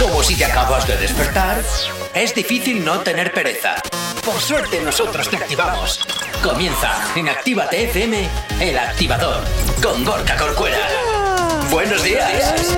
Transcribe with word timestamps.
Como 0.00 0.22
si 0.22 0.36
te 0.36 0.44
acabas 0.44 0.86
de 0.86 0.96
despertar, 0.96 1.62
es 2.14 2.34
difícil 2.34 2.84
no 2.84 3.00
tener 3.00 3.32
pereza. 3.32 3.76
Por 4.24 4.40
suerte 4.40 4.80
nosotros 4.80 5.28
te 5.28 5.36
activamos. 5.36 6.00
Comienza 6.42 6.92
en 7.14 7.28
Actívate 7.28 7.84
FM, 7.84 8.28
el 8.60 8.78
activador, 8.78 9.42
con 9.82 10.04
Gorka 10.04 10.36
Corcuera. 10.36 10.88
Buenos 11.70 12.02
días. 12.02 12.76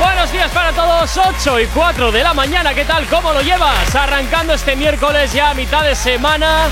Buenos 0.00 0.32
días 0.32 0.50
para 0.50 0.72
todos, 0.72 1.16
8 1.16 1.60
y 1.60 1.66
4 1.66 2.12
de 2.12 2.22
la 2.22 2.34
mañana, 2.34 2.74
¿qué 2.74 2.84
tal? 2.84 3.06
¿Cómo 3.06 3.32
lo 3.32 3.40
llevas? 3.40 3.94
Arrancando 3.94 4.54
este 4.54 4.76
miércoles 4.76 5.32
ya 5.32 5.50
a 5.50 5.54
mitad 5.54 5.84
de 5.84 5.94
semana. 5.94 6.68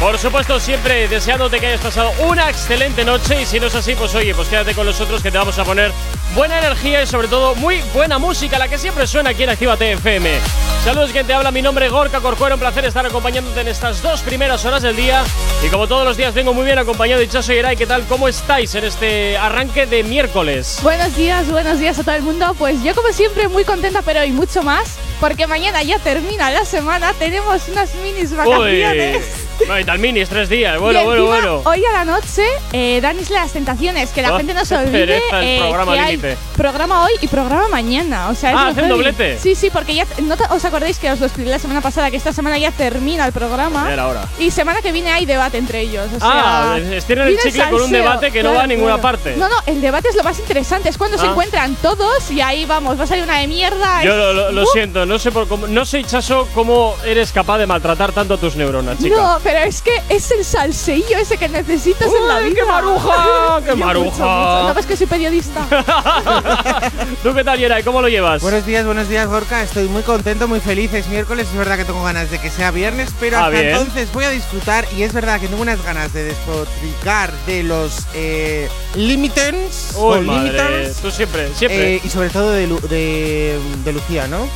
Por 0.00 0.16
supuesto, 0.18 0.58
siempre 0.58 1.08
deseándote 1.08 1.60
que 1.60 1.66
hayas 1.66 1.80
pasado 1.82 2.10
una 2.20 2.48
excelente 2.48 3.04
noche 3.04 3.42
y 3.42 3.44
si 3.44 3.60
no 3.60 3.66
es 3.66 3.74
así, 3.74 3.94
pues 3.94 4.14
oye, 4.14 4.34
pues 4.34 4.48
quédate 4.48 4.74
con 4.74 4.86
nosotros 4.86 5.22
que 5.22 5.30
te 5.30 5.36
vamos 5.36 5.58
a 5.58 5.64
poner 5.64 5.92
buena 6.34 6.58
energía 6.58 7.02
y 7.02 7.06
sobre 7.06 7.28
todo 7.28 7.54
muy 7.54 7.82
buena 7.92 8.18
música, 8.18 8.58
la 8.58 8.66
que 8.66 8.78
siempre 8.78 9.06
suena 9.06 9.30
aquí 9.30 9.42
en 9.42 9.50
Actívate 9.50 9.92
FM. 9.92 10.38
Saludos, 10.84 11.10
quien 11.10 11.26
te 11.26 11.34
habla, 11.34 11.50
mi 11.50 11.60
nombre 11.60 11.84
es 11.84 11.92
Gorka 11.92 12.20
Corcuero, 12.20 12.54
un 12.54 12.60
placer 12.60 12.86
estar 12.86 13.04
acompañándote 13.04 13.60
en 13.60 13.68
estas 13.68 14.00
dos 14.00 14.22
primeras 14.22 14.64
horas 14.64 14.80
del 14.80 14.96
día 14.96 15.22
y 15.62 15.68
como 15.68 15.86
todos 15.86 16.06
los 16.06 16.16
días 16.16 16.32
vengo 16.32 16.54
muy 16.54 16.64
bien 16.64 16.78
acompañado 16.78 17.20
de 17.20 17.28
Chaso 17.28 17.52
y 17.52 17.58
Eray, 17.58 17.76
¿qué 17.76 17.86
tal? 17.86 18.06
¿Cómo 18.06 18.26
estáis 18.26 18.74
en 18.74 18.84
este 18.84 19.36
arranque 19.36 19.84
de 19.84 20.02
miércoles? 20.02 20.78
Buenos 20.82 21.14
días, 21.14 21.50
buenos 21.50 21.78
días 21.78 21.98
a 21.98 22.04
todo 22.04 22.14
el 22.14 22.22
mundo. 22.22 22.54
Pues 22.58 22.82
yo 22.82 22.94
como 22.94 23.12
siempre 23.12 23.48
muy 23.48 23.64
contenta, 23.64 24.00
pero 24.00 24.20
hoy 24.20 24.32
mucho 24.32 24.62
más, 24.62 24.96
porque 25.20 25.46
mañana 25.46 25.82
ya 25.82 25.98
termina 25.98 26.50
la 26.50 26.64
semana, 26.64 27.12
tenemos 27.18 27.68
unas 27.68 27.94
minis 27.96 28.34
vacaciones. 28.34 29.49
No, 29.68 29.78
y 29.78 29.84
tal 29.84 29.98
minis, 29.98 30.28
tres 30.28 30.48
días. 30.48 30.78
Bueno, 30.80 31.00
Y 31.00 31.04
bueno, 31.04 31.26
bueno. 31.26 31.62
Hoy 31.64 31.82
a 31.84 31.92
la 31.92 32.04
noche, 32.04 32.44
eh, 32.72 33.00
Danis 33.00 33.30
las 33.30 33.52
tentaciones, 33.52 34.10
que 34.10 34.22
la 34.22 34.34
Oh, 34.34 34.36
gente 34.36 34.54
no 34.54 34.64
se 34.64 34.76
olvide 34.76 35.06
pereza 35.06 35.38
el 35.40 35.44
eh, 35.46 35.58
programa 35.60 35.92
que 35.94 36.00
hay 36.00 36.36
programa 36.56 37.04
hoy 37.04 37.12
y 37.20 37.26
programa 37.28 37.68
mañana. 37.68 38.28
O 38.28 38.34
sea, 38.34 38.52
Ah, 38.56 38.68
¿hacen 38.68 38.88
doblete? 38.88 39.38
Sí, 39.38 39.54
sí, 39.54 39.70
porque 39.70 39.94
ya 39.94 40.06
no 40.22 40.34
os 40.50 40.64
acordáis 40.64 40.98
que 40.98 41.10
os 41.10 41.20
lo 41.20 41.26
expliqué 41.26 41.50
la 41.50 41.58
semana 41.58 41.80
pasada 41.80 42.10
que 42.10 42.16
esta 42.16 42.32
semana 42.32 42.58
ya 42.58 42.70
termina 42.72 43.26
el 43.26 43.32
programa. 43.32 43.92
Era 43.92 44.06
hora. 44.08 44.24
Y 44.38 44.50
semana 44.50 44.80
que 44.82 44.92
viene 44.92 45.10
hay 45.12 45.26
debate 45.26 45.58
entre 45.58 45.80
ellos. 45.80 46.06
O 46.14 46.18
Ah, 46.20 46.76
sea, 46.78 46.96
estiran 46.96 47.28
el 47.28 47.38
chicle 47.38 47.64
con 47.70 47.82
un 47.82 47.92
debate 47.92 48.30
que 48.30 48.42
no 48.42 48.54
va 48.54 48.62
a 48.62 48.66
ninguna 48.66 49.00
parte. 49.00 49.34
No, 49.36 49.48
no, 49.48 49.56
el 49.66 49.80
debate 49.80 50.08
es 50.08 50.16
lo 50.16 50.22
más 50.24 50.38
interesante. 50.38 50.88
Es 50.88 50.98
cuando 50.98 51.18
se 51.18 51.26
Ah. 51.26 51.30
encuentran 51.30 51.74
todos 51.76 52.30
y 52.30 52.40
ahí 52.40 52.64
vamos, 52.64 52.98
va 52.98 53.04
a 53.04 53.06
salir 53.06 53.24
una 53.24 53.38
de 53.38 53.46
mierda. 53.48 54.02
Yo 54.04 54.16
lo, 54.16 54.32
lo- 54.32 54.52
lo 54.52 54.62
¡Uh! 54.62 54.66
siento, 54.72 55.06
no 55.06 55.18
sé 55.18 55.30
por 55.32 55.46
cómo, 55.48 55.66
no 55.66 55.84
sé, 55.84 56.02
Chaso, 56.04 56.48
cómo 56.54 56.96
eres 57.04 57.30
capaz 57.32 57.58
de 57.58 57.66
maltratar 57.66 58.12
tanto 58.12 58.38
tus 58.38 58.56
neuronas, 58.56 58.98
chica. 58.98 59.16
No, 59.16 59.38
pero 59.42 59.49
es 59.50 59.82
que 59.82 59.92
es 60.08 60.30
el 60.30 60.44
salseillo 60.44 61.18
ese 61.18 61.36
que 61.36 61.48
necesitas 61.48 62.08
en 62.08 62.28
la 62.28 62.36
¡Uy, 62.38 62.50
vida. 62.50 62.54
qué 62.60 62.64
maruja! 62.64 63.60
¡Qué 63.64 63.72
mucho, 63.74 63.84
maruja! 63.86 64.08
mucho. 64.10 64.68
¿No 64.68 64.74
ves 64.74 64.86
que 64.86 64.96
soy 64.96 65.06
periodista? 65.06 65.66
¿Tú 67.22 67.34
qué 67.34 67.44
tal, 67.44 67.58
Yeray? 67.58 67.82
¿Cómo 67.82 68.00
lo 68.02 68.08
llevas? 68.08 68.42
Buenos 68.42 68.64
días, 68.66 68.84
buenos 68.84 69.08
días, 69.08 69.28
Gorka. 69.28 69.62
Estoy 69.62 69.88
muy 69.88 70.02
contento, 70.02 70.48
muy 70.48 70.60
feliz. 70.60 70.92
Es 70.94 71.06
miércoles, 71.08 71.48
es 71.50 71.56
verdad 71.56 71.76
que 71.76 71.84
tengo 71.84 72.02
ganas 72.02 72.30
de 72.30 72.38
que 72.38 72.50
sea 72.50 72.70
viernes, 72.70 73.10
pero 73.18 73.36
Ah, 73.38 73.46
hasta 73.46 73.50
bien. 73.60 73.68
entonces 73.68 74.12
voy 74.12 74.24
a 74.24 74.30
disfrutar 74.30 74.86
y 74.96 75.02
es 75.02 75.12
verdad 75.12 75.40
que 75.40 75.48
tengo 75.48 75.62
unas 75.62 75.82
ganas 75.84 76.12
de 76.12 76.24
despotricar 76.24 77.32
de 77.46 77.62
los 77.62 78.06
eh, 78.14 78.68
limiters 78.94 79.92
Uy, 79.96 80.18
o 80.18 80.22
madre, 80.22 80.52
limiters 80.52 80.96
tú 80.96 81.10
siempre, 81.10 81.48
siempre. 81.54 81.96
eh, 81.96 82.00
y 82.04 82.08
sobre 82.08 82.30
todo 82.30 82.50
de, 82.50 82.66
Lu- 82.66 82.80
de, 82.88 83.58
de 83.84 83.92
Lucía, 83.92 84.26
¿no? 84.26 84.46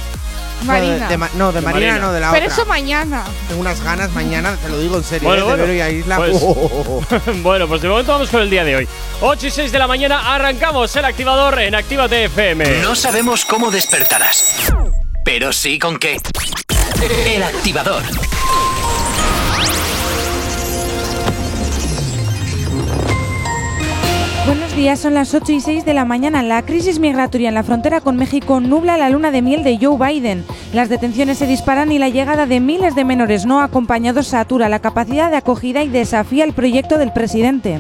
Marina. 0.65 0.99
No, 0.99 1.09
de, 1.09 1.17
de 1.17 1.29
no, 1.39 1.53
de 1.53 1.61
De 1.61 1.65
Marina, 1.67 1.87
Marina. 1.93 1.99
no, 2.07 2.13
de 2.13 2.21
la 2.21 2.33
pero 2.33 2.47
otra. 2.47 2.55
eso 2.57 2.67
mañana. 2.67 3.25
Tengo 3.49 3.61
unas 3.61 3.81
ganas 3.83 4.11
mañana, 4.13 4.57
te 4.57 4.69
lo 4.69 4.79
digo 4.81 4.97
en 4.97 5.05
serio, 5.05 5.29
Bueno, 5.29 5.43
eh, 5.43 5.45
de 5.45 5.51
bueno, 5.51 5.63
ver 5.65 5.71
hoy 5.73 5.81
a 5.81 5.91
Isla. 5.91 6.17
pues- 6.17 6.37
Oh. 6.43 7.03
bueno, 7.43 7.69
pues 7.69 7.83
de 7.83 7.89
momento 7.89 8.13
vamos 8.13 8.29
con 8.29 8.41
el 8.43 8.51
día 8.51 8.65
de 8.65 8.77
hoy. 8.77 8.89
8 9.21 9.47
y 9.47 9.51
6 9.51 9.73
de 9.73 9.79
la 9.79 9.87
mañana 9.87 10.35
arrancamos 10.35 10.95
el 10.97 11.05
activador 11.05 11.59
en 11.61 11.75
Actívate 11.75 12.25
FM. 12.25 12.83
No 12.83 12.95
sabemos 12.95 13.45
cómo 13.45 13.71
despertarás, 13.71 14.45
pero 15.25 15.53
sí 15.53 15.79
con 15.79 15.99
qué. 15.99 16.21
El 17.27 17.43
activador. 17.43 18.03
Días, 24.77 24.99
son 24.99 25.15
las 25.15 25.33
8 25.35 25.53
y 25.53 25.61
6 25.61 25.85
de 25.85 25.95
la 25.95 26.05
mañana. 26.05 26.43
La 26.43 26.63
crisis 26.63 26.99
migratoria 26.99 27.49
en 27.49 27.55
la 27.55 27.63
frontera 27.63 28.01
con 28.01 28.17
México 28.17 28.59
nubla 28.59 28.97
la 28.97 29.09
luna 29.09 29.31
de 29.31 29.41
miel 29.41 29.63
de 29.63 29.79
Joe 29.81 29.97
Biden. 29.97 30.45
Las 30.73 30.89
detenciones 30.89 31.39
se 31.39 31.47
disparan 31.47 31.93
y 31.93 32.01
la 32.01 32.09
llegada 32.09 32.47
de 32.47 32.59
miles 32.59 32.97
de 32.97 33.05
menores 33.05 33.47
no 33.47 33.61
acompañados 33.61 34.27
satura 34.27 34.69
la 34.69 34.81
capacidad 34.81 35.31
de 35.31 35.37
acogida 35.37 35.85
y 35.85 35.89
desafía 35.89 36.43
el 36.43 36.55
proyecto 36.55 36.99
del 36.99 37.13
presidente. 37.13 37.79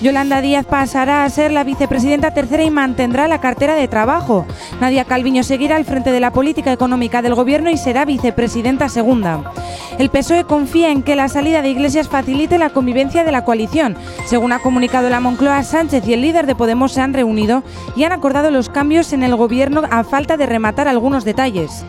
Yolanda 0.00 0.40
Díaz 0.40 0.64
pasará 0.64 1.24
a 1.24 1.30
ser 1.30 1.50
la 1.50 1.64
vicepresidenta 1.64 2.30
tercera 2.30 2.62
y 2.62 2.70
mantendrá 2.70 3.26
la 3.26 3.40
cartera 3.40 3.74
de 3.74 3.88
trabajo. 3.88 4.46
Nadia 4.80 5.04
Calviño 5.04 5.42
seguirá 5.42 5.74
al 5.74 5.84
frente 5.84 6.12
de 6.12 6.20
la 6.20 6.32
política 6.32 6.72
económica 6.72 7.20
del 7.20 7.34
gobierno 7.34 7.68
y 7.68 7.76
será 7.76 8.04
vicepresidenta 8.04 8.88
segunda. 8.88 9.52
El 9.98 10.10
PSOE 10.10 10.44
confía 10.44 10.90
en 10.90 11.02
que 11.02 11.16
la 11.16 11.28
salida 11.28 11.62
de 11.62 11.70
Iglesias 11.70 12.08
facilite 12.08 12.58
la 12.58 12.70
convivencia 12.70 13.24
de 13.24 13.32
la 13.32 13.44
coalición. 13.44 13.96
Según 14.26 14.52
ha 14.52 14.60
comunicado 14.60 15.10
la 15.10 15.18
Moncloa, 15.18 15.64
Sánchez 15.64 16.06
y 16.06 16.12
el 16.12 16.22
líder 16.22 16.46
de 16.46 16.54
Podemos 16.54 16.92
se 16.92 17.00
han 17.00 17.12
reunido 17.12 17.64
y 17.96 18.04
han 18.04 18.12
acordado 18.12 18.52
los 18.52 18.68
cambios 18.68 19.12
en 19.12 19.24
el 19.24 19.34
gobierno 19.34 19.82
a 19.90 20.04
falta 20.04 20.36
de 20.36 20.46
rematar 20.46 20.86
algunos 20.86 21.24
detalles. 21.24 21.84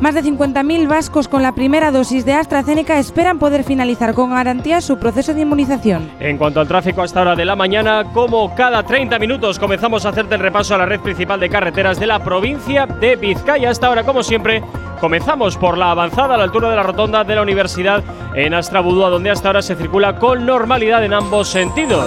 Más 0.00 0.14
de 0.14 0.22
50.000 0.22 0.88
vascos 0.88 1.26
con 1.26 1.42
la 1.42 1.54
primera 1.54 1.90
dosis 1.90 2.26
de 2.26 2.34
AstraZeneca 2.34 2.98
esperan 2.98 3.38
poder 3.38 3.64
finalizar 3.64 4.12
con 4.12 4.30
garantía 4.30 4.82
su 4.82 4.98
proceso 4.98 5.32
de 5.32 5.40
inmunización. 5.40 6.10
En 6.20 6.36
cuanto 6.36 6.60
al 6.60 6.68
tráfico 6.68 7.00
a 7.00 7.06
esta 7.06 7.22
hora 7.22 7.34
de 7.34 7.46
la 7.46 7.56
mañana, 7.56 8.04
como 8.12 8.54
cada 8.54 8.82
30 8.82 9.18
minutos 9.18 9.58
comenzamos 9.58 10.04
a 10.04 10.10
hacerte 10.10 10.34
el 10.34 10.42
repaso 10.42 10.74
a 10.74 10.78
la 10.78 10.86
red 10.86 11.00
principal 11.00 11.40
de 11.40 11.48
carreteras 11.48 11.98
de 11.98 12.06
la 12.06 12.22
provincia 12.22 12.84
de 12.84 13.16
Vizcaya. 13.16 13.70
Hasta 13.70 13.86
ahora, 13.86 14.04
como 14.04 14.22
siempre, 14.22 14.62
comenzamos 15.00 15.56
por 15.56 15.78
la 15.78 15.90
avanzada 15.90 16.34
a 16.34 16.38
la 16.38 16.44
altura 16.44 16.70
de 16.70 16.76
la 16.76 16.82
rotonda 16.82 17.24
de 17.24 17.34
la 17.34 17.42
universidad 17.42 18.02
en 18.34 18.54
Astrabudúa, 18.54 19.10
donde 19.10 19.30
hasta 19.30 19.48
ahora 19.48 19.62
se 19.62 19.74
circula 19.74 20.16
con 20.16 20.44
normalidad 20.46 21.04
en 21.04 21.14
ambos 21.14 21.48
sentidos. 21.48 22.06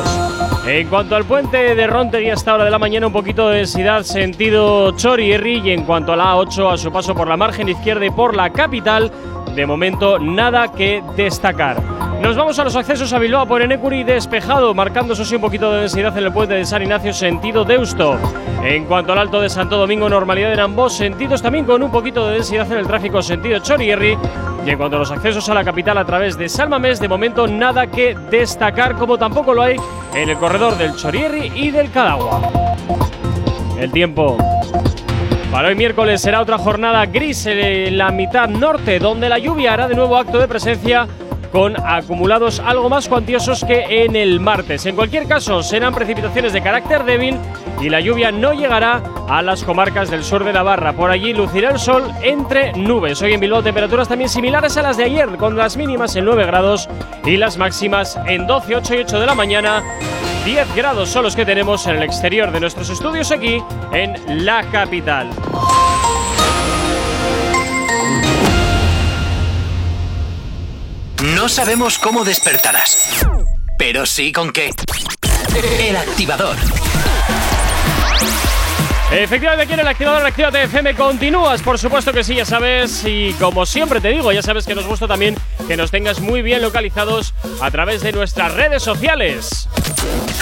En 0.67 0.87
cuanto 0.87 1.15
al 1.15 1.25
puente 1.25 1.73
de 1.73 1.87
Rontegui 1.87 2.29
hasta 2.29 2.53
hora 2.53 2.65
de 2.65 2.71
la 2.71 2.77
mañana, 2.77 3.07
un 3.07 3.13
poquito 3.13 3.49
de 3.49 3.57
densidad 3.57 4.03
sentido 4.03 4.91
Chorierri 4.91 5.61
y 5.63 5.71
en 5.71 5.83
cuanto 5.83 6.13
a 6.13 6.15
la 6.15 6.35
A8 6.35 6.73
a 6.73 6.77
su 6.77 6.91
paso 6.91 7.15
por 7.15 7.27
la 7.27 7.37
margen 7.37 7.69
izquierda 7.69 8.05
y 8.05 8.11
por 8.11 8.35
la 8.35 8.51
capital, 8.51 9.11
de 9.59 9.65
momento 9.65 10.17
nada 10.19 10.71
que 10.71 11.03
destacar. 11.17 11.81
Nos 12.21 12.37
vamos 12.37 12.57
a 12.59 12.63
los 12.63 12.77
accesos 12.77 13.11
a 13.11 13.19
Bilbao 13.19 13.45
por 13.45 13.61
Enecuri 13.61 14.05
despejado, 14.05 14.73
marcando 14.73 15.11
eso 15.11 15.35
un 15.35 15.41
poquito 15.41 15.69
de 15.73 15.81
densidad 15.81 16.17
en 16.17 16.23
el 16.23 16.31
puente 16.31 16.53
de 16.53 16.63
San 16.63 16.81
Ignacio 16.81 17.11
sentido 17.11 17.65
Deusto. 17.65 18.17
En 18.63 18.85
cuanto 18.85 19.11
al 19.11 19.19
Alto 19.19 19.41
de 19.41 19.49
Santo 19.49 19.75
Domingo, 19.75 20.07
normalidad 20.07 20.53
en 20.53 20.61
ambos 20.61 20.95
sentidos, 20.95 21.41
también 21.41 21.65
con 21.65 21.83
un 21.83 21.91
poquito 21.91 22.25
de 22.25 22.35
densidad 22.35 22.71
en 22.71 22.77
el 22.77 22.87
tráfico 22.87 23.21
sentido 23.21 23.59
Chorierri. 23.59 24.17
Y 24.65 24.69
en 24.69 24.77
cuanto 24.77 24.95
a 24.95 24.99
los 24.99 25.11
accesos 25.11 25.49
a 25.49 25.53
la 25.53 25.65
capital 25.65 25.97
a 25.97 26.05
través 26.05 26.37
de 26.37 26.47
Salmamés, 26.47 27.01
de 27.01 27.09
momento 27.09 27.45
nada 27.45 27.87
que 27.87 28.15
destacar, 28.31 28.95
como 28.95 29.17
tampoco 29.17 29.53
lo 29.53 29.63
hay 29.63 29.75
en 30.15 30.29
el 30.29 30.37
corredor 30.37 30.77
del 30.77 30.95
Chorierri 30.95 31.51
y 31.53 31.69
del 31.71 31.91
Cadagua. 31.91 32.49
El 33.77 33.91
tiempo. 33.91 34.37
Para 35.51 35.69
hoy 35.69 35.75
miércoles 35.75 36.21
será 36.21 36.41
otra 36.41 36.59
jornada 36.59 37.07
gris 37.07 37.47
en 37.47 37.97
la 37.97 38.11
mitad 38.11 38.47
norte, 38.47 38.99
donde 38.99 39.29
la 39.29 39.39
lluvia 39.39 39.73
hará 39.73 39.87
de 39.87 39.95
nuevo 39.95 40.15
acto 40.15 40.37
de 40.37 40.47
presencia 40.47 41.07
con 41.51 41.75
acumulados 41.83 42.59
algo 42.59 42.87
más 42.87 43.09
cuantiosos 43.09 43.65
que 43.65 44.03
en 44.03 44.15
el 44.15 44.39
martes. 44.39 44.85
En 44.85 44.95
cualquier 44.95 45.27
caso, 45.27 45.63
serán 45.63 45.95
precipitaciones 45.95 46.53
de 46.53 46.61
carácter 46.61 47.03
débil 47.03 47.35
y 47.81 47.89
la 47.89 47.99
lluvia 47.99 48.31
no 48.31 48.53
llegará 48.53 49.01
a 49.27 49.41
las 49.41 49.63
comarcas 49.63 50.11
del 50.11 50.23
sur 50.23 50.43
de 50.43 50.53
Navarra. 50.53 50.93
Por 50.93 51.09
allí 51.09 51.33
lucirá 51.33 51.71
el 51.71 51.79
sol 51.79 52.03
entre 52.21 52.73
nubes. 52.73 53.19
Hoy 53.23 53.33
en 53.33 53.39
Bilbao 53.39 53.63
temperaturas 53.63 54.07
también 54.07 54.29
similares 54.29 54.77
a 54.77 54.83
las 54.83 54.97
de 54.97 55.05
ayer, 55.05 55.29
con 55.37 55.57
las 55.57 55.77
mínimas 55.77 56.15
en 56.15 56.25
9 56.25 56.45
grados 56.45 56.87
y 57.25 57.37
las 57.37 57.57
máximas 57.57 58.19
en 58.27 58.45
12, 58.45 58.75
8 58.75 58.93
y 58.93 58.97
8 58.99 59.19
de 59.19 59.25
la 59.25 59.33
mañana. 59.33 59.83
10 60.45 60.75
grados 60.75 61.09
son 61.09 61.23
los 61.23 61.35
que 61.35 61.45
tenemos 61.45 61.85
en 61.87 61.97
el 61.97 62.03
exterior 62.03 62.51
de 62.51 62.59
nuestros 62.59 62.89
estudios 62.89 63.31
aquí 63.31 63.61
en 63.91 64.45
la 64.45 64.63
capital. 64.71 65.29
No 71.35 71.49
sabemos 71.49 71.99
cómo 71.99 72.23
despertarás, 72.23 73.25
pero 73.77 74.05
sí 74.05 74.31
con 74.31 74.51
qué. 74.51 74.71
El 75.79 75.97
activador. 75.97 76.55
Efectivamente, 79.11 79.63
aquí 79.63 79.73
en 79.73 79.79
el 79.79 79.87
activador 79.87 80.21
de 80.21 80.27
Actívate 80.27 80.63
FM 80.63 80.93
continúas, 80.93 81.63
por 81.63 81.79
supuesto 81.79 82.13
que 82.13 82.23
sí, 82.23 82.35
ya 82.35 82.45
sabes. 82.45 83.03
Y 83.05 83.33
como 83.33 83.65
siempre 83.65 83.99
te 83.99 84.09
digo, 84.09 84.31
ya 84.31 84.43
sabes 84.43 84.67
que 84.67 84.75
nos 84.75 84.85
gusta 84.85 85.07
también 85.07 85.35
que 85.67 85.75
nos 85.75 85.89
tengas 85.89 86.19
muy 86.19 86.43
bien 86.43 86.61
localizados 86.61 87.33
a 87.59 87.71
través 87.71 88.01
de 88.01 88.11
nuestras 88.11 88.53
redes 88.53 88.83
sociales. 88.83 89.67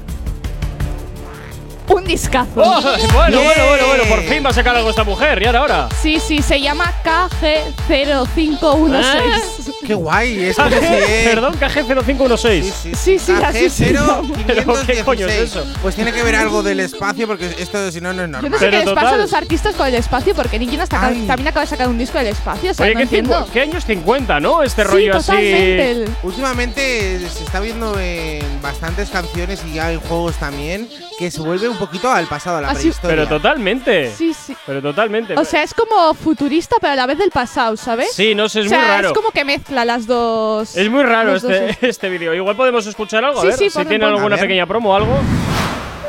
un 1.88 2.04
discazo. 2.04 2.60
¡Oh! 2.62 2.80
Bueno, 3.12 3.42
bueno, 3.42 3.66
bueno, 3.68 3.86
bueno, 3.88 4.04
por 4.08 4.22
fin 4.22 4.42
va 4.44 4.50
a 4.50 4.54
sacar 4.54 4.76
algo 4.76 4.90
esta 4.90 5.04
mujer. 5.04 5.40
¿Y 5.42 5.46
ahora, 5.46 5.58
ahora? 5.60 5.88
Sí, 6.02 6.18
sí, 6.20 6.40
se 6.42 6.60
llama 6.60 6.92
KG0516. 7.04 9.74
qué 9.86 9.94
guay. 9.94 10.44
Es 10.44 10.58
es- 10.58 10.58
Perdón, 11.24 11.54
KG0516. 11.60 12.72
Sí, 12.94 13.18
sí, 13.18 13.32
así 13.32 13.70
se 13.70 13.92
llama. 13.92 14.22
Pero, 14.46 14.74
¿qué 14.86 15.02
coño 15.04 15.26
es 15.26 15.34
516. 15.34 15.42
eso? 15.42 15.64
Pues 15.82 15.94
tiene 15.94 16.12
que 16.12 16.22
ver 16.22 16.36
algo 16.36 16.62
del 16.62 16.80
espacio 16.80 17.26
porque 17.26 17.54
esto 17.58 17.90
si 17.90 18.00
no 18.00 18.12
no 18.12 18.22
es 18.22 18.28
Yo 18.28 18.32
normal. 18.32 18.50
no 18.50 18.58
sé 18.58 18.64
Pero 18.66 18.78
qué 18.80 18.84
les 18.86 18.94
pasa 18.94 19.14
a 19.14 19.16
los 19.16 19.32
artistas 19.32 19.74
con 19.74 19.86
el 19.86 19.94
espacio, 19.94 20.34
porque 20.34 20.56
Ay. 20.56 21.24
también 21.26 21.48
acaba 21.48 21.62
de 21.62 21.66
sacar 21.66 21.88
un 21.88 21.98
disco 21.98 22.18
del 22.18 22.28
espacio, 22.28 22.70
o 22.70 22.74
sea, 22.74 22.86
Oye, 22.86 22.94
no 22.94 23.10
¿qué, 23.10 23.22
¿qué 23.52 23.60
años 23.60 23.84
50, 23.84 24.40
no? 24.40 24.62
Este 24.62 24.82
sí, 24.82 24.88
rollo 24.88 25.16
así. 25.16 25.32
el- 25.36 26.08
Últimamente 26.22 27.20
se 27.28 27.44
está 27.44 27.60
viendo 27.60 27.98
en 27.98 28.44
bastantes 28.62 29.10
canciones 29.10 29.62
y 29.68 29.74
ya 29.74 29.92
en 29.92 30.00
juegos 30.00 30.36
también 30.36 30.88
que 31.18 31.30
se 31.30 31.40
vuelve 31.40 31.68
un 31.74 31.78
poquito 31.80 32.10
al 32.10 32.26
pasado, 32.26 32.56
a 32.58 32.60
la 32.62 32.68
Así- 32.70 32.78
prehistoria. 32.82 33.16
Pero 33.16 33.28
totalmente. 33.28 34.10
Sí, 34.12 34.32
sí. 34.34 34.56
Pero 34.66 34.80
totalmente. 34.82 35.34
O 35.38 35.44
sea, 35.44 35.62
es 35.62 35.74
como 35.74 36.14
futurista, 36.14 36.76
pero 36.80 36.94
a 36.94 36.96
la 36.96 37.06
vez 37.06 37.18
del 37.18 37.30
pasado, 37.30 37.76
¿sabes? 37.76 38.12
sí, 38.14 38.34
no 38.34 38.48
sé, 38.48 38.60
es 38.60 38.66
o 38.66 38.68
sea, 38.70 38.78
muy 38.78 38.88
raro. 38.88 39.08
es 39.08 39.14
como 39.14 39.30
que 39.30 39.44
mezcla 39.44 39.84
las 39.84 40.06
dos. 40.06 40.76
Es 40.76 40.90
muy 40.90 41.02
raro 41.02 41.32
los 41.32 41.42
dos, 41.42 41.52
este, 41.52 41.88
este 41.88 42.08
vídeo. 42.08 42.32
Igual 42.34 42.56
podemos 42.56 42.86
escuchar 42.86 43.24
algo, 43.24 43.38
a 43.40 43.42
Sí, 43.42 43.46
ver 43.48 43.56
sí, 43.58 43.70
si 43.70 43.84
tiene 43.84 44.04
alguna 44.06 44.26
A 44.26 44.38
ver. 44.38 44.40
pequeña 44.40 44.66
promo 44.66 44.90
o 44.90 44.94
algo. 44.96 45.18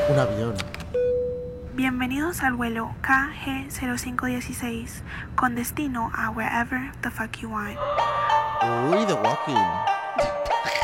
Un 0.10 0.20
avión. 0.20 0.54
Bienvenidos 1.74 2.42
al 2.42 2.54
vuelo 2.54 2.92
KG0516 3.04 4.88
con 5.36 5.56
destino 5.56 6.12
a 6.16 6.30
wherever 6.30 6.92
the 7.02 7.10
fuck 7.12 7.36
you 7.42 7.50
want. 7.50 7.78
Uy, 8.92 9.06
The 9.06 9.14
Walking. 9.14 9.62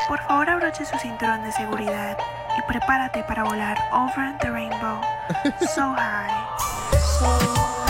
Por 0.10 0.20
favor 0.28 0.50
abroche 0.50 0.84
su 0.86 0.98
cinturón 0.98 1.44
de 1.44 1.52
seguridad 1.54 2.18
y 2.58 2.62
prepárate 2.64 3.24
para 3.24 3.44
volar 3.44 3.78
over 3.92 4.38
the 4.40 4.50
rainbow. 4.52 5.02
So 5.74 5.94
high. 5.94 6.30
So 7.20 7.26
high. 7.26 7.72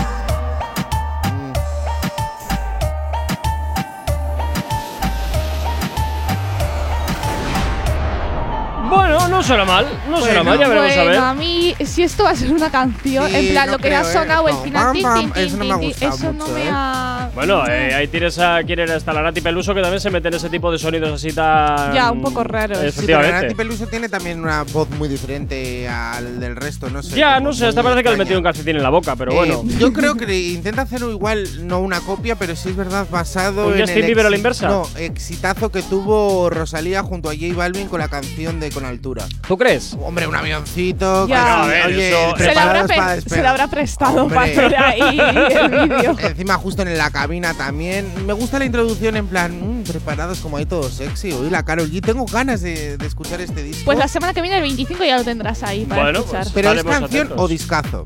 Bueno, 8.92 9.28
no 9.30 9.42
suena 9.42 9.64
mal. 9.66 9.86
No 10.10 10.20
Bueno. 10.20 10.44
mal, 10.44 10.60
ya 10.60 10.68
veremos 10.68 10.98
a 10.98 11.04
ver. 11.04 11.18
A 11.18 11.34
mí, 11.34 11.74
si 11.86 12.04
esto 12.04 12.24
va 12.26 12.32
a 12.32 12.36
ser 12.36 12.52
una 12.52 12.70
canción, 12.70 13.30
Sí, 13.30 13.36
en 13.38 13.48
plan, 13.54 13.66
no 13.68 13.72
lo 13.74 13.78
que 13.80 13.96
ha 13.96 14.02
¿eh? 14.02 14.14
sonado 14.14 14.48
el 14.50 14.56
final, 14.58 14.94
tin, 14.94 15.04
tin, 15.14 15.32
eso 15.36 15.58
no 15.58 15.66
me 15.66 15.72
ha 15.74 15.76
gustado 15.78 16.16
eso 16.16 16.34
no 16.34 16.46
¿eh? 16.58 16.70
ha. 16.70 17.30
Bueno, 17.34 17.64
eh, 17.68 17.94
ahí 17.96 18.08
tienes 18.08 18.38
a 18.40 18.60
quién 18.66 18.80
era 18.80 18.96
hasta 18.96 19.14
la 19.14 19.22
Nati 19.22 19.40
Peluso 19.42 19.74
que 19.74 19.82
también 19.82 20.02
se 20.02 20.10
mete 20.10 20.28
en 20.28 20.34
ese 20.34 20.50
tipo 20.50 20.72
de 20.72 20.78
sonidos 20.78 21.10
así 21.14 21.32
tan. 21.34 21.94
Ya, 21.94 22.12
un 22.12 22.22
poco 22.22 22.44
raros. 22.44 22.78
Sí, 22.80 22.92
Sí, 22.92 23.06
pero 23.06 23.20
Efectivamente. 23.20 23.42
Nati 23.48 23.56
Peluso 23.56 23.88
tiene 23.88 24.10
también 24.10 24.42
una 24.42 24.64
voz 24.64 24.90
muy 24.92 25.08
diferente 25.08 25.88
al 25.88 26.40
del 26.40 26.56
resto, 26.56 26.90
no 26.90 27.02
sé. 27.02 27.16
ya, 27.16 27.40
no 27.40 27.54
sé, 27.54 27.68
hasta 27.68 27.82
parece 27.82 28.04
que 28.04 28.10
le 28.10 28.14
han 28.14 28.20
metido 28.20 28.38
un 28.40 28.44
calcetín 28.44 28.76
en 28.76 28.84
la 28.84 28.90
boca, 28.90 29.16
pero 29.16 29.32
Eh, 29.32 29.36
bueno. 29.36 29.64
yo 29.80 29.94
creo 29.94 30.16
que 30.16 30.38
intenta 30.50 30.82
hacer 30.82 31.02
igual, 31.02 31.66
no 31.68 31.80
una 31.80 32.02
copia, 32.02 32.36
pero 32.36 32.56
sí 32.56 32.70
es 32.70 32.76
verdad, 32.76 33.08
basado 33.10 33.68
¿Un 33.68 33.74
en. 33.76 33.80
Justin 33.82 34.00
el 34.00 34.06
Bieber 34.06 34.26
a 34.26 34.30
la 34.30 34.36
inversa? 34.38 34.68
No, 34.68 34.88
exitazo 34.98 35.70
que 35.70 35.82
tuvo 35.82 36.50
Rosalía 36.50 37.04
junto 37.04 37.30
a 37.30 37.34
J 37.34 37.56
Balvin 37.56 37.88
con 37.88 38.00
la 38.00 38.08
canción 38.10 38.60
de 38.60 38.70
Con 38.82 38.90
Altura. 38.90 39.26
¿Tú 39.48 39.58
crees? 39.58 39.96
Hombre, 40.02 40.26
un 40.28 40.36
avioncito. 40.36 41.28
Ya. 41.28 41.36
que 41.36 41.50
No, 41.52 41.56
a 41.64 41.68
ver, 41.68 41.86
oye, 41.88 42.10
eso- 42.10 42.38
Se 42.38 42.56
la, 42.56 42.64
habrá 42.64 42.88
para 42.88 43.22
se 43.22 43.68
prestado 43.70 44.24
Hombre. 44.24 44.36
para 44.36 44.52
hacer 44.52 44.76
ahí 44.78 45.20
el 45.52 45.70
vídeo. 45.90 46.16
Encima 46.20 46.56
justo 46.56 46.82
en 46.82 46.98
la 46.98 47.12
cabina 47.12 47.54
también. 47.54 48.08
Me 48.26 48.34
gusta 48.34 48.58
la 48.60 48.66
introducción 48.66 49.16
en 49.18 49.28
plan, 49.28 49.82
mm, 49.82 49.84
preparados 49.84 50.40
como 50.40 50.58
ahí 50.58 50.66
todo 50.66 50.90
sexy. 50.90 51.32
Oye, 51.32 51.52
la 51.52 51.64
Carol 51.64 51.92
G, 51.92 52.02
tengo 52.02 52.26
ganas 52.26 52.62
de, 52.62 52.98
de 52.98 53.06
escuchar 53.06 53.40
este 53.42 53.62
disco. 53.64 53.84
Pues 53.86 53.98
la 54.00 54.08
semana 54.08 54.34
que 54.34 54.42
viene, 54.42 54.58
el 54.58 54.64
25, 54.64 55.04
ya 55.04 55.18
lo 55.18 55.24
tendrás 55.24 55.62
ahí 55.64 55.86
para 55.86 56.04
Bueno, 56.04 56.20
escuchar. 56.20 56.42
pues- 56.44 56.54
Pero 56.54 56.72
es 56.72 56.84
canción 56.84 57.22
atentos. 57.28 57.38
o 57.40 57.48
discazo. 57.48 58.06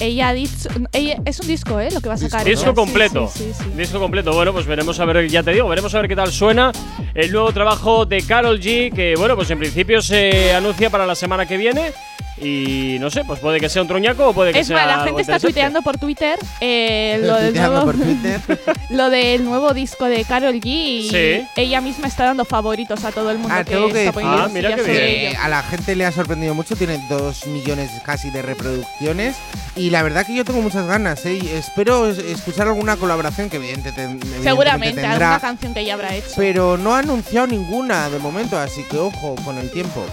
Ella 0.00 0.28
ha 0.28 0.32
dicho. 0.34 0.68
ella- 0.92 1.16
es 1.24 1.40
un 1.40 1.46
disco, 1.46 1.80
¿eh? 1.80 1.88
Lo 1.90 2.00
que 2.00 2.08
va 2.08 2.14
a 2.14 2.18
sacar. 2.18 2.44
Disco, 2.44 2.66
ella. 2.66 2.74
Completo. 2.74 3.30
Sí, 3.32 3.44
sí, 3.56 3.64
sí. 3.64 3.70
Disco 3.76 3.98
completo. 3.98 4.32
Bueno, 4.34 4.52
pues 4.52 4.66
veremos 4.66 5.00
a 5.00 5.04
ver, 5.06 5.28
ya 5.28 5.42
te 5.42 5.52
digo, 5.52 5.68
veremos 5.68 5.94
a 5.94 6.00
ver 6.00 6.08
qué 6.08 6.16
tal 6.16 6.30
suena 6.32 6.70
el 7.14 7.32
nuevo 7.32 7.50
trabajo 7.52 8.04
de 8.04 8.22
Carol 8.22 8.60
G, 8.60 8.92
que 8.92 9.14
bueno, 9.16 9.36
pues 9.36 9.50
en 9.50 9.58
principio 9.58 10.02
se 10.02 10.52
anuncia 10.54 10.90
para 10.90 11.06
la 11.06 11.14
semana 11.14 11.46
que 11.46 11.56
viene. 11.56 11.92
Y 12.38 12.98
no 13.00 13.08
sé, 13.10 13.24
pues 13.24 13.40
puede 13.40 13.60
que 13.60 13.68
sea 13.68 13.80
un 13.82 13.88
troñaco 13.88 14.28
o 14.28 14.32
puede 14.34 14.52
que 14.52 14.60
Es 14.60 14.66
sea. 14.66 14.76
más, 14.76 14.86
la 14.98 15.04
gente 15.04 15.22
está 15.22 15.38
tuiteando 15.40 15.80
por 15.82 15.96
Twitter 15.96 16.38
eh, 16.60 17.18
lo, 17.22 17.34
del 17.36 17.54
nuevo, 17.54 17.84
por 17.84 17.94
Twitter. 17.96 18.40
lo 18.90 19.08
del 19.10 19.44
nuevo 19.44 19.72
disco 19.72 20.04
de 20.04 20.24
Carol 20.24 20.54
G. 20.54 20.66
Y 20.66 21.08
Sí. 21.10 21.46
ella 21.56 21.80
misma 21.80 22.08
está 22.08 22.24
dando 22.24 22.44
favoritos 22.44 23.04
a 23.04 23.12
todo 23.12 23.30
el 23.30 23.38
mundo 23.38 23.54
Ah, 23.56 23.64
que 23.64 23.70
tengo 23.72 23.88
que 23.88 24.06
está 24.06 24.20
Ah, 24.22 24.48
mira 24.52 24.74
qué 24.76 24.82
bien. 24.82 24.96
Eh, 24.96 25.36
a 25.40 25.48
la 25.48 25.62
gente 25.62 25.96
le 25.96 26.04
ha 26.04 26.12
sorprendido 26.12 26.54
mucho, 26.54 26.76
tiene 26.76 26.98
dos 27.08 27.46
millones 27.46 27.90
casi 28.04 28.30
de 28.30 28.42
reproducciones 28.42 29.36
y 29.74 29.90
la 29.90 30.02
verdad 30.02 30.26
que 30.26 30.34
yo 30.34 30.44
tengo 30.44 30.60
muchas 30.60 30.86
ganas, 30.86 31.24
¿eh? 31.26 31.38
Y 31.42 31.48
espero 31.48 32.08
es- 32.10 32.18
escuchar 32.18 32.66
alguna 32.68 32.96
colaboración 32.96 33.48
que 33.48 33.56
evidente 33.56 33.92
ten- 33.92 34.10
evidentemente 34.10 34.42
Seguramente, 34.48 35.00
tendrá, 35.00 35.34
alguna 35.34 35.40
canción 35.40 35.74
que 35.74 35.80
ella 35.80 35.94
habrá 35.94 36.14
hecho. 36.14 36.28
pero 36.36 36.76
no 36.76 36.94
ha 36.94 36.98
anunciado 36.98 37.46
ninguna 37.46 38.10
de 38.10 38.18
momento, 38.18 38.58
así 38.58 38.82
que 38.90 38.98
ojo 38.98 39.36
con 39.44 39.56
el 39.58 39.70
tiempo. 39.70 40.04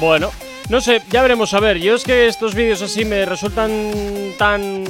Bueno, 0.00 0.30
no 0.68 0.80
sé, 0.80 1.02
ya 1.10 1.22
veremos 1.22 1.52
a 1.54 1.60
ver. 1.60 1.78
Yo 1.78 1.94
es 1.94 2.04
que 2.04 2.26
estos 2.26 2.54
vídeos 2.54 2.82
así 2.82 3.04
me 3.04 3.24
resultan 3.24 4.32
tan 4.38 4.84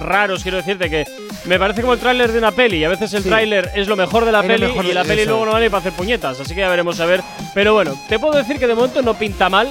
raros, 0.00 0.42
quiero 0.42 0.56
decirte 0.58 0.90
que 0.90 1.04
me 1.44 1.58
parece 1.58 1.80
como 1.80 1.92
el 1.94 2.00
tráiler 2.00 2.32
de 2.32 2.38
una 2.38 2.50
peli. 2.52 2.78
Y 2.78 2.84
a 2.84 2.88
veces 2.88 3.12
el 3.14 3.22
Sí. 3.22 3.28
tráiler 3.28 3.70
es 3.74 3.86
lo 3.88 3.96
mejor 3.96 4.24
de 4.24 4.32
la 4.32 4.40
Es 4.40 4.46
peli 4.46 4.66
y 4.82 4.86
de- 4.88 4.94
la 4.94 5.04
peli 5.04 5.24
luego 5.24 5.46
no 5.46 5.52
vale 5.52 5.70
para 5.70 5.80
hacer 5.80 5.92
puñetas. 5.92 6.40
Así 6.40 6.54
que 6.54 6.60
ya 6.60 6.68
veremos 6.70 6.98
a 7.00 7.06
ver. 7.06 7.20
Pero 7.54 7.74
bueno, 7.74 7.94
te 8.08 8.18
puedo 8.18 8.36
decir 8.36 8.58
que 8.58 8.66
de 8.66 8.74
momento 8.74 9.02
no 9.02 9.14
pinta 9.14 9.48
mal. 9.48 9.68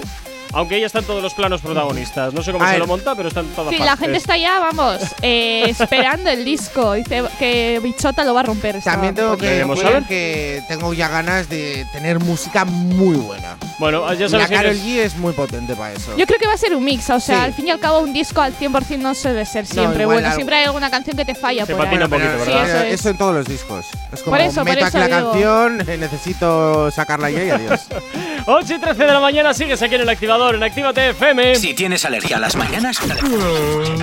Aunque 0.53 0.75
ella 0.77 0.85
está 0.87 0.99
en 0.99 1.05
todos 1.05 1.23
los 1.23 1.33
planos 1.33 1.61
protagonistas. 1.61 2.33
No 2.33 2.41
sé 2.43 2.51
cómo 2.51 2.63
A 2.63 2.67
se 2.67 2.73
ver. 2.73 2.79
lo 2.81 2.87
monta, 2.87 3.15
pero 3.15 3.27
está 3.29 3.39
en 3.39 3.47
todas 3.47 3.71
Sí, 3.71 3.77
partes. 3.77 3.85
la 3.85 3.97
gente 3.97 4.17
está 4.17 4.37
ya, 4.37 4.59
vamos, 4.59 4.97
eh, 5.21 5.63
esperando 5.79 6.29
el 6.29 6.43
disco. 6.43 6.93
Dice 6.93 7.23
que 7.39 7.79
Bichota 7.83 8.23
lo 8.23 8.33
va 8.33 8.41
a 8.41 8.43
romper. 8.43 8.75
esta 8.75 8.91
También 8.91 9.15
tengo 9.15 9.37
que 9.37 9.47
decir 9.65 10.03
que 10.07 10.61
tengo 10.67 10.93
ya 10.93 11.07
ganas 11.07 11.47
de 11.49 11.85
tener 11.93 12.19
música 12.19 12.65
muy 12.65 13.15
buena. 13.15 13.55
Bueno, 13.79 14.01
ya 14.13 14.29
sabes 14.29 14.49
la 14.51 14.61
es. 14.63 14.83
G 14.83 14.97
es 14.99 15.15
muy 15.17 15.33
potente 15.33 15.75
para 15.75 15.93
eso. 15.93 16.15
Yo 16.17 16.25
creo 16.27 16.37
que 16.37 16.47
va 16.47 16.53
a 16.53 16.57
ser 16.57 16.75
un 16.75 16.83
mix, 16.83 17.09
o 17.09 17.19
sea, 17.19 17.37
Sí. 17.37 17.43
al 17.45 17.53
fin 17.53 17.67
y 17.67 17.71
al 17.71 17.79
cabo 17.79 17.99
un 17.99 18.13
disco 18.13 18.41
al 18.41 18.53
100% 18.53 18.99
no 19.01 19.15
suele 19.15 19.45
ser 19.45 19.65
siempre 19.65 20.03
igual 20.03 20.17
bueno, 20.17 20.27
algo- 20.27 20.35
siempre 20.35 20.55
hay 20.57 20.65
alguna 20.65 20.89
canción 20.91 21.15
que 21.17 21.25
te 21.25 21.33
falla 21.33 21.65
Te 21.65 21.73
por 21.73 21.85
patina 21.85 22.05
ahí. 22.05 22.11
un 22.11 22.11
poquito, 22.11 22.29
¿verdad? 22.45 22.45
Sí, 22.45 22.87
eso 22.89 22.93
es. 22.93 23.05
en 23.07 23.17
todos 23.17 23.33
los 23.35 23.45
discos. 23.47 23.85
Es 24.13 24.21
como 24.21 24.35
Por 24.37 24.41
eso, 24.45 24.55
por 24.61 24.65
meto 24.65 24.85
eso 24.85 24.97
aquí 24.99 25.09
la 25.09 25.17
digo. 25.17 25.31
canción, 25.31 25.77
necesito 25.99 26.91
sacarla 26.91 27.29
ya 27.31 27.43
y 27.43 27.49
adiós. 27.49 27.81
8 28.45 28.73
y 28.75 28.79
13 28.79 29.03
de 29.05 29.13
la 29.13 29.19
mañana 29.19 29.53
sigues 29.53 29.81
aquí 29.81 29.95
en 29.95 30.01
el 30.01 30.09
activador, 30.09 30.40
en 30.49 30.63
Actívate 30.63 31.09
FM. 31.09 31.55
Si 31.55 31.73
tienes 31.73 32.03
alergia 32.03 32.37
a 32.37 32.39
las 32.39 32.55
mañanas, 32.55 32.97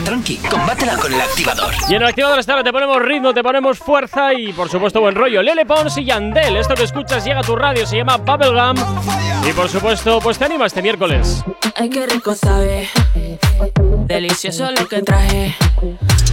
tranqui, 0.05 0.37
combátela 0.37 0.97
con 0.97 1.13
el 1.13 1.21
activador. 1.21 1.75
Y 1.89 1.95
en 1.95 2.03
el 2.03 2.09
activador 2.09 2.39
esta 2.39 2.55
hora 2.55 2.63
te 2.63 2.73
ponemos 2.73 3.03
ritmo, 3.03 3.35
te 3.35 3.43
ponemos 3.43 3.79
fuerza 3.79 4.33
y 4.33 4.53
por 4.53 4.71
supuesto 4.71 5.01
buen 5.01 5.15
rollo. 5.15 5.43
Lele 5.43 5.67
Pons 5.67 5.99
y 5.99 6.05
Yandel, 6.05 6.57
esto 6.57 6.75
que 6.75 6.85
escuchas 6.85 7.25
llega 7.25 7.41
a 7.41 7.43
tu 7.43 7.57
radio, 7.57 7.87
se 7.87 7.97
llama 7.97 8.17
Bubblegum. 8.19 8.77
Y 9.49 9.53
por 9.53 9.69
supuesto, 9.69 10.21
pues 10.21 10.39
te 10.39 10.45
anima 10.45 10.67
este 10.67 10.81
miércoles. 10.81 11.45
Ay, 11.75 11.91
qué 11.91 12.07
rico 12.07 12.35
sabe. 12.35 12.89
Delicioso 14.07 14.71
lo 14.71 14.87
que 14.87 15.03
traje. 15.03 15.57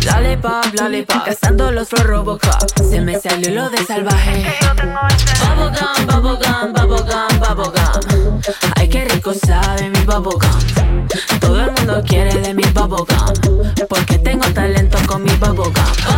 Lollipop, 0.06 0.66
lollipop. 0.80 1.26
Gastando 1.26 1.72
los 1.72 1.90
Robocop. 1.92 2.70
Se 2.90 3.02
me 3.02 3.20
salió 3.20 3.56
lo 3.56 3.70
de 3.70 3.78
salvaje. 3.86 4.46
Bubblegum, 5.40 6.06
bubblegum, 6.06 6.74
bubblegum, 6.74 7.40
bubblegum. 7.40 8.42
Ay, 8.76 8.88
qué 8.88 9.06
rico 9.06 9.34
sabe 9.34 9.95
mi 9.96 10.06
bubblegum. 10.06 11.08
Todo 11.40 11.60
el 11.62 11.72
mundo 11.72 12.04
quiere 12.06 12.34
de 12.42 12.54
mi 12.54 12.64
bubblegum. 12.64 13.08
Porque 13.90 14.18
tengo 14.20 14.46
talento 14.54 14.98
con 15.08 15.24
mi 15.24 15.32
bubblegum. 15.32 15.74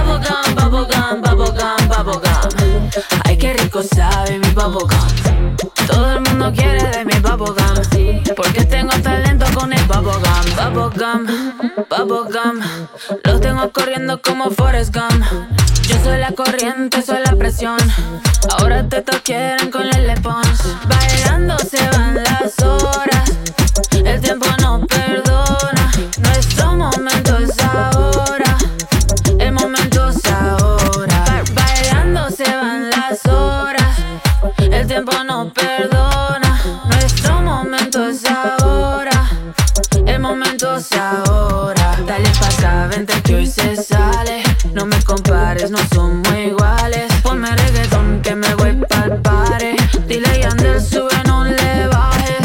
Bubblegum, 0.05 0.55
bubblegum, 0.55 1.21
bubblegum, 1.21 1.87
bubblegum. 1.87 3.37
qué 3.39 3.53
rico 3.53 3.81
sabe 3.83 4.39
mi 4.39 4.49
bubblegum. 4.49 5.55
Todo 5.87 6.11
el 6.13 6.21
mundo 6.21 6.51
quiere 6.55 6.83
de 6.89 7.05
mi 7.05 7.19
bubblegum. 7.19 8.23
Porque 8.35 8.65
tengo 8.65 8.93
talento 9.01 9.45
con 9.53 9.73
el 9.73 9.83
bubblegum. 9.85 10.45
Bubblegum, 10.73 11.25
bubblegum. 11.89 12.61
Los 13.23 13.41
tengo 13.41 13.71
corriendo 13.71 14.21
como 14.21 14.49
Forrest 14.51 14.95
Gump. 14.95 15.23
Yo 15.87 15.95
soy 16.03 16.19
la 16.19 16.31
corriente, 16.31 17.01
soy 17.01 17.19
la 17.25 17.33
presión. 17.35 17.77
Ahora 18.57 18.87
te 18.87 19.03
quieren 19.23 19.71
con 19.71 19.83
el 19.83 20.07
lepons. 20.07 20.63
Bailando 20.87 21.57
se 21.59 21.77
van 21.89 22.15
las 22.15 22.36
No 44.77 44.85
me 44.85 45.03
compares, 45.03 45.71
no 45.71 45.79
somos 45.91 46.31
iguales. 46.37 47.11
Ponme 47.23 47.49
reggaeton 47.49 48.21
que 48.21 48.35
me 48.35 48.53
voy 48.53 48.75
pa'l 48.87 49.19
pare. 49.23 49.75
Dile 50.05 50.37
y 50.37 50.41
Yandel, 50.43 50.79
sube, 50.79 51.17
no 51.25 51.45
le 51.45 51.87
bajes. 51.87 52.37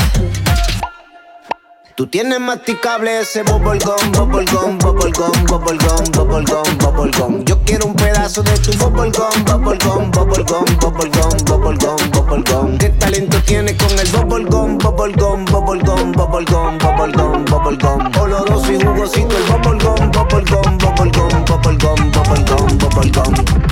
Tú 1.95 2.07
tienes 2.07 2.41
masticable 2.41 3.21
ese 3.21 3.43
bubble 3.43 3.79
gum, 3.85 4.13
bubble 4.13 4.47
gum, 4.51 4.79
bubble 4.79 5.13
gum, 5.13 5.45
bubble 5.45 5.77
gum, 5.77 6.05
bubble 6.13 6.45
gum, 6.47 6.79
bubble 6.79 7.11
gum. 7.19 7.45
Yo 7.45 7.63
quiero 7.67 7.85
un 7.85 7.95
pedazo 7.97 8.43
de 8.43 8.59
tu 8.61 8.73
bubble 8.79 9.11
gum, 9.11 9.45
bubble 9.45 9.77
gum, 9.85 10.11
bubble 10.11 10.43
gum, 10.45 10.65
bubble 10.81 11.11
gum, 11.11 11.37
bubble 11.45 11.77
gum, 11.77 12.11
bubble 12.13 12.43
gum. 12.51 12.79
¿Qué 12.79 12.89
talento 12.99 13.43
tienes 13.43 13.75
con 13.75 13.99
el 13.99 14.09
bubble 14.09 14.47
gum, 14.47 14.79
bubble 14.79 15.13
gum, 15.17 15.45
bubble 15.45 15.83
gum, 15.85 16.13
bubble 16.13 16.47
gum, 16.47 16.79
bubble 16.79 17.13
gum, 17.13 17.45
bubble 17.45 17.77
gum? 17.77 18.11
Oloroso 18.19 18.73
y 18.73 18.83
jugosito 18.83 19.37
el 19.37 19.43
bubble 19.53 19.85
gum, 19.85 20.11
bubble 20.13 20.43
gum, 21.53 21.61
bubble 21.61 21.77
gum, 21.79 22.11
bubble 22.11 22.45
gum, 22.45 22.79
bubble 22.79 23.11
gum, 23.11 23.35
bubble 23.35 23.65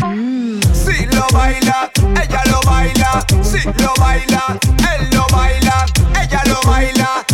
gum. 0.00 0.60
Si 0.72 1.06
lo 1.06 1.26
baila, 1.32 1.90
ella 2.22 2.42
lo 2.50 2.60
baila. 2.66 3.24
Si 3.42 3.62
lo 3.82 3.92
baila, 3.98 4.58
él 4.94 5.08
lo 5.12 5.26
baila. 5.32 5.86
Ella 6.20 6.42
lo 6.46 6.60
baila. 6.66 7.33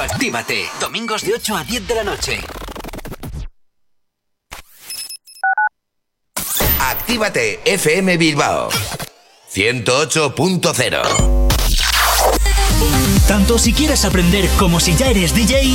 Retroactívate. 0.00 0.64
Domingos 0.80 1.22
de 1.22 1.34
8 1.34 1.56
a 1.56 1.64
10 1.64 1.86
de 1.86 1.94
la 1.94 2.04
noche. 2.04 2.40
Actívate 6.80 7.60
FM 7.66 8.16
Bilbao 8.16 8.70
108.0 9.52 11.48
Tanto 13.28 13.58
si 13.58 13.74
quieres 13.74 14.06
aprender 14.06 14.48
como 14.58 14.80
si 14.80 14.96
ya 14.96 15.08
eres 15.10 15.34
DJ, 15.34 15.74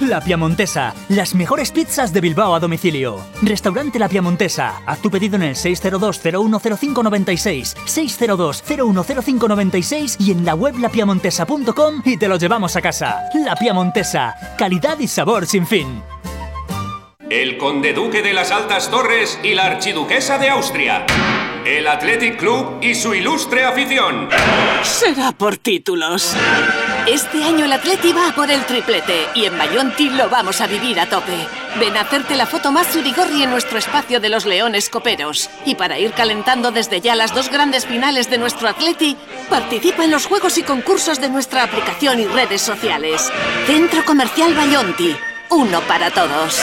La 0.00 0.20
Piamontesa, 0.20 0.92
las 1.08 1.36
mejores 1.36 1.70
pizzas 1.70 2.12
de 2.12 2.20
Bilbao 2.20 2.52
a 2.54 2.60
domicilio. 2.60 3.20
Restaurante 3.42 3.98
La 3.98 4.08
Piamontesa. 4.08 4.82
Haz 4.86 5.00
tu 5.00 5.10
pedido 5.10 5.36
en 5.36 5.42
el 5.44 5.54
602-010596, 5.54 7.76
602-010596 7.86 10.16
y 10.18 10.32
en 10.32 10.44
la 10.44 10.56
web 10.56 10.76
lapiamontesa.com 10.78 12.02
y 12.04 12.16
te 12.16 12.26
lo 12.28 12.36
llevamos 12.36 12.74
a 12.76 12.82
casa. 12.82 13.22
La 13.34 13.54
Piamontesa, 13.54 14.34
calidad 14.58 14.98
y 14.98 15.06
sabor 15.06 15.46
sin 15.46 15.64
fin. 15.66 16.02
El 17.30 17.56
conde 17.56 17.94
duque 17.94 18.22
de 18.22 18.32
las 18.32 18.50
altas 18.50 18.90
torres 18.90 19.38
y 19.42 19.54
la 19.54 19.66
archiduquesa 19.66 20.38
de 20.38 20.50
Austria. 20.50 21.06
El 21.64 21.86
Athletic 21.86 22.36
Club 22.36 22.78
y 22.82 22.94
su 22.94 23.14
ilustre 23.14 23.64
afición. 23.64 24.28
Será 24.82 25.32
por 25.32 25.56
títulos. 25.56 26.36
Este 27.06 27.44
año 27.44 27.66
el 27.66 27.72
Atleti 27.72 28.14
va 28.14 28.32
por 28.34 28.50
el 28.50 28.64
triplete 28.64 29.28
y 29.34 29.44
en 29.44 29.58
Bayonti 29.58 30.08
lo 30.08 30.30
vamos 30.30 30.62
a 30.62 30.66
vivir 30.66 30.98
a 30.98 31.06
tope. 31.06 31.36
Ven 31.78 31.98
a 31.98 32.00
hacerte 32.00 32.34
la 32.34 32.46
foto 32.46 32.72
más 32.72 32.86
surigorri 32.86 33.42
en 33.42 33.50
nuestro 33.50 33.76
espacio 33.76 34.20
de 34.20 34.30
los 34.30 34.46
Leones 34.46 34.88
Coperos. 34.88 35.50
Y 35.66 35.74
para 35.74 35.98
ir 35.98 36.12
calentando 36.12 36.70
desde 36.70 37.02
ya 37.02 37.14
las 37.14 37.34
dos 37.34 37.50
grandes 37.50 37.84
finales 37.84 38.30
de 38.30 38.38
nuestro 38.38 38.68
Atleti, 38.68 39.18
participa 39.50 40.04
en 40.04 40.12
los 40.12 40.24
juegos 40.24 40.56
y 40.56 40.62
concursos 40.62 41.20
de 41.20 41.28
nuestra 41.28 41.64
aplicación 41.64 42.20
y 42.20 42.26
redes 42.26 42.62
sociales. 42.62 43.30
Centro 43.66 44.02
Comercial 44.06 44.54
Bayonti. 44.54 45.14
Uno 45.50 45.82
para 45.82 46.10
todos. 46.10 46.62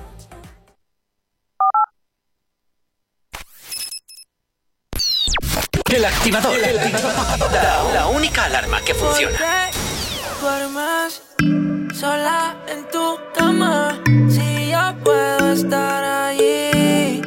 El 5.91 6.05
activador. 6.05 6.57
La, 7.51 7.83
la 7.93 8.07
única 8.07 8.45
alarma 8.45 8.79
que 8.81 8.93
funciona. 8.93 9.37
duermes 10.39 11.21
sola 11.93 12.55
en 12.67 12.87
tu 12.89 13.19
cama? 13.35 13.99
Si 14.29 14.71
yo 14.71 14.95
puedo 15.03 15.51
estar 15.51 16.03
allí. 16.03 17.21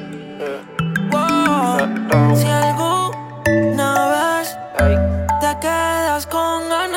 Wow. 1.10 2.36
Si 2.36 2.46
alguna 2.46 3.92
vez 4.14 4.56
te 5.42 5.60
quedas 5.60 6.26
con 6.26 6.68
ganas, 6.70 6.93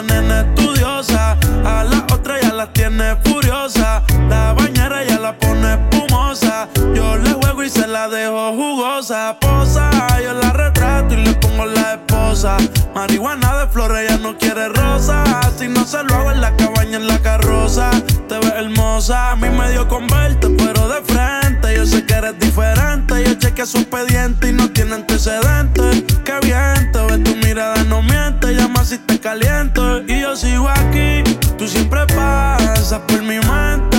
una 0.00 0.14
nena 0.14 0.40
estudiosa. 0.40 1.36
A 1.64 1.84
la 1.84 2.04
otra 2.12 2.40
ya 2.40 2.52
la 2.52 2.72
tiene 2.72 3.16
furiosa. 3.24 4.02
La 4.28 4.52
bañera 4.52 5.04
ya 5.04 5.18
la 5.18 5.36
pone 5.36 5.74
espumosa. 5.74 6.68
Yo 6.94 7.16
le 7.16 7.32
juego 7.32 7.64
y 7.64 7.70
se 7.70 7.86
la 7.86 8.08
dejo 8.08 8.52
jugosa. 8.52 9.36
Posa, 9.40 9.90
yo 10.22 10.34
la 10.34 10.50
retrato 10.52 11.14
y 11.14 11.24
le 11.24 11.32
pongo 11.34 11.66
la 11.66 11.94
esposa. 11.94 12.56
Marihuana 12.94 13.58
de 13.58 13.68
flores, 13.68 14.08
ella 14.08 14.18
no 14.18 14.36
quiere 14.36 14.68
rosa. 14.68 15.27
Si 15.58 15.66
no 15.66 15.84
se 15.84 16.00
lo 16.04 16.14
hago 16.14 16.30
en 16.30 16.40
la 16.40 16.54
cabaña, 16.54 16.98
en 16.98 17.08
la 17.08 17.18
carroza. 17.18 17.90
Te 18.28 18.38
ves 18.38 18.52
hermosa, 18.54 19.32
a 19.32 19.36
mí 19.36 19.48
me 19.48 19.72
dio 19.72 19.88
con 19.88 20.06
verte, 20.06 20.46
pero 20.56 20.86
de 20.86 21.02
frente. 21.02 21.74
Yo 21.74 21.84
sé 21.84 22.06
que 22.06 22.14
eres 22.14 22.38
diferente. 22.38 23.24
Yo 23.24 23.34
chequeé 23.34 23.66
su 23.66 23.78
expediente 23.78 24.50
y 24.50 24.52
no 24.52 24.70
tiene 24.70 24.94
antecedentes. 24.94 26.04
Qué 26.24 26.34
bien, 26.42 26.92
te 26.92 27.00
ves 27.06 27.24
tu 27.24 27.34
mirada, 27.44 27.82
no 27.88 28.02
miente. 28.02 28.54
Llama 28.54 28.84
si 28.84 28.98
te 28.98 29.18
caliento. 29.18 30.00
Y 30.02 30.20
yo 30.20 30.36
sigo 30.36 30.68
aquí, 30.68 31.24
tú 31.58 31.66
siempre 31.66 32.06
pasas 32.06 33.00
por 33.08 33.20
mi 33.22 33.40
mente. 33.40 33.98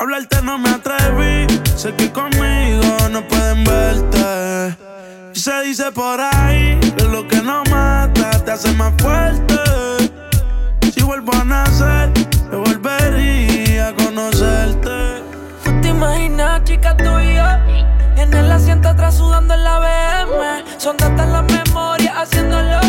Hablarte 0.00 0.40
no 0.40 0.56
me 0.56 0.70
atreví, 0.70 1.46
sé 1.76 1.92
que 1.92 2.10
conmigo 2.10 2.96
no 3.10 3.20
pueden 3.28 3.64
verte. 3.64 4.78
Y 5.34 5.38
se 5.38 5.60
dice 5.60 5.92
por 5.92 6.18
ahí 6.18 6.80
que 6.96 7.04
lo 7.04 7.28
que 7.28 7.42
no 7.42 7.64
mata 7.64 8.30
te 8.42 8.52
hace 8.52 8.72
más 8.72 8.94
fuerte. 8.96 9.97
Vuelvo 11.08 11.32
a 11.40 11.42
nacer, 11.42 12.12
yo 12.52 12.60
volvería 12.60 13.88
a 13.88 13.94
conocerte. 13.94 15.22
¿Tú 15.64 15.80
te 15.80 15.88
imaginas, 15.88 16.62
chica, 16.64 16.94
tú 16.98 17.18
y 17.18 17.34
yo? 17.34 17.46
En 18.22 18.34
el 18.34 18.52
asiento 18.52 18.90
atrás 18.90 19.16
sudando 19.16 19.54
en 19.54 19.64
la 19.64 19.78
BM. 19.78 20.64
Son 20.76 20.98
tantas 20.98 21.26
las 21.30 21.44
memorias 21.44 22.14
haciéndolo. 22.14 22.80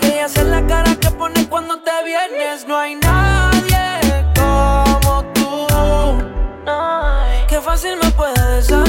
Que 0.00 0.08
ella 0.08 0.24
hace 0.24 0.42
la 0.42 0.66
cara 0.66 0.96
que 0.96 1.08
pone 1.12 1.48
cuando 1.48 1.80
te 1.80 1.92
vienes. 2.04 2.66
No 2.66 2.76
hay 2.76 2.96
nadie 2.96 4.26
como 4.34 5.22
tú. 5.32 5.68
Qué 7.48 7.60
fácil 7.60 7.92
me 8.02 8.10
puede 8.10 8.56
desarmar. 8.56 8.87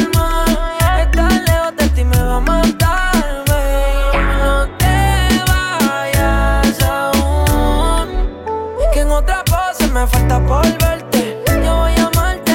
Por 10.37 10.63
verte. 10.77 11.37
Yo 11.63 11.75
voy 11.77 11.91
a 11.97 12.05
amarte. 12.05 12.53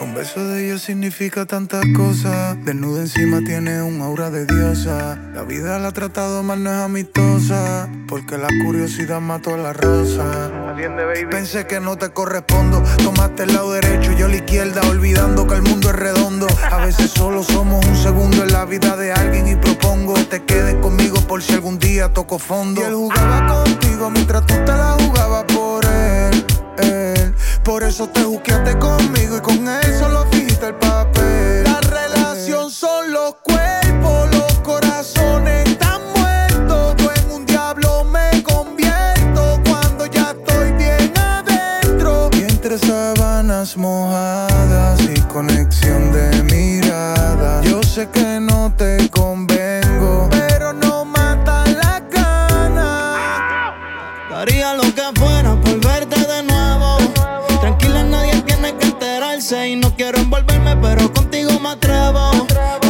Un 0.00 0.14
beso 0.14 0.44
de 0.44 0.66
ella 0.66 0.78
significa 0.78 1.46
tantas 1.46 1.84
cosas. 1.96 2.56
Desnuda 2.64 3.00
encima 3.00 3.40
tiene 3.40 3.82
un 3.82 4.02
aura 4.02 4.30
de 4.30 4.44
diosa. 4.46 5.18
La 5.32 5.42
vida 5.42 5.78
la 5.78 5.88
ha 5.88 5.92
tratado 5.92 6.42
mal, 6.42 6.62
no 6.62 6.70
es 6.70 6.76
amistosa. 6.76 7.88
Porque 8.08 8.36
la 8.36 8.48
curiosidad 8.64 9.20
mató 9.20 9.54
a 9.54 9.58
la 9.58 9.72
rosa. 9.72 10.50
Pensé 11.30 11.66
que 11.66 11.80
no 11.80 11.96
te 11.96 12.10
correspondo. 12.10 12.82
Tomaste 13.02 13.44
el 13.44 13.54
lado 13.54 13.72
derecho 13.72 14.12
y 14.12 14.16
yo 14.16 14.28
la 14.28 14.36
izquierda. 14.36 14.82
Olvidando 14.88 15.46
que 15.46 15.54
el 15.54 15.62
mundo 15.62 15.88
es 15.88 15.96
redondo. 15.96 16.46
A 16.70 16.84
veces 16.84 17.10
solo 17.10 17.42
somos 17.42 17.84
un 17.86 17.96
segundo 17.96 18.44
en 18.44 18.52
la 18.52 18.66
vida 18.66 18.96
de 18.96 19.12
alguien. 19.12 19.48
Y 19.48 19.56
propongo 19.56 20.14
que 20.14 20.24
te 20.24 20.44
quedes 20.44 20.74
conmigo 20.76 21.20
por 21.22 21.42
si 21.42 21.54
algún 21.54 21.78
día 21.78 22.12
toco 22.12 22.38
fondo. 22.38 22.82
Y 22.82 22.84
él 22.84 22.94
jugaba 22.94 23.64
contigo 23.64 24.10
mientras 24.10 24.44
tú 24.46 24.54
te 24.66 24.72
la 24.72 24.92
jugabas. 24.92 25.15
Por 27.66 27.82
eso 27.82 28.08
te 28.08 28.22
juqueaste 28.22 28.78
conmigo 28.78 29.38
y 29.38 29.40
con 29.40 29.66
él 29.66 29.98
solo 29.98 30.24
fijiste 30.30 30.66
el 30.68 30.76
papel. 30.76 31.64
La 31.64 31.80
relación 31.80 32.70
son 32.70 33.10
los 33.10 33.34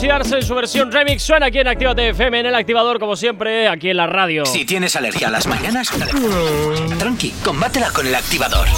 En 0.00 0.42
su 0.44 0.54
versión 0.54 0.92
remix 0.92 1.24
suena 1.24 1.46
aquí 1.46 1.58
en 1.58 1.66
Actívate 1.66 2.10
FM 2.10 2.38
en 2.38 2.46
el 2.46 2.54
activador 2.54 3.00
como 3.00 3.16
siempre 3.16 3.66
aquí 3.66 3.90
en 3.90 3.96
la 3.96 4.06
radio. 4.06 4.46
Si 4.46 4.64
tienes 4.64 4.94
alergia 4.94 5.26
a 5.26 5.30
las 5.32 5.48
mañanas, 5.48 5.90
tranqui, 6.98 7.32
combátela 7.42 7.90
con 7.90 8.06
el 8.06 8.14
activador. 8.14 8.68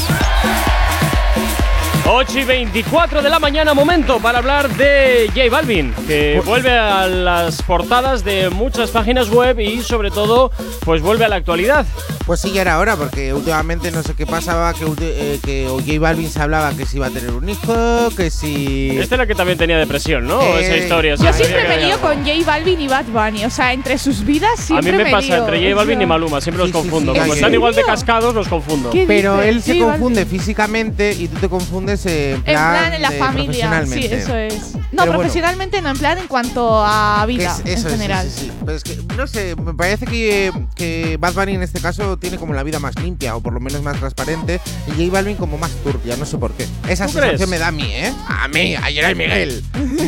8 2.07 2.39
y 2.41 2.45
24 2.45 3.23
de 3.23 3.29
la 3.31 3.39
mañana, 3.39 3.73
momento 3.73 4.19
para 4.19 4.39
hablar 4.39 4.69
de 4.77 5.31
J 5.35 5.49
Balvin, 5.51 5.93
que 6.09 6.43
vuelve 6.45 6.77
a 6.77 7.07
las 7.07 7.63
portadas 7.63 8.25
de 8.25 8.51
muchas 8.51 8.91
páginas 8.91 9.29
web 9.31 9.61
y 9.61 9.81
sobre 9.83 10.11
todo, 10.11 10.51
pues 10.85 11.03
vuelve 11.03 11.25
a 11.25 11.29
la 11.29 11.37
actualidad. 11.37 11.87
Pues 12.27 12.41
sí, 12.41 12.53
ya 12.53 12.63
era 12.63 12.79
hora, 12.79 12.97
porque 12.97 13.33
últimamente 13.33 13.91
no 13.91 14.03
sé 14.03 14.15
qué 14.15 14.25
pasaba, 14.27 14.73
que, 14.75 14.85
eh, 15.01 15.41
que 15.45 15.67
o 15.69 15.79
J 15.79 15.99
Balvin 15.99 16.29
se 16.31 16.41
hablaba 16.41 16.73
que 16.77 16.85
si 16.87 16.97
iba 16.97 17.07
a 17.07 17.11
tener 17.11 17.31
un 17.33 17.49
hijo, 17.49 18.09
que 18.17 18.31
si... 18.31 18.99
Este 18.99 19.15
era 19.15 19.25
el 19.25 19.29
que 19.29 19.35
también 19.35 19.59
tenía 19.59 19.79
depresión, 19.79 20.27
¿no? 20.27 20.41
Eh, 20.43 20.61
Esa 20.65 20.77
historia. 20.77 21.15
Yo 21.17 21.33
siempre 21.33 21.67
me 21.69 21.79
lío 21.87 21.99
con 22.01 22.25
J 22.25 22.33
Balvin 22.47 22.81
y 22.81 22.89
Bad 22.89 23.07
Bunny. 23.07 23.45
O 23.45 23.51
sea, 23.51 23.73
entre 23.73 23.99
sus 23.99 24.25
vidas 24.25 24.71
A 24.71 24.75
mí 24.77 24.83
siempre 24.83 25.05
me 25.05 25.11
pasa 25.11 25.27
lío. 25.27 25.37
entre 25.39 25.61
J 25.63 25.75
Balvin 25.75 26.03
y 26.03 26.07
Maluma, 26.07 26.41
siempre 26.41 26.65
Sí, 26.67 26.73
los 26.73 26.83
sí, 26.83 26.89
confundo. 26.89 27.13
sí, 27.15 27.19
Como 27.21 27.33
sí. 27.33 27.39
están 27.39 27.55
igual 27.55 27.75
de 27.75 27.83
cascados, 27.83 28.35
los 28.35 28.47
confundo. 28.49 28.91
¿Qué 28.91 29.05
Pero 29.09 29.43
él 29.43 29.61
se 29.63 29.79
confunde 29.81 30.25
físicamente 30.25 31.13
y 31.13 31.27
tú 31.29 31.37
te 31.41 31.49
confundes 31.49 31.90
en 32.07 32.35
En 32.37 32.43
plan, 32.43 32.73
plan, 32.79 32.95
en 32.95 33.03
la 33.03 33.11
de 33.11 33.19
familia. 33.19 33.85
Sí, 33.87 34.07
eso 34.11 34.37
es. 34.37 34.75
No, 34.75 34.81
Pero 34.91 35.05
bueno. 35.07 35.13
profesionalmente 35.21 35.81
no, 35.83 35.91
en 35.91 35.99
plan 35.99 36.19
en 36.19 36.27
cuanto 36.27 36.83
a 36.85 37.25
vida 37.27 37.53
es- 37.65 37.79
eso 37.79 37.89
en 37.89 37.95
es, 37.95 38.01
general. 38.01 38.29
sí, 38.29 38.41
sí, 38.41 38.47
sí. 38.47 38.53
Pero 38.65 38.77
es 38.77 38.83
que, 38.83 38.97
no 39.17 39.27
sé, 39.27 39.55
me 39.57 39.73
parece 39.75 40.07
que, 40.07 40.53
que 40.75 41.17
Bad 41.21 41.35
Bunny 41.35 41.55
en 41.55 41.63
este 41.63 41.81
caso 41.81 42.19
tiene 42.19 42.39
como 42.39 42.55
la 42.55 42.63
vida 42.65 42.79
más 42.81 42.95
limpia 43.01 43.37
o 43.37 43.41
por 43.41 43.53
lo 43.53 43.61
menos 43.61 43.83
más 43.83 43.97
transparente 43.99 44.61
y 44.89 44.91
J 44.91 45.13
Balvin 45.13 45.37
como 45.37 45.59
más 45.59 45.71
turbia, 45.85 46.17
no 46.17 46.27
sé 46.27 46.39
por 46.39 46.53
qué. 46.53 46.67
Esa 46.89 47.07
¿Tú 47.07 47.13
sensación 47.13 47.37
crees? 47.37 47.49
me 47.51 47.59
da 47.59 47.69
a 47.69 47.73
mí, 47.73 47.85
¿eh? 47.85 48.13
A 48.29 48.49
mí, 48.49 48.75
a 48.75 48.83
Gerard 48.83 49.17
Miguel, 49.17 49.63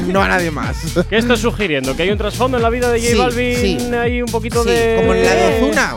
no 0.09 0.23
a 0.23 0.29
nadie 0.29 0.51
más. 0.51 0.77
¿Qué 1.09 1.17
estás 1.19 1.39
sugiriendo? 1.41 1.95
¿Que 1.97 2.03
hay 2.03 2.11
un 2.11 2.19
trasfondo 2.19 2.57
en 2.57 2.63
la 2.63 2.71
vida 2.71 2.91
de 2.91 2.99
J 3.01 3.13
Sí, 3.13 3.19
Balvin? 3.19 3.57
sí. 3.81 3.95
Hay 3.95 4.21
un 4.23 4.29
poquito 4.31 4.63
Sí, 4.65 4.71
de. 4.71 4.97
como 5.01 5.15
en 5.15 5.25
la 5.25 5.35
de 5.35 5.63
Ozuna. 5.63 5.97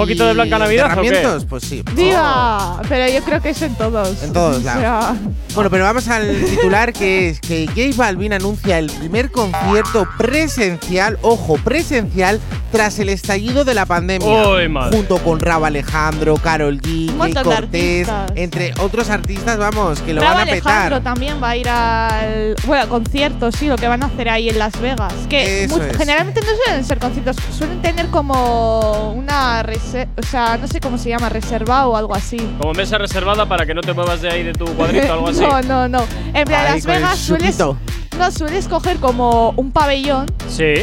¿Un 0.00 0.06
poquito 0.06 0.26
de 0.26 0.32
Blanca 0.34 0.58
Navidad 0.58 0.86
herramientas? 0.92 1.44
Pues 1.48 1.64
sí. 1.64 1.82
Diva, 1.94 2.80
pero 2.88 3.12
yo 3.12 3.22
creo 3.24 3.40
que 3.42 3.50
es 3.50 3.62
en 3.62 3.74
todos. 3.74 4.22
En 4.22 4.32
todos 4.32 4.56
O 4.58 4.60
sea, 4.60 4.76
lados. 4.76 5.18
Bueno, 5.54 5.70
pero 5.70 5.84
vamos 5.84 6.08
al 6.08 6.44
titular 6.44 6.92
que 6.92 7.28
es 7.30 7.40
que 7.40 7.66
J 7.66 7.96
Balvin 7.96 8.32
anuncia 8.32 8.78
el 8.78 8.90
primer 8.90 9.30
concierto 9.30 10.06
presencial, 10.16 11.18
ojo, 11.22 11.56
presencial, 11.58 12.40
tras 12.72 12.98
el 13.00 13.08
estallido 13.08 13.64
de 13.64 13.74
la 13.74 13.84
pandemia. 13.84 14.44
Junto 14.92 15.18
con 15.18 15.40
Rabo 15.40 15.66
Alejandro, 15.66 16.36
Carol 16.36 16.80
G, 16.80 17.10
Jay 17.18 17.34
Cortés, 17.34 18.08
entre 18.36 18.72
otros 18.80 19.10
artistas, 19.10 19.58
vamos, 19.58 20.00
que 20.02 20.14
lo 20.14 20.22
van 20.22 20.38
a 20.38 20.42
Alejandro 20.42 20.98
petar. 20.98 21.02
también 21.02 21.42
va 21.42 21.50
a 21.50 21.56
ir 21.56 21.68
al. 21.68 22.54
Bueno, 22.66 22.88
conciertos, 22.88 23.56
sí, 23.56 23.66
lo 23.66 23.76
que 23.76 23.88
van 23.88 24.02
a 24.02 24.06
hacer 24.06 24.28
ahí 24.28 24.48
en 24.48 24.58
Las 24.58 24.80
Vegas. 24.80 25.12
Que 25.28 25.64
Eso 25.64 25.76
mu- 25.78 25.82
es. 25.82 25.96
generalmente 25.96 26.40
no 26.40 26.46
suelen 26.64 26.84
ser 26.84 26.98
conciertos, 26.98 27.36
suelen 27.56 27.82
tener 27.82 28.06
como 28.06 29.12
una 29.12 29.62
reserva. 29.64 29.89
O 30.16 30.22
sea, 30.26 30.56
no 30.56 30.66
sé 30.68 30.80
cómo 30.80 30.98
se 30.98 31.08
llama, 31.08 31.28
reserva 31.28 31.86
o 31.86 31.96
algo 31.96 32.14
así. 32.14 32.36
Como 32.58 32.72
mesa 32.74 32.98
reservada 32.98 33.46
para 33.46 33.66
que 33.66 33.74
no 33.74 33.80
te 33.80 33.92
muevas 33.92 34.20
de 34.22 34.30
ahí 34.30 34.42
de 34.42 34.52
tu 34.52 34.64
cuadrito 34.74 35.08
o 35.08 35.12
algo 35.12 35.28
así. 35.28 35.40
no, 35.42 35.62
no, 35.62 35.88
no. 35.88 36.04
En 36.34 36.44
plan, 36.44 36.66
Ahí 36.66 36.74
Las 36.74 36.84
con 36.84 36.94
el 36.94 37.00
Vegas 37.02 37.18
sueles. 37.18 37.56
suquito. 37.56 37.76
No, 38.18 38.30
sueles 38.30 38.68
coger 38.68 38.98
como 38.98 39.50
un 39.56 39.70
pabellón 39.72 40.26
Sí. 40.48 40.74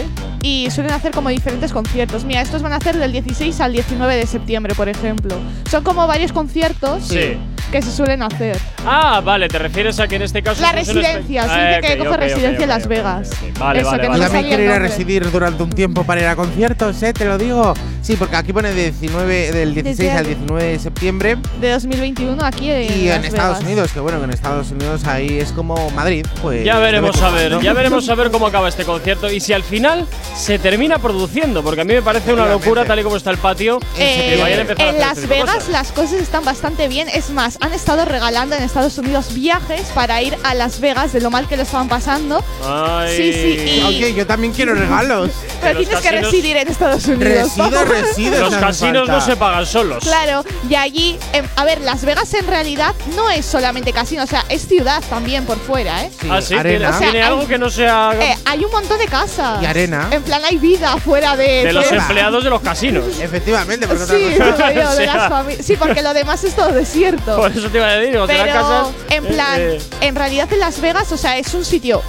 y 0.42 0.70
suelen 0.72 0.92
hacer 0.94 1.12
como 1.12 1.30
diferentes 1.30 1.72
conciertos. 1.72 2.24
Mira, 2.24 2.42
estos 2.42 2.62
van 2.64 2.74
a 2.74 2.78
hacer 2.78 2.98
del 2.98 3.12
16 3.12 3.60
al 3.62 3.74
19 3.74 4.16
de 4.16 4.26
septiembre, 4.26 4.74
por 4.76 4.90
ejemplo. 4.90 5.36
Son 5.70 5.84
como 5.84 6.08
varios 6.08 6.32
conciertos 6.32 7.04
Sí. 7.04 7.38
Que 7.72 7.82
se 7.82 7.92
suelen 7.92 8.24
hacer. 8.24 8.58
Ah, 8.86 9.22
vale, 9.24 9.48
te 9.50 9.60
refieres 9.60 10.00
a 10.00 10.08
que 10.08 10.16
en 10.16 10.22
este 10.22 10.42
caso. 10.42 10.62
La 10.62 10.72
residencia, 10.72 11.44
sí, 11.44 11.50
Ah, 11.52 11.68
dice 11.78 11.82
que 11.82 11.98
coge 11.98 12.10
ok, 12.10 12.16
ok, 12.16 12.20
residencia 12.22 12.50
en 12.58 12.62
ok, 12.64 12.68
Las 12.68 12.88
Vegas. 12.88 13.30
Vale, 13.60 13.80
Eso, 13.82 13.90
vale, 13.92 14.02
que 14.04 14.08
vale. 14.10 14.20
no 14.24 14.30
también 14.30 14.48
quiero 14.48 14.64
ir 14.64 14.72
a 14.72 14.80
residir 14.80 15.32
durante 15.32 15.64
un 15.64 15.70
tiempo 15.70 16.04
para 16.04 16.22
ir 16.22 16.28
a 16.28 16.36
conciertos, 16.36 17.02
¿eh? 17.04 17.14
Te 17.14 17.26
lo 17.26 17.38
digo. 17.38 17.74
Sí, 18.02 18.16
porque 18.16 18.38
aquí 18.38 18.54
pone 18.54 18.72
19, 18.74 19.52
del 19.52 19.74
16 19.74 20.12
al 20.12 20.26
19 20.26 20.64
de 20.64 20.80
septiembre. 20.80 21.38
De 21.60 21.72
2021 21.72 22.42
aquí 22.46 22.72
en 22.72 22.84
Y 22.84 23.10
en 23.10 23.16
Las 23.22 23.26
Estados 23.26 23.58
Vegas. 23.58 23.64
Unidos, 23.64 23.92
que 23.92 24.00
bueno, 24.00 24.20
que 24.20 24.24
en 24.26 24.32
Estados 24.32 24.72
Unidos 24.72 25.04
ahí 25.06 25.40
es 25.40 25.52
como 25.52 25.90
Madrid, 25.92 26.26
pues. 26.42 26.64
Ya 26.64 26.80
veremos 26.80 27.22
a 27.22 27.30
ver, 27.32 27.52
¿no? 27.52 27.62
ya 27.62 27.74
veremos 27.74 28.08
a 28.08 28.16
ver 28.16 28.32
cómo 28.32 28.48
acaba 28.48 28.70
este 28.70 28.86
concierto 28.86 29.30
y 29.30 29.40
si 29.42 29.52
al 29.52 29.64
final 29.64 30.06
se 30.36 30.58
termina 30.60 31.00
produciendo, 31.00 31.64
porque 31.64 31.82
a 31.82 31.84
mí 31.84 31.94
me 31.94 32.02
parece 32.02 32.34
una 32.34 32.46
locura 32.46 32.86
tal 32.86 33.00
y 33.00 33.04
como 33.04 33.18
está 33.18 33.32
el 33.32 33.38
patio. 33.38 33.80
Eh, 33.98 34.36
que 34.36 34.42
vayan 34.42 34.60
a 34.60 34.62
empezar 34.62 34.86
a 34.86 34.90
en 34.90 34.96
hacer 34.96 35.08
Las 35.08 35.18
este 35.18 35.28
Vegas 35.28 35.56
cosas. 35.56 35.70
las 35.70 35.92
cosas 35.92 36.14
están 36.22 36.46
bastante 36.46 36.88
bien. 36.88 37.10
Es 37.14 37.30
más, 37.32 37.57
han 37.62 37.74
estado 37.74 38.06
regalando 38.06 38.56
en 38.56 38.64
Estados 38.64 38.98
Unidos 38.98 39.34
viajes 39.34 39.88
para 39.94 40.22
ir 40.22 40.38
a 40.44 40.54
Las 40.54 40.80
Vegas 40.80 41.14
de 41.14 41.22
lo 41.22 41.30
mal 41.32 41.48
que 41.48 41.58
lo 41.58 41.64
estaban 41.64 41.88
pasando. 41.88 42.44
Ay. 42.64 43.16
Sí, 43.18 43.34
sí, 43.34 43.80
y- 43.80 43.84
Oye, 43.84 44.14
yo 44.14 44.26
también 44.28 44.54
quiero 44.54 44.74
regalos. 44.76 45.32
Pero 45.62 45.80
tienes 45.80 46.00
que 46.02 46.12
residir 46.12 46.58
en 46.58 46.68
Estados 46.68 47.06
Unidos. 47.06 47.56
Resido, 47.58 47.86
resido. 47.86 48.40
Los 48.42 48.54
no 48.54 48.60
casinos 48.60 49.08
no 49.08 49.22
se 49.22 49.36
pagan 49.36 49.66
solos. 49.66 50.04
Claro, 50.04 50.44
y 50.70 50.76
allí, 50.76 51.18
em, 51.34 51.46
a 51.56 51.66
ver, 51.66 51.82
Las 51.82 52.04
Vegas 52.06 52.34
en 52.34 52.46
realidad 52.48 52.94
no 53.16 53.30
es 53.30 53.46
solamente 53.46 53.92
casino, 53.94 54.24
o 54.24 54.28
sea, 54.28 54.46
es 54.50 54.68
ciudad 54.68 55.04
también 55.10 55.46
por 55.46 55.58
fuera, 55.60 56.04
¿eh? 56.04 56.12
ah, 56.30 56.42
sí, 56.42 56.54
arena. 56.56 56.90
O 56.90 56.92
sea, 56.92 57.00
tiene 57.12 57.24
hay- 57.24 57.28
algo 57.32 57.48
que 57.48 57.58
no 57.58 57.70
sea 57.70 58.12
Eh, 58.20 58.38
hay 58.46 58.64
un 58.64 58.72
montón 58.72 58.98
de 59.00 59.06
casas. 59.08 59.62
Y 59.62 59.66
arena. 59.66 60.08
En 60.12 60.22
plan, 60.24 60.44
hay 60.46 60.58
vida 60.58 60.96
fuera 60.98 61.36
de. 61.36 61.64
de 61.66 61.74
los 61.74 61.92
empleados 61.92 62.44
de 62.44 62.50
los 62.50 62.62
casinos. 62.62 63.04
Efectivamente, 63.20 63.88
porque 63.88 64.04
Sí, 64.06 64.36
otra 64.36 64.52
cosa. 64.52 64.70
digo 64.70 64.82
yo, 64.84 64.90
O 64.90 64.96
de 64.96 65.06
sea- 65.06 65.30
las 65.30 65.66
sí, 65.66 65.76
porque 65.78 66.02
lo 66.02 66.14
demás 66.14 66.44
es 66.44 66.56
todo 66.56 66.72
desierto. 66.72 67.47
Por 67.48 67.58
eso 67.58 67.70
te 67.70 67.78
iba 67.78 67.88
a 67.88 67.96
decir, 67.96 68.20
Pero, 68.28 68.46
casas. 68.54 68.88
en 69.10 69.26
eh, 69.26 69.28
plan, 69.30 69.54
eh, 69.60 69.80
en 70.02 70.16
realidad 70.16 70.52
en 70.52 70.60
Las 70.60 70.82
Vegas, 70.82 71.12
o 71.12 71.18
sea, 71.18 71.38
es 71.38 71.54
un 71.54 71.64
sitio 71.66 72.02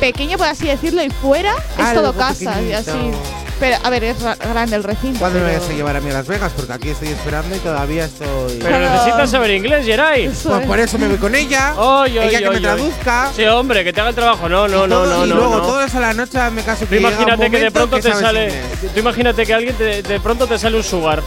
pequeño, 0.00 0.38
por 0.38 0.46
así 0.48 0.66
decirlo, 0.66 1.02
y 1.02 1.10
fuera 1.10 1.54
es 1.78 1.84
Algo 1.84 2.02
todo 2.02 2.14
casas 2.14 2.56
y 2.68 2.72
así. 2.72 2.90
Pero, 3.60 3.76
a 3.84 3.90
ver, 3.90 4.02
es 4.02 4.20
ra- 4.20 4.34
grande 4.34 4.74
el 4.74 4.82
recinto. 4.82 5.20
¿Cuándo 5.20 5.38
me 5.38 5.56
vas 5.56 5.68
a 5.68 5.72
llevar 5.72 5.96
a 5.96 6.00
mí 6.00 6.10
a 6.10 6.14
Las 6.14 6.26
Vegas? 6.26 6.50
Porque 6.56 6.72
aquí 6.72 6.88
estoy 6.88 7.08
esperando 7.10 7.54
y 7.54 7.60
todavía 7.60 8.06
estoy. 8.06 8.58
pero 8.60 8.80
necesitas 8.80 9.30
saber 9.30 9.52
inglés, 9.52 9.86
Geray. 9.86 10.24
Pues 10.26 10.44
es. 10.62 10.66
por 10.66 10.80
eso 10.80 10.98
me 10.98 11.06
voy 11.06 11.18
con 11.18 11.32
ella. 11.36 11.74
Oy, 11.78 12.18
oy, 12.18 12.26
ella 12.26 12.38
que 12.40 12.48
oy, 12.48 12.50
me 12.50 12.56
oy. 12.56 12.62
traduzca. 12.62 13.30
Sí, 13.36 13.44
hombre, 13.44 13.84
que 13.84 13.92
te 13.92 14.00
haga 14.00 14.10
el 14.10 14.16
trabajo. 14.16 14.48
No, 14.48 14.66
no, 14.66 14.86
y 14.86 14.88
no, 14.88 14.96
todo- 14.96 15.16
no. 15.18 15.26
Y 15.26 15.28
no, 15.28 15.34
luego 15.36 15.56
no. 15.58 15.62
todo 15.62 15.84
eso 15.84 15.98
a 15.98 16.00
la 16.00 16.12
noche 16.12 16.38
me 16.50 16.62
caso 16.64 16.86
Tú 16.86 16.90
que 16.90 16.96
imagínate 16.96 17.50
que 17.52 17.58
de 17.60 17.70
pronto 17.70 17.96
que 17.96 18.02
te 18.02 18.12
sale. 18.14 18.44
inglés. 18.46 18.64
Tú 18.94 18.98
imagínate 18.98 19.46
que 19.46 19.54
alguien 19.54 19.76
te- 19.76 20.02
de 20.02 20.18
pronto 20.18 20.48
te 20.48 20.58
sale 20.58 20.76
un 20.76 20.82
sugar. 20.82 21.22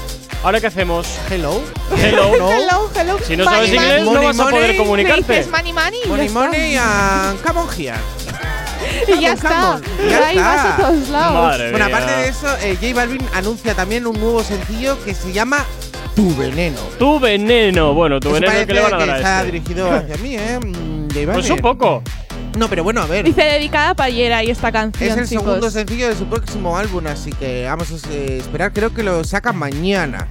¿Ahora 0.46 0.62
qué 0.62 0.68
hacemos? 0.68 1.08
Hello. 1.30 1.60
Hello. 1.98 2.38
No. 2.38 2.52
Hello, 2.54 2.90
hello. 2.96 3.18
Si 3.26 3.36
no 3.36 3.46
Money, 3.46 3.56
sabes 3.58 3.74
inglés, 3.74 4.04
money. 4.04 4.06
no 4.06 4.12
Money, 4.14 4.28
vas 4.28 4.40
a 4.40 4.44
poder 4.52 4.62
money. 4.68 4.78
Comunicarte. 4.78 5.34
dices 5.38 5.52
money, 5.52 5.74
money 5.74 6.00
y 6.06 6.08
Money, 6.08 6.30
money 6.30 6.76
and 6.78 7.42
come 7.42 7.60
on 7.60 7.68
here. 7.76 7.96
está. 7.96 8.36
Y 9.08 9.20
ya 9.22 9.36
come 9.36 9.50
está. 9.50 9.72
on, 9.76 9.82
ya 10.10 10.28
Ahí 10.28 10.38
está. 10.38 10.56
vas 10.56 10.66
a 10.66 10.78
todos 10.78 11.10
lados. 11.10 11.34
Madre 11.34 11.72
Bueno, 11.72 11.86
mía. 11.88 11.98
aparte 11.98 12.16
de 12.22 12.28
eso, 12.30 12.48
eh, 12.62 12.78
J 12.80 12.94
Balvin 12.94 13.22
anuncia 13.34 13.74
también 13.74 14.06
un 14.06 14.20
nuevo 14.20 14.44
sencillo 14.44 15.04
que 15.04 15.16
se 15.16 15.34
llama 15.34 15.66
Tu 16.16 16.36
Veneno. 16.36 16.80
Tu 17.00 17.20
veneno. 17.20 17.94
Bueno, 17.96 18.20
tu 18.20 18.32
veneno 18.32 18.54
que 18.68 18.74
le 18.74 18.82
van 18.82 18.94
a 18.94 18.98
dar 19.06 19.10
está 19.18 19.40
a 19.40 19.40
este. 19.42 19.52
dirigido 19.52 19.92
hacia 19.92 20.18
mí, 20.18 20.36
¿eh? 20.36 20.60
Mm, 20.64 21.08
Pues 21.34 21.50
un 21.50 21.58
poco. 21.60 22.04
No, 22.58 22.70
pero 22.70 22.84
bueno, 22.84 23.02
a 23.02 23.06
ver. 23.06 23.26
Dice 23.26 23.44
dedicada 23.44 23.94
para 23.94 24.10
Yera 24.10 24.44
y 24.44 24.50
esta 24.50 24.72
canción, 24.72 25.10
Es 25.12 25.18
el 25.18 25.28
chicos. 25.28 25.44
segundo 25.46 25.70
sencillo 25.70 26.08
de 26.10 26.16
su 26.16 26.26
próximo 26.26 26.78
álbum, 26.78 27.06
así 27.08 27.32
que 27.32 27.66
vamos 27.66 27.92
a 27.92 27.96
esperar. 28.14 28.72
Creo 28.74 28.94
que 28.94 29.04
lo 29.04 29.24
saca 29.24 29.52
mañana. 29.54 30.28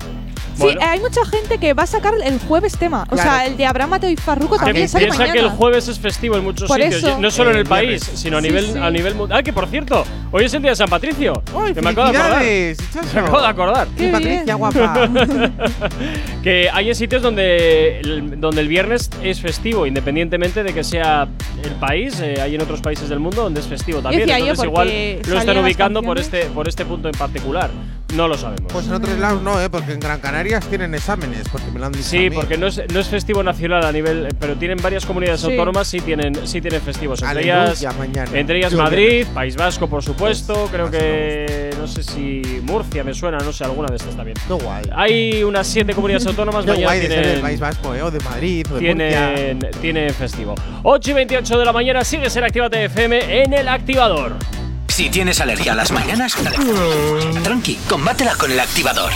Sí, 0.55 0.63
Bueno. 0.63 0.81
hay 0.85 1.01
mucha 1.01 1.25
gente 1.27 1.59
que 1.59 1.75
va 1.75 1.83
a 1.83 1.87
sacar 1.87 2.15
el 2.25 2.39
jueves 2.41 2.77
tema. 2.79 3.03
O 3.11 3.15
Claro. 3.17 3.23
sea, 3.31 3.47
el 3.47 3.57
de 3.57 3.67
Abraham 3.67 3.91
Mateo 3.91 4.11
y 4.11 4.17
Farruko 4.17 4.57
Que 4.59 4.67
también 4.67 4.89
sale 4.89 5.07
piensa 5.07 5.19
mañana. 5.19 5.33
que 5.41 5.47
el 5.47 5.51
jueves 5.53 5.89
es 5.89 5.99
festivo 5.99 6.37
en 6.37 6.45
muchos 6.45 6.69
Por 6.69 6.81
sitios, 6.81 7.03
eso. 7.03 7.19
no 7.19 7.31
solo 7.31 7.51
en 7.51 7.57
El 7.59 7.67
país, 7.67 8.01
viernes. 8.03 8.21
sino 8.21 8.39
a 8.39 8.41
Sí, 8.41 8.47
nivel 8.49 8.67
sí. 8.73 8.79
a 8.81 8.91
nivel 8.91 9.15
mundial. 9.15 9.41
Ah, 9.41 9.43
que 9.43 9.53
por 9.53 9.67
cierto, 9.67 10.05
hoy 10.31 10.45
es 10.45 10.55
el 10.55 10.63
día 10.63 10.71
de 10.71 10.77
San 10.77 10.89
Patricio. 10.89 11.43
¡Ay, 11.59 11.75
que 11.75 11.83
me 11.83 11.91
acabo 11.91 12.11
de 12.13 12.19
acordar. 12.19 12.43
Me 13.15 13.21
acabo 13.21 13.41
de 13.41 13.47
acordar. 13.49 13.89
Qué 13.97 14.09
Patricia, 14.09 14.45
bien. 14.45 14.59
guapa. 14.59 15.09
que 16.43 16.69
hay 16.73 16.89
en 16.89 16.95
sitios 16.95 17.23
donde 17.23 18.01
el, 18.01 18.41
donde 18.41 18.61
el 18.61 18.69
viernes 18.69 19.11
es 19.23 19.41
festivo, 19.41 19.87
independientemente 19.87 20.63
de 20.63 20.73
que 20.73 20.85
sea 20.85 21.27
el 21.63 21.73
país. 21.73 22.21
eh, 22.21 22.41
hay 22.41 22.55
en 22.55 22.61
otros 22.63 22.81
países 22.81 23.09
del 23.09 23.19
mundo 23.21 23.43
donde 23.43 23.61
es 23.61 23.67
festivo 23.67 24.01
también. 24.01 24.29
Entonces 24.29 24.65
igual 24.65 24.89
lo 25.29 25.39
están 25.39 25.59
ubicando 25.59 26.03
por 26.03 26.19
este 26.19 26.45
por 26.47 26.69
este 26.69 26.85
punto 26.85 27.09
en 27.09 27.15
particular. 27.17 27.71
No 28.15 28.29
lo 28.29 28.37
sabemos. 28.37 28.73
Pues 28.73 28.87
en 28.87 28.93
otros 28.95 29.19
lados 29.19 29.43
no, 29.43 29.61
¿eh? 29.61 29.69
Porque 29.69 29.93
en 29.93 30.01
Gran 30.01 30.21
Canarias 30.21 30.65
tienen 30.67 30.95
exámenes, 30.95 31.49
porque 31.51 31.71
me 31.73 31.79
lo 31.81 31.87
han 31.87 31.93
dicho. 31.93 32.05
a 32.07 32.09
Sí, 32.11 32.19
mí. 32.31 32.37
porque 32.37 32.57
no 32.57 32.67
es, 32.69 32.81
no 32.93 33.01
es 33.01 33.09
festivo 33.09 33.43
nacional 33.43 33.85
a 33.85 33.93
nivel, 33.93 34.29
pero 34.39 34.55
tienen 34.57 34.79
varias 34.81 35.05
comunidades 35.05 35.41
Sí. 35.41 35.51
autónomas 35.51 35.89
sí 35.89 36.01
tienen 36.01 36.35
sí 36.47 36.61
tienen 36.61 36.81
festivos. 36.81 37.23
Entre 37.23 37.31
Aleluya, 37.53 37.73
ellas, 37.73 37.97
mañana. 37.99 38.31
entre 38.39 38.59
ellas 38.59 38.73
Madrid, 38.75 39.27
País 39.35 39.57
Vasco, 39.57 39.89
por 39.89 40.03
supuesto. 40.03 40.69
Creo 40.71 40.87
Vasco 40.87 40.99
que 40.99 41.71
no 41.79 41.87
sé 41.89 42.03
si 42.03 42.43
Murcia 42.63 43.03
me 43.05 43.15
suena, 43.15 43.39
no 43.39 43.53
sé 43.53 43.65
alguna 43.65 43.89
de 43.89 43.97
estas 43.97 44.15
también. 44.17 44.37
Qué 44.47 44.53
guay. 44.55 44.85
Hay 44.95 45.43
unas 45.43 45.67
siete 45.67 45.93
comunidades 45.95 46.27
autónomas 46.29 46.65
mañana 46.67 46.87
guay 46.87 47.01
de 47.01 47.07
ser 47.09 47.27
del 47.27 47.41
País 47.41 47.61
Vasco, 47.61 47.95
¿eh? 47.95 48.03
O 48.03 48.11
de 48.11 48.21
Madrid, 48.21 48.67
o 48.71 48.75
de 48.77 48.95
Murcia. 48.95 49.35
tienen, 49.35 49.59
tienen 49.81 50.15
festivo. 50.15 50.55
8 50.85 51.11
y 51.11 51.15
28 51.15 51.59
de 51.59 51.65
la 51.65 51.73
mañana 51.73 52.05
sigues 52.05 52.35
en 52.37 52.45
Actívate 52.45 52.85
FM 52.85 53.43
en 53.43 53.53
el 53.53 53.69
activador. 53.69 54.33
Si 54.95 55.11
tienes 55.11 55.41
alergia 55.41 55.73
a 55.73 55.75
las 55.75 55.91
mañanas, 55.91 56.37
tranqui, 57.43 57.75
combátela 57.89 58.37
con 58.37 58.53
el 58.53 58.61
activador. 58.61 59.11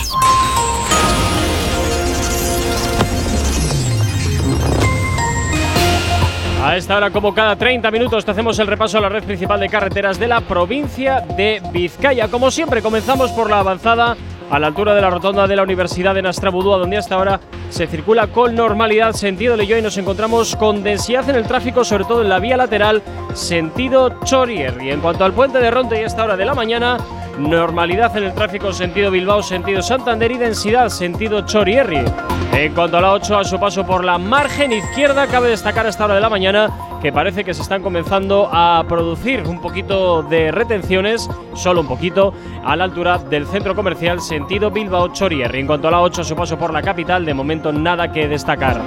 A 6.64 6.76
esta 6.76 6.96
hora, 6.96 7.12
como 7.12 7.32
cada 7.32 7.54
30 7.54 7.92
minutos, 7.92 8.24
te 8.24 8.32
hacemos 8.32 8.58
el 8.58 8.66
repaso 8.66 8.98
a 8.98 9.02
la 9.02 9.08
red 9.08 9.22
principal 9.22 9.60
de 9.60 9.68
carreteras 9.68 10.18
de 10.18 10.26
la 10.26 10.40
provincia 10.40 11.20
de 11.36 11.62
Vizcaya. 11.72 12.26
Como 12.26 12.50
siempre, 12.50 12.82
comenzamos 12.82 13.30
por 13.30 13.48
la 13.48 13.60
avanzada 13.60 14.16
a 14.50 14.58
la 14.58 14.68
altura 14.68 14.94
de 14.94 15.00
la 15.00 15.11
rotonda 15.11 15.46
de 15.46 15.56
la 15.56 15.62
Universidad 15.62 16.14
de 16.14 16.22
Nastrabudúa, 16.22 16.78
donde 16.78 16.96
hasta 16.96 17.14
ahora 17.14 17.40
se 17.70 17.87
circula 17.87 18.28
con 18.28 18.54
normalidad 18.54 19.12
sentido 19.12 19.56
Leyoa 19.56 19.78
y 19.78 19.82
nos 19.82 19.98
encontramos 19.98 20.56
con 20.56 20.82
densidad 20.82 21.28
en 21.28 21.37
el 21.37 21.44
tráfico, 21.44 21.84
sobre 21.84 22.04
todo 22.04 22.22
en 22.22 22.28
la 22.28 22.38
vía 22.38 22.56
lateral 22.56 23.02
sentido 23.34 24.18
Chorier. 24.24 24.74
Y 24.82 24.90
en 24.90 25.00
cuanto 25.00 25.24
al 25.24 25.32
puente 25.32 25.58
de 25.58 25.70
Ronte 25.70 26.00
y 26.00 26.04
esta 26.04 26.24
hora 26.24 26.37
de 26.37 26.44
la 26.44 26.54
mañana, 26.54 26.98
normalidad 27.38 28.16
en 28.16 28.24
el 28.24 28.35
tráfico 28.35 28.72
sentido 28.72 29.11
Bilbao, 29.11 29.42
sentido 29.42 29.83
Santander 29.83 30.31
y 30.33 30.38
densidad 30.38 30.88
sentido 30.88 31.42
Chorierri. 31.42 32.05
En 32.53 32.74
cuanto 32.74 32.98
a 32.98 33.01
la 33.01 33.12
8, 33.12 33.38
a 33.38 33.44
su 33.44 33.59
paso 33.61 33.87
por 33.87 34.05
la 34.05 34.18
margen 34.18 34.72
izquierda, 34.72 35.27
cabe 35.27 35.51
destacar 35.51 35.87
a 35.87 35.90
esta 35.90 36.07
hora 36.07 36.14
de 36.14 36.20
la 36.20 36.29
mañana 36.29 36.68
que 37.01 37.12
parece 37.12 37.44
que 37.44 37.55
se 37.55 37.62
están 37.62 37.83
comenzando 37.83 38.48
a 38.53 38.85
producir 38.88 39.44
un 39.46 39.61
poquito 39.61 40.22
de 40.22 40.51
retenciones, 40.51 41.29
solo 41.55 41.83
un 41.83 41.88
poquito, 41.88 42.35
a 42.64 42.74
la 42.74 42.85
altura 42.85 43.18
del 43.18 43.46
centro 43.46 43.77
comercial 43.77 44.20
sentido 44.20 44.70
Bilbao 44.70 45.12
Chorierri. 45.12 45.61
En 45.61 45.66
cuanto 45.66 45.88
a 45.88 45.92
la 45.92 46.01
8, 46.01 46.22
a 46.22 46.24
su 46.24 46.35
paso 46.35 46.59
por 46.59 46.72
la 46.72 46.83
capital, 46.83 47.24
de 47.24 47.35
momento 47.35 47.72
nada 47.72 48.11
que 48.11 48.27
destacar. 48.27 48.81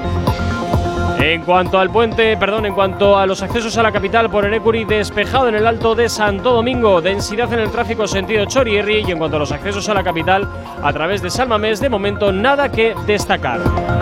En 1.22 1.44
cuanto 1.44 1.78
al 1.78 1.92
puente, 1.92 2.36
perdón, 2.36 2.66
en 2.66 2.74
cuanto 2.74 3.16
a 3.16 3.28
los 3.28 3.44
accesos 3.44 3.78
a 3.78 3.84
la 3.84 3.92
capital 3.92 4.28
por 4.32 4.44
Enecuri, 4.44 4.86
despejado 4.86 5.48
en 5.48 5.54
el 5.54 5.68
alto 5.68 5.94
de 5.94 6.10
Santo 6.10 6.52
Domingo, 6.52 7.00
densidad 7.00 7.54
en 7.54 7.60
el 7.60 7.70
tráfico 7.70 8.08
sentido 8.08 8.44
Chorierri 8.46 9.04
y 9.08 9.12
en 9.12 9.20
cuanto 9.20 9.38
a 9.38 9.40
los 9.40 9.52
accesos 9.52 9.88
a 9.88 9.94
la 9.94 10.04
capital 10.04 10.50
a 10.82 10.92
través 10.92 11.22
de 11.22 11.30
Salmamés, 11.30 11.80
de 11.80 11.90
momento 11.90 12.32
nada 12.32 12.72
que 12.72 12.96
destacar. 13.06 13.62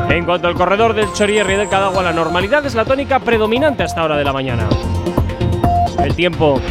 En 0.09 0.23
cuanto 0.23 0.47
al 0.47 0.55
corredor 0.55 0.93
del 0.93 1.11
Chorierri 1.11 1.55
y 1.55 1.57
del 1.57 1.67
Cadagua, 1.67 2.03
la 2.03 2.13
normalidad 2.13 2.65
es 2.65 2.73
la 2.73 2.85
tónica 2.85 3.19
predominante 3.19 3.83
a 3.83 3.87
esta 3.87 4.01
hora 4.01 4.15
de 4.15 4.23
la 4.23 4.31
mañana. 4.31 4.69
El 6.01 6.15
tiempo 6.15 6.61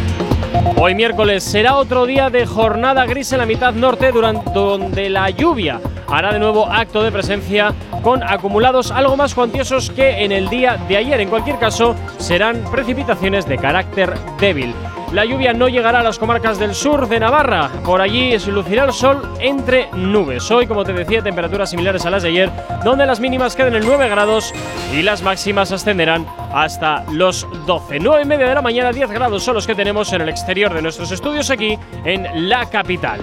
Hoy 0.77 0.95
miércoles 0.95 1.45
será 1.45 1.77
otro 1.77 2.07
día 2.07 2.31
de 2.31 2.47
jornada 2.47 3.05
gris 3.07 3.33
en 3.33 3.39
la 3.39 3.47
mitad 3.47 3.73
norte 3.73 4.13
durante, 4.13 4.51
donde 4.53 5.11
la 5.11 5.31
lluvia 5.31 5.81
hará 6.07 6.33
de 6.33 6.39
nuevo 6.39 6.67
acto 6.67 7.03
de 7.03 7.13
presencia 7.13 7.75
con 8.03 8.23
acumulados 8.23 8.91
algo 8.91 9.17
más 9.17 9.35
cuantiosos 9.35 9.91
que 9.91 10.25
en 10.25 10.33
el 10.33 10.49
día 10.49 10.77
de 10.89 10.97
ayer. 10.97 11.21
En 11.21 11.29
cualquier 11.29 11.59
caso, 11.59 11.95
serán 12.19 12.65
precipitaciones 12.71 13.47
de 13.47 13.59
carácter 13.59 14.15
débil. 14.41 14.75
La 15.13 15.25
lluvia 15.25 15.55
no 15.55 15.69
llegará 15.69 16.01
a 16.01 16.03
las 16.03 16.19
comarcas 16.19 16.59
del 16.59 16.75
sur 16.75 17.09
de 17.09 17.19
Navarra. 17.19 17.71
Por 17.83 18.03
allí 18.03 18.39
se 18.39 18.53
lucirá 18.53 18.85
el 18.85 18.93
sol 18.93 19.23
entre 19.41 19.89
nubes. 19.93 20.51
Hoy, 20.51 20.67
como 20.67 20.85
te 20.85 20.93
decía, 20.93 21.23
temperaturas 21.23 21.71
similares 21.71 22.05
a 22.05 22.11
las 22.11 22.23
de 22.23 22.29
ayer, 22.29 22.51
donde 22.85 23.07
las 23.07 23.19
mínimas 23.19 23.57
quedan 23.57 23.75
en 23.75 23.87
9 23.87 24.07
grados 24.11 24.53
y 24.93 25.01
las 25.03 25.23
máximas 25.23 25.73
ascenderán 25.73 26.27
hasta 26.53 27.05
los 27.11 27.47
12. 27.67 28.01
9 28.01 28.23
y 28.23 28.27
media 28.27 28.49
de 28.49 28.55
la 28.55 28.63
mañana, 28.63 28.93
10 28.93 29.11
grados 29.11 29.43
son 29.43 29.55
los 29.55 29.67
que 29.67 29.75
tenemos 29.75 30.13
en 30.13 30.21
el 30.21 30.29
exterior 30.29 30.75
de 30.75 30.83
nuestros 30.83 31.11
estudios 31.11 31.51
aquí 31.51 31.79
en 32.05 32.49
la 32.49 32.67
capital. 32.67 33.23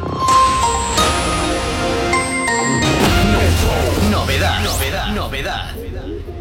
Novedad, 4.09 4.59
novedad, 4.63 5.07
novedad. 5.09 5.71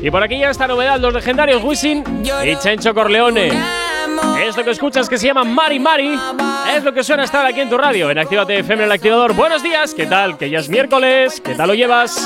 Y 0.01 0.11
por 0.11 0.23
aquí 0.23 0.39
ya 0.39 0.51
está 0.51 0.67
novedad, 0.67 0.99
los 1.01 1.13
legendarios 1.13 1.63
Wisin 1.63 2.03
y 2.45 2.57
Chencho 2.57 2.95
Corleone. 2.95 3.84
Esto 4.41 4.65
que 4.65 4.71
escuchas 4.71 5.09
que 5.09 5.19
se 5.19 5.27
llama 5.27 5.45
Mari 5.45 5.79
Mari 5.79 6.19
es 6.75 6.85
lo 6.85 6.93
que 6.93 7.03
suena 7.05 7.25
estar 7.25 7.45
aquí 7.47 7.61
en 7.61 7.69
tu 7.69 7.79
radio, 7.79 8.11
en 8.11 8.19
Actívate 8.19 8.59
FM 8.59 8.83
en 8.83 8.87
el 8.87 8.93
activador. 8.93 9.35
Buenos 9.35 9.63
días, 9.63 9.95
¿qué 9.95 10.07
tal? 10.07 10.37
Que 10.37 10.51
ya 10.51 10.59
es 10.59 10.69
miércoles, 10.69 11.41
¿qué 11.41 11.55
tal 11.55 11.69
lo 11.69 11.75
llevas? 11.75 12.17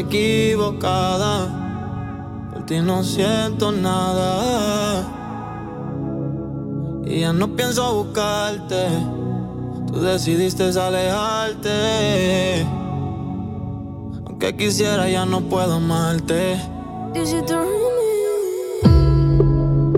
Equivocada. 0.00 1.48
Por 2.52 2.66
ti 2.66 2.80
no 2.80 3.02
siento 3.04 3.72
nada. 3.72 5.04
Y 7.06 7.20
ya 7.20 7.32
no 7.32 7.48
pienso 7.56 8.04
buscarte. 8.04 8.88
Tú 9.86 10.00
decidiste 10.00 10.64
alejarte. 10.78 12.66
Aunque 14.26 14.56
quisiera, 14.56 15.08
ya 15.08 15.24
no 15.26 15.40
puedo 15.40 15.74
amarte. 15.74 16.60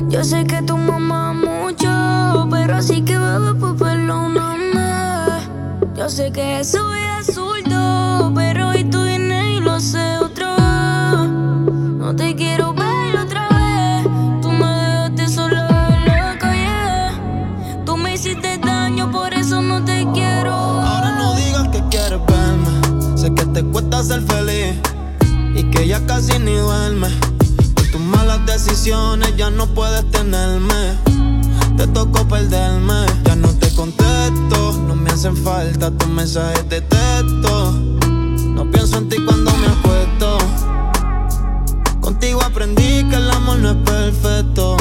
Yo 0.08 0.22
sé 0.24 0.44
que 0.44 0.62
tu 0.62 0.76
mamá 0.76 1.32
mucho, 1.32 2.46
pero 2.50 2.76
así 2.76 3.02
que 3.02 3.16
bebé, 3.16 3.54
pues 3.54 3.72
perdóname. 3.78 4.62
Yo 5.96 6.08
sé 6.08 6.30
que 6.32 6.62
soy 6.64 7.00
azulto, 7.18 8.32
pero 8.34 8.51
ser 24.02 24.22
feliz 24.22 24.74
y 25.54 25.62
que 25.70 25.86
ya 25.86 26.04
casi 26.06 26.38
ni 26.38 26.54
duerme. 26.54 27.08
Por 27.74 27.86
tus 27.92 28.00
malas 28.00 28.44
decisiones 28.46 29.36
ya 29.36 29.50
no 29.50 29.66
puedes 29.66 30.10
tenerme. 30.10 30.98
Te 31.76 31.86
tocó 31.88 32.26
perderme. 32.26 33.06
Ya 33.24 33.36
no 33.36 33.48
te 33.48 33.72
contesto. 33.74 34.72
No 34.88 34.96
me 34.96 35.10
hacen 35.10 35.36
falta 35.36 35.90
tus 35.90 36.08
mensajes 36.08 36.68
de 36.68 36.80
texto. 36.80 37.72
No 37.72 38.70
pienso 38.70 38.98
en 38.98 39.08
ti 39.08 39.16
cuando 39.24 39.52
me 39.58 39.66
acuesto. 39.66 40.38
Contigo 42.00 42.42
aprendí 42.42 43.04
que 43.08 43.16
el 43.16 43.30
amor 43.30 43.58
no 43.58 43.70
es 43.70 43.76
perfecto. 43.76 44.76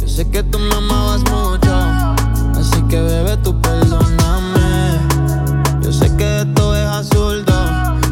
Yo 0.00 0.08
sé 0.08 0.28
que 0.30 0.42
tú 0.44 0.58
me 0.58 0.74
amabas 0.76 1.22
mucho. 1.22 1.74
Así 2.60 2.80
que 2.88 3.00
bebé, 3.00 3.36
tú 3.38 3.60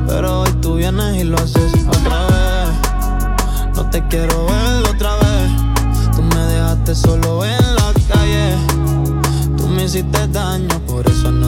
Pero 0.06 0.40
hoy 0.40 0.50
tú 0.60 0.74
vienes 0.74 1.22
y 1.22 1.24
lo 1.24 1.36
haces 1.36 1.72
otra 1.86 2.26
vez. 2.26 3.74
No 3.74 3.88
te 3.88 4.06
quiero 4.08 4.46
ver 4.46 4.88
otra 4.94 5.14
vez. 5.16 5.50
Tú 6.14 6.22
me 6.22 6.40
dejaste 6.46 6.94
solo 6.94 7.44
en 7.44 7.74
la 7.76 7.92
calle. 8.08 8.56
Tú 9.56 9.66
me 9.68 9.84
hiciste 9.84 10.28
daño, 10.28 10.78
por 10.86 11.08
eso 11.08 11.30
no 11.30 11.39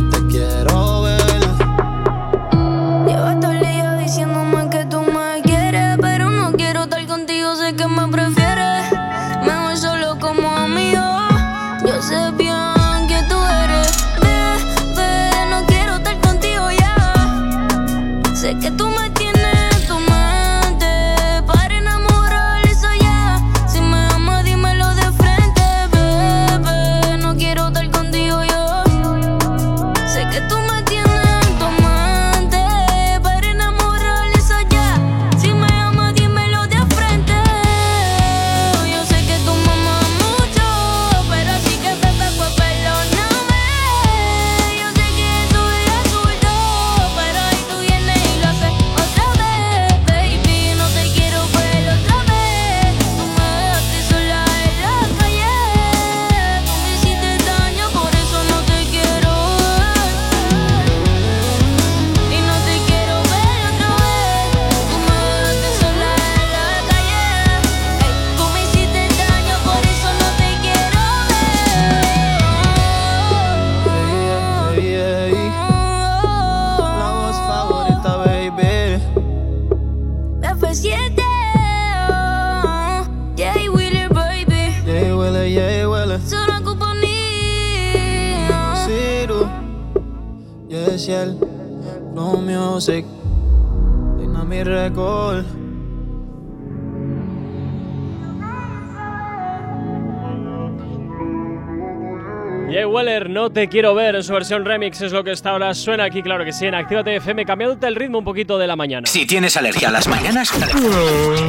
no 103.42 103.50
te 103.50 103.68
quiero 103.68 103.92
ver 103.92 104.14
en 104.14 104.22
su 104.22 104.32
versión 104.32 104.64
remix, 104.64 105.00
es 105.00 105.10
lo 105.10 105.24
que 105.24 105.32
está 105.32 105.50
ahora. 105.50 105.74
Suena 105.74 106.04
aquí, 106.04 106.22
claro 106.22 106.44
que 106.44 106.52
sí, 106.52 106.66
en 106.66 106.76
Actívate 106.76 107.16
FM, 107.16 107.44
cambiándote 107.44 107.88
el 107.88 107.96
ritmo 107.96 108.18
un 108.18 108.24
poquito 108.24 108.56
de 108.56 108.68
la 108.68 108.76
mañana. 108.76 109.04
Si 109.08 109.26
tienes 109.26 109.56
alergia 109.56 109.88
a 109.88 109.90
las 109.90 110.06
mañanas, 110.06 110.52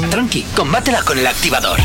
tranqui, 0.10 0.44
combátela 0.56 1.04
con 1.04 1.20
el 1.20 1.28
activador. 1.28 1.78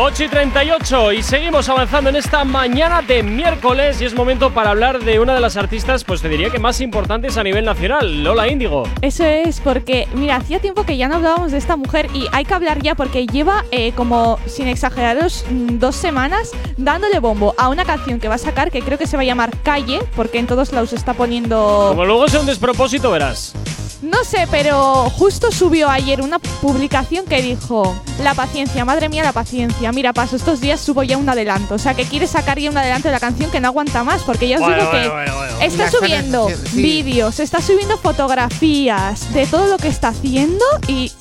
8 0.00 0.24
y 0.24 0.28
38 0.28 1.12
y 1.12 1.22
seguimos 1.24 1.68
avanzando 1.68 2.08
en 2.08 2.14
esta 2.14 2.44
mañana 2.44 3.02
de 3.02 3.24
miércoles 3.24 4.00
y 4.00 4.04
es 4.04 4.14
momento 4.14 4.54
para 4.54 4.70
hablar 4.70 5.00
de 5.00 5.18
una 5.18 5.34
de 5.34 5.40
las 5.40 5.56
artistas, 5.56 6.04
pues 6.04 6.22
te 6.22 6.28
diría 6.28 6.50
que 6.50 6.60
más 6.60 6.80
importantes 6.80 7.36
a 7.36 7.42
nivel 7.42 7.64
nacional, 7.64 8.22
Lola 8.22 8.46
Índigo. 8.46 8.84
Eso 9.02 9.24
es, 9.24 9.58
porque, 9.58 10.06
mira, 10.14 10.36
hacía 10.36 10.60
tiempo 10.60 10.84
que 10.84 10.96
ya 10.96 11.08
no 11.08 11.16
hablábamos 11.16 11.50
de 11.50 11.58
esta 11.58 11.74
mujer 11.74 12.08
y 12.14 12.26
hay 12.30 12.44
que 12.44 12.54
hablar 12.54 12.80
ya 12.80 12.94
porque 12.94 13.26
lleva 13.26 13.64
eh, 13.72 13.90
como, 13.90 14.38
sin 14.46 14.68
exageraros, 14.68 15.44
mm, 15.50 15.78
dos 15.80 15.96
semanas 15.96 16.52
dándole 16.76 17.18
bombo 17.18 17.56
a 17.58 17.68
una 17.68 17.84
canción 17.84 18.20
que 18.20 18.28
va 18.28 18.36
a 18.36 18.38
sacar 18.38 18.70
que 18.70 18.82
creo 18.82 18.98
que 18.98 19.08
se 19.08 19.16
va 19.16 19.24
a 19.24 19.26
llamar 19.26 19.50
Calle, 19.64 19.98
porque 20.14 20.38
en 20.38 20.46
todos 20.46 20.72
lados 20.72 20.92
está 20.92 21.14
poniendo... 21.14 21.86
Como 21.88 22.04
luego 22.04 22.28
sea 22.28 22.38
un 22.38 22.46
despropósito, 22.46 23.10
verás. 23.10 23.52
No 24.00 24.22
sé, 24.22 24.46
pero 24.50 25.10
justo 25.10 25.50
subió 25.50 25.90
ayer 25.90 26.20
una 26.20 26.38
publicación 26.38 27.24
que 27.26 27.42
dijo: 27.42 27.96
La 28.22 28.34
paciencia, 28.34 28.84
madre 28.84 29.08
mía, 29.08 29.24
la 29.24 29.32
paciencia. 29.32 29.90
Mira, 29.92 30.12
paso, 30.12 30.36
estos 30.36 30.60
días 30.60 30.80
subo 30.80 31.02
ya 31.02 31.16
un 31.16 31.28
adelanto. 31.28 31.74
O 31.74 31.78
sea, 31.78 31.94
que 31.94 32.04
quiere 32.04 32.26
sacar 32.28 32.58
ya 32.60 32.70
un 32.70 32.76
adelanto 32.78 33.08
de 33.08 33.12
la 33.12 33.20
canción 33.20 33.50
que 33.50 33.58
no 33.60 33.68
aguanta 33.68 34.04
más, 34.04 34.22
porque 34.22 34.46
ya 34.48 34.56
os 34.56 34.62
Bueno, 34.62 34.76
digo 34.76 34.90
que 34.92 35.08
bueno, 35.08 35.12
bueno, 35.14 35.36
bueno. 35.36 35.60
está 35.60 35.82
Las 35.84 35.92
subiendo 35.92 36.48
sí. 36.70 36.82
vídeos, 36.82 37.40
está 37.40 37.60
subiendo 37.60 37.96
fotografías 37.98 39.32
de 39.34 39.46
todo 39.46 39.66
lo 39.66 39.78
que 39.78 39.88
está 39.88 40.08
haciendo 40.08 40.64
y 40.86 41.12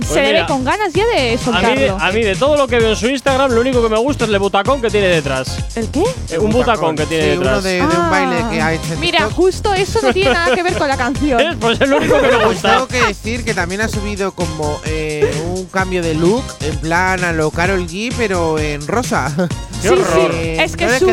se 0.00 0.02
le 0.02 0.06
Pues 0.06 0.26
mira, 0.26 0.40
ve 0.42 0.46
con 0.46 0.64
ganas 0.64 0.92
ya 0.92 1.04
de 1.06 1.28
A 1.28 1.32
mí, 1.32 1.38
soltarlo. 1.38 1.96
a 2.00 2.12
mí, 2.12 2.22
de 2.22 2.36
todo 2.36 2.56
lo 2.56 2.66
que 2.68 2.78
veo 2.78 2.90
en 2.90 2.96
su 2.96 3.06
Instagram, 3.08 3.52
lo 3.52 3.60
único 3.60 3.82
que 3.82 3.88
me 3.88 3.98
gusta 3.98 4.24
es 4.24 4.30
el 4.30 4.38
butacón 4.38 4.80
que 4.82 4.90
tiene 4.90 5.08
detrás. 5.08 5.56
¿El 5.76 5.88
qué? 5.90 6.04
Eh, 6.30 6.38
un 6.38 6.50
butacón 6.50 6.96
que 6.96 7.06
tiene 7.06 7.24
Sí, 7.24 7.30
detrás. 7.30 7.52
uno 7.52 7.62
de, 7.62 7.74
de 7.76 7.82
un 7.82 8.10
baile 8.10 8.36
que 8.50 8.60
ha 8.62 8.72
hecho. 8.72 8.84
Mira, 9.00 9.18
TikTok. 9.18 9.36
justo 9.36 9.74
eso 9.74 9.98
no 10.02 10.12
tiene 10.12 10.32
nada 10.32 10.54
que 10.54 10.62
ver 10.62 10.76
con 10.76 10.88
la 10.88 10.96
canción. 10.96 11.38
¿Ves? 11.38 11.56
Pues 11.60 11.80
es 11.80 11.88
lo 11.88 11.96
único 11.98 12.16
que 12.20 12.26
me 12.28 12.36
Pues 12.36 12.46
gusta. 12.48 12.72
tengo 12.72 12.88
que 12.88 13.06
decir 13.06 13.44
que 13.44 13.54
también 13.54 13.80
ha 13.80 13.88
subido 13.88 14.32
como 14.32 14.80
eh, 14.84 15.32
un 15.54 15.64
cambio 15.66 16.02
de 16.02 16.14
look, 16.14 16.44
en 16.60 16.78
plan 16.78 17.22
a 17.24 17.32
lo 17.32 17.50
Carol 17.50 17.86
G, 17.86 18.12
pero 18.16 18.58
en 18.58 18.86
rosa. 18.86 19.32
Qué 19.82 19.88
sí, 19.90 19.94
horror. 19.94 20.32
sí. 20.32 20.48
Es 20.60 20.76
que 20.76 20.86
no 20.86 20.92
le 20.92 20.98
su. 20.98 21.06
Le 21.06 21.12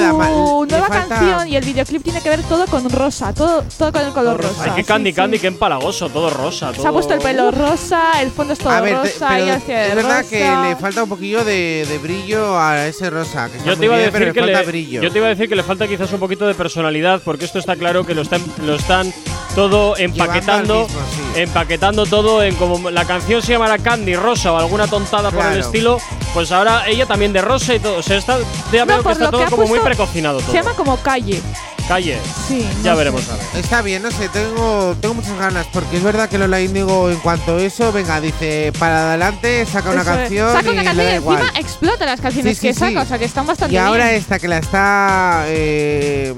nueva 0.77 0.87
canción 0.87 1.45
y 1.49 1.57
el 1.57 1.65
videoclip 1.65 2.03
tiene 2.03 2.21
que 2.21 2.29
ver 2.29 2.41
todo 2.43 2.65
con 2.67 2.89
rosa, 2.89 3.33
todo, 3.33 3.63
todo 3.77 3.91
con 3.91 4.01
el 4.05 4.13
color 4.13 4.41
rosa. 4.41 4.63
Ay, 4.63 4.71
qué 4.75 4.81
sí, 4.83 4.87
Candy 4.87 5.09
sí. 5.09 5.15
Candy, 5.15 5.39
qué 5.39 5.47
empalagoso, 5.47 6.07
todo 6.09 6.29
rosa. 6.29 6.71
Se 6.71 6.77
todo- 6.77 6.87
ha 6.87 6.91
puesto 6.93 7.13
el 7.13 7.19
pelo 7.19 7.51
rosa, 7.51 8.21
el 8.21 8.31
fondo 8.31 8.53
es 8.53 8.59
todo 8.59 8.70
A 8.77 8.81
ver, 8.81 9.01
te- 9.03 9.11
pero 9.19 9.45
de 9.45 9.87
es 9.89 9.95
verdad 9.95 10.25
que 10.25 10.39
le 10.69 10.75
falta 10.75 11.03
un 11.03 11.09
poquillo 11.09 11.43
de, 11.43 11.85
de 11.87 11.97
brillo 11.97 12.59
a 12.59 12.87
ese 12.87 13.09
rosa. 13.09 13.49
Que 13.49 13.57
Yo 13.65 13.77
te, 13.77 13.85
iba 13.85 13.95
a 13.95 13.99
decir 13.99 14.13
que 14.33 14.41
le 14.41 14.53
falta 14.53 14.59
le, 14.61 14.65
brillo. 14.65 15.01
yo 15.01 15.11
te 15.11 15.17
iba 15.17 15.27
a 15.27 15.29
decir 15.29 15.49
que 15.49 15.55
le 15.55 15.63
falta 15.63 15.87
quizás 15.87 16.11
un 16.13 16.19
poquito 16.19 16.47
de 16.47 16.53
personalidad, 16.53 17.21
porque 17.23 17.45
esto 17.45 17.59
está 17.59 17.75
claro 17.75 18.05
que 18.05 18.13
lo 18.15 18.21
están, 18.21 18.41
lo 18.65 18.75
están 18.75 19.13
todo 19.55 19.97
empaquetando, 19.97 20.83
mismo, 20.83 20.99
sí. 21.15 21.20
Empaquetando 21.35 22.05
todo 22.05 22.43
en 22.43 22.55
como 22.55 22.89
la 22.91 23.05
canción 23.05 23.41
se 23.41 23.53
llamará 23.53 23.77
Candy 23.77 24.15
Rosa 24.15 24.51
o 24.53 24.57
alguna 24.57 24.87
tontada 24.87 25.31
por 25.31 25.45
el 25.45 25.59
estilo, 25.59 25.97
pues 26.33 26.51
ahora 26.51 26.87
ella 26.87 27.05
también 27.05 27.33
de 27.33 27.41
rosa 27.41 27.73
y 27.75 27.79
todo, 27.79 27.97
o 27.97 28.03
sea, 28.03 28.17
está, 28.17 28.37
ya 28.71 28.85
No, 28.85 28.85
veo 28.87 28.97
que 28.97 29.03
por 29.03 29.11
está 29.13 29.31
todo 29.31 29.45
que 29.45 29.51
como 29.51 29.67
muy 29.67 29.79
precocinado 29.79 30.39
todo. 30.39 30.51
Se 30.51 30.57
llama 30.57 30.73
como 30.73 30.97
calle. 30.97 31.41
Calle. 31.87 32.17
Sí. 32.47 32.65
Ya 32.83 32.91
no 32.91 32.97
veremos 32.97 33.21
sé. 33.23 33.31
a 33.31 33.35
ver. 33.35 33.45
Está 33.55 33.81
bien, 33.81 34.01
no 34.03 34.11
sé, 34.11 34.29
tengo, 34.29 34.95
tengo 35.01 35.15
muchas 35.15 35.37
ganas, 35.37 35.65
porque 35.73 35.97
es 35.97 36.03
verdad 36.03 36.29
que 36.29 36.37
Lola 36.37 36.61
Índigo, 36.61 37.09
en 37.09 37.17
cuanto 37.17 37.57
a 37.57 37.61
eso, 37.61 37.91
venga, 37.91 38.21
dice, 38.21 38.71
para 38.79 39.09
adelante, 39.09 39.65
saca 39.65 39.89
una 39.89 40.01
es. 40.01 40.07
canción 40.07 40.53
Saca 40.53 40.71
una 40.71 40.81
y 40.83 40.85
canción 40.85 41.05
y 41.05 41.09
da 41.09 41.15
igual. 41.15 41.39
encima 41.41 41.59
explota 41.59 42.05
las 42.05 42.21
canciones 42.21 42.57
Sí, 42.57 42.61
sí, 42.61 42.67
que 42.67 42.73
saca, 42.73 42.91
sí. 42.91 42.97
o 42.97 43.05
sea 43.05 43.17
que 43.19 43.25
están 43.25 43.45
bastante 43.47 43.73
Y 43.73 43.77
ahora 43.77 44.05
bien. 44.05 44.15
esta 44.17 44.39
que 44.39 44.47
la 44.47 44.59
está 44.59 45.43
eh, 45.47 46.33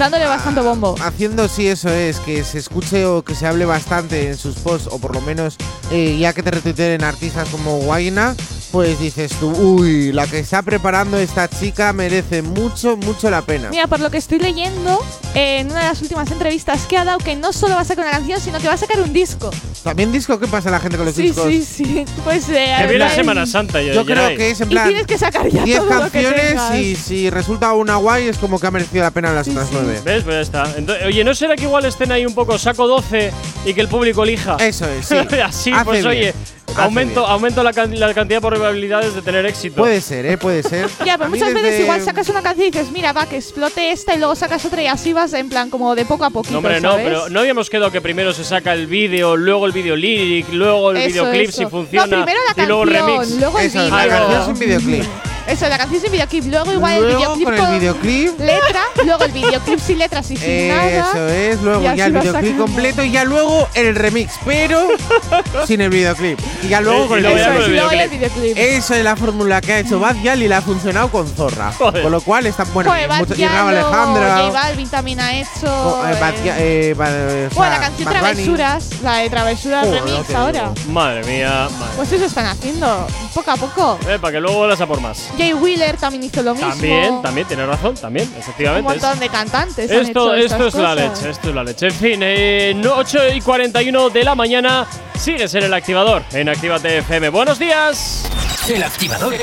Dándole 0.00 0.26
bastante 0.26 0.60
bombo. 0.62 0.94
haciendo, 1.02 1.46
sí, 1.46 1.68
eso 1.68 1.90
es, 1.90 2.18
que 2.20 2.42
se 2.42 2.58
escuche 2.58 3.04
o 3.04 3.22
que 3.22 3.34
se 3.34 3.46
hable 3.46 3.66
bastante 3.66 4.28
en 4.28 4.36
sus 4.38 4.56
posts, 4.56 4.88
o 4.90 4.98
por 4.98 5.14
lo 5.14 5.20
menos 5.20 5.56
eh, 5.92 6.16
ya 6.18 6.32
que 6.32 6.42
te 6.42 6.50
retuiteen 6.50 7.04
artistas 7.04 7.48
como 7.50 7.76
Guayna, 7.80 8.34
pues 8.72 8.98
dices 8.98 9.32
tú, 9.40 9.50
uy, 9.50 10.10
la 10.12 10.26
que 10.26 10.38
está 10.38 10.62
preparando 10.62 11.18
esta 11.18 11.48
chica 11.48 11.92
merece 11.92 12.40
mucho, 12.40 12.96
mucho 12.96 13.28
la 13.30 13.42
pena. 13.42 13.68
Mira, 13.70 13.88
por 13.88 14.00
lo 14.00 14.10
que 14.10 14.16
estoy 14.18 14.38
leyendo, 14.38 15.00
eh, 15.34 15.58
en 15.58 15.70
una 15.70 15.80
de 15.80 15.86
las 15.88 16.00
últimas 16.02 16.30
entrevistas 16.30 16.86
que 16.86 16.96
ha 16.96 17.04
dado, 17.04 17.18
que 17.18 17.36
no 17.36 17.52
solo 17.52 17.74
va 17.74 17.82
a 17.82 17.84
sacar 17.84 18.04
una 18.06 18.12
canción, 18.16 18.40
sino 18.40 18.58
que 18.58 18.68
va 18.68 18.74
a 18.74 18.78
sacar 18.78 19.00
un 19.00 19.12
disco. 19.12 19.50
¿También 19.82 20.12
disco? 20.12 20.38
¿Qué 20.38 20.46
pasa 20.46 20.68
a 20.68 20.72
la 20.72 20.80
gente 20.80 20.96
con 20.98 21.06
los 21.06 21.14
Sí, 21.14 21.22
discos? 21.22 21.46
sí, 21.46 21.62
sí. 21.64 22.04
Pues 22.24 22.48
eh, 22.50 22.74
Que 22.78 22.84
viene 22.84 22.98
la 22.98 23.10
Semana 23.14 23.46
Santa. 23.46 23.80
Yo 23.82 23.92
ya 23.94 24.04
creo 24.04 24.26
hay. 24.26 24.36
que 24.36 24.50
es 24.50 24.60
en 24.60 24.68
Y 24.68 24.70
plan 24.72 24.86
tienes 24.88 25.06
que 25.06 25.18
sacar 25.18 25.48
ya 25.48 25.64
10 25.64 25.78
todo 25.78 25.94
lo 26.04 26.10
que 26.10 26.22
canciones 26.22 26.74
y 26.78 26.96
si 26.96 27.30
resulta 27.30 27.72
una 27.72 27.96
guay 27.96 28.28
es 28.28 28.36
como 28.38 28.60
que 28.60 28.66
ha 28.66 28.70
merecido 28.70 29.02
la 29.04 29.10
pena 29.10 29.32
las 29.32 29.48
otras 29.48 29.68
nueve. 29.72 29.89
¿Ves? 30.04 30.22
Pues 30.24 30.36
ya 30.36 30.40
está. 30.40 30.64
Entonces, 30.76 31.06
oye, 31.06 31.24
¿no 31.24 31.34
será 31.34 31.56
que 31.56 31.64
igual 31.64 31.84
estén 31.84 32.12
ahí 32.12 32.24
un 32.26 32.34
poco 32.34 32.58
saco 32.58 32.86
12 32.86 33.32
y 33.66 33.74
que 33.74 33.80
el 33.80 33.88
público 33.88 34.22
elija? 34.24 34.56
Eso 34.60 34.86
es, 34.88 35.06
sí. 35.06 35.16
Así, 35.44 35.72
Hace 35.72 35.84
pues 35.84 35.98
bien. 36.04 36.06
oye, 36.08 36.34
Hace 36.66 36.82
aumento, 36.82 37.20
bien. 37.22 37.32
aumento 37.32 37.62
la, 37.64 37.72
can- 37.72 37.98
la 37.98 38.14
cantidad 38.14 38.40
de 38.40 38.46
probabilidades 38.46 39.14
de 39.14 39.22
tener 39.22 39.44
éxito. 39.46 39.76
Puede 39.76 40.00
ser, 40.00 40.24
¿eh? 40.26 40.38
Puede 40.38 40.62
ser. 40.62 40.88
Ya, 41.04 41.14
A 41.14 41.18
pero 41.18 41.30
mí 41.30 41.38
muchas 41.38 41.52
veces 41.54 41.70
desde- 41.70 41.82
igual 41.82 42.00
sacas 42.02 42.28
una 42.28 42.42
canción 42.42 42.68
y 42.68 42.70
dices, 42.70 42.90
mira, 42.92 43.12
va, 43.12 43.26
que 43.26 43.36
explote 43.36 43.90
esta 43.90 44.14
y 44.14 44.18
luego 44.18 44.34
sacas 44.36 44.64
otra 44.64 44.82
y 44.82 44.86
así 44.86 45.12
vas 45.12 45.32
en 45.32 45.48
plan 45.48 45.68
como 45.70 45.94
de 45.96 46.04
poco 46.04 46.24
a 46.24 46.30
poquito. 46.30 46.52
No, 46.52 46.58
hombre, 46.58 46.80
no, 46.80 46.92
¿sabes? 46.92 47.04
pero 47.06 47.28
no 47.28 47.40
habíamos 47.40 47.68
quedado 47.70 47.90
que 47.90 48.00
primero 48.00 48.32
se 48.32 48.44
saca 48.44 48.72
el 48.72 48.86
vídeo, 48.86 49.36
luego 49.36 49.66
el 49.66 49.72
vídeo 49.72 49.96
lyric, 49.96 50.52
luego 50.52 50.92
el 50.92 50.98
Eso, 50.98 51.08
videoclip 51.24 51.48
eso. 51.48 51.58
si 51.58 51.66
funciona 51.66 52.06
No, 52.18 52.24
primero 52.24 52.40
la 52.56 52.62
y 52.62 52.66
luego 52.66 52.82
el 52.84 52.88
canción, 52.90 53.08
remix. 53.18 53.30
luego 53.40 53.58
el 53.58 53.66
Eso, 53.66 53.78
vídeo. 53.78 53.96
la 53.96 54.08
canción 54.08 54.44
sin 54.46 54.58
videoclip. 54.58 55.04
Eso, 55.46 55.68
la 55.68 55.78
canción 55.78 56.00
sin 56.00 56.12
videoclip. 56.12 56.44
Luego 56.46 56.72
igual 56.72 56.92
el 56.98 57.06
videoclip 57.16 57.44
con 57.46 57.54
el 57.72 57.78
videoclip. 57.80 58.38
letra, 58.40 58.82
luego 59.04 59.24
el 59.24 59.32
videoclip 59.32 59.78
sin 59.80 59.98
letras 59.98 60.30
y 60.30 60.36
sin 60.36 60.68
nada. 60.68 60.88
Eso 61.10 61.28
es, 61.28 61.60
luego 61.62 61.82
ya 61.82 62.06
el 62.06 62.12
videoclip 62.12 62.56
completo 62.58 63.02
y 63.02 63.10
ya 63.10 63.24
luego 63.24 63.68
el 63.74 63.94
remix, 63.96 64.34
pero 64.44 64.88
sin 65.66 65.80
el 65.80 65.90
videoclip. 65.90 66.38
Y 66.62 66.68
ya 66.68 66.78
Eh, 66.78 66.82
luego 66.82 67.04
y 67.04 67.08
con 67.08 67.18
el 67.18 67.26
Eso 67.26 67.50
el 67.52 67.70
y 67.70 67.74
luego 67.74 67.90
ya 67.92 68.04
el 68.04 68.10
videoclip. 68.10 68.42
videoclip. 68.42 68.58
Esa 68.58 68.96
es 68.98 69.04
la 69.04 69.16
fórmula 69.16 69.60
que 69.60 69.72
ha 69.72 69.78
hecho 69.80 69.98
Bad 69.98 70.16
Gyal 70.22 70.42
y 70.42 70.48
le 70.48 70.54
ha 70.54 70.62
funcionado 70.62 71.08
con 71.10 71.26
Zorra. 71.28 71.72
Joder. 71.72 72.02
Con 72.02 72.12
lo 72.12 72.20
cual 72.20 72.46
está 72.46 72.64
bueno. 72.64 72.90
Joder, 72.90 73.08
mucho- 73.10 73.34
y 73.34 73.38
luego 73.38 73.68
Alejandra. 73.68 74.36
J 74.38 74.50
Balvin 74.52 74.88
también 74.88 75.20
ha 75.20 75.34
hecho. 75.34 75.48
oh, 75.66 76.06
eh, 76.06 76.16
Bad 76.20 76.34
eh, 76.34 76.90
eh, 76.90 76.94
Bad- 76.96 77.10
eh, 77.12 77.48
bueno, 77.54 77.72
la 77.72 77.80
canción 77.80 78.04
Bad 78.12 78.20
Bunny. 78.20 78.32
Travesuras, 78.34 78.88
la 79.02 79.16
de 79.16 79.30
Travesuras 79.30 79.86
Joder, 79.86 80.02
Remix 80.04 80.34
ahora. 80.34 80.70
Madre 80.88 81.24
mía, 81.24 81.68
madre. 81.78 81.92
Pues 81.96 82.12
eso 82.12 82.24
están 82.24 82.46
haciendo, 82.46 83.06
poco 83.34 83.50
a 83.50 83.56
poco. 83.56 83.98
Eh, 84.08 84.18
para 84.20 84.32
que 84.32 84.40
luego 84.40 84.58
vuelvas 84.58 84.80
a 84.80 84.86
por 84.86 85.00
más. 85.00 85.29
Jay 85.38 85.52
Wheeler 85.54 85.96
también 85.96 86.24
hizo 86.24 86.42
lo 86.42 86.54
mismo. 86.54 86.68
También, 86.70 87.22
también, 87.22 87.46
tienes 87.46 87.66
razón, 87.66 87.94
también, 87.94 88.28
Un 88.32 88.38
efectivamente. 88.38 88.96
es- 88.96 89.02
montón 89.02 89.18
de 89.20 89.28
cantantes. 89.28 89.90
han 89.90 89.96
Esto, 90.06 90.34
hecho 90.34 90.34
esto 90.34 90.54
estas 90.66 90.74
es 90.74 90.74
la 90.74 90.90
cosas. 90.94 90.96
leche, 91.18 91.30
esto 91.30 91.48
es 91.48 91.54
la 91.54 91.64
leche. 91.64 91.86
En 91.86 91.94
fin, 91.94 92.20
eh, 92.22 92.72
no- 92.76 92.94
8 92.96 93.18
y 93.34 93.40
41 93.40 94.10
de 94.10 94.24
la 94.24 94.34
mañana, 94.34 94.86
sigues 95.18 95.54
en 95.54 95.64
el 95.64 95.74
activador, 95.74 96.22
en 96.32 96.48
Actívate 96.48 96.98
FM. 96.98 97.28
Buenos 97.30 97.58
días. 97.58 98.24
El 98.68 98.82
activador. 98.82 99.34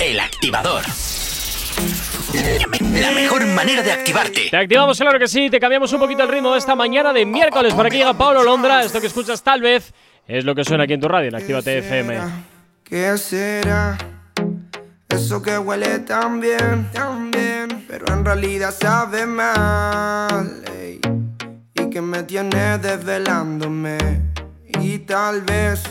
El 0.00 0.20
activador. 0.20 0.82
La 3.00 3.10
mejor 3.12 3.44
manera 3.46 3.82
de 3.82 3.92
activarte. 3.92 4.48
Te 4.50 4.56
activamos, 4.56 4.96
claro 4.98 5.18
que 5.18 5.26
sí, 5.28 5.50
te 5.50 5.58
cambiamos 5.58 5.92
un 5.92 5.98
poquito 6.00 6.22
el 6.22 6.28
ritmo 6.28 6.52
de 6.52 6.58
esta 6.58 6.74
mañana 6.74 7.12
de 7.12 7.26
miércoles. 7.26 7.74
Por 7.74 7.86
aquí 7.86 7.96
llega 7.98 8.14
Pablo 8.14 8.42
Londra, 8.42 8.82
esto 8.84 9.00
que 9.00 9.08
escuchas 9.08 9.42
tal 9.42 9.60
vez 9.60 9.92
es 10.26 10.44
lo 10.44 10.54
que 10.54 10.64
suena 10.64 10.84
aquí 10.84 10.92
en 10.94 11.00
tu 11.00 11.08
radio, 11.08 11.28
en 11.28 11.34
Actívate 11.34 11.78
FM. 11.78 12.18
¿Qué 12.84 13.18
será? 13.18 13.98
Eso 15.12 15.42
que 15.42 15.58
huele 15.58 15.98
tan 15.98 16.40
bien, 16.40 16.90
tan 16.90 17.30
bien, 17.30 17.84
pero 17.86 18.06
en 18.14 18.24
realidad 18.24 18.74
sabe 18.74 19.26
mal. 19.26 20.64
ey. 20.74 21.02
Y 21.74 21.90
que 21.90 22.00
me 22.00 22.22
tiene 22.22 22.78
desvelándome. 22.78 23.98
Y 24.80 25.00
tal 25.00 25.42
vez 25.42 25.82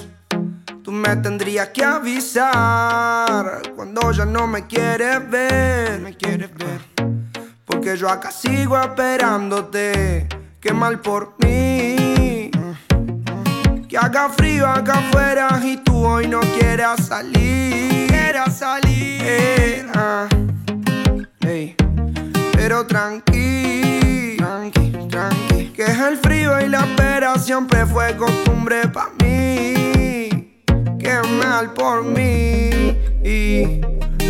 tú 0.83 0.91
me 0.91 1.15
tendrías 1.17 1.69
que 1.69 1.83
avisar 1.83 3.61
cuando 3.75 4.11
ya 4.11 4.25
no 4.25 4.47
me 4.47 4.65
quieres 4.65 5.29
ver. 5.29 6.01
Me 6.01 6.17
quieres 6.17 6.49
ver. 6.55 6.81
Porque 7.63 7.95
yo 7.95 8.09
acá 8.09 8.31
sigo 8.31 8.75
esperándote. 8.81 10.27
Qué 10.59 10.73
mal 10.73 10.99
por 10.99 11.35
mí. 11.37 12.49
Que 13.87 13.97
haga 13.99 14.29
frío 14.29 14.65
acá 14.65 14.93
afuera 14.93 15.61
y 15.63 15.77
tú 15.77 16.07
hoy 16.07 16.27
no 16.27 16.39
quieras 16.39 17.05
salir. 17.05 17.90
Quieras 18.31 18.59
salir. 18.59 19.85
Ah. 19.93 20.25
Pero 22.53 22.87
tranqui, 22.87 24.37
tranqui, 24.37 24.91
tranqui. 25.09 25.65
Que 25.75 25.83
es 25.83 25.99
el 25.99 26.17
frío 26.17 26.57
y 26.61 26.69
la 26.69 26.79
espera 26.79 27.37
siempre 27.37 27.85
fue 27.85 28.15
costumbre 28.15 28.87
pa' 28.87 29.09
mí. 29.21 30.63
Qué 30.97 31.19
mal 31.43 31.73
por 31.73 32.05
mí. 32.05 32.69
Y 33.21 33.81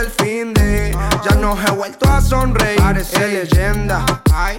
del 0.00 0.10
fin 0.10 0.54
de 0.54 0.96
ya 1.28 1.36
no 1.36 1.54
he 1.60 1.70
vuelto 1.72 2.08
a 2.08 2.20
sonreír. 2.20 2.80
Parece 2.80 3.28
leyenda. 3.28 4.04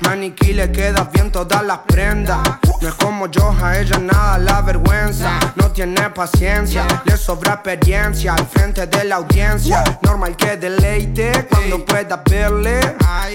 Maniquí 0.01 0.53
le 0.53 0.71
queda 0.71 1.09
bien 1.11 1.31
todas 1.31 1.63
las 1.63 1.79
prendas. 1.79 2.39
No 2.79 2.87
es 2.87 2.93
como 2.95 3.27
yo, 3.27 3.55
a 3.61 3.79
ella 3.79 3.97
nada 3.97 4.37
la 4.37 4.61
vergüenza. 4.61 5.39
No 5.55 5.71
tiene 5.71 6.09
paciencia, 6.09 6.85
le 7.05 7.17
sobra 7.17 7.53
experiencia 7.53 8.33
al 8.33 8.45
frente 8.45 8.85
de 8.85 9.03
la 9.05 9.15
audiencia. 9.15 9.83
Normal 10.01 10.35
que 10.35 10.57
deleite 10.57 11.47
cuando 11.49 11.83
pueda 11.85 12.21
verle. 12.29 12.79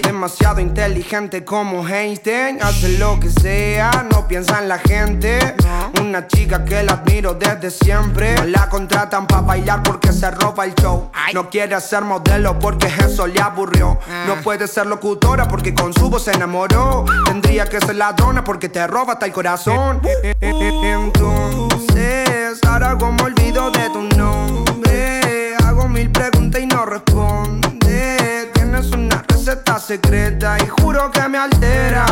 Demasiado 0.03 0.61
inteligente 0.61 1.43
como 1.43 1.87
Einstein. 1.87 2.59
Hace 2.61 2.97
lo 2.97 3.19
que 3.19 3.29
sea, 3.29 4.05
no 4.11 4.27
piensa 4.27 4.59
en 4.61 4.69
la 4.69 4.79
gente. 4.79 5.55
Una 5.99 6.27
chica 6.27 6.63
que 6.63 6.83
la 6.83 6.93
admiro 6.93 7.33
desde 7.33 7.71
siempre. 7.71 8.35
No 8.35 8.45
la 8.45 8.69
contratan 8.69 9.27
para 9.27 9.41
bailar 9.41 9.83
porque 9.83 10.13
se 10.13 10.29
roba 10.31 10.65
el 10.65 10.73
show. 10.75 11.11
No 11.33 11.49
quiere 11.49 11.75
ser 11.97 12.05
modelo 12.05 12.59
porque 12.59 12.85
eso 12.99 13.25
le 13.25 13.41
aburrió. 13.41 13.97
No 14.27 14.35
puede 14.43 14.67
ser 14.67 14.85
locutora 14.85 15.47
porque 15.47 15.73
con 15.73 15.91
su 15.93 16.11
voz 16.11 16.25
se 16.25 16.31
enamoró. 16.31 17.05
Tendría 17.25 17.65
que 17.65 17.79
ser 17.79 17.95
ladrona 17.95 18.43
porque 18.43 18.69
te 18.69 18.85
roba 18.85 19.13
hasta 19.13 19.25
el 19.25 19.31
corazón. 19.31 19.99
Entonces, 20.39 22.59
ahora 22.67 22.95
como 22.99 23.23
olvido 23.23 23.71
de 23.71 23.89
tu 23.89 24.03
nombre. 24.15 25.55
Hago 25.65 25.87
mil 25.87 26.11
preguntas 26.11 26.61
y 26.61 26.67
no 26.67 26.85
responde. 26.85 28.51
Tienes 28.53 28.91
una 28.91 29.23
receta 29.27 29.79
secreta 29.79 30.57
y 30.63 30.67
juro 30.67 31.09
que 31.11 31.27
me 31.27 31.39
altera. 31.39 32.05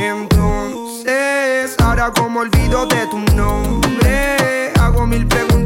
Entonces, 0.00 1.76
ahora 1.84 2.12
como 2.12 2.40
olvido 2.40 2.86
de 2.86 3.06
tu 3.08 3.18
nombre. 3.36 4.72
Hago 4.80 5.06
mil 5.06 5.26
preguntas 5.26 5.57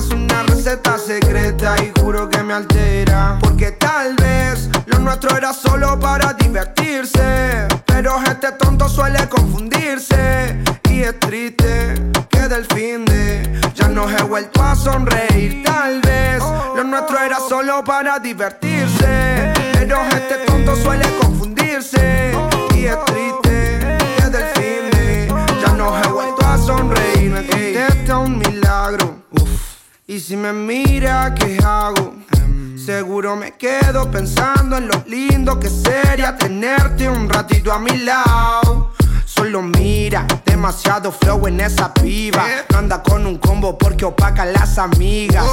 Tienes 0.00 0.30
una 0.30 0.42
receta 0.44 0.96
secreta 0.96 1.74
y 1.82 1.92
juro 2.00 2.30
que 2.30 2.42
me 2.42 2.54
altera. 2.54 3.38
Porque 3.38 3.72
tal 3.72 4.14
vez 4.16 4.70
lo 4.86 4.98
nuestro 4.98 5.36
era 5.36 5.52
solo 5.52 6.00
para 6.00 6.32
divertirse. 6.32 7.68
Pero 7.84 8.16
este 8.22 8.52
tonto 8.52 8.88
suele 8.88 9.28
confundirse. 9.28 10.56
Y 10.88 11.02
es 11.02 11.20
triste 11.20 11.96
queda 12.30 12.56
el 12.56 12.64
fin 12.66 13.04
de. 13.04 13.60
Ya 13.74 13.88
nos 13.88 14.10
he 14.12 14.22
vuelto 14.22 14.62
a 14.62 14.74
sonreír, 14.74 15.62
tal 15.64 16.00
vez. 16.00 16.42
Lo 16.74 16.82
nuestro 16.84 17.18
era 17.18 17.38
solo 17.38 17.84
para 17.84 18.18
divertirse. 18.18 19.52
Pero 19.74 20.00
este 20.12 20.46
tonto 20.46 20.76
suele 20.76 21.04
confundirse. 21.20 22.32
Y 22.74 22.86
es 22.86 23.04
triste, 23.04 23.98
queda 24.16 24.38
el 24.38 24.62
fin 24.62 24.90
de. 24.92 25.28
Ya 25.60 25.74
nos 25.74 26.06
he 26.06 26.08
vuelto 26.08 26.46
a 26.46 26.56
sonreír. 26.56 27.30
Me 28.08 28.14
un 28.14 28.38
milagro. 28.38 29.20
Y 30.10 30.18
si 30.18 30.36
me 30.36 30.52
mira, 30.52 31.32
¿qué 31.36 31.56
hago? 31.64 32.16
Seguro 32.84 33.36
me 33.36 33.52
quedo 33.52 34.10
pensando 34.10 34.76
en 34.76 34.88
lo 34.88 35.04
lindo 35.06 35.60
que 35.60 35.70
sería 35.70 36.36
tenerte 36.36 37.08
un 37.08 37.28
ratito 37.28 37.72
a 37.72 37.78
mi 37.78 37.96
lado. 37.98 38.90
Solo 39.24 39.62
mira, 39.62 40.26
demasiado 40.44 41.12
flow 41.12 41.46
en 41.46 41.60
esa 41.60 41.94
piba. 41.94 42.44
No 42.70 42.78
anda 42.78 43.00
con 43.04 43.24
un 43.24 43.38
combo 43.38 43.78
porque 43.78 44.04
opaca 44.04 44.42
a 44.42 44.46
las 44.46 44.78
amigas. 44.78 45.46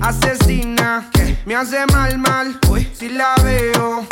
Asesina, 0.00 1.08
me 1.46 1.54
hace 1.54 1.86
mal, 1.92 2.18
mal. 2.18 2.58
Si 2.92 3.10
la 3.10 3.36
veo, 3.44 4.04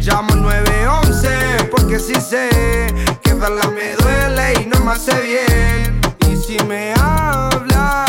llamo 0.00 0.34
911 0.34 1.68
porque 1.70 2.00
si 2.00 2.16
sé 2.16 2.48
que 3.22 3.34
verla 3.34 3.70
me 3.70 3.94
duele 4.02 4.62
y 4.62 4.66
no 4.66 4.80
me 4.80 4.90
hace 4.90 5.14
bien. 5.22 6.00
Y 6.28 6.36
si 6.44 6.58
me 6.64 6.92
habla, 6.94 8.04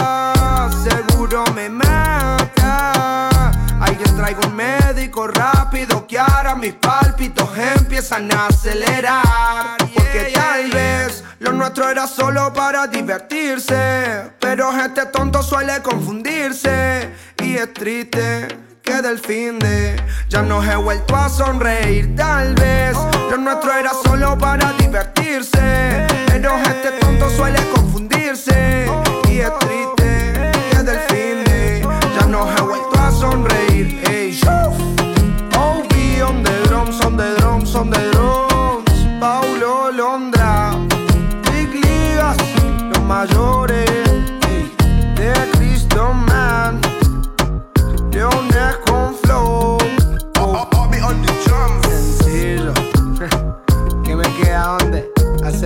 seguro 1.35 1.53
me 1.53 1.69
mata. 1.69 3.51
Alguien 3.81 4.15
traiga 4.15 4.39
un 4.47 4.55
médico 4.55 5.27
rápido 5.27 6.07
que 6.07 6.17
ahora 6.17 6.55
mis 6.55 6.73
pálpitos 6.73 7.49
empiezan 7.77 8.31
a 8.31 8.47
acelerar. 8.47 9.77
Porque 9.79 10.31
tal 10.33 10.71
vez 10.71 11.23
lo 11.39 11.51
nuestro 11.51 11.89
era 11.89 12.07
solo 12.07 12.53
para 12.53 12.87
divertirse. 12.87 14.31
Pero 14.39 14.71
este 14.79 15.07
tonto 15.07 15.43
suele 15.43 15.81
confundirse. 15.81 17.09
Y 17.43 17.57
es 17.57 17.73
triste 17.73 18.47
que 18.81 19.01
del 19.01 19.19
fin 19.19 19.59
de 19.59 20.01
ya 20.29 20.41
nos 20.41 20.65
he 20.65 20.75
vuelto 20.77 21.15
a 21.15 21.27
sonreír. 21.27 22.15
Tal 22.15 22.55
vez 22.55 22.95
lo 23.29 23.37
nuestro 23.37 23.73
era 23.73 23.91
solo 24.05 24.37
para 24.37 24.71
divertirse. 24.73 26.07
Pero 26.27 26.55
este 26.57 26.91
tonto 27.01 27.29
suele 27.29 27.59
confundirse. 27.73 29.04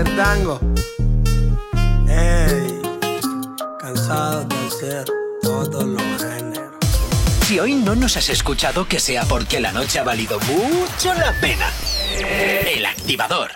Tango. 0.03 0.59
Ey, 2.07 2.81
cansado 3.79 4.45
de 4.81 5.05
todos 5.41 5.83
los 5.85 6.23
géneros. 6.23 6.73
Si 7.45 7.59
hoy 7.59 7.73
no 7.75 7.95
nos 7.95 8.15
has 8.17 8.29
escuchado, 8.29 8.87
que 8.87 8.99
sea 8.99 9.23
porque 9.23 9.59
la 9.59 9.71
noche 9.71 9.99
ha 9.99 10.03
valido 10.03 10.39
mucho 10.39 11.13
la 11.13 11.33
pena. 11.41 11.69
El 12.75 12.85
activador. 12.85 13.51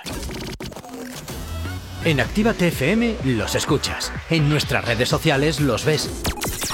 En 2.04 2.20
Actívate 2.20 2.68
FM 2.68 3.16
los 3.24 3.56
escuchas. 3.56 4.12
En 4.30 4.50
nuestras 4.50 4.84
redes 4.84 5.08
sociales 5.08 5.62
los 5.62 5.86
ves. 5.86 6.10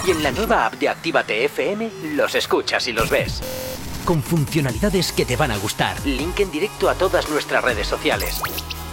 Y 0.08 0.12
en 0.12 0.24
la 0.24 0.32
nueva 0.32 0.66
app 0.66 0.74
de 0.76 0.90
Actívate 0.90 1.46
FM, 1.46 1.90
los 2.16 2.34
escuchas 2.36 2.88
y 2.88 2.94
los 2.94 3.10
ves. 3.10 3.42
Con 4.06 4.24
funcionalidades 4.24 5.12
que 5.12 5.26
te 5.26 5.36
van 5.36 5.52
a 5.52 5.58
gustar. 5.58 5.98
Link 6.06 6.40
en 6.40 6.52
directo 6.52 6.90
a 6.90 6.96
todas 6.96 7.30
nuestras 7.30 7.64
redes 7.64 7.86
sociales. 7.86 8.42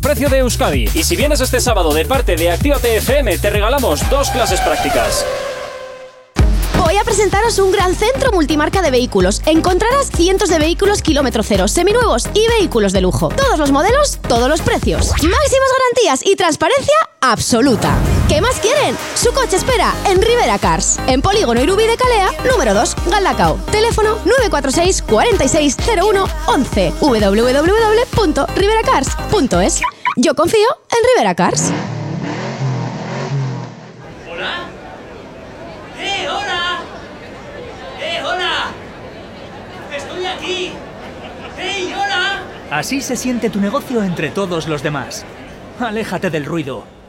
precio 0.00 0.28
de 0.28 0.38
Euskadi. 0.38 0.88
Y 0.94 1.04
si 1.04 1.16
vienes 1.16 1.40
este 1.40 1.60
sábado 1.60 1.92
de 1.92 2.04
parte 2.04 2.36
de 2.36 2.50
Actívate 2.50 2.96
FM, 2.96 3.38
te 3.38 3.50
regalamos 3.50 4.08
dos 4.10 4.30
clases 4.30 4.60
prácticas. 4.60 5.24
Voy 6.78 6.96
a 6.96 7.04
presentaros 7.04 7.58
un 7.58 7.72
gran 7.72 7.94
centro 7.94 8.32
multimarca 8.32 8.82
de 8.82 8.90
vehículos. 8.90 9.42
Encontrarás 9.46 10.10
cientos 10.10 10.48
de 10.48 10.58
vehículos 10.58 11.02
kilómetro 11.02 11.42
cero, 11.42 11.68
seminuevos 11.68 12.28
y 12.34 12.46
vehículos 12.58 12.92
de 12.92 13.00
lujo. 13.00 13.28
Todos 13.28 13.58
los 13.58 13.72
modelos, 13.72 14.18
todos 14.28 14.48
los 14.48 14.62
precios. 14.62 15.10
Máximas 15.10 15.70
garantías 15.78 16.20
y 16.24 16.36
transparencia 16.36 16.96
absoluta. 17.20 17.96
¿Qué 18.28 18.40
más 18.42 18.60
quieren? 18.60 18.94
Su 19.14 19.32
coche 19.32 19.56
espera 19.56 19.94
en 20.06 20.20
Rivera 20.20 20.58
Cars. 20.58 20.98
En 21.06 21.22
Polígono 21.22 21.62
Irubí 21.62 21.86
de 21.86 21.96
Calea, 21.96 22.28
número 22.50 22.74
2, 22.74 22.94
Galdacao. 23.10 23.56
Teléfono 23.72 24.16
946 24.26 25.00
4601 25.02 26.26
11 26.46 26.92
www.riveracars.es. 27.00 29.80
Yo 30.16 30.34
confío 30.34 30.68
en 30.90 30.98
Rivera 31.14 31.34
Cars. 31.34 31.70
¿Hola? 34.30 34.68
¡Eh, 35.98 36.28
hola! 36.28 36.80
¡Eh, 37.98 38.20
hola! 38.22 38.66
¡Estoy 39.96 40.26
aquí! 40.26 40.72
¡Hey, 41.56 41.94
hola! 41.96 42.42
Así 42.70 43.00
se 43.00 43.16
siente 43.16 43.48
tu 43.48 43.58
negocio 43.58 44.02
entre 44.02 44.28
todos 44.28 44.68
los 44.68 44.82
demás. 44.82 45.24
Aléjate 45.80 46.28
del 46.28 46.44
ruido. 46.44 46.97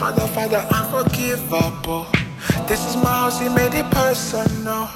Father, 0.00 0.26
Father, 0.28 0.66
unforgivable. 0.72 2.06
Oh. 2.08 2.64
This 2.66 2.86
is 2.88 2.96
my 2.96 3.10
house, 3.10 3.38
he 3.38 3.50
made 3.50 3.74
it 3.74 3.84
personal. 3.90 4.88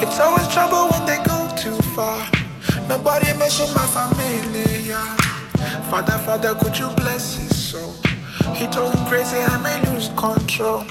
It's 0.00 0.18
always 0.18 0.48
trouble 0.48 0.88
when 0.88 1.04
they 1.04 1.20
go 1.22 1.52
too 1.54 1.76
far. 1.92 2.26
Nobody 2.88 3.26
mention 3.36 3.66
my 3.74 3.86
family. 3.92 4.88
yeah. 4.88 5.14
Father, 5.90 6.16
Father, 6.24 6.54
could 6.54 6.78
you 6.78 6.88
bless 6.96 7.36
his 7.36 7.54
soul? 7.54 7.92
He 8.54 8.66
told 8.68 8.94
him 8.94 9.04
crazy, 9.04 9.36
I 9.36 9.60
may 9.60 9.76
lose 9.92 10.08
control. 10.16 10.82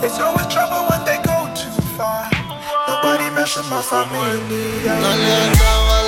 It's 0.00 0.18
always 0.18 0.46
trouble 0.48 0.88
when 0.88 1.04
they 1.04 1.20
go 1.28 1.52
too 1.52 1.76
far. 2.00 2.30
Nobody 2.88 3.28
mention 3.36 3.68
my 3.68 3.82
family. 3.82 4.82
yeah. 4.82 6.03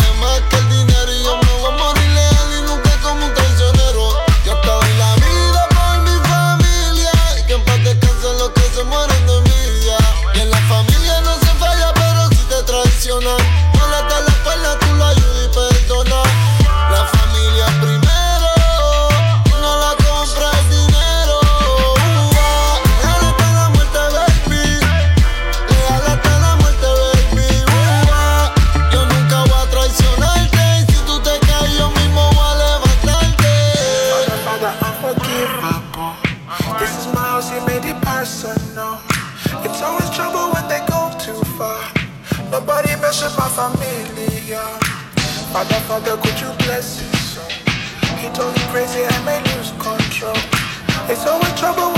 Yeah. 44.47 44.79
Father, 45.51 45.81
Father, 45.89 46.17
could 46.19 46.39
you 46.41 46.53
bless 46.67 47.01
his 47.01 47.21
soul? 47.33 47.49
He 48.19 48.29
told 48.35 48.55
me 48.55 48.61
crazy, 48.69 49.01
I 49.03 49.25
may 49.25 49.41
lose 49.57 49.71
control. 49.81 50.37
It's 51.09 51.27
always 51.27 51.59
trouble 51.59 51.96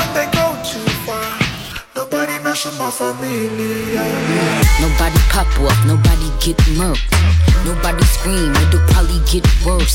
Mention 2.59 2.79
my 2.79 2.91
family. 2.91 3.95
yeah. 3.95 4.83
Nobody 4.83 5.19
pop 5.31 5.47
off, 5.63 5.79
nobody 5.87 6.27
get 6.43 6.59
murked. 6.75 7.07
Nobody 7.63 8.03
scream, 8.03 8.51
it'll 8.51 8.83
probably 8.91 9.23
get 9.31 9.47
worse. 9.63 9.95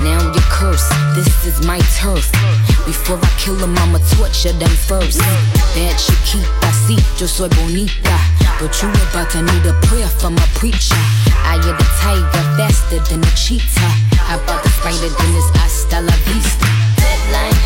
Now 0.00 0.16
you're 0.32 0.48
cursed, 0.48 0.88
this 1.12 1.28
is 1.44 1.66
my 1.66 1.76
turf. 2.00 2.32
Before 2.88 3.20
I 3.20 3.28
kill 3.36 3.56
them, 3.56 3.76
I'ma 3.76 3.98
torture 4.16 4.56
them 4.56 4.72
first. 4.88 5.18
That 5.76 6.00
Chiquita, 6.00 6.72
see, 6.88 6.96
yo 7.20 7.26
soy 7.28 7.52
bonita. 7.60 8.16
But 8.56 8.72
you 8.80 8.88
about 8.88 9.28
to 9.36 9.42
need 9.44 9.66
a 9.68 9.76
prayer 9.84 10.08
from 10.08 10.32
a 10.38 10.48
preacher. 10.56 10.96
I 11.44 11.60
am 11.60 11.76
the 11.76 11.88
tiger, 12.00 12.44
faster 12.56 13.00
than 13.04 13.20
a 13.20 13.32
cheetah. 13.36 13.92
How 14.16 14.40
about 14.40 14.64
the 14.64 14.70
spider, 14.80 15.12
then 15.12 15.36
it's 15.36 15.50
hasta 15.60 16.00
la 16.00 16.16
vista. 16.24 16.64
Deadline, 16.96 17.57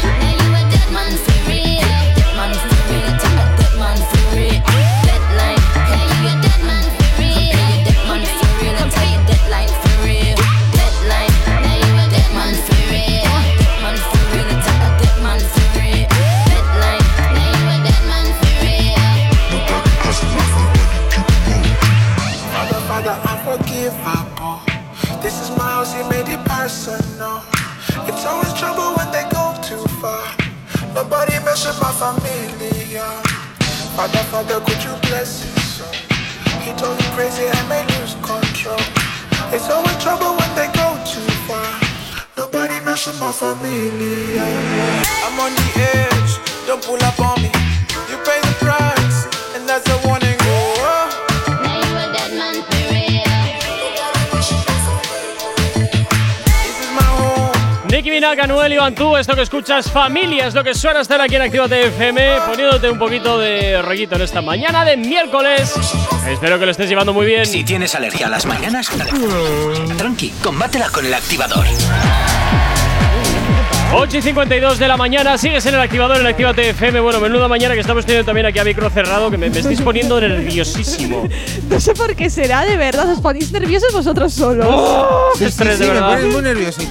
Bantú, 58.83 59.17
esto 59.17 59.37
que 59.37 59.43
escuchas, 59.43 59.89
familia, 59.89 60.49
es 60.49 60.55
lo 60.55 60.65
que 60.65 60.75
suena 60.75 61.03
estar 61.03 61.21
aquí 61.21 61.37
en 61.37 61.43
Actívate 61.43 61.87
FM, 61.87 62.39
poniéndote 62.49 62.91
un 62.91 62.99
poquito 62.99 63.39
de 63.39 63.81
rollito 63.81 64.17
en 64.17 64.23
esta 64.23 64.43
mañana 64.43 64.85
de 64.85 64.97
miércoles. 64.97 65.73
Espero 66.29 66.59
que 66.59 66.65
lo 66.65 66.73
estés 66.73 66.89
llevando 66.89 67.13
muy 67.13 67.25
bien. 67.25 67.47
Si 67.47 67.63
tienes 67.63 67.95
alergia 67.95 68.27
a 68.27 68.31
las 68.31 68.45
mañanas, 68.45 68.91
tranqui, 69.97 70.31
combátela 70.43 70.89
con 70.91 71.07
el 71.07 71.15
activador. 71.15 71.65
8 73.95 74.17
y 74.19 74.23
52 74.23 74.79
de 74.79 74.89
la 74.89 74.97
mañana, 74.97 75.37
sigues 75.37 75.65
en 75.67 75.75
el 75.75 75.81
activador 75.81 76.17
en 76.19 76.27
Actívate 76.27 76.71
FM. 76.71 77.01
Bueno, 77.01 77.21
menuda 77.21 77.47
mañana 77.47 77.75
que 77.75 77.81
estamos 77.81 78.07
teniendo 78.07 78.25
también 78.27 78.47
aquí 78.47 78.59
a 78.59 78.65
micro 78.65 78.89
cerrado, 78.91 79.31
que 79.31 79.37
me, 79.37 79.51
me 79.51 79.59
estáis 79.59 79.81
poniendo 79.83 80.21
nerviosísimo. 80.21 81.29
No 81.69 81.81
sé 81.81 81.95
por 81.95 82.15
qué 82.15 82.29
será, 82.29 82.65
de 82.67 82.77
verdad. 82.77 83.09
¿Os 83.11 83.21
ponéis 83.21 83.51
nerviosos 83.53 83.93
vosotros 83.93 84.33
solos? 84.35 84.67
¡Oh! 84.69 85.31
Qué 85.39 85.47
estrés, 85.47 85.79
de 85.79 85.91
me 85.91 86.01
pones 86.01 86.25
muy 86.27 86.43
nervioso. 86.43 86.81
Qué 86.81 86.85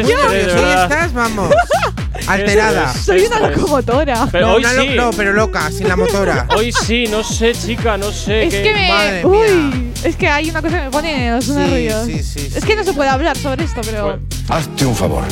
estrés, 0.00 0.06
de 0.06 0.14
verdad. 0.16 0.82
estás, 0.84 1.12
vamos, 1.12 1.50
alterada. 2.26 2.92
Soy 2.94 3.22
una 3.26 3.40
locomotora. 3.48 4.26
Pero 4.32 4.46
no, 4.48 4.54
hoy 4.54 4.64
sí. 4.64 4.88
no, 4.96 5.10
pero 5.10 5.32
loca, 5.34 5.70
sin 5.70 5.88
la 5.88 5.96
motora. 5.96 6.46
Hoy 6.56 6.72
sí, 6.72 7.04
no 7.10 7.22
sé, 7.22 7.52
chica, 7.52 7.98
no 7.98 8.10
sé. 8.12 8.44
Es 8.44 8.54
qué- 8.54 8.62
que 8.62 8.72
me. 8.74 8.88
Madre 8.88 9.26
Uy, 9.26 9.92
es 10.02 10.16
que 10.16 10.28
hay 10.28 10.48
una 10.48 10.62
cosa 10.62 10.78
que 10.78 10.84
me 10.84 10.90
pone 10.90 11.30
los 11.32 11.44
Sí, 11.44 11.52
nervios. 11.52 12.06
sí, 12.06 12.22
sí, 12.22 12.50
es 12.54 12.64
que 12.64 12.76
no 12.76 12.84
se 12.84 12.92
puede 12.94 13.10
hablar 13.10 13.36
sobre 13.36 13.64
esto, 13.64 13.80
pero. 13.84 14.18
Hazte 14.48 14.86
un 14.86 14.96
favor. 14.96 15.24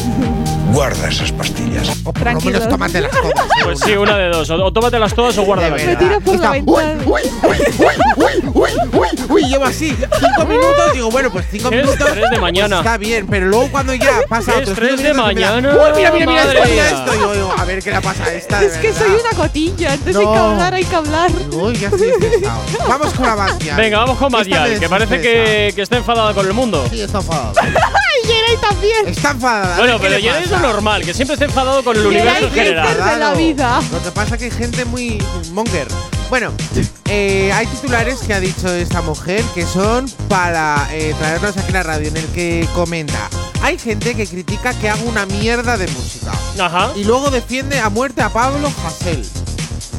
Guarda 0.72 1.08
esas 1.08 1.30
pastillas. 1.32 1.86
O 2.04 2.12
por 2.12 2.32
lo 2.32 2.40
menos 2.40 2.68
tómatelas 2.68 3.10
todas. 3.22 3.46
Pues 3.62 3.80
sí, 3.80 3.92
una 3.92 4.16
de 4.16 4.28
dos. 4.28 4.48
O, 4.50 4.72
tómatelas 4.72 5.14
todas 5.14 5.36
o 5.38 5.42
guárdalas. 5.42 5.78
De 5.80 5.86
Me 5.86 5.94
verdad. 5.94 6.08
tiro 6.08 6.20
por 6.20 6.40
la 6.40 6.50
ventana. 6.50 7.00
uy, 7.04 7.12
uy, 7.12 7.22
uy, 7.42 7.94
uy, 8.16 8.50
uy, 8.54 8.70
uy, 8.94 9.08
uy, 9.28 9.44
llevo 9.48 9.64
así 9.66 9.94
cinco 10.18 10.46
minutos, 10.48 10.92
digo, 10.94 11.10
bueno, 11.10 11.30
pues 11.30 11.46
cinco 11.50 11.70
minutos 11.70 12.00
estrés 12.00 12.30
de 12.30 12.38
mañana. 12.38 12.76
pues 12.76 12.86
está 12.86 12.96
bien, 12.98 13.26
pero 13.28 13.46
luego 13.46 13.68
cuando 13.70 13.94
ya 13.94 14.20
pasa 14.28 14.52
otros 14.52 14.68
cinco 14.68 14.80
de 14.86 14.90
empieza, 14.92 15.14
mañana, 15.22 15.68
Uy, 15.74 15.90
mira, 15.96 16.10
mira, 16.12 16.26
mira 16.26 16.42
madre 16.44 16.58
esto, 16.58 16.70
mira 16.70 16.82
mía. 16.84 16.98
esto. 17.00 17.12
Digo, 17.12 17.32
digo, 17.34 17.54
a 17.56 17.64
ver 17.64 17.82
qué 17.82 17.90
le 17.90 18.00
pasa 18.00 18.24
a 18.24 18.32
esta, 18.32 18.62
Es 18.62 18.72
que 18.78 18.92
soy 18.94 19.10
una 19.10 19.36
cotilla, 19.36 19.94
entonces 19.94 20.16
hay 20.16 20.32
que 20.32 20.38
hablar, 20.38 20.74
hay 20.74 20.84
que 20.84 20.96
hablar. 20.96 21.30
Uy, 21.52 21.76
ya 21.76 21.88
estoy. 21.88 22.12
Vamos 22.88 23.12
con 23.12 23.26
la 23.26 23.34
Bankia. 23.34 23.76
Venga, 23.76 23.98
vamos 23.98 24.18
con 24.18 24.32
Madial, 24.32 24.80
que 24.80 24.88
parece 24.88 25.20
que, 25.20 25.72
que 25.74 25.82
está 25.82 25.96
enfadada 25.98 26.32
con 26.34 26.46
el 26.46 26.52
mundo. 26.54 26.84
Sí, 26.90 27.00
está 27.00 27.18
enfadado. 27.18 27.52
¡Ay, 28.53 28.57
Yeray 28.57 28.57
también! 28.61 29.09
Está 29.09 29.30
enfadada. 29.30 29.76
Bueno, 29.76 29.98
pero 30.00 30.18
ya 30.18 30.38
es 30.40 30.50
lo 30.50 30.59
normal, 30.59 31.05
que 31.05 31.14
siempre 31.14 31.34
esté 31.34 31.46
enfadado 31.46 31.82
con 31.82 31.96
el 31.96 32.07
universo 32.07 32.46
en 32.46 32.53
general. 32.53 32.96
de 32.96 33.18
la 33.18 33.34
vida. 33.34 33.80
Lo 33.90 34.03
que 34.03 34.11
pasa 34.11 34.34
es 34.34 34.38
que 34.38 34.44
hay 34.46 34.50
gente 34.50 34.84
muy 34.84 35.22
monger. 35.53 35.88
Bueno, 36.30 36.50
eh, 37.11 37.53
hay 37.53 37.66
titulares 37.66 38.20
que 38.20 38.32
ha 38.32 38.40
dicho 38.40 38.68
esta 38.72 39.03
mujer 39.03 39.44
que 39.55 39.66
son 39.66 40.09
para 40.28 40.88
eh, 40.90 41.14
traernos 41.18 41.57
aquí 41.59 41.70
a 41.70 41.74
la 41.74 41.82
radio 41.82 42.09
en 42.09 42.16
el 42.16 42.26
que 42.28 42.66
comenta. 42.74 43.28
Hay 43.62 43.78
gente 43.78 44.14
que 44.14 44.26
critica 44.26 44.72
que 44.74 44.88
hago 44.88 45.05
una 45.09 45.26
mierda 45.26 45.76
de 45.76 45.86
música. 45.88 46.32
Ajá. 46.59 46.90
Y 46.96 47.05
luego 47.05 47.30
defiende 47.30 47.78
a 47.80 47.90
muerte 47.90 48.22
a 48.22 48.30
Pablo 48.30 48.72
Hasél. 48.86 49.28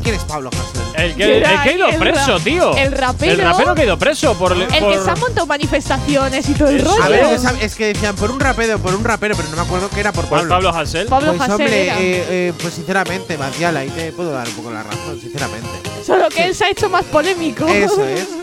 ¿Quién 0.01 0.15
es 0.15 0.23
Pablo 0.23 0.49
Hasél? 0.49 0.82
El 0.95 1.15
que, 1.15 1.37
el 1.37 1.43
que 1.43 1.47
ha 1.47 1.71
ido 1.71 1.87
El 1.89 1.97
preso, 1.97 2.39
tío. 2.39 2.75
el 2.77 2.91
rapero. 2.91 3.31
El 3.33 3.39
rapero 3.39 3.75
que 3.75 3.81
ha 3.81 3.85
ido 3.85 3.97
preso 3.97 4.33
por. 4.37 4.51
El 4.53 4.67
que 4.67 4.79
por- 4.79 5.03
se 5.03 5.09
han 5.09 5.19
montado 5.19 5.45
manifestaciones 5.47 6.47
y 6.49 6.53
todo 6.53 6.67
el 6.69 6.83
rollo. 6.83 7.03
A 7.03 7.09
ver, 7.09 7.23
es, 7.25 7.43
es 7.61 7.75
que 7.75 7.87
decían 7.87 8.15
por 8.15 8.31
un 8.31 8.39
rapero, 8.39 8.77
por 8.79 8.93
un 8.95 9.03
rapero, 9.03 9.35
pero 9.35 9.49
no 9.49 9.55
me 9.55 9.61
acuerdo 9.61 9.89
que 9.89 9.99
era 9.99 10.11
por 10.11 10.25
Pablo. 10.27 10.49
Pablo 10.49 10.69
Hasél. 10.69 11.07
Pablo 11.07 11.29
pues 11.33 11.41
Hasél 11.41 11.51
hombre, 11.53 11.83
era. 11.87 11.99
eh, 11.99 12.25
eh, 12.29 12.53
pues 12.61 12.73
sinceramente, 12.75 13.37
Badial, 13.37 13.77
ahí 13.77 13.89
te 13.89 14.11
puedo 14.11 14.31
dar 14.31 14.47
un 14.47 14.53
poco 14.55 14.71
la 14.71 14.83
razón, 14.83 15.19
sinceramente. 15.19 15.67
Solo 16.05 16.29
que 16.29 16.45
él 16.45 16.55
se 16.55 16.65
ha 16.65 16.69
hecho 16.69 16.89
más 16.89 17.05
polémico. 17.05 17.67
Eso 17.67 18.05
es. 18.05 18.27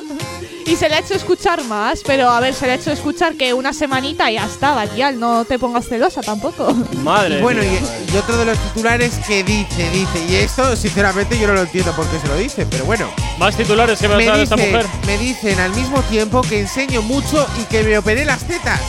Y 0.70 0.76
se 0.76 0.88
le 0.88 0.94
ha 0.94 0.98
hecho 1.00 1.14
escuchar 1.14 1.64
más, 1.64 2.00
pero 2.06 2.30
a 2.30 2.38
ver, 2.38 2.54
se 2.54 2.64
le 2.66 2.72
ha 2.72 2.74
hecho 2.76 2.92
escuchar 2.92 3.34
que 3.34 3.52
una 3.52 3.72
semanita 3.72 4.30
ya 4.30 4.44
está, 4.46 4.70
Badial, 4.72 5.18
no 5.18 5.44
te 5.44 5.58
pongas 5.58 5.88
celosa 5.88 6.20
tampoco. 6.22 6.72
Madre. 7.02 7.40
Bueno, 7.42 7.60
mía. 7.62 7.80
y, 8.08 8.14
y 8.14 8.16
otro 8.16 8.36
de 8.36 8.44
los 8.44 8.56
titulares 8.58 9.18
que 9.26 9.42
dice, 9.42 9.90
dice, 9.90 10.24
y 10.28 10.36
esto 10.36 10.76
sinceramente 10.76 11.36
yo 11.36 11.48
no 11.48 11.54
lo 11.54 11.62
entiendo 11.62 11.90
por 11.96 12.06
qué 12.06 12.20
se 12.20 12.28
lo 12.28 12.36
dice, 12.36 12.66
pero 12.70 12.84
bueno. 12.84 13.10
Más 13.38 13.56
titulares 13.56 13.98
que 13.98 14.06
me 14.06 14.14
ha 14.14 14.16
Me 14.18 14.26
dado 14.26 14.42
esta 14.42 14.54
dicen, 14.54 14.70
mujer. 14.72 14.86
me 15.06 15.18
dicen 15.18 15.58
al 15.58 15.72
mismo 15.72 16.00
tiempo 16.02 16.40
que 16.42 16.60
enseño 16.60 17.02
mucho 17.02 17.44
y 17.60 17.64
que 17.64 17.82
me 17.82 17.98
operé 17.98 18.24
las 18.24 18.44
tetas. 18.44 18.80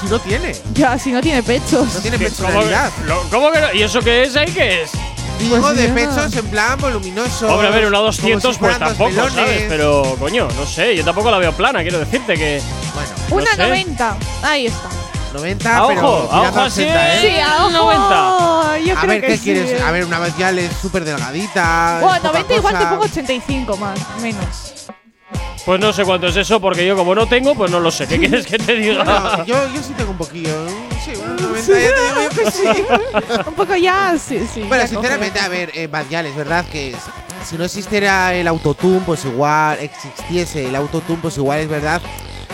Si 0.00 0.06
no 0.08 0.18
tiene, 0.18 0.54
Ya, 0.74 0.98
si 0.98 1.12
no 1.12 1.22
tiene 1.22 1.42
pechos. 1.42 1.94
no 1.94 2.00
tiene 2.00 2.18
¿Cómo 2.18 2.28
que, 2.28 2.34
personalidad. 2.36 2.92
lo- 3.06 3.22
cómo 3.30 3.50
que 3.52 3.60
no? 3.60 3.72
¿Y 3.72 3.82
eso 3.82 4.00
qué 4.00 4.24
es 4.24 4.36
ahí? 4.36 4.50
¿Qué 4.52 4.82
es? 4.82 4.90
digo 5.42 5.60
pues 5.60 5.76
de 5.76 5.88
pechos 5.88 6.36
en 6.36 6.46
plan 6.46 6.78
voluminosos. 6.78 7.42
Hombre, 7.50 7.68
a 7.68 7.70
ver, 7.70 7.86
una 7.86 7.98
200 7.98 8.58
pues 8.58 8.78
tampoco, 8.78 9.30
¿sabes? 9.30 9.64
Pero, 9.68 10.16
coño, 10.18 10.48
no 10.56 10.66
sé, 10.66 10.96
yo 10.96 11.04
tampoco 11.04 11.30
la 11.30 11.38
veo 11.38 11.52
plana, 11.52 11.82
quiero 11.82 11.98
decirte 11.98 12.34
que… 12.34 12.62
Bueno. 12.94 13.10
Una 13.30 13.56
90, 13.56 14.16
ahí 14.42 14.66
está. 14.66 14.88
90, 15.32 15.76
a 15.76 15.88
pero 15.88 16.00
ojo, 16.00 16.32
a 16.32 16.40
ojo, 16.42 16.60
80, 16.60 16.70
sí, 16.70 16.82
¿eh? 16.82 17.18
Sí, 17.20 17.40
a 17.40 17.64
ojo. 17.64 17.70
90. 17.70 18.78
Yo 18.84 18.96
a 18.96 19.00
creo 19.00 19.08
ver, 19.08 19.20
que 19.20 19.26
¿qué 19.28 19.36
sí. 19.38 19.44
quieres? 19.44 19.80
A 19.80 19.90
ver, 19.90 20.04
una 20.04 20.18
Batial 20.18 20.58
es 20.58 20.72
súper 20.76 21.04
delgadita. 21.04 21.98
Bueno, 22.02 22.32
90 22.32 22.54
igual 22.54 22.78
te 22.78 22.86
pongo 22.86 23.04
85 23.04 23.76
más, 23.78 23.98
menos. 24.20 24.72
Pues 25.64 25.80
no 25.80 25.92
sé 25.92 26.04
cuánto 26.04 26.26
es 26.26 26.36
eso, 26.36 26.60
porque 26.60 26.84
yo 26.84 26.96
como 26.96 27.14
no 27.14 27.26
tengo, 27.26 27.54
pues 27.54 27.70
no 27.70 27.80
lo 27.80 27.90
sé. 27.90 28.06
¿Qué 28.06 28.18
quieres 28.20 28.46
que 28.46 28.58
te 28.58 28.74
diga? 28.74 29.04
No, 29.04 29.44
yo, 29.44 29.56
yo 29.74 29.82
sí 29.82 29.94
tengo 29.96 30.10
un 30.10 30.18
poquillo. 30.18 30.50
¿eh? 30.50 30.91
90, 31.42 31.66
te 31.66 31.78
digo 31.78 32.50
sí. 32.50 32.84
Un 33.46 33.54
poco 33.54 33.76
ya, 33.76 34.16
sí, 34.18 34.46
sí. 34.52 34.62
Bueno, 34.62 34.86
sinceramente, 34.86 35.40
a 35.40 35.48
ver, 35.48 35.70
eh, 35.74 35.86
Badial, 35.86 36.26
es 36.26 36.36
verdad 36.36 36.64
que 36.70 36.94
si 37.44 37.56
no 37.56 37.64
existiera 37.64 38.34
el 38.34 38.46
autotune, 38.48 39.00
pues 39.04 39.24
igual 39.24 39.78
existiese 39.80 40.68
el 40.68 40.76
autotune, 40.76 41.18
pues 41.20 41.36
igual 41.36 41.60
es 41.60 41.68
verdad 41.68 42.00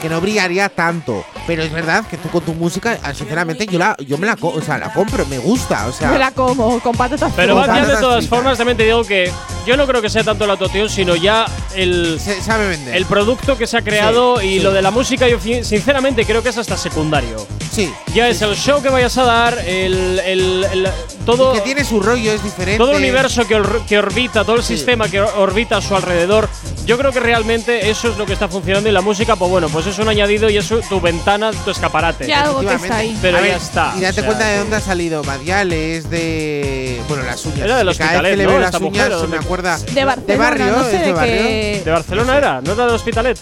que 0.01 0.09
no 0.09 0.21
brillaría 0.21 0.69
tanto. 0.69 1.25
Pero 1.49 1.63
es 1.63 1.73
verdad 1.73 2.05
que 2.07 2.19
tú 2.19 2.29
con 2.29 2.43
tu 2.43 2.53
música, 2.53 2.99
ah, 3.03 3.15
sinceramente, 3.15 3.67
yo 3.67 3.79
la, 3.79 3.97
yo 4.07 4.19
me 4.19 4.27
la, 4.27 4.37
o 4.41 4.61
sea, 4.61 4.77
la 4.79 4.93
compro, 4.93 5.25
me 5.27 5.39
gusta, 5.39 5.87
o 5.89 5.93
sea. 5.93 6.11
Me 6.11 6.19
la 6.19 6.31
como 6.31 6.79
con 6.81 6.95
patatas 6.95 7.33
Pero 7.35 7.57
más 7.57 7.73
bien 7.73 7.89
de 7.89 7.97
todas 7.97 8.19
fritas. 8.19 8.29
formas, 8.29 8.59
también 8.59 8.77
te 8.77 8.85
digo 8.85 9.03
que 9.03 9.33
yo 9.67 9.77
no 9.79 9.87
creo 9.87 10.03
que 10.03 10.11
sea 10.11 10.23
tanto 10.23 10.45
el 10.45 10.51
autotune, 10.51 10.89
sino 10.91 11.17
ya 11.17 11.47
el, 11.75 12.21
se 12.21 12.41
sabe 12.43 12.69
vender. 12.69 12.95
el 12.95 13.07
producto 13.07 13.57
que 13.57 13.67
se 13.67 13.79
ha 13.79 13.83
creado 13.83 14.39
Sí, 14.41 14.47
y 14.47 14.59
sí. 14.59 14.61
lo 14.61 14.73
de 14.73 14.83
la 14.83 14.91
música, 14.91 15.27
yo 15.27 15.39
sinceramente 15.41 16.25
creo 16.27 16.43
que 16.43 16.51
es 16.51 16.59
hasta 16.59 16.77
secundario. 16.77 17.47
sí. 17.73 17.91
Ya 18.15 18.29
es 18.29 18.43
el 18.43 18.55
show 18.55 18.83
que 18.83 18.91
vayas 18.91 19.17
a 19.17 19.25
dar, 19.25 19.59
el, 19.67 20.21
el- 20.27 20.65
el- 20.73 20.89
todo, 21.25 21.53
que 21.53 21.61
tiene 21.61 21.85
su 21.85 22.01
rollo, 22.01 22.33
es 22.33 22.43
diferente. 22.43 22.79
todo 22.79 22.91
el 22.93 22.97
universo 22.99 23.47
que, 23.47 23.55
or- 23.57 23.83
que 23.87 23.99
orbita, 23.99 24.45
todo 24.45 24.57
el 24.57 24.63
Sí. 24.63 24.77
sistema 24.77 25.09
que 25.09 25.21
or- 25.21 25.31
orbita 25.39 25.77
a 25.79 25.83
su 25.83 25.95
alrededor. 25.95 26.49
Yo 26.87 26.97
creo 26.99 27.13
que 27.13 27.21
realmente 27.21 27.91
eso 27.91 28.09
es 28.11 28.17
lo 28.17 28.25
que 28.25 28.33
está 28.33 28.49
funcionando 28.49 28.89
y 28.89 28.93
la 28.93 29.03
música, 29.03 29.37
pues 29.37 29.51
bueno, 29.51 29.69
pues 29.69 29.87
es 29.87 29.99
un 29.99 30.09
añadido 30.09 30.49
y 30.49 30.57
es 30.57 30.69
tu 30.89 31.01
ventana, 31.03 31.38
tu 31.65 31.71
escaparate. 31.71 32.27
Ya 32.27 32.43
algo 32.43 32.61
que 32.61 32.75
está 32.75 32.97
ahí. 32.97 33.19
Pero 33.21 33.45
ya 33.45 33.57
está. 33.57 33.93
Y 33.97 34.01
date 34.01 34.11
o 34.11 34.15
sea, 34.15 34.27
cuenta 34.27 34.47
de 34.47 34.59
dónde 34.59 34.77
ha 34.77 34.81
salido. 34.81 35.23
Badial 35.23 35.73
es 35.73 36.11
de. 36.11 37.01
Bueno, 37.09 37.25
las 37.25 37.45
uñas. 37.47 37.61
Era 37.61 37.79
del 37.79 37.89
Que 37.91 37.97
Cada 37.99 38.21
vez 38.21 38.21
Hospitalet, 38.21 38.31
que 38.33 38.37
le 38.37 38.45
¿no? 38.45 38.51
veo 38.51 38.61
Esta 38.65 38.79
las 38.79 38.81
uñas 38.83 38.93
mujer, 38.93 39.13
¿o 39.13 39.21
se 39.21 39.27
me 39.27 39.31
dónde? 39.37 39.45
acuerda. 39.47 39.79
De 39.79 40.05
Barcelona, 40.05 40.39
barrio, 40.45 40.67
no 40.67 40.85
sé 40.85 40.91
de 40.91 40.99
de 40.99 41.13
barrio. 41.13 41.85
¿De 41.85 41.91
Barcelona 41.91 42.37
era? 42.37 42.61
¿No 42.61 42.73
era 42.73 42.87
del 42.87 42.95
Hospitalet? 42.95 43.39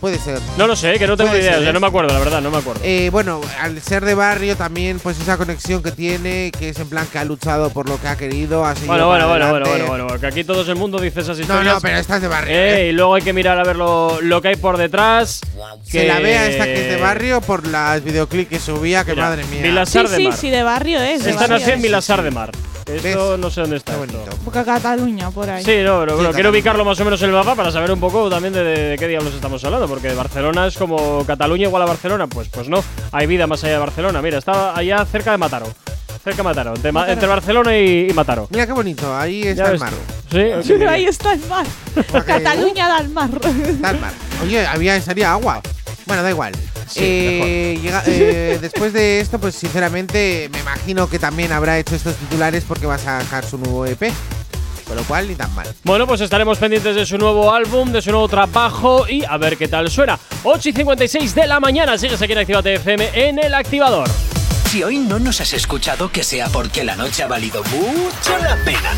Puede 0.00 0.18
ser. 0.18 0.38
No 0.58 0.66
lo 0.66 0.76
sé, 0.76 0.98
que 0.98 1.06
no 1.06 1.16
tengo 1.16 1.30
Puede 1.30 1.42
idea, 1.42 1.52
ser, 1.52 1.60
o 1.60 1.62
sea, 1.62 1.70
¿eh? 1.70 1.72
no 1.72 1.80
me 1.80 1.86
acuerdo, 1.86 2.12
la 2.12 2.18
verdad, 2.18 2.40
no 2.42 2.50
me 2.50 2.58
acuerdo. 2.58 2.80
Eh, 2.84 3.08
bueno, 3.10 3.40
al 3.60 3.80
ser 3.80 4.04
de 4.04 4.14
barrio 4.14 4.54
también, 4.56 4.98
pues 4.98 5.18
esa 5.18 5.38
conexión 5.38 5.82
que 5.82 5.90
tiene, 5.90 6.52
que 6.56 6.68
es 6.68 6.78
en 6.78 6.88
plan 6.88 7.06
que 7.10 7.18
ha 7.18 7.24
luchado 7.24 7.70
por 7.70 7.88
lo 7.88 7.98
que 8.00 8.06
ha 8.08 8.16
querido, 8.16 8.64
ha 8.66 8.74
Bueno, 8.86 9.08
bueno, 9.08 9.26
bueno, 9.28 9.48
bueno, 9.50 9.66
bueno, 9.86 10.04
bueno, 10.04 10.20
que 10.20 10.26
aquí 10.26 10.44
todo 10.44 10.60
el 10.70 10.76
mundo 10.76 10.98
dice 11.00 11.20
esas 11.20 11.38
No, 11.38 11.42
historias. 11.42 11.74
no, 11.76 11.80
pero 11.80 11.96
esta 11.96 12.16
es 12.16 12.22
de 12.22 12.28
barrio. 12.28 12.54
Eh, 12.54 12.80
¿eh? 12.82 12.88
y 12.88 12.92
luego 12.92 13.14
hay 13.14 13.22
que 13.22 13.32
mirar 13.32 13.58
a 13.58 13.64
ver 13.64 13.76
lo, 13.76 14.20
lo 14.20 14.42
que 14.42 14.48
hay 14.48 14.56
por 14.56 14.76
detrás. 14.76 15.40
Se 15.84 15.90
que- 16.02 16.08
la 16.08 16.20
vea 16.20 16.46
esta 16.46 16.64
que 16.64 16.74
es 16.84 16.88
de 16.90 16.96
barrio 17.00 17.40
por 17.40 17.66
las 17.66 18.04
videoclips 18.04 18.50
que 18.50 18.58
subía, 18.58 19.04
que 19.04 19.12
Mira, 19.12 19.24
madre 19.30 19.44
mía. 19.44 19.62
Vilasar 19.62 20.06
Sí, 20.06 20.12
de 20.12 20.16
sí, 20.18 20.28
Mar. 20.28 20.36
sí, 20.36 20.50
de 20.50 20.62
barrio 20.62 21.00
es. 21.00 21.24
de 21.24 21.30
Esta 21.30 21.40
barrio 21.42 21.58
nació 21.58 21.72
en 21.72 21.78
es. 21.78 21.82
Vilasar 21.82 22.22
de 22.22 22.30
Mar. 22.30 22.50
Esto 22.86 23.36
no 23.36 23.50
sé 23.50 23.62
dónde 23.62 23.76
está. 23.76 23.94
Qué 23.96 24.04
esto. 24.04 24.16
bonito. 24.18 24.36
Porque 24.44 24.64
Cataluña, 24.64 25.30
por 25.30 25.48
ahí. 25.50 25.64
Sí, 25.64 25.78
no, 25.82 26.00
pero 26.00 26.14
bueno, 26.16 26.32
quiero 26.32 26.50
ubicarlo 26.50 26.84
más 26.84 26.98
o 27.00 27.04
menos 27.04 27.20
en 27.22 27.30
el 27.30 27.34
mapa 27.34 27.54
para 27.54 27.70
saber 27.72 27.90
un 27.90 28.00
poco 28.00 28.30
también 28.30 28.52
de, 28.54 28.62
de- 28.62 28.82
de 28.90 28.98
qué 28.98 29.08
diablos 29.08 29.34
estamos 29.34 29.62
hablando, 29.64 29.88
porque 29.88 30.14
Barcelona 30.14 30.66
es 30.66 30.76
como 30.78 31.24
Cataluña 31.26 31.64
igual 31.64 31.82
a 31.82 31.86
Barcelona, 31.86 32.26
pues 32.26 32.48
pues 32.48 32.68
no, 32.68 32.82
hay 33.12 33.26
vida 33.26 33.46
más 33.46 33.62
allá 33.64 33.74
de 33.74 33.78
Barcelona. 33.80 34.22
Mira, 34.22 34.38
está 34.38 34.76
allá 34.76 35.04
cerca 35.04 35.32
de 35.32 35.38
Mataró. 35.38 35.66
Cerca 36.22 36.38
de 36.38 36.42
Mataró, 36.42 36.74
entre, 36.74 37.26
Barcelona 37.28 37.76
y, 37.76 38.08
y 38.10 38.12
Mataró. 38.12 38.48
Mira 38.50 38.66
qué 38.66 38.72
bonito, 38.72 39.16
ahí 39.16 39.42
está 39.42 39.70
el 39.72 39.78
mar. 39.78 39.92
Sí, 40.30 40.72
ahí 40.88 41.04
está 41.06 41.32
el 41.32 41.40
mar. 41.48 41.66
Cataluña 42.24 42.88
da 42.88 42.98
el 42.98 43.08
mar. 43.10 43.30
Está 43.44 43.90
el 43.90 44.00
mar. 44.00 44.12
Oye, 44.42 44.66
había 44.66 45.00
sería 45.00 45.32
agua. 45.32 45.60
Bueno, 46.06 46.22
da 46.22 46.30
igual. 46.30 46.52
Eh, 46.96 47.78
llega- 47.82 48.02
eh, 48.06 48.58
después 48.60 48.92
de 48.92 49.20
esto, 49.20 49.38
pues 49.38 49.54
sinceramente 49.56 50.48
me 50.52 50.60
imagino 50.60 51.08
que 51.08 51.18
también 51.18 51.52
habrá 51.52 51.78
hecho 51.78 51.94
estos 51.96 52.14
titulares 52.16 52.64
porque 52.66 52.86
va 52.86 52.94
a 52.94 52.98
sacar 52.98 53.44
su 53.44 53.58
nuevo 53.58 53.84
EP. 53.86 54.12
Con 54.86 54.94
lo 54.94 55.02
cual, 55.02 55.26
ni 55.26 55.34
tan 55.34 55.52
mal. 55.52 55.66
Bueno, 55.82 56.06
pues 56.06 56.20
estaremos 56.20 56.58
pendientes 56.58 56.94
de 56.94 57.04
su 57.04 57.18
nuevo 57.18 57.52
álbum, 57.52 57.90
de 57.90 58.00
su 58.00 58.12
nuevo 58.12 58.28
trabajo 58.28 59.04
y 59.08 59.24
a 59.24 59.36
ver 59.36 59.56
qué 59.56 59.66
tal 59.66 59.90
suena. 59.90 60.16
8 60.44 60.68
y 60.68 60.72
56 60.74 61.34
de 61.34 61.46
la 61.48 61.58
mañana, 61.58 61.98
sigues 61.98 62.22
aquí 62.22 62.32
en 62.34 62.38
Activate 62.38 62.74
FM 62.74 63.10
en 63.14 63.40
el 63.40 63.52
activador. 63.54 64.08
Si 64.66 64.82
hoy 64.82 64.98
no 64.98 65.18
nos 65.20 65.40
has 65.40 65.52
escuchado, 65.52 66.10
que 66.10 66.24
sea 66.24 66.48
porque 66.48 66.82
la 66.82 66.96
noche 66.96 67.22
ha 67.22 67.28
valido 67.28 67.62
mucho 67.64 68.36
la 68.42 68.56
pena. 68.64 68.92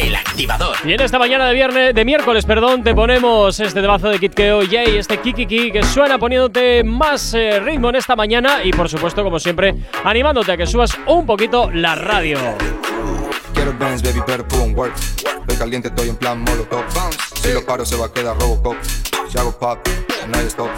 El 0.00 0.16
activador. 0.16 0.76
Y 0.84 0.94
en 0.94 1.00
esta 1.00 1.18
mañana 1.18 1.46
de 1.46 1.54
viernes, 1.54 1.94
de 1.94 2.04
miércoles, 2.04 2.46
perdón, 2.46 2.82
te 2.82 2.94
ponemos 2.94 3.60
este 3.60 3.82
debazo 3.82 4.08
de 4.08 4.18
Kid 4.18 4.32
Keo 4.32 4.62
Jay, 4.66 4.96
este 4.96 5.18
Kikiki 5.18 5.70
que 5.70 5.82
suena 5.82 6.18
poniéndote 6.18 6.82
más 6.84 7.34
eh, 7.34 7.60
ritmo 7.60 7.90
en 7.90 7.96
esta 7.96 8.16
mañana 8.16 8.64
y 8.64 8.72
por 8.72 8.88
supuesto, 8.88 9.22
como 9.22 9.38
siempre, 9.38 9.74
animándote 10.04 10.52
a 10.52 10.56
que 10.56 10.66
subas 10.66 10.96
un 11.06 11.26
poquito 11.26 11.70
la 11.70 11.94
radio. 11.94 12.38
Quiero 13.52 13.76
Benz, 13.78 14.02
baby, 14.02 14.22
pero 14.26 14.44
work. 14.74 14.94
Estoy 14.96 15.56
caliente, 15.56 15.88
estoy 15.88 16.08
en 16.08 16.16
plan 16.16 16.40
molotov. 16.40 16.84
Si 17.42 17.52
lo 17.52 17.64
paro, 17.64 17.84
se 17.84 17.96
va 17.96 18.06
a 18.06 18.12
quedar 18.12 18.38
Robocop. 18.38 18.76
Si 19.30 19.38
hago 19.38 19.52
pop, 19.58 19.78
nadie 20.28 20.46
stop. 20.46 20.70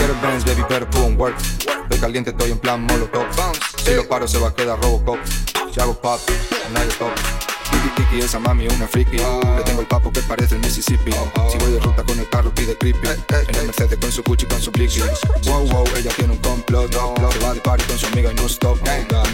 Quiero 0.00 0.16
Benz, 0.22 0.46
baby, 0.46 0.64
pero 0.66 0.88
on 1.04 1.14
work. 1.20 1.36
Estoy 1.82 1.98
caliente, 1.98 2.30
estoy 2.30 2.50
en 2.52 2.58
plan 2.58 2.80
molotov. 2.80 3.26
Si 3.84 3.94
lo 3.94 4.08
paro, 4.08 4.26
se 4.26 4.38
va 4.38 4.48
a 4.48 4.54
quedar 4.54 4.80
Robocop. 4.80 5.18
Si 5.74 5.78
hago 5.78 5.92
pop, 5.92 6.18
nadie 6.72 6.88
stop. 6.88 7.10
Kiki, 7.70 7.90
Kiki, 7.96 8.20
esa 8.24 8.38
mami 8.38 8.64
es 8.64 8.72
una 8.72 8.88
friki. 8.88 9.18
Le 9.18 9.62
tengo 9.62 9.82
el 9.82 9.86
papo 9.86 10.10
que 10.10 10.22
parece 10.22 10.54
el 10.54 10.62
Mississippi. 10.62 11.12
Si 11.52 11.58
voy 11.58 11.72
de 11.72 11.80
ruta 11.80 12.02
con 12.02 12.18
el 12.18 12.26
carro, 12.30 12.50
pide 12.54 12.78
creepy. 12.78 13.08
En 13.08 13.54
el 13.56 13.66
Mercedes 13.66 13.98
con 14.00 14.10
su 14.10 14.22
Gucci, 14.22 14.46
con 14.46 14.58
su 14.62 14.70
blicky. 14.70 15.02
Wow, 15.44 15.68
wow, 15.68 15.84
ella 15.94 16.10
tiene 16.16 16.32
un 16.32 16.38
complot. 16.38 16.90
Se 16.90 17.38
va 17.40 17.52
de 17.52 17.60
party 17.60 17.84
con 17.84 17.98
su 17.98 18.06
amiga 18.06 18.32
y 18.32 18.34
no 18.36 18.46
stop. 18.46 18.78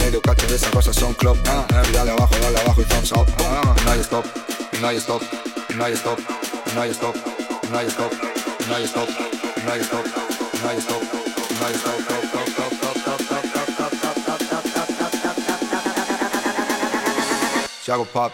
Medio 0.01 0.21
cacho 0.21 0.49
de 0.49 0.57
esas 0.57 0.71
cosas 0.71 0.97
son 0.97 1.15
club. 1.15 1.39
Y 1.89 1.93
dale 1.93 2.11
abajo, 2.11 2.35
dale 2.43 2.59
abajo 2.59 2.83
y 2.83 2.85
thumbs 2.87 3.13
up. 3.13 3.29
Y 3.39 3.85
no 3.85 3.93
hay 3.93 4.01
stop, 4.01 4.25
hay 4.83 4.97
stop, 4.97 5.23
hay 5.81 5.93
stop, 5.93 6.19
hay 6.77 6.91
stop, 6.91 7.15
hay 7.73 7.87
stop, 7.87 8.13
hay 8.69 8.85
stop, 8.85 9.09
hay 9.71 9.81
stop, 9.81 10.36
Shadow 17.87 18.05
pop, 18.05 18.33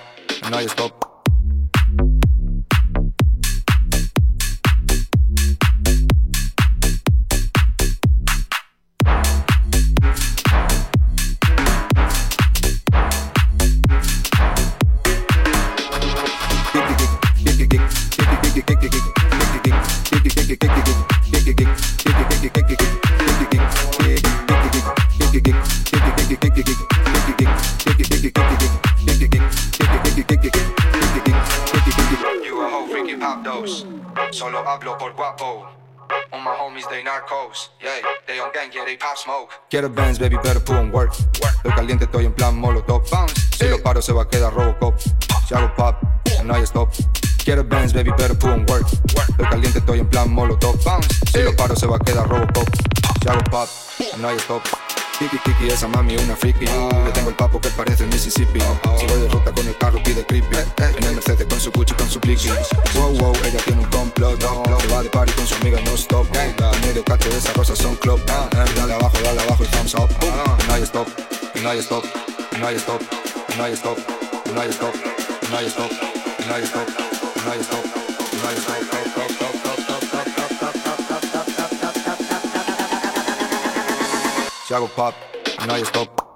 now 0.51 0.61
you 0.61 0.69
stop. 0.69 1.12
Solo 34.33 34.67
hablo 34.67 34.97
por 34.99 35.13
guapo. 35.15 35.67
All 36.33 36.41
my 36.41 36.51
homies, 36.51 36.89
they 36.89 37.03
narcos. 37.05 37.71
Yeah, 37.81 37.91
they 38.27 38.41
on 38.41 38.51
gang, 38.53 38.71
yeah, 38.73 38.85
they 38.85 38.97
pop 38.97 39.17
smoke. 39.17 39.51
Quiero 39.71 39.89
Benz, 39.89 40.19
baby, 40.19 40.37
better 40.43 40.59
put 40.59 40.77
on 40.77 40.91
work. 40.91 41.13
Estoy 41.13 41.73
caliente, 41.73 42.05
estoy 42.07 42.27
en 42.27 42.33
plan 42.33 42.57
molotov. 42.57 43.05
Si 43.57 43.69
lo 43.69 43.83
paro, 43.83 44.03
se 44.03 44.13
va 44.13 44.23
a 44.23 44.29
quedar 44.29 44.53
Robocop. 44.53 44.99
Si 45.47 45.55
hago 45.55 45.73
pop, 45.77 45.97
no 46.45 46.55
hay 46.55 46.63
stop. 46.63 46.89
Quiero 47.45 47.63
Benz, 47.63 47.93
baby, 47.93 48.11
pero 48.17 48.35
put 48.35 48.51
in 48.51 48.67
work. 48.69 48.87
Estoy 49.31 49.47
caliente, 49.49 49.79
estoy 49.79 50.01
en 50.01 50.09
plan 50.09 50.33
molotov. 50.33 50.77
Si 51.33 51.43
lo 51.43 51.55
paro 51.55 51.77
se 51.77 51.87
va 51.87 51.97
a 51.97 52.01
quedar 52.01 52.29
Robocop. 52.29 52.69
Si 53.23 53.29
hago 53.29 53.45
pop, 53.45 53.69
no 54.19 54.29
hay 54.29 54.39
stop. 54.39 54.63
Kiki 55.23 55.39
Kiki, 55.39 55.69
esa 55.71 55.87
mami 55.87 56.17
una 56.17 56.35
friki. 56.35 56.67
Le 56.67 57.13
tengo 57.13 57.31
el 57.31 57.37
papo 57.37 57.61
que 57.61 57.69
parece 57.71 58.05
Mississippi. 58.07 58.59
Si 58.99 59.07
voy 59.07 59.21
de 59.21 59.29
ruta 59.29 59.53
con 59.53 59.67
el 59.69 59.77
carro 59.79 60.03
pide 60.03 60.27
creepy. 60.27 60.57
En 60.79 61.05
el 61.05 61.15
Mercedes 61.15 61.47
con 61.47 61.61
su 61.61 61.71
Gucci 61.71 61.95
con 61.95 62.11
su 62.11 62.19
Blicky. 62.19 62.49
Wow 62.95 63.17
wow, 63.19 63.33
ella 63.45 63.61
tiene 63.65 63.83
un 63.83 63.91
complot. 63.91 64.41
Se 64.41 64.87
va 64.89 65.03
de 65.03 65.09
party 65.11 65.33
con 65.35 65.47
su 65.47 65.55
amiga 65.55 65.79
no 65.85 65.93
stop. 65.93 66.27
En 66.35 66.81
medio 66.81 67.05
cacho 67.05 67.29
de 67.29 67.37
esas 67.37 67.55
rosas 67.57 67.79
son 67.79 67.95
club. 67.97 68.21
Dale 68.27 68.95
abajo, 68.95 69.17
dale 69.23 69.41
abajo 69.43 69.63
y 69.63 69.67
thumbs 69.69 69.95
up. 69.95 70.11
No 70.67 70.75
hay 70.75 70.83
stop, 70.83 71.07
y 71.55 71.61
no 71.61 71.71
hay 71.71 71.79
stop, 71.79 72.05
no 72.59 72.67
hay 72.67 72.77
stop, 72.77 73.01
no 73.57 73.65
hay 73.65 73.75
stop, 73.75 73.99
no 74.53 74.61
hay 74.61 74.71
stop, 74.71 74.95
no 75.51 75.57
hay 75.59 75.67
stop, 75.69 75.91
no 76.49 76.55
hay 76.57 76.65
stop, 76.65 76.89
no 77.47 77.53
hay 77.53 77.61
stop, 77.61 77.85
no 78.43 78.49
hay 78.49 78.57
stop. 78.57 79.12
Si 84.73 84.77
hago 84.77 84.89
pop, 84.89 85.15
no 85.67 85.75
hay 85.75 85.83
stop. 85.83 86.32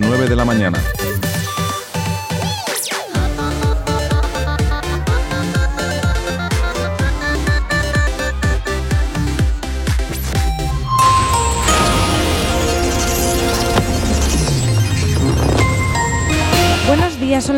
9 0.00 0.28
de 0.28 0.36
la 0.36 0.44
mañana. 0.46 0.78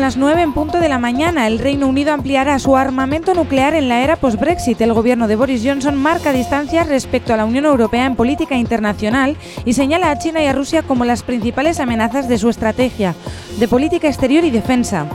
Las 0.03 0.17
9 0.17 0.41
en 0.41 0.53
punto 0.53 0.81
de 0.81 0.89
la 0.89 0.99
mañana. 0.99 1.47
El 1.47 1.59
Reino 1.59 1.87
Unido 1.87 2.11
ampliará 2.11 2.59
su 2.59 2.75
armamento 2.75 3.33
nuclear 3.33 3.73
en 3.73 3.87
la 3.87 4.03
era 4.03 4.17
post-Brexit. 4.17 4.81
El 4.81 4.91
gobierno 4.91 5.29
de 5.29 5.37
Boris 5.37 5.61
Johnson 5.63 5.95
marca 5.95 6.33
distancias 6.33 6.89
respecto 6.89 7.33
a 7.33 7.37
la 7.37 7.45
Unión 7.45 7.63
Europea 7.63 8.05
en 8.05 8.17
política 8.17 8.57
internacional 8.57 9.37
y 9.63 9.71
señala 9.71 10.11
a 10.11 10.17
China 10.17 10.43
y 10.43 10.47
a 10.47 10.51
Rusia 10.51 10.83
como 10.83 11.05
las 11.05 11.23
principales 11.23 11.79
amenazas 11.79 12.27
de 12.27 12.37
su 12.37 12.49
estrategia 12.49 13.15
de 13.59 13.67
política 13.67 14.07
exterior 14.07 14.43
y 14.43 14.51
defensa. 14.51 15.07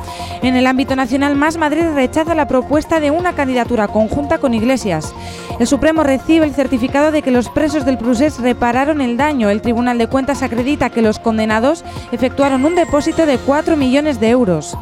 En 0.42 0.56
el 0.56 0.66
ámbito 0.66 0.94
nacional, 0.96 1.34
Más 1.34 1.56
Madrid 1.56 1.84
rechaza 1.94 2.34
la 2.34 2.48
propuesta 2.48 3.00
de 3.00 3.10
una 3.10 3.34
candidatura 3.34 3.88
conjunta 3.88 4.38
con 4.38 4.54
Iglesias. 4.54 5.14
El 5.58 5.66
Supremo 5.66 6.02
recibe 6.02 6.46
el 6.46 6.54
certificado 6.54 7.10
de 7.10 7.22
que 7.22 7.30
los 7.30 7.48
presos 7.48 7.84
del 7.84 7.98
procés 7.98 8.38
repararon 8.38 9.00
el 9.00 9.16
daño. 9.16 9.50
El 9.50 9.62
Tribunal 9.62 9.98
de 9.98 10.06
Cuentas 10.06 10.42
acredita 10.42 10.90
que 10.90 11.02
los 11.02 11.18
condenados 11.18 11.84
efectuaron 12.12 12.64
un 12.64 12.74
depósito 12.74 13.26
de 13.26 13.38
4 13.38 13.76
millones 13.76 14.20
de 14.20 14.30
euros. 14.30 14.76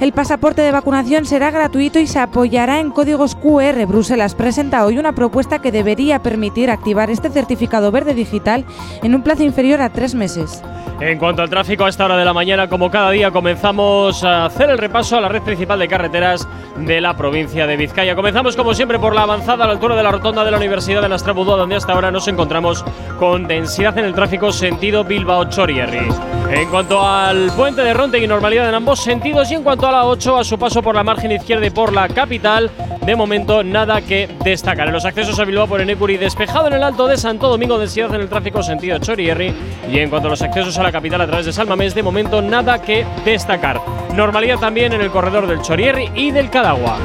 El 0.00 0.12
pasaporte 0.12 0.62
de 0.62 0.70
vacunación 0.70 1.24
será 1.24 1.50
gratuito 1.50 1.98
y 1.98 2.06
se 2.06 2.20
apoyará 2.20 2.78
en 2.78 2.90
códigos 2.90 3.34
QR. 3.34 3.84
Bruselas 3.86 4.36
presenta 4.36 4.84
hoy 4.86 4.96
una 4.96 5.12
propuesta 5.12 5.58
que 5.58 5.72
debería 5.72 6.22
permitir 6.22 6.70
activar 6.70 7.10
este 7.10 7.30
certificado 7.30 7.90
verde 7.90 8.14
digital 8.14 8.64
en 9.02 9.16
un 9.16 9.22
plazo 9.22 9.42
inferior 9.42 9.80
a 9.80 9.90
tres 9.90 10.14
meses. 10.14 10.62
En 11.00 11.18
cuanto 11.18 11.42
al 11.42 11.50
tráfico 11.50 11.84
a 11.84 11.88
esta 11.88 12.04
hora 12.04 12.16
de 12.16 12.24
la 12.24 12.32
mañana, 12.32 12.68
como 12.68 12.90
cada 12.90 13.10
día, 13.12 13.30
comenzamos 13.30 14.24
a 14.24 14.46
hacer 14.46 14.70
el 14.70 14.78
repaso 14.78 15.16
a 15.16 15.20
la 15.20 15.28
red 15.28 15.42
principal 15.42 15.78
de 15.78 15.86
carreteras 15.86 16.46
de 16.76 17.00
la 17.00 17.16
provincia 17.16 17.68
de 17.68 17.76
Vizcaya. 17.76 18.16
Comenzamos, 18.16 18.56
como 18.56 18.74
siempre, 18.74 18.98
por 18.98 19.14
la 19.14 19.22
avanzada 19.22 19.62
a 19.62 19.66
la 19.68 19.74
altura 19.74 19.94
de 19.94 20.02
la 20.02 20.10
rotonda 20.10 20.44
de 20.44 20.50
la 20.50 20.56
Universidad 20.56 21.02
de 21.02 21.08
Nastrabudó, 21.08 21.56
donde 21.56 21.76
hasta 21.76 21.92
ahora 21.92 22.10
nos 22.10 22.26
encontramos 22.26 22.84
con 23.18 23.46
densidad 23.46 23.96
en 23.96 24.06
el 24.06 24.14
tráfico 24.14 24.50
sentido 24.50 25.04
Bilbao-Chorierri. 25.04 26.08
En 26.50 26.68
cuanto 26.68 27.06
al 27.06 27.52
puente 27.52 27.82
de 27.82 27.94
Ronte 27.94 28.18
y 28.18 28.26
normalidad 28.26 28.68
en 28.68 28.74
ambos 28.74 29.00
sentidos, 29.00 29.50
y 29.52 29.54
en 29.54 29.62
cuanto 29.62 29.86
a 29.86 29.87
la 29.92 30.06
8, 30.06 30.38
a 30.38 30.44
su 30.44 30.58
paso 30.58 30.82
por 30.82 30.94
la 30.94 31.02
margen 31.02 31.32
izquierda 31.32 31.66
y 31.66 31.70
por 31.70 31.92
la 31.92 32.08
capital, 32.08 32.70
de 33.04 33.16
momento 33.16 33.62
nada 33.62 34.00
que 34.00 34.28
destacar. 34.44 34.88
En 34.88 34.92
los 34.92 35.04
accesos 35.04 35.38
a 35.38 35.44
Bilbao 35.44 35.66
por 35.66 35.80
Enecuri, 35.80 36.16
despejado 36.16 36.66
en 36.66 36.74
el 36.74 36.82
Alto 36.82 37.06
de 37.06 37.16
Santo 37.16 37.48
Domingo, 37.48 37.78
densidad 37.78 38.14
en 38.14 38.20
el 38.20 38.28
tráfico 38.28 38.62
sentido 38.62 38.98
Chorierri. 38.98 39.54
Y 39.90 39.98
en 39.98 40.10
cuanto 40.10 40.28
a 40.28 40.30
los 40.30 40.42
accesos 40.42 40.78
a 40.78 40.82
la 40.82 40.92
capital 40.92 41.20
a 41.20 41.26
través 41.26 41.46
de 41.46 41.52
Salmamés, 41.52 41.94
de 41.94 42.02
momento 42.02 42.42
nada 42.42 42.80
que 42.80 43.06
destacar. 43.24 43.80
Normalidad 44.14 44.58
también 44.58 44.92
en 44.92 45.00
el 45.00 45.10
corredor 45.10 45.46
del 45.46 45.62
Chorierri 45.62 46.10
y 46.14 46.30
del 46.30 46.50
Cadagua. 46.50 46.98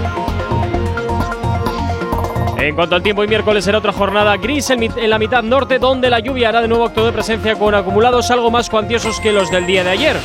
En 2.57 2.75
cuanto 2.75 2.95
al 2.95 3.03
tiempo, 3.03 3.23
y 3.23 3.27
miércoles 3.27 3.65
será 3.65 3.79
otra 3.79 3.91
jornada 3.91 4.38
gris 4.38 4.69
en, 4.69 5.09
la 5.09 5.19
mitad 5.19 5.43
norte, 5.43 5.79
donde 5.79 6.09
la 6.09 6.19
lluvia 6.19 6.47
hará 6.47 6.61
de 6.61 6.69
nuevo 6.69 6.86
acto 6.86 7.05
de 7.05 7.11
presencia 7.11 7.55
con 7.55 7.75
acumulados 7.75 8.31
algo 8.31 8.49
más 8.51 8.69
cuantiosos 8.69 9.19
que 9.19 9.34
los 9.34 9.51
del 9.51 9.65
día 9.65 9.84
de 9.84 9.89
ayer. 9.89 10.15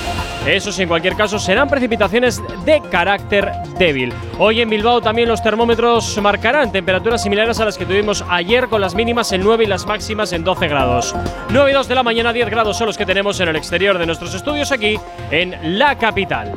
Eso 0.48 0.72
sí, 0.72 0.82
en 0.82 0.88
cualquier 0.88 1.14
caso, 1.14 1.38
serán 1.38 1.68
precipitaciones 1.68 2.40
de 2.64 2.80
carácter 2.90 3.52
débil. 3.78 4.14
Hoy 4.38 4.62
en 4.62 4.70
Bilbao 4.70 5.02
también 5.02 5.28
los 5.28 5.42
termómetros 5.42 6.16
marcarán 6.22 6.72
temperaturas 6.72 7.22
similares 7.22 7.60
a 7.60 7.66
las 7.66 7.76
que 7.76 7.84
tuvimos 7.84 8.24
ayer, 8.30 8.68
con 8.68 8.80
las 8.80 8.94
mínimas 8.94 9.30
en 9.32 9.42
9 9.42 9.64
y 9.64 9.66
las 9.66 9.86
máximas 9.86 10.32
en 10.32 10.44
12 10.44 10.68
grados. 10.68 11.14
9 11.50 11.70
y 11.70 11.74
2 11.74 11.88
de 11.88 11.94
la 11.94 12.02
mañana, 12.02 12.32
10 12.32 12.48
grados 12.48 12.78
son 12.78 12.86
los 12.86 12.96
que 12.96 13.04
tenemos 13.04 13.38
en 13.40 13.48
el 13.48 13.56
exterior 13.56 13.98
de 13.98 14.06
nuestros 14.06 14.32
estudios 14.32 14.72
aquí 14.72 14.98
en 15.30 15.78
la 15.78 15.98
capital. 15.98 16.54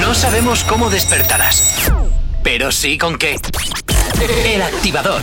No 0.00 0.14
sabemos 0.14 0.64
cómo 0.64 0.90
despertarás, 0.90 1.92
pero 2.42 2.72
sí 2.72 2.98
con 2.98 3.16
qué. 3.18 3.36
El 4.18 4.62
activador. 4.62 5.20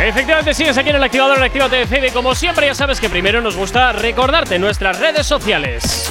Efectivamente, 0.00 0.54
sigues 0.54 0.76
aquí 0.78 0.90
en 0.90 0.96
el 0.96 1.02
activador 1.02 1.38
en 1.38 1.44
Activa 1.44 1.68
TV. 1.68 2.10
Como 2.12 2.34
siempre, 2.34 2.66
ya 2.66 2.74
sabes 2.74 3.00
que 3.00 3.08
primero 3.08 3.40
nos 3.40 3.56
gusta 3.56 3.92
recordarte 3.92 4.58
nuestras 4.58 4.98
redes 5.00 5.26
sociales. 5.26 6.10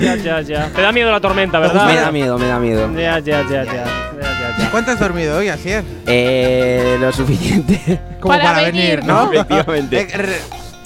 Ya, 0.00 0.16
ya, 0.16 0.40
ya. 0.40 0.68
Te 0.74 0.80
da 0.82 0.92
miedo 0.92 1.10
la 1.10 1.20
tormenta, 1.20 1.58
¿verdad? 1.58 1.86
Me 1.86 1.96
da 1.96 2.10
miedo, 2.10 2.38
me 2.38 2.46
da 2.46 2.58
miedo. 2.58 2.90
Ya, 2.94 3.18
ya, 3.18 3.42
ya, 3.42 3.64
ya. 3.64 3.64
ya, 3.64 3.84
ya, 4.20 4.56
ya. 4.58 4.70
¿Cuánto 4.70 4.90
has 4.92 4.98
dormido 5.00 5.36
hoy, 5.38 5.48
Asier? 5.48 5.84
Eh, 6.06 6.96
lo 7.00 7.12
suficiente. 7.12 8.00
Como 8.20 8.34
Para 8.34 8.44
para, 8.44 8.62
venir, 8.66 9.00
venir, 9.00 9.04
¿no? 9.04 9.24
Efectivamente. 9.32 10.00
Eh, 10.00 10.16
re- 10.16 10.40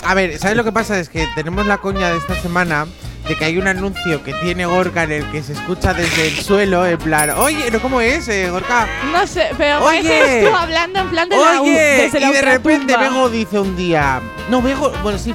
A 0.05 0.15
ver, 0.15 0.39
¿sabes 0.39 0.57
lo 0.57 0.65
que 0.65 0.73
pasa? 0.73 0.99
Es 0.99 1.09
que 1.09 1.27
tenemos 1.35 1.67
la 1.67 1.79
coña 1.79 2.11
de 2.11 2.19
esta 2.19 2.35
semana 2.35 2.87
de 3.29 3.37
que 3.37 3.45
hay 3.45 3.59
un 3.59 3.67
anuncio 3.67 4.23
que 4.23 4.33
tiene 4.35 4.67
Gorka 4.67 5.05
en 5.05 5.13
el 5.13 5.31
que 5.31 5.43
se 5.43 5.55
escucha 5.55 5.95
desde 5.95 6.29
el 6.29 6.37
suelo, 6.37 6.87
en 6.87 6.99
plan, 6.99 7.31
oye, 7.31 7.71
¿no 7.71 7.81
cómo 7.81 8.01
es, 8.01 8.29
eh, 8.29 8.51
Gorka? 8.51 8.87
No 9.13 9.27
sé, 9.27 9.49
pero 9.57 9.85
oye, 9.85 10.47
tú 10.49 10.55
hablando 10.55 11.01
en 11.01 11.11
plan 11.11 11.29
de 11.29 11.37
oye, 11.37 12.11
la 12.21 12.29
u, 12.29 12.31
y 12.31 12.33
de 12.33 12.43
repente 12.43 12.97
Bego 12.97 13.31
dice 13.31 13.59
un 13.59 13.77
día, 13.77 14.21
no, 14.51 14.61
Bego, 14.61 14.93
bueno, 15.03 15.19
sí, 15.19 15.35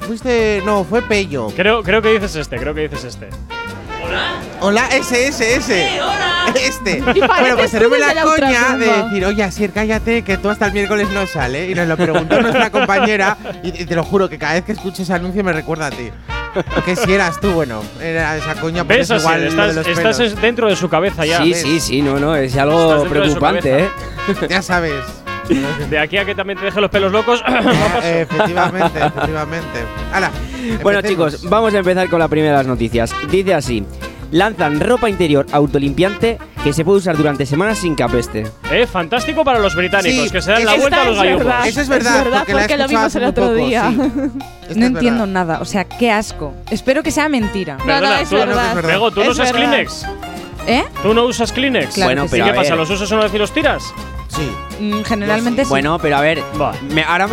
fuiste, 0.00 0.62
no, 0.64 0.84
fue 0.84 1.02
Pello. 1.02 1.48
Creo, 1.56 1.82
creo 1.82 2.02
que 2.02 2.12
dices 2.12 2.36
este, 2.36 2.58
creo 2.58 2.74
que 2.74 2.88
dices 2.88 3.04
este. 3.04 3.30
Hola. 4.02 4.32
Hola, 4.60 4.88
ese, 4.92 5.28
ese, 5.28 5.56
ese. 5.56 5.88
Sí, 5.88 5.98
hola. 5.98 6.52
Este. 6.54 7.00
Bueno, 7.00 7.56
pues 7.56 7.70
tenemos 7.70 7.98
la, 7.98 8.12
la 8.12 8.22
coña 8.22 8.76
de 8.76 8.86
decir, 8.86 9.24
oye, 9.24 9.42
Asier, 9.42 9.72
cállate, 9.72 10.22
que 10.22 10.36
tú 10.36 10.50
hasta 10.50 10.66
el 10.66 10.72
miércoles 10.72 11.08
no 11.10 11.26
sale. 11.26 11.70
Y 11.70 11.74
nos 11.74 11.86
lo 11.86 11.96
preguntó 11.96 12.40
nuestra 12.40 12.70
compañera. 12.70 13.36
Y 13.62 13.70
te 13.84 13.94
lo 13.94 14.02
juro 14.02 14.28
que 14.28 14.38
cada 14.38 14.54
vez 14.54 14.64
que 14.64 14.72
escucho 14.72 15.02
ese 15.02 15.12
anuncio 15.12 15.44
me 15.44 15.52
recuerda 15.52 15.86
a 15.86 15.90
ti. 15.90 16.10
que 16.84 16.96
si 16.96 17.12
eras 17.12 17.40
tú? 17.40 17.50
Bueno, 17.52 17.82
era 18.00 18.36
esa 18.36 18.54
coña 18.54 18.84
pues 18.84 19.08
por 19.08 19.18
igual. 19.18 19.42
Estás, 19.44 19.86
estás 19.86 20.40
dentro 20.40 20.68
de 20.68 20.76
su 20.76 20.88
cabeza 20.88 21.24
ya. 21.24 21.42
Sí, 21.42 21.54
sí, 21.54 21.80
sí, 21.80 22.02
no, 22.02 22.18
no, 22.18 22.36
es 22.36 22.56
algo 22.56 23.04
preocupante, 23.04 23.84
¿eh? 23.84 23.88
ya 24.48 24.62
sabes. 24.62 25.04
De 25.88 25.98
aquí 25.98 26.16
a 26.16 26.24
que 26.24 26.34
también 26.34 26.58
te 26.58 26.66
deje 26.66 26.80
los 26.80 26.90
pelos 26.90 27.10
locos. 27.12 27.42
Eh, 28.02 28.22
efectivamente, 28.22 28.98
efectivamente. 28.98 29.78
Hala, 30.12 30.30
bueno, 30.82 31.02
chicos, 31.02 31.48
vamos 31.48 31.74
a 31.74 31.78
empezar 31.78 32.08
con 32.08 32.18
la 32.18 32.28
primera 32.28 32.52
de 32.52 32.58
las 32.58 32.66
noticias. 32.66 33.14
Dice 33.30 33.54
así: 33.54 33.84
lanzan 34.30 34.80
ropa 34.80 35.08
interior 35.08 35.46
autolimpiante 35.52 36.38
que 36.62 36.72
se 36.72 36.84
puede 36.84 36.98
usar 36.98 37.16
durante 37.16 37.46
semanas 37.46 37.78
sin 37.78 37.94
capeste. 37.94 38.42
Es 38.42 38.72
eh, 38.72 38.86
fantástico 38.86 39.44
para 39.44 39.58
los 39.58 39.74
británicos, 39.74 40.24
sí, 40.24 40.30
que 40.30 40.42
se 40.42 40.50
dan 40.52 40.64
la 40.64 40.74
vuelta 40.74 41.02
a 41.02 41.04
los 41.06 41.16
gallos. 41.16 41.42
Eso 41.66 41.80
es 41.80 41.88
verdad, 41.88 42.18
es 42.18 42.24
verdad 42.24 42.38
porque, 42.40 42.52
porque 42.52 42.76
lo 42.76 42.88
vimos 42.88 43.14
el 43.14 43.24
otro 43.24 43.44
poco, 43.44 43.54
día. 43.56 43.90
Sí. 43.90 44.30
No 44.76 44.86
entiendo 44.86 45.26
nada, 45.26 45.58
o 45.60 45.64
sea, 45.64 45.82
qué 45.82 46.12
asco. 46.12 46.54
Espero 46.70 47.02
que 47.02 47.10
sea 47.10 47.28
mentira. 47.28 47.76
No, 47.78 47.86
Perdona, 47.86 48.14
no, 48.14 48.22
es, 48.22 48.28
tú, 48.28 48.36
verdad. 48.36 48.74
No, 48.76 48.82
Pego, 48.82 49.10
¿tú 49.10 49.20
es 49.20 49.26
no 49.26 49.32
usas 49.32 49.52
verdad. 49.52 49.68
Kleenex? 49.68 50.06
¿Eh? 50.68 50.84
¿Tú 51.02 51.12
no 51.12 51.24
usas 51.24 51.50
Kleenex? 51.52 51.94
Claro 51.94 52.06
bueno, 52.06 52.26
pero 52.30 52.44
sí. 52.44 52.48
¿Y 52.48 52.52
qué 52.52 52.56
pasa? 52.56 52.76
¿Los 52.76 52.88
usas 52.88 53.10
una 53.10 53.22
vez 53.24 53.34
y 53.34 53.38
los 53.38 53.52
tiras? 53.52 53.82
Sí. 54.28 54.48
Mm, 54.80 55.02
generalmente 55.02 55.64
sí. 55.64 55.68
Bueno, 55.68 55.98
pero 55.98 56.16
a 56.16 56.20
ver, 56.22 56.42
ahora 57.06 57.28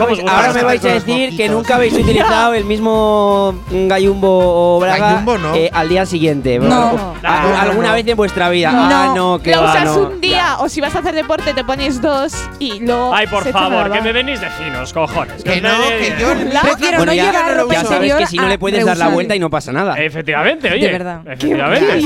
me 0.54 0.64
vais, 0.64 0.84
a 0.84 0.90
decir 0.90 1.36
que 1.38 1.48
nunca 1.50 1.76
habéis 1.76 1.94
utilizado 1.94 2.54
el 2.54 2.66
mismo 2.66 3.56
gallumbo 3.72 4.76
o 4.76 4.80
braga 4.80 5.24
eh, 5.56 5.70
al 5.74 5.90
día 5.90 6.06
siguiente. 6.06 6.60
No. 6.60 7.16
Ah, 7.24 7.62
alguna 7.62 7.94
vez 7.94 8.08
en 8.08 8.18
vuestra 8.18 8.50
vida. 8.50 8.72
Ah, 8.74 9.14
no, 9.16 9.40
que 9.40 9.52
Lo 9.52 9.64
usas 9.64 9.96
un 9.96 10.22
día 10.22 10.58
o 10.60 10.70
si 10.70 10.82
vas 10.82 10.96
a 10.96 11.00
hacer 11.00 11.16
deporte 11.16 11.54
te 11.54 11.64
pones 11.64 12.02
dos 12.02 12.34
y 12.60 12.80
luego. 12.80 13.14
Ay, 13.14 13.28
por 13.28 13.50
favor, 13.50 13.92
que 13.92 14.02
me 14.02 14.12
venís 14.12 14.42
de 14.42 14.50
finos, 14.50 14.94
cojones. 14.94 15.44
Que 15.44 15.62
no, 15.62 15.70
que 16.00 16.16
yo 16.20 16.34
La- 16.52 16.62
prefiero 16.62 16.98
Bueno, 16.98 17.12
no 17.12 17.14
ya, 17.14 17.32
llevar 17.32 17.58
ropa 17.58 17.74
ya 17.74 17.84
sabes 17.86 18.16
que 18.16 18.28
si 18.28 18.38
no 18.38 18.48
le 18.48 18.58
puedes 18.58 18.86
dar 18.86 18.98
la 18.98 19.10
vuelta 19.10 19.36
y 19.36 19.40
no 19.40 19.50
pasa 19.50 19.72
nada. 19.72 19.96
Efectivamente, 19.96 20.72
oye. 20.72 20.92
Verdad. 20.92 21.22
Efectivamente. 21.26 22.02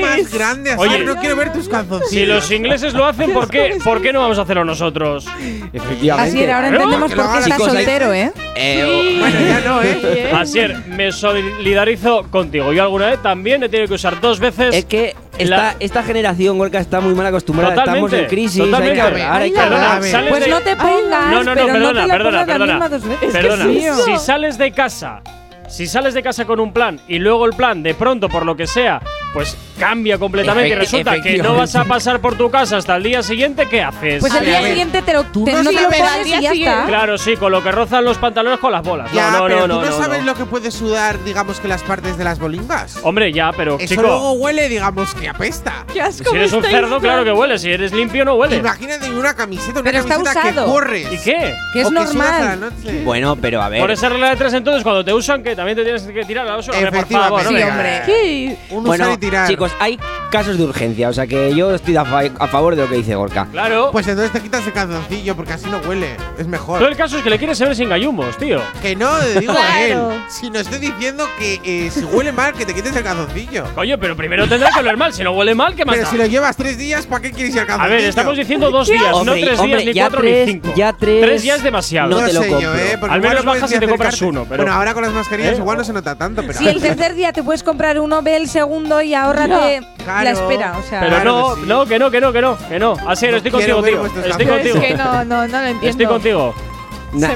Más 0.00 0.32
grande, 0.32 0.74
Oye. 0.76 1.04
No 1.04 1.16
quiero 1.16 1.36
ver 1.36 1.52
tus 1.52 1.68
calzoncillos. 1.68 2.10
Si 2.10 2.26
los 2.26 2.50
ingleses 2.50 2.94
lo 2.94 3.04
hacen, 3.06 3.32
¿por 3.32 3.48
qué, 4.02 4.12
no 4.12 4.20
vamos 4.20 4.38
a 4.38 4.42
hacerlo 4.42 4.64
nosotros? 4.64 4.75
nosotros. 4.76 5.26
Efectivamente. 5.72 6.30
Así 6.30 6.42
era, 6.42 6.56
ahora 6.56 6.68
entendemos 6.68 7.12
por 7.12 7.32
qué 7.32 7.38
estás 7.38 7.58
soltero, 7.58 8.12
¿eh? 8.12 8.32
¿eh? 8.54 9.10
Sí. 9.10 9.18
Bueno, 9.20 9.40
ya 9.40 9.60
no, 9.60 9.82
¿eh? 9.82 10.32
Asier, 10.34 10.76
me 10.88 11.10
solidarizo 11.12 12.24
contigo. 12.30 12.72
Yo 12.72 12.82
alguna 12.82 13.06
vez 13.06 13.22
también 13.22 13.62
he 13.62 13.68
tenido 13.68 13.88
que 13.88 13.94
usar 13.94 14.20
dos 14.20 14.38
veces. 14.38 14.74
Es 14.74 14.84
que 14.84 15.14
esta, 15.38 15.56
la... 15.56 15.76
esta 15.80 16.02
generación, 16.02 16.58
Gorka, 16.58 16.78
está 16.78 17.00
muy 17.00 17.14
mal 17.14 17.26
acostumbrada. 17.26 17.74
Totalmente, 17.74 18.06
Estamos 18.06 18.22
en 18.22 18.28
crisis. 18.28 18.64
Totalmente. 18.64 19.00
Hay 19.00 19.10
que 19.10 19.22
hablar, 19.22 19.42
hay 19.42 19.52
que 19.52 19.60
hablar. 19.60 19.80
Perdona, 19.80 19.98
pues 19.98 20.12
de... 20.12 20.30
Pues 20.30 20.48
no 20.48 20.60
te 20.60 20.76
pongas. 20.76 21.30
No, 21.30 21.44
no, 21.44 21.54
no, 21.54 21.66
perdona, 21.66 22.02
no 22.02 22.08
perdona, 22.08 22.46
perdona. 22.46 22.88
Perdona. 23.32 23.72
Es 23.72 23.96
que 23.96 24.02
si 24.04 24.18
sales 24.18 24.58
de 24.58 24.72
casa 24.72 25.22
si 25.68 25.86
sales 25.86 26.14
de 26.14 26.22
casa 26.22 26.44
con 26.44 26.60
un 26.60 26.72
plan 26.72 27.00
y 27.08 27.18
luego 27.18 27.44
el 27.44 27.52
plan 27.52 27.82
de 27.82 27.94
pronto 27.94 28.28
por 28.28 28.46
lo 28.46 28.56
que 28.56 28.66
sea 28.66 29.02
pues 29.36 29.54
cambia 29.78 30.16
completamente 30.16 30.70
y 30.70 30.74
resulta 30.74 31.20
que 31.20 31.36
no 31.36 31.56
vas 31.56 31.76
a 31.76 31.84
pasar 31.84 32.20
por 32.20 32.38
tu 32.38 32.50
casa 32.50 32.78
hasta 32.78 32.96
el 32.96 33.02
día 33.02 33.22
siguiente, 33.22 33.68
¿qué 33.68 33.82
haces? 33.82 34.20
Pues 34.20 34.34
el 34.34 34.46
día 34.46 34.62
siguiente 34.62 35.02
te 35.02 35.12
lo, 35.12 35.24
te, 35.24 35.52
no 35.52 35.70
te 35.70 35.82
lo 35.82 35.90
pones 35.90 36.26
y 36.26 36.40
ya 36.40 36.52
está. 36.52 36.86
Claro, 36.86 37.18
sí, 37.18 37.36
con 37.36 37.52
lo 37.52 37.62
que 37.62 37.70
rozan 37.70 38.02
los 38.06 38.16
pantalones 38.16 38.58
con 38.60 38.72
las 38.72 38.82
bolas. 38.82 39.12
Ya, 39.12 39.32
no, 39.32 39.40
no, 39.40 39.44
pero 39.44 39.60
no, 39.60 39.66
no, 39.66 39.80
tú 39.80 39.90
no, 39.90 39.92
sabes 39.98 40.24
lo 40.24 40.34
que 40.34 40.46
puede 40.46 40.70
sudar, 40.70 41.22
digamos, 41.22 41.60
que 41.60 41.68
las 41.68 41.82
partes 41.82 42.16
de 42.16 42.24
las 42.24 42.38
bolingas. 42.38 42.98
Hombre, 43.02 43.30
ya, 43.30 43.52
pero 43.54 43.76
Eso 43.78 43.88
chico, 43.88 44.00
luego 44.00 44.32
huele, 44.32 44.70
digamos, 44.70 45.14
que 45.14 45.28
apesta. 45.28 45.84
Qué 45.92 46.00
asco 46.00 46.30
si 46.30 46.36
eres 46.36 46.54
un 46.54 46.64
cerdo, 46.64 46.98
claro 46.98 47.22
que 47.22 47.32
huele. 47.32 47.58
Si 47.58 47.70
eres 47.70 47.92
limpio, 47.92 48.24
no 48.24 48.36
huele. 48.36 48.56
Imagínate 48.56 49.10
una 49.10 49.36
camiseta, 49.36 49.80
una 49.80 49.90
pero 49.90 50.02
camiseta 50.02 50.30
está 50.30 50.48
usado. 50.48 50.64
que 50.64 50.72
corres. 50.72 51.12
¿Y 51.12 51.18
qué? 51.18 51.54
Que 51.74 51.82
es 51.82 51.88
o 51.88 51.90
normal. 51.90 52.58
Que 52.58 52.86
noche. 52.86 53.04
Bueno, 53.04 53.36
pero 53.36 53.60
a 53.60 53.68
ver. 53.68 53.82
Por 53.82 53.90
esa 53.90 54.08
regla 54.08 54.30
de 54.30 54.36
tres, 54.36 54.54
entonces, 54.54 54.82
cuando 54.82 55.04
te 55.04 55.12
usan, 55.12 55.42
que 55.42 55.54
también 55.54 55.76
te 55.76 55.84
tienes 55.84 56.04
que 56.04 56.24
tirar 56.24 56.46
la 56.46 56.56
basura. 56.56 56.78
Por 56.90 57.06
favor, 57.06 57.46
hombre. 57.46 58.02
Sí, 58.06 58.56
hombre. 58.80 59.25
Chicos, 59.46 59.72
hay 59.80 59.98
casos 60.30 60.58
de 60.58 60.64
urgencia, 60.64 61.08
o 61.08 61.12
sea 61.12 61.26
que 61.26 61.54
yo 61.54 61.74
estoy 61.74 61.96
a, 61.96 62.04
favor 62.04 62.76
de 62.76 62.82
lo 62.82 62.88
que 62.88 62.96
dice 62.96 63.14
Gorka. 63.14 63.46
Claro. 63.50 63.90
Pues 63.92 64.06
entonces 64.06 64.32
te 64.32 64.40
quitas 64.40 64.66
el 64.66 64.72
calzoncillo 64.72 65.34
porque 65.34 65.54
así 65.54 65.68
no 65.68 65.78
huele. 65.78 66.16
Es 66.38 66.46
mejor. 66.46 66.78
Todo 66.78 66.88
el 66.88 66.96
caso 66.96 67.16
es 67.16 67.24
que 67.24 67.30
le 67.30 67.38
quieres 67.38 67.58
saber 67.58 67.74
sin 67.74 67.88
gallumos, 67.88 68.36
tío. 68.36 68.60
Que 68.82 68.94
no, 68.94 69.18
le 69.20 69.40
digo 69.40 69.54
a 69.56 69.82
él. 69.82 69.98
Si 70.28 70.50
no 70.50 70.58
estoy 70.58 70.78
diciendo 70.78 71.26
que 71.38 71.60
eh, 71.64 71.90
si 71.90 72.04
huele 72.04 72.32
mal, 72.32 72.52
que 72.52 72.64
te 72.64 72.74
quites 72.74 72.94
el 72.94 73.02
calzoncillo. 73.02 73.64
Coño, 73.74 73.98
pero 73.98 74.16
primero 74.16 74.48
tendrá 74.48 74.70
que 74.70 74.80
oler 74.80 74.96
mal. 74.96 75.12
Si 75.12 75.22
no 75.22 75.32
huele 75.32 75.54
mal, 75.54 75.74
¿qué 75.74 75.84
más? 75.84 75.96
Pero 75.96 76.10
si 76.10 76.16
lo 76.16 76.26
llevas 76.26 76.56
tres 76.56 76.78
días, 76.78 77.06
¿para 77.06 77.22
qué 77.22 77.32
quieres 77.32 77.54
ir 77.54 77.60
al 77.60 77.66
calzoncillo? 77.66 77.94
A 77.94 77.96
ver, 77.96 78.08
estamos 78.08 78.36
diciendo 78.36 78.70
dos 78.70 78.88
días, 78.88 79.24
no 79.24 79.32
tres 79.32 79.62
días, 79.62 79.84
ni 79.84 79.94
cuatro, 79.94 80.20
tres, 80.20 80.46
ni 80.46 80.52
cinco. 80.52 80.72
Ya 80.76 80.92
tres. 80.92 81.24
Tres 81.24 81.42
días 81.42 81.58
es 81.58 81.64
demasiado. 81.64 82.10
No, 82.10 82.26
te 82.26 82.32
lo 82.32 82.40
compro. 82.46 82.76
Eh, 82.76 82.98
al 83.08 83.20
menos 83.20 83.44
bajas 83.44 83.70
si 83.70 83.78
te 83.78 83.88
compras 83.88 84.20
uno. 84.22 84.44
Bueno, 84.44 84.72
ahora 84.72 84.94
con 84.94 85.02
las 85.02 85.12
mascarillas 85.12 85.54
¿Eh? 85.54 85.60
igual 85.60 85.78
no 85.78 85.84
se 85.84 85.92
nota 85.92 86.14
tanto. 86.14 86.42
Si 86.52 86.68
el 86.68 86.80
tercer 86.80 87.14
día 87.14 87.32
te 87.32 87.42
puedes 87.42 87.62
comprar 87.62 87.98
uno, 87.98 88.22
ve 88.22 88.36
el 88.36 88.48
segundo 88.48 89.00
y 89.02 89.14
ahórrate 89.16 89.80
la 90.06 90.30
espera. 90.30 90.78
O 90.78 90.82
sea, 90.82 91.00
pero 91.00 91.24
no, 91.24 91.54
que 91.54 91.66
no, 91.66 91.86
que 91.86 91.98
no, 91.98 92.10
que 92.10 92.20
no, 92.20 92.32
que 92.32 92.40
no, 92.40 92.68
que 92.68 92.78
no. 92.78 92.96
Así, 93.06 93.26
no 93.28 93.36
estoy 93.36 93.50
contigo, 93.50 93.82
tío. 93.82 94.06
Estoy 94.06 94.46
contigo. 94.46 94.76
Es 94.76 94.84
que 94.84 94.94
no, 94.94 95.24
no, 95.24 95.48
no 95.48 95.60
lo 95.60 95.66
entiendo. 95.66 95.88
Estoy 95.88 96.06
contigo. 96.06 96.54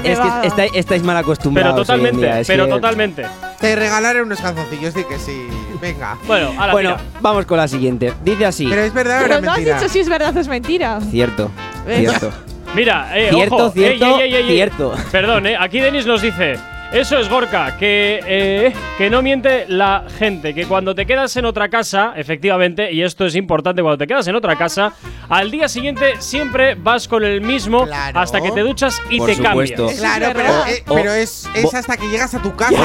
Estáis, 0.03 0.71
estáis, 0.75 1.03
mal 1.03 1.17
acostumbrados. 1.17 1.73
Pero 1.73 1.85
totalmente, 1.85 2.43
pero 2.45 2.67
totalmente. 2.67 3.25
Te 3.59 3.75
regalaré 3.75 4.21
unos 4.21 4.39
calzoncillos, 4.39 4.93
di 4.93 5.03
que 5.03 5.17
sí. 5.19 5.47
Venga. 5.79 6.17
Bueno, 6.27 6.51
a 6.59 6.67
la 6.67 6.73
bueno 6.73 6.97
vamos 7.21 7.45
con 7.45 7.57
la 7.57 7.67
siguiente. 7.67 8.13
Dice 8.23 8.45
así. 8.45 8.67
Pero 8.67 8.81
es 8.81 8.93
verdad 8.93 9.21
pero 9.23 9.41
no 9.41 9.51
mentira? 9.53 9.75
has 9.75 9.81
dicho 9.81 9.93
si 9.93 9.99
es 9.99 10.09
verdad 10.09 10.35
o 10.35 10.39
es 10.39 10.47
mentira. 10.47 10.99
Cierto, 11.09 11.49
cierto. 11.87 12.31
Mira, 12.75 13.09
eh, 13.17 13.29
cierto, 13.31 13.55
ojo. 13.55 13.73
Eh, 13.75 13.97
cierto, 13.97 14.17
cierto. 14.47 14.93
Perdón, 15.11 15.47
eh, 15.47 15.57
aquí 15.59 15.79
Denis 15.79 16.05
nos 16.05 16.21
dice. 16.21 16.57
Eso 16.91 17.17
es 17.17 17.29
Gorka, 17.29 17.77
que, 17.77 18.19
eh, 18.27 18.73
que 18.97 19.09
no 19.09 19.21
miente 19.21 19.65
la 19.69 20.03
gente, 20.19 20.53
que 20.53 20.65
cuando 20.65 20.93
te 20.93 21.05
quedas 21.05 21.35
en 21.37 21.45
otra 21.45 21.69
casa, 21.69 22.11
efectivamente, 22.17 22.91
y 22.91 23.01
esto 23.01 23.25
es 23.25 23.35
importante, 23.35 23.81
cuando 23.81 23.97
te 23.97 24.07
quedas 24.07 24.27
en 24.27 24.35
otra 24.35 24.57
casa, 24.57 24.93
al 25.29 25.49
día 25.49 25.69
siguiente 25.69 26.15
siempre 26.19 26.75
vas 26.75 27.07
con 27.07 27.23
el 27.23 27.39
mismo 27.39 27.87
hasta 28.13 28.41
que 28.41 28.51
te 28.51 28.59
duchas 28.59 29.01
y 29.09 29.21
te 29.21 29.37
cambias. 29.37 29.71
Claro, 29.97 30.37
eh, 30.67 30.83
pero, 30.85 31.13
es, 31.13 31.47
hasta 31.73 31.95
que 31.95 32.09
llegas 32.09 32.35
a 32.35 32.41
tu 32.41 32.53
casa. 32.57 32.77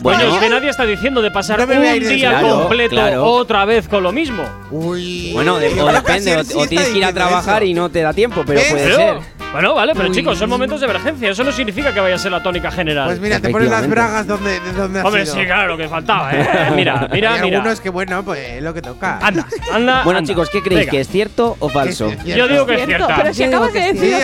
Bueno, 0.00 0.24
es 0.24 0.38
que 0.40 0.48
nadie 0.48 0.70
está 0.70 0.84
diciendo 0.84 1.22
de 1.22 1.30
pasar 1.30 1.60
un 1.60 2.00
día 2.00 2.40
completo 2.40 3.24
otra 3.24 3.64
vez 3.64 3.86
con 3.86 4.02
lo 4.02 4.10
mismo. 4.10 4.42
Uy. 4.72 5.30
Bueno, 5.32 5.54
o 5.54 5.58
depende, 5.60 6.36
o, 6.36 6.66
tienes 6.66 6.88
que 6.88 6.98
ir 6.98 7.04
a 7.04 7.12
trabajar 7.12 7.62
y 7.62 7.74
no 7.74 7.88
te 7.90 8.02
da 8.02 8.12
tiempo, 8.12 8.42
pero 8.44 8.58
¿Eh? 8.58 8.66
puede 8.68 8.92
ser. 8.92 9.34
Bueno, 9.54 9.72
vale, 9.72 9.92
pero 9.94 10.10
chicos, 10.10 10.36
son 10.36 10.50
momentos 10.50 10.80
de 10.80 10.86
emergencia. 10.86 11.30
Eso 11.30 11.44
no 11.44 11.52
significa 11.52 11.94
que 11.94 12.00
vaya 12.00 12.16
a 12.16 12.18
ser 12.18 12.32
la 12.32 12.42
tónica 12.42 12.72
general. 12.72 13.03
Pues 13.06 13.20
mira, 13.20 13.40
te 13.40 13.48
pones 13.50 13.70
las 13.70 13.88
bragas 13.88 14.26
donde, 14.26 14.60
donde 14.76 15.00
Hombre, 15.02 15.26
sí, 15.26 15.44
claro, 15.44 15.68
lo 15.68 15.76
que 15.76 15.88
faltaba, 15.88 16.32
¿eh? 16.32 16.46
Mira, 16.76 17.08
mira, 17.12 17.34
Hay 17.34 17.42
mira. 17.42 17.58
algunos 17.58 17.80
que, 17.80 17.90
bueno, 17.90 18.24
pues 18.24 18.40
es 18.40 18.62
lo 18.62 18.74
que 18.74 18.82
toca. 18.82 19.18
Anda, 19.20 19.46
anda. 19.72 20.02
Bueno, 20.04 20.22
chicos, 20.22 20.50
¿qué 20.50 20.60
creéis? 20.60 20.80
Venga. 20.82 20.90
¿Que 20.90 21.00
es 21.00 21.08
cierto 21.08 21.56
o 21.58 21.68
falso? 21.68 22.12
Yo 22.24 22.48
digo 22.48 22.66
que 22.66 22.74
es 22.74 22.86
cierto. 22.86 23.08
Pero 23.16 23.34
si 23.34 23.44
acabas 23.44 23.72
de 23.72 23.80
decir 23.80 24.16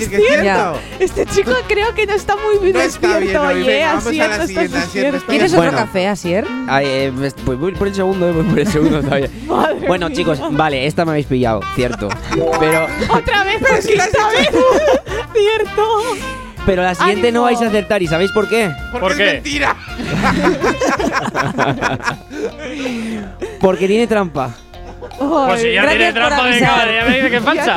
sí, 0.00 0.08
que 0.08 0.16
es 0.16 0.28
cierto. 0.42 0.78
Este 0.98 1.26
chico 1.26 1.52
creo 1.68 1.94
que 1.94 2.06
no 2.06 2.14
está 2.14 2.36
muy 2.36 2.58
bien 2.62 2.74
no 2.74 2.80
despierto, 2.80 3.42
no. 3.42 3.48
Así 3.48 4.18
no 4.18 4.24
está 4.24 5.22
¿Quieres 5.26 5.54
otro 5.54 5.70
café, 5.72 6.08
Asier? 6.08 6.46
Eh, 6.80 7.12
pues 7.44 7.58
voy 7.58 7.72
por 7.72 7.88
el 7.88 7.94
segundo, 7.94 8.28
eh, 8.28 8.32
voy 8.32 8.44
por 8.44 8.58
el 8.58 8.66
segundo 8.66 9.02
todavía. 9.02 9.28
Bueno, 9.86 10.10
chicos, 10.10 10.40
vale, 10.52 10.86
esta 10.86 11.04
me 11.04 11.12
habéis 11.12 11.26
pillado, 11.26 11.60
cierto. 11.74 12.08
Pero. 12.58 12.86
Otra 13.10 13.44
vez, 13.44 13.58
pero 13.60 13.82
si 13.82 13.94
la 13.94 14.08
sabes. 14.08 14.48
Cierto. 15.32 16.45
Pero 16.66 16.82
la 16.82 16.94
siguiente 16.94 17.32
no 17.32 17.42
vais 17.42 17.62
a 17.62 17.68
acertar, 17.68 18.02
¿y 18.02 18.08
sabéis 18.08 18.32
por 18.32 18.48
qué? 18.48 18.70
Porque 18.92 19.28
es 19.28 19.32
mentira. 19.34 19.76
Porque 23.60 23.86
tiene 23.86 24.06
trampa. 24.06 24.54
Pues 25.18 25.62
si 25.62 25.72
ya 25.72 25.88
tiene 25.88 26.12
trampa 26.12 26.44
de 26.44 26.60
ya 26.60 27.04
me 27.08 27.14
dice 27.16 27.30
que 27.30 27.36
es 27.36 27.42
falsa. 27.44 27.76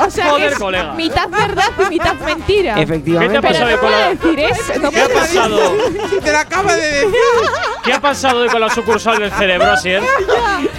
O 0.00 0.10
sea, 0.10 0.30
Joder, 0.30 0.52
es 0.52 0.58
colega. 0.58 0.92
mitad 0.92 1.28
verdad 1.28 1.72
y 1.84 1.90
mitad 1.90 2.14
mentira. 2.14 2.80
Efectivamente. 2.80 3.34
¿Qué 3.34 3.40
te 3.40 3.46
ha 3.46 3.50
pasado 3.50 3.80
con 3.80 3.90
la... 3.90 4.08
decir 4.10 4.38
eso? 4.38 4.90
¿Qué 4.90 5.00
ha 5.00 5.08
pasado? 5.08 5.72
te 6.22 6.32
lo 6.32 6.38
acaba 6.38 6.76
de 6.76 6.86
decir. 6.86 7.10
¿Qué 7.84 7.92
ha 7.92 8.00
pasado 8.00 8.46
con 8.46 8.60
la 8.60 8.70
sucursal 8.70 9.18
del 9.18 9.32
cerebro, 9.32 9.72
así? 9.72 9.90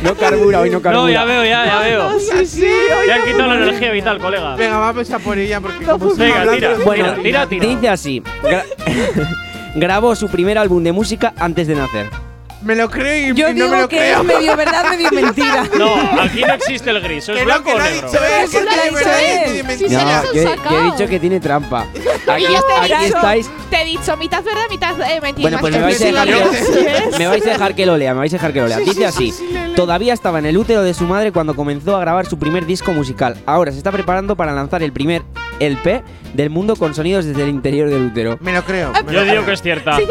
No 0.01 0.15
carbura 0.15 0.61
hoy, 0.61 0.69
no 0.69 0.81
carbura. 0.81 1.03
No, 1.03 1.09
ya 1.09 1.25
veo, 1.25 1.43
ya, 1.43 1.65
ya 1.65 1.79
veo. 1.79 2.09
No, 2.11 2.19
sí, 2.19 2.45
sí. 2.45 2.67
Ya 3.07 3.15
han 3.15 3.23
quitado 3.25 3.47
la 3.47 3.55
energía 3.55 3.91
vital, 3.91 4.19
colega. 4.19 4.55
Venga, 4.55 4.77
va 4.77 4.89
a 4.89 5.19
por 5.19 5.37
ella 5.37 5.59
porque 5.59 5.85
no, 5.85 5.97
Venga, 5.97 6.51
tira, 6.53 6.73
bueno, 6.85 7.13
tira, 7.15 7.45
tira, 7.45 7.47
tira. 7.47 7.65
Dice 7.67 7.89
así. 7.89 8.23
Grabó 9.75 10.15
su 10.15 10.29
primer 10.29 10.57
álbum 10.57 10.81
de 10.83 10.93
música 10.93 11.33
antes 11.37 11.67
de 11.67 11.75
nacer 11.75 12.28
me 12.61 12.75
lo 12.75 12.89
creo 12.89 13.31
y 13.31 13.35
Yo 13.35 13.53
no 13.53 13.67
me 13.69 13.81
lo 13.81 13.89
creo. 13.89 14.23
medio 14.23 14.55
verdad, 14.55 14.89
medio 14.91 15.09
mentira. 15.13 15.65
No, 15.77 15.95
aquí 16.21 16.41
no 16.41 16.53
existe 16.53 16.89
el 16.89 17.01
gris. 17.01 17.29
Es 17.29 17.43
blanco 17.45 17.71
o 17.71 17.79
negro. 17.79 18.09
¿eh? 18.13 19.63
No, 19.89 19.89
yo, 19.89 20.41
he- 20.41 20.55
yo 20.69 20.79
he 20.79 20.83
dicho 20.91 21.07
que 21.07 21.19
tiene 21.19 21.39
trampa. 21.39 21.81
Aquí, 22.27 22.45
te 22.45 22.93
he 22.93 23.05
dicho- 23.05 23.49
Te 23.69 23.81
he 23.81 23.85
dicho 23.85 24.17
mitad 24.17 24.43
verdad, 24.43 24.63
mitad 24.69 24.99
eh, 25.01 25.19
mentira. 25.21 25.41
Bueno, 25.49 25.59
pues 25.59 25.73
me 25.73 25.81
vais, 25.81 26.01
a 26.01 26.05
dejar 26.05 26.27
que, 26.27 27.17
me 27.17 27.27
vais 27.27 27.45
a 27.45 27.49
dejar 27.49 27.75
que 27.75 27.85
lo 27.85 27.97
lea, 27.97 28.13
me 28.13 28.19
vais 28.19 28.33
a 28.33 28.35
dejar 28.37 28.53
que 28.53 28.61
lo 28.61 28.67
lea. 28.67 28.79
Dice 28.79 29.05
así, 29.05 29.33
todavía 29.75 30.13
estaba 30.13 30.39
en 30.39 30.45
el 30.45 30.57
útero 30.57 30.83
de 30.83 30.93
su 30.93 31.05
madre 31.05 31.31
cuando 31.31 31.55
comenzó 31.55 31.95
a 31.95 31.99
grabar 31.99 32.25
su 32.25 32.37
primer 32.39 32.65
disco 32.65 32.91
musical. 32.91 33.37
Ahora 33.45 33.71
se 33.71 33.77
está 33.77 33.91
preparando 33.91 34.35
para 34.35 34.53
lanzar 34.53 34.83
el 34.83 34.91
primer 34.91 35.23
LP 35.59 36.03
del 36.33 36.49
mundo 36.49 36.75
con 36.75 36.93
sonidos 36.93 37.25
desde 37.25 37.43
el 37.43 37.49
interior 37.49 37.89
del 37.89 38.05
útero. 38.07 38.37
Me 38.41 38.53
lo 38.53 38.63
creo. 38.63 38.91
me 38.93 39.01
lo 39.03 39.11
Yo 39.11 39.31
digo 39.31 39.45
que 39.45 39.53
es 39.53 39.61
cierta. 39.61 39.97
Sí, 39.97 40.03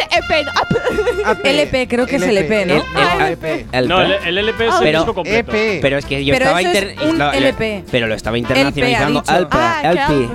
LP, 1.45 1.89
creo 1.89 2.07
que 2.07 2.17
es 2.17 2.23
LP, 2.23 2.67
¿no? 2.67 2.75
Eh, 2.75 2.79
eh, 2.79 2.85
ah, 2.95 3.29
LP. 3.29 3.67
El 3.73 4.39
LP 4.39 4.67
el 4.67 4.93
disco. 4.93 5.23
Pero 5.25 5.99
es 5.99 6.05
que 6.05 6.25
yo 6.25 6.35
estaba 6.35 6.61
LP. 7.33 7.85
Pero 7.91 8.07
lo 8.07 8.15
estaba 8.15 8.39
internacionalizando. 8.39 9.23
LP, 9.27 9.57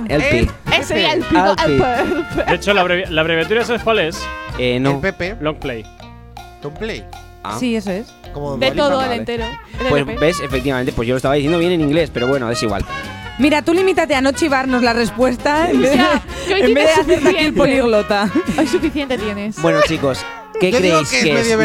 LP, 0.08 0.50
LP, 0.70 1.10
LP. 1.10 2.44
De 2.46 2.54
hecho, 2.54 2.74
la 2.74 2.80
abreviatura, 2.82 3.64
¿sabes 3.64 3.82
cuál 3.82 3.98
es? 4.00 4.20
Eh, 4.58 4.78
no. 4.80 4.92
El 4.92 5.00
PP. 5.00 5.36
Long 5.40 5.56
Play. 5.56 5.84
Long 6.62 6.74
Play. 6.74 7.04
Ah. 7.42 7.56
Sí, 7.60 7.76
eso 7.76 7.90
es. 7.90 8.06
Como 8.32 8.56
de 8.56 8.70
todo 8.70 9.04
el 9.04 9.12
entero. 9.12 9.44
Pues 9.88 10.06
ves, 10.06 10.40
efectivamente, 10.40 10.92
pues 10.92 11.06
yo 11.06 11.14
lo 11.14 11.18
estaba 11.18 11.34
diciendo 11.34 11.58
bien 11.58 11.72
en 11.72 11.82
inglés, 11.82 12.10
pero 12.12 12.26
bueno, 12.26 12.50
es 12.50 12.62
igual. 12.62 12.84
Mira, 13.38 13.62
tú 13.62 13.74
limítate 13.74 14.14
a 14.14 14.20
no 14.20 14.32
chivarnos 14.32 14.82
la 14.82 14.92
respuesta 14.92 15.70
en 15.70 15.82
vez, 15.82 15.92
de, 15.92 16.84
hacerte 16.84 17.28
aquí 17.28 17.44
el 17.44 17.54
políglota. 17.54 18.30
Hoy 18.58 18.66
suficiente 18.66 19.18
tienes. 19.18 19.60
Bueno, 19.60 19.80
chicos, 19.86 20.24
¿Qué 20.60 20.70
creéis 20.70 21.12
es 21.12 21.58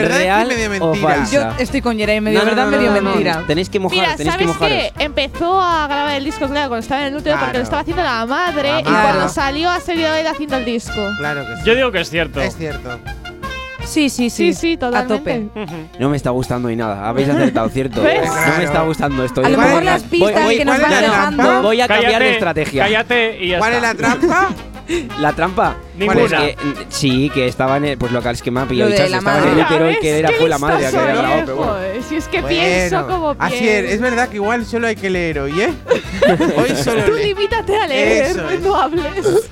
No, 2.22 3.46
Tenéis 3.46 3.70
que 3.70 3.80
mojar, 3.80 4.18
qué? 4.18 4.94
Empezó 5.00 5.62
a 5.62 5.88
grabar 5.88 6.16
el 6.16 6.26
disco, 6.26 6.48
claro, 6.48 6.70
cuando 6.70 6.78
estaba 6.78 7.02
en 7.02 7.14
el 7.14 7.20
útero 7.20 7.38
porque 7.40 7.58
lo 7.58 7.64
estaba 7.64 7.82
haciendo 7.82 8.04
la 8.04 8.26
madre 8.26 8.70
ah, 8.72 8.80
y 8.82 8.84
cuando 8.84 9.30
salió 9.30 9.70
ha 9.70 9.80
seguido 9.80 10.14
él 10.16 10.28
haciendo 10.28 10.58
el 10.58 10.66
disco. 10.66 11.10
Claro 11.18 11.46
que. 11.46 11.66
Yo 11.66 11.76
digo 11.76 11.92
que 11.92 12.02
es 12.02 12.10
cierto. 12.10 12.42
Es 12.42 12.56
cierto. 12.56 13.00
Sí, 13.86 14.10
sí, 14.10 14.30
sí. 14.30 14.54
Sí, 14.54 14.78
totalmente. 14.78 15.50
No 16.00 16.10
me 16.10 16.18
está 16.18 16.30
gustando 16.30 16.70
y 16.70 16.76
nada. 16.76 17.08
Habéis 17.08 17.30
acertado, 17.30 17.70
¿cierto? 17.70 18.04
No 18.04 18.58
me 18.58 18.64
está 18.64 18.84
gustando 18.84 19.24
esto. 19.24 19.44
A 19.44 19.50
lo 19.50 19.58
mejor 19.58 19.84
las 19.84 20.04
pistas 20.04 20.48
que 20.50 20.66
nos 20.66 20.80
van. 20.80 21.64
Voy 21.64 21.82
a 21.82 21.88
cambiar 21.88 22.22
estrategia. 22.24 22.84
Cállate 22.84 23.56
¿Cuál 23.58 23.74
es 23.74 23.82
la 23.82 23.96
trampa? 23.96 24.50
¿La 25.20 25.34
trampa? 25.34 25.76
Ninguna. 25.98 26.20
Pues 26.20 26.32
que, 26.32 26.56
mm, 26.56 26.74
sí, 26.90 27.30
que 27.34 27.48
estaban, 27.48 27.86
pues 27.98 28.12
locales 28.12 28.42
que 28.42 28.52
me 28.52 28.62
ha 28.62 28.66
pillado 28.66 28.90
dichas, 28.90 29.12
estaban 29.12 29.48
en 29.48 29.60
el 29.60 29.66
útero 29.66 29.92
y 29.92 29.94
ah, 29.94 29.98
que 30.02 30.20
era, 30.20 30.32
fue 30.32 30.50
la 30.50 30.58
madre 30.58 30.86
que. 30.86 32.02
Si 32.08 32.16
es 32.16 32.28
que 32.28 32.42
bueno, 32.42 32.58
pienso 32.58 33.08
como 33.08 33.36
pienso. 33.36 33.56
Así 33.56 33.68
es, 33.68 33.92
es 33.92 34.02
verdad 34.02 34.30
que 34.30 34.36
igual 34.36 34.66
solo 34.66 34.88
hay 34.88 34.96
que 34.96 35.10
leer 35.10 35.40
hoy, 35.40 35.62
¿eh? 35.62 35.74
hoy 36.58 36.70
solo 36.76 37.04
Tú 37.04 37.14
limítate 37.14 37.76
a 37.76 37.88
leer, 37.88 38.62
no 38.62 38.76
hables. 38.76 39.52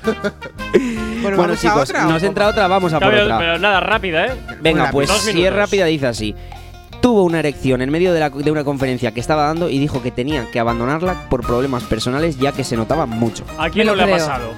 bueno, 1.22 1.36
bueno 1.36 1.56
chicos, 1.56 1.92
nos 1.92 2.22
entra 2.22 2.48
otra, 2.48 2.66
vamos 2.66 2.92
a 2.92 3.00
por 3.00 3.14
otra. 3.14 3.38
Pero 3.38 3.58
nada, 3.58 3.80
rápida, 3.80 4.26
¿eh? 4.26 4.32
Venga, 4.60 4.90
pues 4.90 5.10
si 5.10 5.44
es 5.44 5.52
rápida, 5.52 5.86
dice 5.86 6.06
así 6.06 6.34
tuvo 7.00 7.22
una 7.22 7.38
erección 7.38 7.80
en 7.80 7.90
medio 7.90 8.12
de, 8.12 8.18
la, 8.18 8.28
de, 8.28 8.50
una 8.50 8.64
conferencia 8.64 9.12
que 9.12 9.20
estaba 9.20 9.44
dando 9.44 9.70
y 9.70 9.78
dijo 9.78 10.02
que 10.02 10.10
tenía 10.10 10.50
que 10.50 10.58
abandonarla 10.58 11.28
por 11.30 11.46
problemas 11.46 11.84
personales 11.84 12.38
ya 12.38 12.50
que 12.50 12.64
se 12.64 12.76
notaban 12.76 13.08
mucho. 13.08 13.44
¿A 13.56 13.70
quién 13.70 13.86
no 13.86 13.94
le 13.94 14.02
ha 14.02 14.10
pasado? 14.10 14.52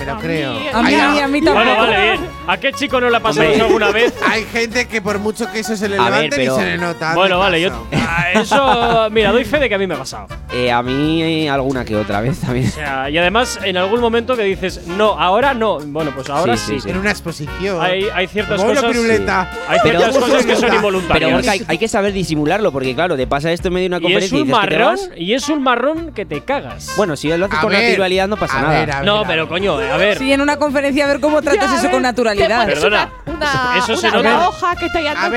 Me 0.00 0.14
creo. 0.20 0.52
A 0.72 0.82
mí, 0.82 0.92
también. 0.92 1.44
Bueno, 1.44 1.76
vale, 1.76 2.18
¿A 2.46 2.56
qué 2.58 2.72
chico 2.72 3.00
no 3.00 3.10
le 3.10 3.16
ha 3.16 3.20
pasado 3.20 3.48
alguna 3.48 3.90
vez? 3.90 4.14
Hay 4.28 4.44
gente 4.44 4.86
que 4.86 5.02
por 5.02 5.18
mucho 5.18 5.50
que 5.52 5.60
eso 5.60 5.76
se 5.76 5.88
le 5.88 5.96
levante 5.96 6.38
ni 6.38 6.46
se 6.46 6.64
le 6.64 6.78
nota. 6.78 7.14
Bueno, 7.14 7.38
vale, 7.38 7.60
yo. 7.60 7.86
Ah, 7.92 8.32
eso, 8.32 9.08
mira, 9.10 9.30
doy 9.32 9.44
fe 9.44 9.58
de 9.58 9.68
que 9.68 9.74
a 9.74 9.78
mí 9.78 9.86
me 9.86 9.94
ha 9.94 9.98
pasado. 9.98 10.26
Eh, 10.52 10.70
a 10.72 10.82
mí 10.82 11.48
alguna 11.48 11.84
que 11.84 11.96
otra 11.96 12.20
vez 12.20 12.40
también. 12.40 12.72
Y 13.10 13.18
además, 13.18 13.58
en 13.62 13.76
algún 13.76 14.00
momento 14.00 14.36
que 14.36 14.42
dices, 14.44 14.86
no, 14.86 15.18
ahora 15.18 15.54
no. 15.54 15.78
Bueno, 15.80 16.12
pues 16.14 16.28
ahora 16.30 16.56
sí. 16.56 16.78
En 16.86 16.96
una 16.96 17.10
exposición. 17.10 17.80
Hay, 17.80 18.06
hay 18.12 18.26
ciertas 18.26 18.62
cosas. 18.62 18.84
Hay 18.84 19.78
ciertas 19.82 20.16
cosas 20.16 20.46
que 20.46 20.54
son 20.54 20.62
Pero 20.62 20.76
involuntarias. 20.76 21.32
Gorka, 21.32 21.52
hay, 21.66 21.78
que 21.78 21.88
saber 21.88 22.12
disimularlo 22.12 22.72
porque, 22.72 22.94
claro, 22.94 23.16
te 23.16 23.26
pasa 23.26 23.52
esto 23.52 23.68
en 23.68 23.74
medio 23.74 23.88
de 23.90 23.96
una 23.96 24.08
y 24.08 24.14
es 24.14 24.32
un 24.32 24.48
marrón, 24.48 24.98
y 25.16 25.34
es 25.34 25.48
un 25.48 25.62
marrón 25.62 26.12
que 26.12 26.24
te 26.24 26.42
cagas. 26.42 26.94
Bueno, 26.96 27.16
si 27.16 27.28
lo 27.28 27.46
haces 27.46 27.58
A 27.58 27.60
con 27.60 27.70
ver, 27.70 27.90
naturalidad 27.90 28.28
no 28.28 28.36
pasa 28.36 28.60
nada. 28.62 29.02
no, 29.02 29.24
pero 29.26 29.48
coño, 29.48 29.80
eh, 29.80 29.89
a 29.90 29.96
ver. 29.96 30.18
Sí, 30.18 30.32
en 30.32 30.40
una 30.40 30.56
conferencia 30.56 31.04
a 31.04 31.08
ver 31.08 31.20
cómo 31.20 31.42
tratas 31.42 31.70
ya, 31.70 31.74
eso 31.74 31.82
ver, 31.84 31.90
con 31.92 32.02
naturalidad. 32.02 32.66
Perdona. 32.66 33.12
Una, 33.26 33.74
eso 33.78 33.96
se 33.96 34.06
nota. 34.10 34.20
Una 34.20 34.48
hoja 34.48 34.76
que 34.76 34.86
está 34.86 35.00
ya 35.00 35.12
a 35.12 35.28
no. 35.28 35.36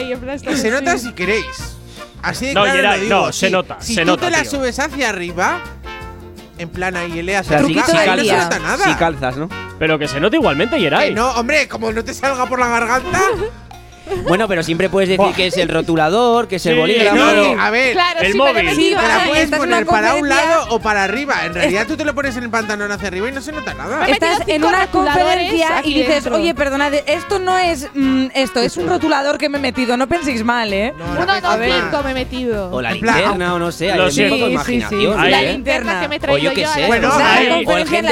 y 0.00 0.12
en 0.12 0.40
que 0.40 0.56
se 0.56 0.70
nota 0.70 0.98
si 0.98 1.12
queréis. 1.12 1.76
Así 2.22 2.46
de 2.46 2.54
no, 2.54 2.62
claro 2.62 2.76
Gerard, 2.76 2.96
lo 2.96 3.02
digo. 3.04 3.20
No, 3.26 3.32
sí, 3.32 3.40
se 3.40 3.50
nota. 3.50 3.76
Si 3.80 3.94
se 3.94 4.00
tú 4.00 4.06
nota, 4.06 4.24
te 4.26 4.30
la 4.30 4.42
tío. 4.42 4.50
subes 4.50 4.78
hacia 4.78 5.10
arriba, 5.10 5.60
en 6.56 6.68
plan 6.70 6.96
ahí 6.96 7.18
eleas, 7.18 7.46
o 7.46 7.50
sea, 7.50 7.58
si, 7.60 7.66
si 7.66 7.74
no 7.74 7.86
se 7.86 8.32
nota 8.32 8.58
nada. 8.60 8.84
Si 8.84 8.94
calzas, 8.94 9.36
¿no? 9.36 9.48
Pero 9.78 9.98
que 9.98 10.08
se 10.08 10.20
nota 10.20 10.36
igualmente, 10.36 10.78
Geray. 10.78 11.12
no, 11.12 11.30
hombre, 11.32 11.68
como 11.68 11.92
no 11.92 12.02
te 12.02 12.14
salga 12.14 12.46
por 12.46 12.58
la 12.58 12.68
garganta. 12.68 13.20
Bueno, 14.26 14.48
pero 14.48 14.62
siempre 14.62 14.88
puedes 14.88 15.08
decir 15.08 15.34
que 15.34 15.46
es 15.46 15.56
el 15.56 15.68
rotulador, 15.68 16.48
que 16.48 16.56
es 16.56 16.66
el 16.66 16.78
bolígrafo. 16.78 17.16
No, 17.16 17.60
a 17.60 17.70
ver, 17.70 17.92
claro, 17.92 18.20
el 18.20 18.34
móvil. 18.34 18.70
Sí, 18.74 18.90
la 18.90 19.24
puedes 19.26 19.50
poner 19.50 19.86
para 19.86 20.14
un 20.14 20.28
lado 20.28 20.66
o 20.70 20.78
para 20.80 21.04
arriba. 21.04 21.44
En 21.44 21.54
realidad 21.54 21.86
tú 21.86 21.96
te 21.96 22.04
lo 22.04 22.14
pones 22.14 22.36
en 22.36 22.44
el 22.44 22.50
pantalón 22.50 22.90
hacia 22.90 23.08
arriba 23.08 23.28
y 23.28 23.32
no 23.32 23.40
se 23.40 23.52
nota 23.52 23.74
nada. 23.74 24.06
Estás 24.06 24.42
en 24.46 24.64
una 24.64 24.86
conferencia 24.88 25.82
y 25.84 25.94
dices, 25.94 26.26
oye, 26.26 26.54
perdonad, 26.54 26.94
esto 27.06 27.38
no 27.38 27.58
es 27.58 27.88
mm, 27.94 28.26
esto, 28.34 28.60
es 28.60 28.76
un 28.76 28.88
rotulador 28.88 29.38
que 29.38 29.48
me 29.48 29.58
he 29.58 29.60
metido. 29.60 29.96
No 29.96 30.06
penséis 30.06 30.44
mal, 30.44 30.72
¿eh? 30.72 30.92
No, 30.98 31.14
no, 31.14 31.40
no, 31.40 32.02
me 32.02 32.10
he 32.10 32.14
metido. 32.14 32.70
O 32.70 32.82
la 32.82 32.92
linterna, 32.92 33.54
o 33.54 33.58
no 33.58 33.72
sé. 33.72 33.94
Lo 33.94 34.10
sé. 34.10 34.28
Sí, 34.28 34.34
imaginación. 34.34 35.30
La 35.30 35.42
¿eh? 35.42 35.52
linterna 35.52 36.00
que 36.00 36.08
me 36.08 36.18
traigo 36.18 36.38
yo. 36.38 36.50
O 36.50 36.54
yo 36.54 36.68
sé. 36.68 36.88
O 37.66 37.76
el 37.76 37.88
gel, 37.88 38.06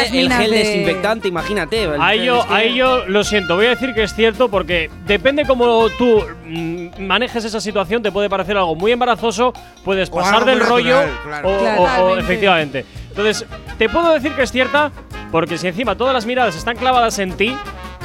desinfectante, 0.50 1.28
imagínate. 1.28 1.88
Ahí 1.98 2.28
este. 2.28 2.74
yo 2.74 3.06
lo 3.06 3.24
siento. 3.24 3.56
Voy 3.56 3.66
a 3.66 3.70
decir 3.70 3.94
que 3.94 4.04
es 4.04 4.14
cierto 4.14 4.48
porque 4.48 4.90
depende 5.06 5.44
cómo 5.46 5.81
tú 5.90 6.22
mm, 6.46 7.00
manejes 7.00 7.44
esa 7.44 7.60
situación 7.60 8.02
te 8.02 8.12
puede 8.12 8.28
parecer 8.28 8.56
algo 8.56 8.74
muy 8.74 8.92
embarazoso, 8.92 9.52
puedes 9.84 10.10
pasar 10.10 10.44
del 10.44 10.60
rollo 10.60 11.00
o 11.44 12.16
efectivamente. 12.16 12.84
Entonces, 13.08 13.46
te 13.78 13.88
puedo 13.88 14.12
decir 14.12 14.32
que 14.32 14.42
es 14.42 14.52
cierta 14.52 14.90
porque 15.30 15.58
si 15.58 15.66
encima 15.66 15.96
todas 15.96 16.12
las 16.12 16.26
miradas 16.26 16.56
están 16.56 16.76
clavadas 16.76 17.18
en 17.18 17.32
ti, 17.32 17.56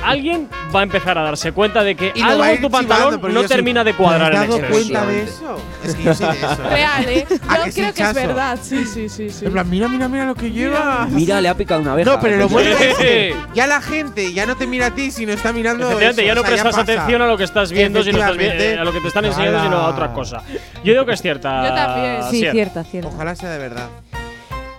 alguien 0.04 0.50
va 0.76 0.82
a 0.82 0.84
empezar 0.84 1.18
a 1.18 1.24
darse 1.24 1.52
cuenta 1.52 1.84
de 1.84 1.96
que 1.96 2.14
algo 2.24 2.46
en 2.46 2.62
tu 2.62 2.70
pantalón 2.70 3.22
no 3.34 3.44
termina 3.44 3.84
de 3.84 3.94
cuadrar 3.94 4.34
en 4.34 4.50
dado 4.50 4.68
cuenta 4.70 5.06
de 5.06 5.24
eso? 5.24 5.58
Es 5.84 5.96
que 5.96 6.04
yo 6.04 6.14
soy 6.14 6.28
de 6.28 6.38
eso. 6.38 6.64
¿eh? 6.64 6.70
Real, 6.70 7.10
¿eh? 7.10 7.28
Yo 7.68 7.74
creo 7.74 7.94
que 7.94 8.04
es 8.04 8.14
verdad. 8.14 8.60
Sí, 8.62 8.86
sí, 8.86 9.10
sí, 9.10 9.30
sí. 9.30 9.46
En 9.46 9.52
plan, 9.52 9.70
mira, 9.70 9.88
mira, 9.88 10.08
mira 10.08 10.26
lo 10.26 10.36
que 10.36 10.52
lleva. 10.52 11.08
Mira, 11.10 11.42
le 11.42 11.50
ha 11.50 11.56
picado 11.56 11.82
una 11.82 11.94
abeja. 11.94 12.12
No, 12.12 12.20
pero 12.20 12.38
lo 12.38 12.48
bueno 12.50 12.70
es 12.70 12.96
que 12.96 13.36
ya 13.54 13.68
la 13.68 13.82
gente 13.82 14.34
ya 14.34 14.46
no 14.46 14.56
te 14.56 14.68
mira 14.68 14.88
a 14.88 14.96
ti, 14.96 15.12
sino 15.12 15.34
está 15.34 15.54
mirando 15.54 16.00
ya 16.00 16.36
no 16.36 16.44
prestas 16.44 16.78
atención 16.78 17.22
a 17.22 17.28
lo 17.28 17.38
que 17.38 17.44
estás 17.44 17.72
viendo, 17.72 18.04
sino 18.04 18.20
estás 18.20 18.38
eh, 18.40 18.78
a 18.80 18.84
lo 18.84 18.94
que 18.94 19.02
te 19.02 19.08
están 19.08 19.26
enseñando, 19.26 19.62
sino 19.64 19.78
a 19.78 19.90
otra 19.90 20.14
cosa. 20.14 20.42
Yo 20.84 20.94
digo 20.94 21.06
que 21.06 21.14
es 21.14 21.22
cierta. 21.22 21.68
Yo 21.68 21.76
también. 21.76 22.24
Sí, 22.30 22.40
cierta, 22.40 22.54
cierta. 22.54 22.84
cierta. 22.84 23.10
Ojalá 23.10 23.36
sea 23.36 23.50
de 23.50 23.58
verdad. 23.58 23.90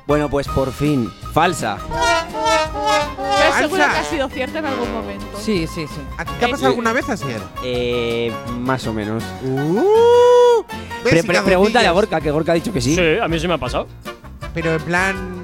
Bueno, 0.07 0.31
pues 0.31 0.49
por 0.49 0.73
fin, 0.73 1.11
falsa. 1.35 1.79
Estoy 3.65 3.79
segura 3.79 3.93
que 3.93 3.99
ha 3.99 4.05
sido 4.05 4.29
cierta 4.29 4.59
en 4.59 4.67
algún 4.67 4.93
momento. 4.93 5.27
Sí, 5.41 5.67
sí, 5.67 5.87
sí. 5.87 6.01
¿Te 6.39 6.45
ha 6.45 6.49
eh, 6.49 6.51
pasado 6.51 6.69
alguna 6.69 6.93
vez, 6.93 7.09
Asier? 7.09 7.41
Eh, 7.63 8.29
eh, 8.29 8.33
más 8.59 8.87
o 8.87 8.93
menos. 8.93 9.23
Uh, 9.43 10.63
Pre- 11.03 11.23
pre- 11.23 11.43
pregúntale 11.43 11.87
a 11.87 11.93
Gorka, 11.93 12.21
que 12.21 12.31
Gorka 12.31 12.53
ha 12.53 12.55
dicho 12.55 12.73
que 12.73 12.81
sí. 12.81 12.95
Sí, 12.95 13.19
a 13.23 13.29
mí 13.29 13.39
sí 13.39 13.49
me 13.49 13.55
ha 13.55 13.59
pasado. 13.59 13.87
Pero 14.55 14.75
en 14.75 14.83
plan 14.83 15.38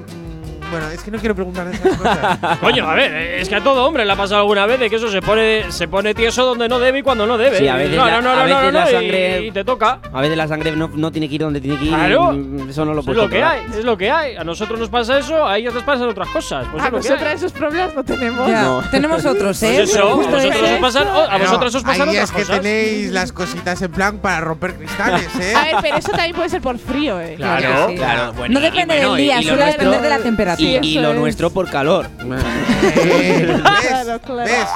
bueno, 0.71 0.89
es 0.89 1.03
que 1.03 1.11
no 1.11 1.19
quiero 1.19 1.35
preguntar 1.35 1.67
de 1.67 1.75
esas 1.75 1.97
cosas. 1.97 2.59
Coño, 2.59 2.89
a 2.89 2.95
ver, 2.95 3.13
es 3.39 3.49
que 3.49 3.55
a 3.55 3.61
todo 3.61 3.85
hombre 3.85 4.05
le 4.05 4.11
ha 4.11 4.15
pasado 4.15 4.41
alguna 4.41 4.65
vez 4.65 4.79
de 4.79 4.89
que 4.89 4.95
eso 4.95 5.09
se 5.09 5.21
pone, 5.21 5.71
se 5.71 5.87
pone 5.87 6.13
tieso 6.13 6.45
donde 6.45 6.67
no 6.67 6.79
debe 6.79 6.99
y 6.99 7.03
cuando 7.03 7.25
no 7.25 7.37
debe. 7.37 7.57
Sí, 7.57 7.67
a 7.67 7.75
veces, 7.75 7.95
no, 7.95 8.05
la, 8.05 8.21
no, 8.21 8.35
no, 8.35 8.41
a 8.41 8.45
veces 8.45 8.73
la, 8.73 8.87
sangre. 8.87 9.41
Y, 9.41 9.47
y, 9.47 9.51
te 9.51 9.63
toca. 9.63 9.99
A 10.11 10.21
veces 10.21 10.37
la 10.37 10.47
sangre 10.47 10.71
no, 10.75 11.11
tiene 11.11 11.29
que 11.29 11.35
ir 11.35 11.41
donde 11.41 11.61
tiene 11.61 11.77
que 11.77 11.85
ir. 11.85 11.89
Claro. 11.91 12.35
Eso 12.69 12.85
no 12.85 12.93
lo 12.93 13.03
puedo 13.03 13.23
Es 13.23 13.25
lo 13.25 13.29
que 13.29 13.43
hay, 13.43 13.61
es 13.77 13.85
lo 13.85 13.97
que 13.97 14.11
hay. 14.11 14.35
A 14.35 14.43
nosotros 14.43 14.79
nos 14.79 14.89
pasa 14.89 15.19
eso, 15.19 15.45
a 15.45 15.57
ellos 15.57 15.73
les 15.73 15.83
pasan 15.83 16.09
otras 16.09 16.29
cosas. 16.29 16.65
Pues 16.71 16.83
a 16.83 16.89
nosotros 16.89 17.33
esos 17.33 17.51
problemas 17.51 17.95
no 17.95 18.03
tenemos. 18.03 18.47
Ya, 18.47 18.81
tenemos 18.91 19.25
otros, 19.25 19.61
¿eh? 19.63 19.75
Pues 19.77 19.89
eso, 19.89 20.09
a 20.09 20.15
vosotros 20.15 20.45
os 20.45 20.79
pasan, 20.79 21.07
a 21.07 21.37
vosotros 21.37 21.75
os 21.75 21.83
pasan 21.83 22.09
ahí 22.09 22.17
otras 22.17 22.31
es 22.31 22.47
que 22.47 22.53
tenéis 22.53 23.11
las 23.11 23.31
cositas 23.31 23.81
en 23.81 23.91
plan 23.91 24.17
para 24.17 24.41
romper 24.41 24.75
cristales, 24.75 25.29
¿eh? 25.39 25.53
A 25.55 25.63
ver, 25.63 25.75
pero 25.81 25.97
eso 25.97 26.11
también 26.11 26.35
puede 26.35 26.49
ser 26.49 26.61
por 26.61 26.77
frío, 26.77 27.19
¿eh? 27.19 27.35
Claro, 27.37 27.61
claro. 27.61 27.89
Sí. 27.89 27.95
claro. 27.95 28.33
Bueno, 28.33 28.53
no 28.55 28.59
depende 28.59 28.95
del 28.95 29.15
día, 29.15 29.41
solo 29.41 29.65
depende 29.65 29.99
de 29.99 30.09
la 30.09 30.19
temperatura. 30.19 30.54
Y, 30.59 30.77
y 30.81 30.93
lo 30.99 31.11
es. 31.11 31.17
nuestro 31.19 31.49
por 31.49 31.69
calor. 31.69 32.07
¿Ves? 32.23 32.43
Claro, 33.87 34.19
claro. 34.19 34.43
¿Ves? 34.51 34.67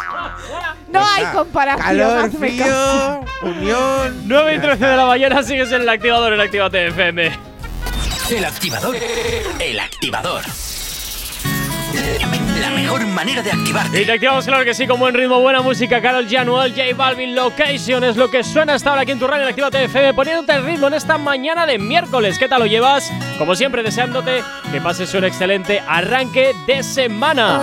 No 0.91 1.05
hay 1.05 1.25
comparación. 1.33 1.85
Calor, 1.85 2.31
frío, 2.31 3.21
unión. 3.43 4.21
9 4.25 4.55
y 4.55 4.59
13 4.59 4.85
de 4.85 4.97
la 4.97 5.05
mañana 5.05 5.43
sigues 5.43 5.71
en 5.71 5.81
el 5.83 5.89
activador 5.89 6.33
en 6.33 6.41
Actívate 6.41 6.87
FM. 6.87 7.31
El 8.31 8.45
activador. 8.45 8.95
El 9.59 9.79
activador. 9.79 10.43
La 12.59 12.69
mejor 12.71 13.05
manera 13.07 13.41
de 13.41 13.51
activarte. 13.51 14.01
Y 14.01 14.05
te 14.05 14.11
activamos, 14.11 14.45
claro 14.45 14.63
que 14.63 14.73
sí, 14.73 14.85
con 14.85 14.99
buen 14.99 15.13
ritmo, 15.13 15.39
buena 15.39 15.61
música. 15.61 16.01
Carol 16.01 16.27
Januel, 16.29 16.73
J 16.75 16.95
Balvin, 16.95 17.35
Location 17.35 18.03
es 18.03 18.17
lo 18.17 18.29
que 18.29 18.43
suena 18.43 18.73
hasta 18.73 18.89
ahora 18.89 19.03
aquí 19.03 19.11
en 19.11 19.19
tu 19.19 19.27
radio 19.27 19.47
Activa 19.47 19.67
Actívate 19.67 19.85
FM, 19.85 20.13
poniéndote 20.13 20.53
el 20.53 20.65
ritmo 20.65 20.87
en 20.87 20.93
esta 20.95 21.17
mañana 21.17 21.65
de 21.65 21.79
miércoles. 21.79 22.37
¿Qué 22.37 22.47
tal 22.47 22.59
lo 22.59 22.65
llevas? 22.65 23.11
Como 23.37 23.55
siempre, 23.55 23.83
deseándote 23.83 24.43
que 24.71 24.81
pases 24.81 25.13
un 25.13 25.23
excelente 25.23 25.81
arranque 25.87 26.53
de 26.67 26.83
semana. 26.83 27.59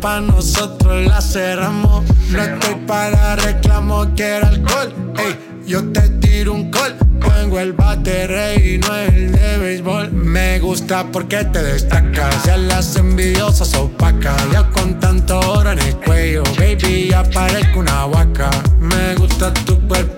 pa' 0.00 0.20
nosotros 0.20 1.06
la 1.06 1.20
cerramos. 1.20 2.04
No 2.30 2.42
estoy 2.42 2.74
para 2.86 3.36
reclamo, 3.36 4.06
quiero 4.14 4.46
alcohol. 4.46 4.92
Ey, 5.18 5.62
yo 5.66 5.84
te 5.92 6.08
tiro 6.20 6.54
un 6.54 6.70
call. 6.70 6.94
Pongo 7.20 7.58
el 7.58 7.72
bate 7.72 8.26
rey 8.26 8.74
y 8.74 8.78
no 8.78 8.94
el 8.94 9.32
de 9.32 9.58
béisbol. 9.58 10.12
Me 10.12 10.58
gusta 10.60 11.04
porque 11.10 11.44
te 11.44 11.62
destacas. 11.62 12.44
Ya 12.44 12.56
las 12.56 12.96
envidiosas 12.96 13.74
opacas. 13.74 14.40
Ya 14.52 14.68
con 14.70 14.98
tanto 15.00 15.40
oro 15.40 15.72
en 15.72 15.78
el 15.78 15.96
cuello, 15.96 16.42
baby, 16.58 17.08
ya 17.10 17.24
parezco 17.24 17.80
una 17.80 18.06
vaca. 18.06 18.50
Me 18.78 19.14
gusta 19.16 19.52
tu 19.52 19.78
cuerpo 19.88 20.17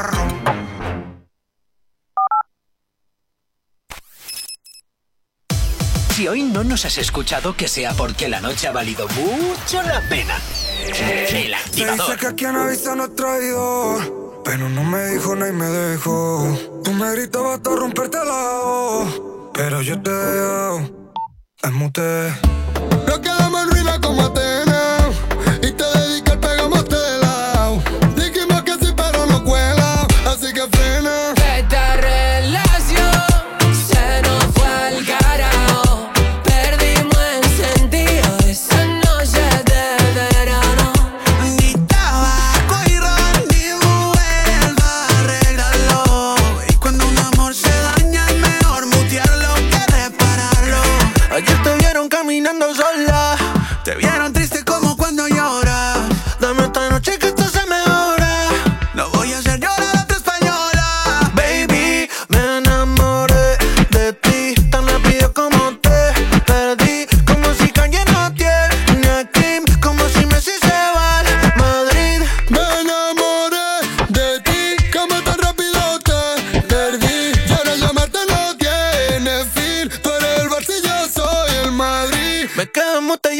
Si 6.21 6.27
hoy 6.27 6.43
no 6.43 6.63
nos 6.63 6.85
has 6.85 6.99
escuchado, 6.99 7.57
que 7.57 7.67
sea 7.67 7.93
porque 7.95 8.29
la 8.29 8.39
noche 8.41 8.67
ha 8.67 8.71
valido 8.71 9.07
mucho 9.07 9.81
la 9.81 10.07
pena. 10.07 10.37
El 10.85 10.93
Se 10.95 11.55
activador. 11.55 11.97
dice 11.97 12.17
que 12.27 12.35
quien 12.35 12.55
avisa 12.55 12.93
no 12.95 13.05
es 13.05 13.15
traidor 13.15 14.41
Pero 14.45 14.69
no 14.69 14.83
me 14.83 15.03
dijo 15.07 15.35
nada 15.35 15.49
y 15.49 15.53
me 15.53 15.65
dejó 15.65 16.55
Tú 16.83 16.93
me 16.93 17.11
gritabas 17.13 17.55
hasta 17.57 17.71
romperte 17.71 18.19
la 18.19 18.59
voz 18.63 19.21
Pero 19.55 19.81
yo 19.81 19.99
te 19.99 20.11
he 20.11 20.13
dejado 20.13 20.91
Lo 23.07 23.19
quedamos 23.19 23.63
en 23.63 23.69
ruina 23.71 23.99
como 23.99 24.21
Atena 24.21 24.70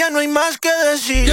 ya 0.02 0.10
no 0.10 0.18
hay 0.18 0.28
más 0.28 0.57
que 0.57 0.73
decir. 0.90 1.32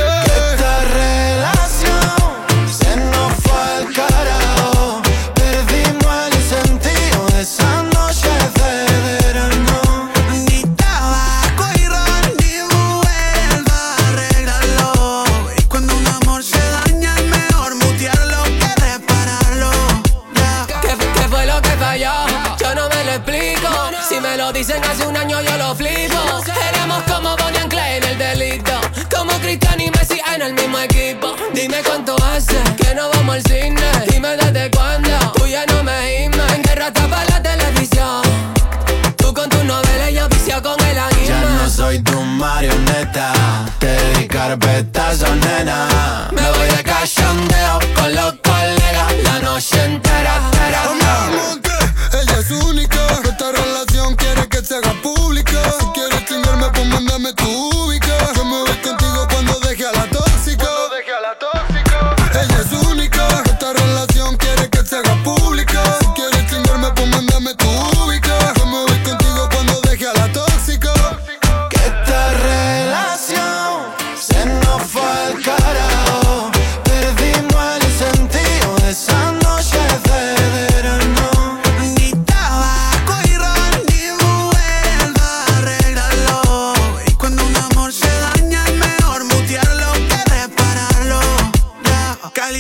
Equipo. 30.85 31.35
Dime 31.55 31.83
cuánto 31.85 32.17
hace 32.25 32.57
que 32.77 32.95
no 32.95 33.09
vamos 33.11 33.37
al 33.37 33.43
cine. 33.43 33.83
Dime 34.11 34.37
desde 34.37 34.71
cuándo. 34.71 35.11
Tú 35.37 35.47
ya 35.47 35.65
no 35.67 35.83
me 35.83 35.93
gimes. 36.19 36.53
En 36.53 36.63
guerra 36.63 36.93
tapa 36.93 37.25
la 37.27 37.43
televisión. 37.43 38.23
Tú 39.17 39.33
con 39.35 39.49
tu 39.49 39.63
novela 39.65 40.11
y 40.11 40.15
yo 40.15 40.29
vicio 40.29 40.63
con 40.63 40.79
el 40.85 40.99
anime. 40.99 41.27
Ya 41.27 41.41
no 41.41 41.69
soy 41.69 41.99
tu 42.01 42.21
marioneta, 42.21 43.33
te 43.79 43.97
di 44.15 44.27
carpetazo, 44.27 45.27
nena. 45.37 46.29
Me 46.33 46.43
voy 46.53 46.69
de 46.77 46.83
cachondeo 46.83 47.18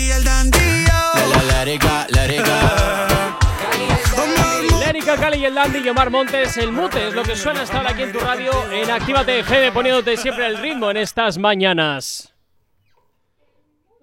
let 0.06 1.68
it 1.68 1.80
go, 1.80 2.04
let 2.10 2.30
it 2.30 2.44
go. 2.44 2.58
Lérica, 4.84 5.16
Cali 5.16 5.38
y 5.38 5.44
el 5.44 5.54
Dandy 5.54 5.80
y 5.80 5.88
Omar 5.88 6.10
Montes, 6.10 6.56
el 6.56 6.72
mute 6.72 7.08
es 7.08 7.14
lo 7.14 7.22
que 7.22 7.36
suena 7.36 7.62
hasta 7.62 7.78
ahora 7.78 7.90
aquí 7.90 8.02
en 8.02 8.12
tu 8.12 8.18
radio 8.20 8.52
en 8.72 8.90
Actívate 8.90 9.40
FM 9.40 9.72
poniéndote 9.72 10.16
siempre 10.16 10.46
el 10.46 10.58
ritmo 10.58 10.90
en 10.90 10.98
estas 10.98 11.36
mañanas. 11.36 12.34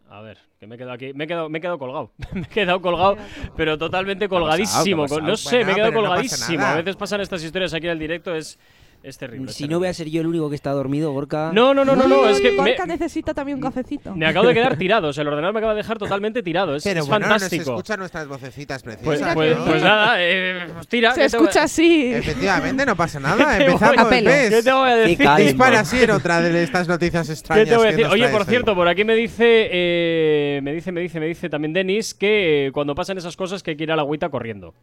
A 0.10 0.22
ver, 0.22 0.38
que 0.60 0.68
me 0.68 0.76
he 0.76 0.78
quedado 0.78 0.94
aquí, 0.94 1.14
me 1.14 1.24
he 1.24 1.28
quedado, 1.28 1.50
me 1.50 1.58
he 1.58 1.62
quedado 1.62 1.80
colgado, 1.80 2.12
me 2.34 2.42
he 2.42 2.46
quedado 2.46 2.82
colgado, 2.82 3.18
pero 3.56 3.78
totalmente 3.78 4.30
colgadísimo. 4.30 5.08
No 5.08 5.36
sé, 5.36 5.66
me 5.66 5.72
he 5.72 5.76
quedado 5.76 5.94
colgadísimo. 5.94 6.66
A 6.66 6.76
veces 6.76 6.96
pasan 6.96 7.22
estas 7.22 7.44
historias 7.44 7.74
aquí 7.74 7.88
en 7.88 7.94
el 7.94 8.00
directo, 8.00 8.36
es, 8.36 8.60
es 9.06 9.18
terrible. 9.18 9.50
es 9.52 9.56
Si 9.58 9.68
no 9.68 9.80
voy 9.80 9.88
a 9.88 9.94
ser 9.94 10.10
yo 10.10 10.22
el 10.22 10.28
único 10.28 10.50
que 10.50 10.56
está 10.56 10.72
dormido, 10.72 11.12
Gorka. 11.12 11.52
No, 11.54 11.74
no, 11.74 11.86
no, 11.86 11.96
no, 11.96 12.08
no, 12.08 12.28
es 12.28 12.42
que 12.42 12.52
me, 12.52 12.58
Gorka 12.58 12.86
necesita 12.86 13.34
también 13.34 13.58
un 13.58 13.62
cafecito. 13.62 14.16
me 14.16 14.26
acabo 14.26 14.48
de 14.48 14.54
quedar 14.54 14.78
tirado, 14.78 15.10
o 15.10 15.14
sea, 15.14 15.22
el 15.22 15.28
ordenador 15.28 15.54
me 15.54 15.60
acaba 15.60 15.74
de 15.74 15.78
dejar 15.78 15.98
totalmente 15.98 16.42
tirado, 16.44 16.76
es, 16.76 16.84
Pero 16.84 17.02
es 17.02 17.08
bueno, 17.08 17.28
fantástico. 17.28 17.64
nos 17.72 17.80
escuchan 17.80 18.00
nuestras 18.00 18.28
vocecitas 18.28 18.84
Pues, 18.84 18.96
preciosas. 18.98 19.34
pues, 19.36 19.58
¿no? 19.58 19.66
pues 19.66 19.84
nada, 19.84 20.16
eh, 20.20 20.68
pues 20.74 20.88
tira. 20.88 21.12
Se 21.12 21.22
¿qué 21.22 21.30
te 21.30 21.36
a- 21.38 21.40
escucha 21.40 21.64
así. 21.64 22.14
Efectivamente, 22.14 22.86
no 22.86 22.96
pasa 22.96 23.20
nada. 23.20 23.36
¿Qué 23.58 23.64
a- 23.64 23.68
Empezamos, 23.68 23.98
Apelo. 23.98 24.30
¿ves? 24.30 24.50
¿Qué 24.56 24.64
te 24.64 24.72
voy 24.72 24.90
a 24.90 24.96
decir? 24.96 25.28
Dispara 25.38 25.80
así 25.80 26.04
en 26.04 26.12
otra 26.12 26.42
de 26.42 26.64
estas 26.64 26.88
noticias 26.88 27.28
¿Qué 27.28 27.34
extrañas. 27.34 27.70
te 27.70 27.76
voy 27.78 27.88
a 27.88 27.92
decir? 27.92 28.06
Oye, 28.08 28.28
por 28.30 28.42
hoy. 28.42 28.48
cierto, 28.48 28.76
por 28.76 28.88
aquí 28.88 29.04
me 29.04 29.16
dice, 29.16 29.70
eh, 29.72 30.60
me 30.64 30.74
dice, 30.74 30.92
me 30.92 31.02
dice, 31.02 31.20
me 31.20 31.28
dice 31.28 31.50
también 31.50 31.74
Denis 31.74 32.14
que 32.14 32.68
eh, 32.68 32.72
cuando 32.72 32.96
pasan 32.96 33.18
esas 33.18 33.36
cosas 33.38 33.62
que 33.64 33.72
hay 33.72 33.78
que 33.78 33.84
ir 33.84 33.92
a 33.92 33.96
la 33.96 34.02
agüita 34.02 34.30
corriendo. 34.30 34.74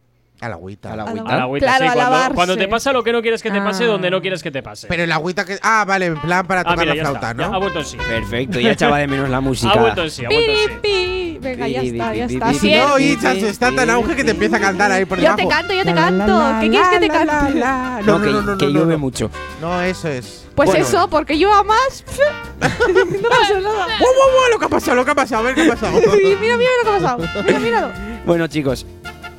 A 0.41 0.49
la 0.49 0.55
agüita. 0.55 0.91
A 0.91 0.95
la 0.97 1.03
A 1.03 1.13
la 1.13 1.43
agüita, 1.43 1.65
Claro, 1.67 1.85
sí, 1.93 1.99
a 1.99 2.05
cuando, 2.09 2.35
cuando 2.35 2.57
te 2.57 2.67
pasa 2.67 2.91
lo 2.91 3.03
que 3.03 3.13
no 3.13 3.21
quieres 3.21 3.41
que 3.41 3.49
te 3.51 3.61
pase, 3.61 3.85
Ah. 3.85 3.87
donde 3.87 4.09
no 4.11 4.21
quieres 4.21 4.43
que 4.43 4.51
te 4.51 4.61
pase. 4.61 4.87
Pero 4.87 5.03
el 5.03 5.11
agüita 5.11 5.45
que. 5.45 5.57
Ah, 5.61 5.85
vale, 5.87 6.07
en 6.07 6.17
plan 6.17 6.45
para 6.45 6.61
ah, 6.61 6.63
tocar 6.65 6.79
mira, 6.79 6.95
la 6.95 7.01
flauta, 7.01 7.31
está, 7.31 7.41
ya 7.43 7.47
¿no? 7.49 7.55
ha 7.55 7.59
vuelto 7.59 7.79
en 7.79 7.85
sí. 7.85 7.97
Perfecto, 7.97 8.59
ya 8.59 8.71
echaba 8.71 8.97
de 8.97 9.07
menos 9.07 9.29
la 9.29 9.39
música. 9.41 9.71
Ha 9.73 9.79
vuelto 9.79 10.03
en 10.03 10.11
sí, 10.11 10.25
ha 10.25 10.29
vuelto 10.29 10.51
en 10.51 10.57
sí. 10.57 10.67
Pi, 10.67 10.79
pi. 10.81 11.37
Venga, 11.39 11.67
ya 11.67 11.81
está, 11.81 12.15
ya 12.15 12.25
está. 12.25 12.53
Si 12.53 12.67
Bien. 12.67 12.87
no, 12.87 12.99
Ichas 12.99 13.37
está 13.37 13.71
tan 13.73 13.89
auge 13.89 14.15
que 14.15 14.23
te 14.23 14.31
empieza 14.31 14.57
a 14.57 14.59
cantar 14.59 14.91
ahí 14.91 15.05
por 15.05 15.17
Yo 15.17 15.23
debajo. 15.23 15.37
te 15.37 15.47
canto, 15.47 15.73
yo 15.73 15.83
te 15.83 15.93
canto. 15.93 16.41
¿Qué 16.61 16.69
quieres 16.69 16.87
que 16.89 16.99
te 16.99 17.07
cante? 17.09 17.59
No, 17.59 18.01
No, 18.01 18.21
que, 18.21 18.29
no, 18.31 18.41
no, 18.41 18.57
que 18.57 18.65
no, 18.65 18.71
llueve 18.71 18.93
no. 18.93 18.99
mucho. 18.99 19.29
No, 19.61 19.81
eso 19.81 20.07
es. 20.09 20.45
Pues 20.55 20.69
Bueno. 20.69 20.85
eso, 20.85 21.07
porque 21.09 21.37
yo 21.37 21.53
a 21.53 21.63
más. 21.63 22.03
no 22.61 22.67
pasa 23.29 23.59
nada. 23.59 23.87
¡Wow, 23.99 24.07
wow, 24.13 24.31
wow! 24.31 24.51
Lo 24.51 24.59
que 24.59 24.65
ha 24.65 24.69
pasado, 24.69 24.95
lo 24.95 25.05
que 25.05 25.11
ha 25.11 25.15
pasado, 25.15 25.41
a 25.41 25.45
ver 25.45 25.55
qué 25.55 25.63
ha 25.63 25.69
pasado. 25.69 25.93
Mira, 26.39 26.57
mira 26.57 26.71
lo 26.83 26.83
que 26.83 26.89
ha 26.89 26.99
pasado. 26.99 27.43
Mira, 27.45 27.59
míralo. 27.59 27.89
Bueno, 28.25 28.47
chicos, 28.47 28.85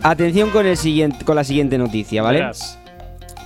atención 0.05 0.51
con, 0.51 0.67
el 0.67 0.77
siguiente, 0.77 1.25
con 1.25 1.35
la 1.37 1.45
siguiente 1.45 1.79
noticia, 1.79 2.23
¿vale? 2.23 2.39
Verás, 2.39 2.79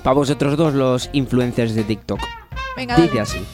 Para 0.03 0.15
vosotros 0.15 0.57
dos, 0.57 0.75
los 0.75 1.09
influencers 1.13 1.75
de 1.75 1.85
TikTok. 1.85 2.21
Venga, 2.77 2.97
Dice 2.97 3.09
dale. 3.09 3.21
así. 3.21 3.45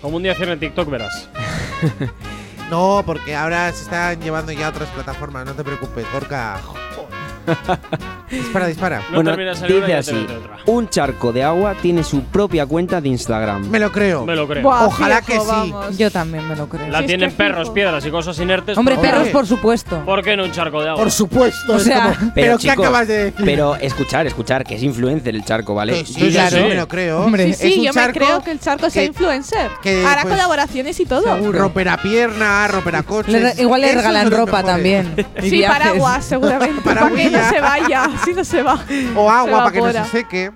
Como 0.00 0.16
un 0.16 0.22
día 0.22 0.34
cierre 0.34 0.52
en 0.54 0.60
TikTok, 0.60 0.88
verás. 0.88 1.28
No, 2.70 3.02
porque 3.04 3.34
ahora 3.34 3.70
se 3.72 3.82
están 3.82 4.18
llevando 4.22 4.50
ya 4.50 4.68
a 4.68 4.70
otras 4.70 4.88
plataformas, 4.88 5.44
no 5.44 5.52
te 5.52 5.62
preocupes, 5.62 6.06
Gorka. 6.10 6.58
Dispara, 8.30 8.66
dispara. 8.66 9.02
No 9.10 9.22
bueno, 9.22 9.36
dice 9.36 9.94
así. 9.94 10.26
Un 10.66 10.88
charco 10.88 11.32
de 11.32 11.42
agua 11.42 11.74
tiene 11.80 12.04
su 12.04 12.22
propia 12.24 12.66
cuenta 12.66 13.00
de 13.00 13.08
Instagram. 13.08 13.68
Me 13.68 13.78
lo 13.78 13.90
creo. 13.90 14.24
Me 14.24 14.34
lo 14.36 14.46
creo. 14.46 14.62
Buah, 14.62 14.86
Ojalá 14.86 15.22
fijo, 15.22 15.26
que 15.26 15.40
sí. 15.40 15.46
vamos. 15.50 15.98
Yo 15.98 16.10
también 16.10 16.46
me 16.48 16.56
lo 16.56 16.68
creo. 16.68 16.88
La 16.88 17.00
es 17.00 17.06
tienen 17.06 17.30
que 17.30 17.36
perros, 17.36 17.62
fijo. 17.64 17.74
piedras 17.74 18.06
y 18.06 18.10
cosas 18.10 18.38
inertes. 18.38 18.78
Hombre, 18.78 18.94
por 18.94 19.04
perros, 19.04 19.28
por 19.28 19.46
supuesto. 19.46 20.02
¿Por 20.04 20.22
qué 20.22 20.36
no 20.36 20.44
un 20.44 20.52
charco 20.52 20.80
de 20.82 20.88
agua? 20.90 21.02
Por 21.02 21.10
supuesto. 21.10 21.74
O 21.74 21.78
sea, 21.78 22.14
como- 22.18 22.32
pero, 22.34 22.58
¿qué 22.58 22.70
acabas 22.70 23.08
de 23.08 23.24
decir? 23.24 23.44
Pero 23.44 23.76
escuchar, 23.76 24.26
escuchar, 24.26 24.64
que 24.64 24.76
es 24.76 24.82
influencer 24.82 25.34
el 25.34 25.44
charco, 25.44 25.74
¿vale? 25.74 25.92
Que 25.94 26.06
sí, 26.06 26.14
Sí, 26.14 26.30
claro, 26.30 26.56
sí. 26.58 26.62
me 26.62 26.74
lo 26.74 26.88
creo. 26.88 27.20
Hombre. 27.22 27.52
Sí, 27.52 27.54
sí, 27.54 27.72
es 27.72 27.78
un 27.78 27.84
yo 27.84 27.92
me 27.92 28.12
creo 28.12 28.42
que 28.42 28.50
el 28.52 28.60
charco 28.60 28.88
sea 28.90 29.04
influencer. 29.04 29.70
que, 29.82 30.04
Hará 30.06 30.22
pues, 30.22 30.34
colaboraciones 30.34 30.98
y 31.00 31.06
todo. 31.06 31.52
Romperá 31.52 31.96
pierna, 31.96 32.68
romperá 32.68 33.02
coches. 33.02 33.56
Le 33.56 33.62
igual 33.62 33.80
le 33.80 33.94
regalan 33.94 34.30
ropa 34.30 34.62
también. 34.62 35.12
Sí, 35.42 35.62
paraguas, 35.66 36.24
seguramente. 36.24 36.80
para 36.82 37.08
que 37.10 37.30
no 37.32 37.48
se 37.50 37.60
vaya. 37.60 38.10
Si 38.24 38.32
no 38.34 38.44
se 38.44 38.62
va. 38.62 38.78
O 39.16 39.30
agua 39.30 39.58
para 39.58 39.72
que 39.72 39.78
no 39.80 39.92
se 39.92 40.04
seque. 40.04 40.50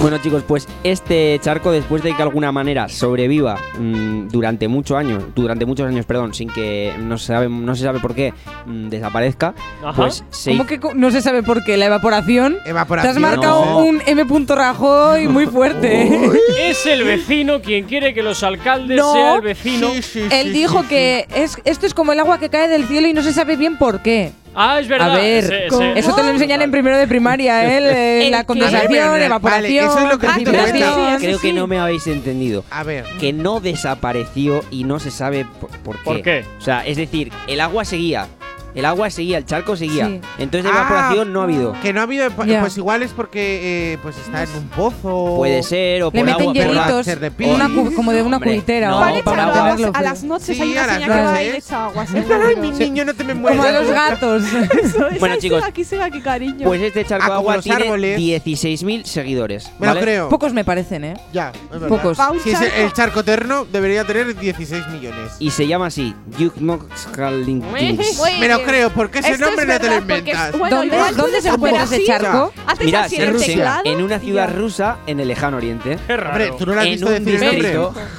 Bueno 0.00 0.18
chicos, 0.18 0.44
pues 0.46 0.68
este 0.84 1.40
charco 1.42 1.72
después 1.72 2.04
de 2.04 2.10
que 2.12 2.18
de 2.18 2.22
alguna 2.22 2.52
manera 2.52 2.88
sobreviva 2.88 3.58
mm, 3.78 4.28
durante 4.28 4.68
muchos 4.68 4.96
años, 4.96 5.24
durante 5.34 5.66
muchos 5.66 5.88
años, 5.88 6.06
perdón, 6.06 6.32
sin 6.34 6.48
que 6.50 6.94
no 7.00 7.18
se 7.18 7.26
sabe, 7.26 7.48
no 7.48 7.74
se 7.74 7.82
sabe 7.82 7.98
por 7.98 8.14
qué 8.14 8.32
mm, 8.66 8.90
desaparezca, 8.90 9.54
Ajá. 9.82 9.92
pues 9.96 10.22
se 10.30 10.52
¿Cómo 10.52 10.66
que 10.66 10.78
no 10.94 11.10
se 11.10 11.20
sabe 11.20 11.42
por 11.42 11.64
qué? 11.64 11.76
¿La 11.76 11.86
evaporación? 11.86 12.58
Te 12.64 12.70
has 13.08 13.18
marcado 13.18 13.64
No. 13.64 13.78
un 13.78 14.00
M. 14.06 14.24
Rajoy 14.46 15.26
muy 15.26 15.46
fuerte. 15.46 16.30
Es 16.60 16.86
el 16.86 17.02
vecino 17.02 17.60
quien 17.60 17.86
quiere 17.86 18.14
que 18.14 18.22
los 18.22 18.44
alcaldes 18.44 18.98
No. 18.98 19.12
sea 19.12 19.34
el 19.34 19.40
vecino. 19.40 19.88
Sí, 19.94 20.02
sí, 20.02 20.20
Él 20.30 20.44
sí, 20.44 20.50
dijo 20.50 20.82
sí, 20.82 20.88
que 20.88 21.26
es 21.34 21.58
esto 21.64 21.86
es 21.86 21.94
como 21.94 22.12
el 22.12 22.20
agua 22.20 22.38
que 22.38 22.48
cae 22.50 22.68
del 22.68 22.86
cielo 22.86 23.08
y 23.08 23.14
no 23.14 23.22
se 23.22 23.32
sabe 23.32 23.56
bien 23.56 23.76
por 23.76 24.00
qué. 24.00 24.32
Ah, 24.60 24.80
es 24.80 24.88
verdad. 24.88 25.12
A 25.12 25.16
ver, 25.16 25.68
eso 25.96 26.14
te 26.14 26.22
lo 26.24 26.30
enseñan 26.30 26.62
en 26.62 26.72
primero 26.72 26.98
de 26.98 27.06
primaria, 27.06 27.64
¿eh? 27.78 28.26
¿El 28.26 28.32
la 28.32 28.42
condensación, 28.42 29.10
Vale, 29.10 29.26
evaporación, 29.26 29.86
eso 29.86 29.98
es 30.00 30.08
lo 30.08 30.18
que. 30.18 30.26
Sí, 30.34 30.44
creo 30.44 31.38
sí, 31.38 31.48
que 31.48 31.52
no 31.52 31.68
me 31.68 31.78
habéis 31.78 32.06
entendido. 32.08 32.64
A 32.70 32.82
ver. 32.82 33.04
Que 33.20 33.32
no 33.32 33.60
desapareció 33.60 34.64
y 34.72 34.82
no 34.82 34.98
se 34.98 35.12
sabe 35.12 35.46
por, 35.60 35.70
por 35.82 35.96
qué. 35.98 36.04
¿Por 36.04 36.22
qué? 36.22 36.44
O 36.58 36.60
sea, 36.60 36.84
es 36.84 36.96
decir, 36.96 37.30
el 37.46 37.60
agua 37.60 37.84
seguía. 37.84 38.26
El 38.74 38.84
agua 38.84 39.10
seguía, 39.10 39.38
el 39.38 39.44
charco 39.46 39.76
seguía. 39.76 40.06
Sí. 40.06 40.20
Entonces 40.38 40.70
Ah, 40.72 40.78
evaporación 40.80 41.32
no 41.32 41.40
ha 41.40 41.44
habido. 41.44 41.74
Que 41.82 41.92
no 41.92 42.00
ha 42.00 42.02
habido. 42.04 42.28
Ya. 42.46 42.60
Pues 42.60 42.76
igual 42.76 43.02
es 43.02 43.12
porque 43.12 43.92
eh, 43.94 43.98
pues 44.02 44.16
está 44.18 44.42
en 44.42 44.50
un 44.50 44.68
pozo. 44.68 45.34
Puede 45.36 45.62
ser, 45.62 46.02
o 46.02 46.10
Le 46.12 46.18
por 46.20 46.26
meten 46.26 46.42
agua, 46.42 46.54
hielitos, 46.54 47.04
ser 47.06 47.18
de 47.20 47.32
una 47.46 47.68
como 47.94 48.12
de 48.12 48.22
una 48.22 48.36
Hombre, 48.36 48.50
cubitera 48.52 48.88
no, 48.90 49.00
algo 49.02 49.22
para 49.24 49.46
mantenerlo 49.46 49.90
a 49.94 50.02
las 50.02 50.22
noches 50.22 50.56
Sí, 50.56 50.62
hay 50.62 50.72
una 50.72 50.84
señal 50.84 51.10
que 51.10 51.22
va 51.22 51.32
le 51.34 51.56
echa 51.56 51.84
agua. 51.86 52.06
Ay, 52.48 52.56
mi 52.56 52.70
niño, 52.70 53.04
no 53.04 53.14
te 53.14 53.24
me 53.24 53.34
mueras. 53.34 53.58
Como 53.58 53.68
a 53.68 53.80
los 53.80 53.90
gatos. 53.90 54.42
Eso, 54.82 55.08
es 55.08 55.18
Bueno, 55.20 55.34
así, 55.34 55.42
chicos, 55.42 55.62
Aquí 55.64 55.84
sigue 55.84 56.02
aquí, 56.02 56.20
cariño. 56.20 56.66
Pues 56.66 56.80
este 56.82 57.04
charco 57.04 57.24
Ah, 57.24 57.28
de 57.28 57.34
agua 57.34 57.60
tiene 57.60 57.82
árboles. 57.84 58.20
16.000 58.20 59.04
seguidores. 59.04 59.70
Me 59.78 59.86
lo 59.86 59.94
¿vale? 59.94 60.00
creo. 60.00 60.28
Pocos 60.28 60.52
me 60.52 60.64
parecen, 60.64 61.04
¿eh? 61.04 61.14
Ya. 61.32 61.52
Pocos. 61.88 62.18
Si 62.42 62.50
es 62.50 62.60
el 62.60 62.92
charco 62.92 63.20
eterno, 63.20 63.64
debería 63.64 64.04
tener 64.04 64.36
16 64.38 64.88
millones. 64.88 65.32
Y 65.38 65.50
se 65.50 65.66
llama 65.66 65.86
así, 65.86 66.14
Yuknoxkalinkins. 66.38 68.18
Muy 68.18 68.40
Me 68.40 68.48
lo 68.48 68.57
bien. 68.58 68.68
creo, 68.68 68.90
porque 68.90 69.18
ese 69.20 69.30
Esto 69.32 69.44
es 69.44 69.50
nombre 69.50 69.66
no 69.66 69.80
te 69.80 69.86
lo 69.88 69.94
porque 69.96 70.18
inventas. 70.18 70.58
bueno, 70.58 70.76
¿Dónde- 70.76 70.96
igual 70.96 71.16
dónde 71.16 71.30
puede 71.30 71.42
se 71.42 71.48
encuentra 71.48 71.82
ese 71.84 72.04
charco? 72.04 72.52
Mira, 72.80 73.00
así 73.04 73.16
en 73.16 73.32
Rusia, 73.32 73.80
en 73.84 74.02
una 74.02 74.18
ciudad 74.18 74.54
rusa 74.56 74.98
en 75.06 75.20
el 75.20 75.28
lejano 75.28 75.56
oriente. 75.56 75.98
Qué 76.06 76.16
raro. 76.16 76.30
Hombre, 76.30 76.52
tú 76.58 76.66
no 76.66 76.74
lo 76.74 76.80
has 76.80 76.86
En 76.86 76.92
visto 76.92 77.10
decir 77.10 77.34
el 77.34 77.44
nombre. 77.44 77.78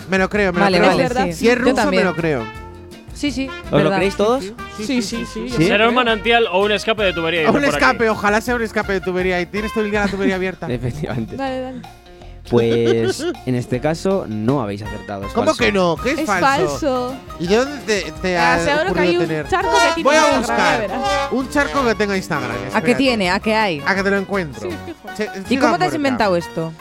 Me 0.10 0.18
lo 0.18 0.30
creo, 0.30 0.54
me 0.54 0.60
Vale, 0.62 0.80
lo 0.80 0.88
creo. 0.90 1.10
vale. 1.14 1.34
Si 1.34 1.50
es 1.50 1.58
ruso, 1.58 1.92
me 1.92 2.04
lo 2.04 2.16
creo. 2.16 2.46
Sí, 3.14 3.32
sí. 3.34 3.50
¿Os 3.66 3.72
lo 3.72 3.78
verdad. 3.80 3.96
creéis 3.98 4.16
todos? 4.16 4.44
Sí, 4.78 5.02
sí, 5.02 5.26
sí. 5.26 5.50
¿Sí? 5.50 5.50
Será 5.66 5.90
un 5.90 5.94
manantial 5.96 6.46
o 6.52 6.64
un 6.64 6.72
escape 6.72 7.04
de 7.04 7.12
tubería. 7.12 7.50
O 7.50 7.52
un 7.54 7.58
aquí. 7.58 7.68
escape, 7.68 8.10
ojalá 8.10 8.40
sea 8.40 8.56
un 8.56 8.62
escape 8.62 8.94
de 8.94 9.02
tubería. 9.02 9.42
Y 9.42 9.46
tienes 9.46 9.74
todo 9.74 9.84
el 9.84 9.92
día 9.92 10.02
la 10.06 10.08
tubería 10.08 10.36
abierta. 10.36 10.68
Efectivamente. 10.72 11.36
Dale, 11.36 11.60
dale. 11.62 11.82
Pues 12.50 13.24
en 13.46 13.56
este 13.56 13.80
caso 13.80 14.26
no 14.28 14.62
habéis 14.62 14.82
acertado. 14.82 15.26
es 15.28 15.34
¿Cómo 15.34 15.48
falso. 15.48 15.64
que 15.64 15.72
no? 15.72 15.96
¿Qué 16.02 16.12
es, 16.12 16.20
Es 16.20 16.26
falso? 16.26 16.46
falso. 16.70 17.16
¿Y 17.40 17.48
de 17.48 17.56
dónde 17.58 17.78
te, 17.86 18.12
te 18.22 18.38
Ah, 18.38 18.56
ha 18.56 18.60
seguro 18.60 18.94
que 18.94 19.00
hay 19.00 19.18
un 19.18 19.28
tener? 19.28 19.48
charco 19.48 19.70
que 19.72 19.94
tiene 19.96 20.04
Voy 20.10 20.16
a 20.16 20.38
buscar 20.38 20.90
un 21.32 21.50
charco 21.50 21.86
que 21.86 21.96
tenga 21.96 22.18
Instagram. 22.18 22.52
¿A 22.74 22.82
qué 22.82 22.96
tiene? 22.96 23.30
¿A 23.30 23.40
qué 23.40 23.56
hay? 23.56 23.82
A 23.86 23.96
que 23.96 24.04
te 24.04 24.10
lo 24.10 24.18
encuentro. 24.18 24.70
Sí, 25.16 25.26
¿Y 25.50 25.58
cómo 25.58 25.78
te 25.78 25.86
has 25.86 25.94
inventado 25.96 26.36
esto? 26.36 26.72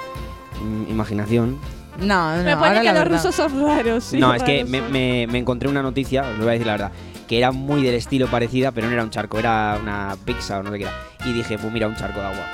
Mm, 0.62 0.90
Imaginación. 0.90 1.58
No, 1.98 2.36
no, 2.36 2.42
Me 2.44 2.52
ahora 2.52 2.68
pone 2.74 2.82
que 2.82 2.92
los 2.92 3.08
rusos 3.08 3.34
son 3.34 3.60
raros. 3.60 4.04
sí, 4.04 4.18
no, 4.18 4.32
es 4.32 4.42
que 4.44 4.64
me, 4.64 4.78
son. 4.78 4.92
me- 4.92 5.26
me 5.28 5.38
encontré 5.38 5.68
una 5.68 5.82
noticia, 5.82 6.22
os 6.22 6.38
lo 6.38 6.44
voy 6.44 6.48
a 6.48 6.52
decir 6.52 6.66
la 6.66 6.72
verdad, 6.74 6.92
que 7.26 7.38
era 7.38 7.50
muy 7.50 7.82
del 7.82 7.94
estilo 7.96 8.28
parecida, 8.28 8.70
pero 8.70 8.86
no 8.86 8.92
era 8.92 9.02
un 9.02 9.10
charco, 9.10 9.36
era 9.38 9.76
una 9.82 10.16
pizza 10.24 10.60
o 10.60 10.62
no 10.62 10.70
sé 10.70 10.78
qué 10.78 10.84
era. 10.84 10.92
Y 11.24 11.32
dije, 11.32 11.58
pues 11.58 11.72
mira, 11.72 11.88
un 11.88 11.96
charco 11.96 12.20
de 12.20 12.26
agua. 12.26 12.44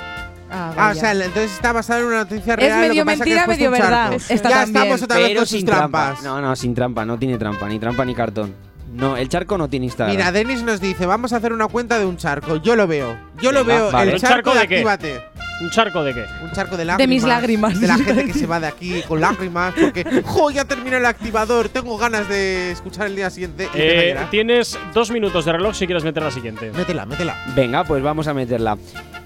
Ah, 0.55 0.73
Ah, 0.77 0.91
o 0.91 0.95
sea, 0.95 1.11
entonces 1.11 1.51
está 1.51 1.71
basado 1.73 1.99
en 2.01 2.05
una 2.07 2.17
noticia 2.19 2.53
Es 2.53 2.59
real. 2.59 2.81
lo 2.81 2.87
medio 2.87 3.01
que 3.05 3.05
mentira, 3.17 3.47
medio 3.47 3.71
verdad. 3.71 4.13
Está 4.13 4.35
ya 4.35 4.41
también. 4.61 4.83
estamos 4.83 5.01
otra 5.03 5.17
vez 5.17 5.27
Pero 5.27 5.39
con 5.39 5.47
sus 5.47 5.57
sin 5.57 5.65
trampas. 5.65 6.19
trampa. 6.21 6.29
No, 6.29 6.41
no, 6.41 6.55
sin 6.55 6.73
trampa, 6.75 7.05
no 7.05 7.19
tiene 7.19 7.37
trampa, 7.37 7.67
ni 7.67 7.79
trampa 7.79 8.05
ni 8.05 8.15
cartón. 8.15 8.53
No, 8.93 9.17
el 9.17 9.27
charco 9.27 9.57
no 9.57 9.67
tiene 9.67 9.87
Instagram. 9.87 10.15
Mira, 10.15 10.31
Denis 10.31 10.63
nos 10.63 10.79
dice, 10.79 11.05
vamos 11.05 11.33
a 11.33 11.37
hacer 11.37 11.51
una 11.51 11.67
cuenta 11.67 11.99
de 11.99 12.05
un 12.05 12.15
charco. 12.15 12.55
Yo 12.57 12.75
lo 12.77 12.87
veo. 12.87 13.17
Yo 13.41 13.51
lo 13.51 13.65
veo. 13.65 13.91
vale. 13.91 14.11
El 14.11 14.15
¿Un 14.15 14.21
charco, 14.21 14.35
charco 14.35 14.53
de 14.53 14.59
de 14.59 14.67
qué? 14.67 14.75
Actívate. 14.75 15.21
¿Un 15.61 15.69
charco 15.69 16.03
de 16.03 16.13
qué? 16.13 16.25
Un 16.43 16.51
charco 16.51 16.75
de 16.75 16.85
lágrimas. 16.85 16.97
De 16.97 17.07
mis 17.07 17.23
lágrimas. 17.23 17.79
De 17.79 17.87
la 17.87 17.97
gente 17.97 18.25
que 18.25 18.33
se 18.33 18.45
va 18.45 18.59
de 18.59 18.67
aquí 18.67 19.01
con 19.07 19.21
lágrimas 19.21 19.73
porque, 19.79 20.03
¡jo! 20.25 20.51
Ya 20.51 20.65
terminó 20.65 20.97
el 20.97 21.05
activador. 21.05 21.69
Tengo 21.69 21.97
ganas 21.97 22.27
de 22.27 22.71
escuchar 22.71 23.07
el 23.07 23.15
día 23.15 23.29
siguiente. 23.29 23.69
Eh, 23.73 24.17
tienes 24.31 24.77
dos 24.93 25.11
minutos 25.11 25.45
de 25.45 25.53
reloj 25.53 25.75
si 25.75 25.85
quieres 25.85 26.03
meter 26.03 26.23
la 26.23 26.31
siguiente. 26.31 26.71
Métela, 26.71 27.05
métela. 27.05 27.37
Venga, 27.55 27.83
pues 27.85 28.03
vamos 28.03 28.27
a 28.27 28.33
meterla. 28.33 28.77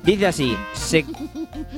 Dice 0.04 0.28
así, 0.28 0.58
se, 0.74 1.06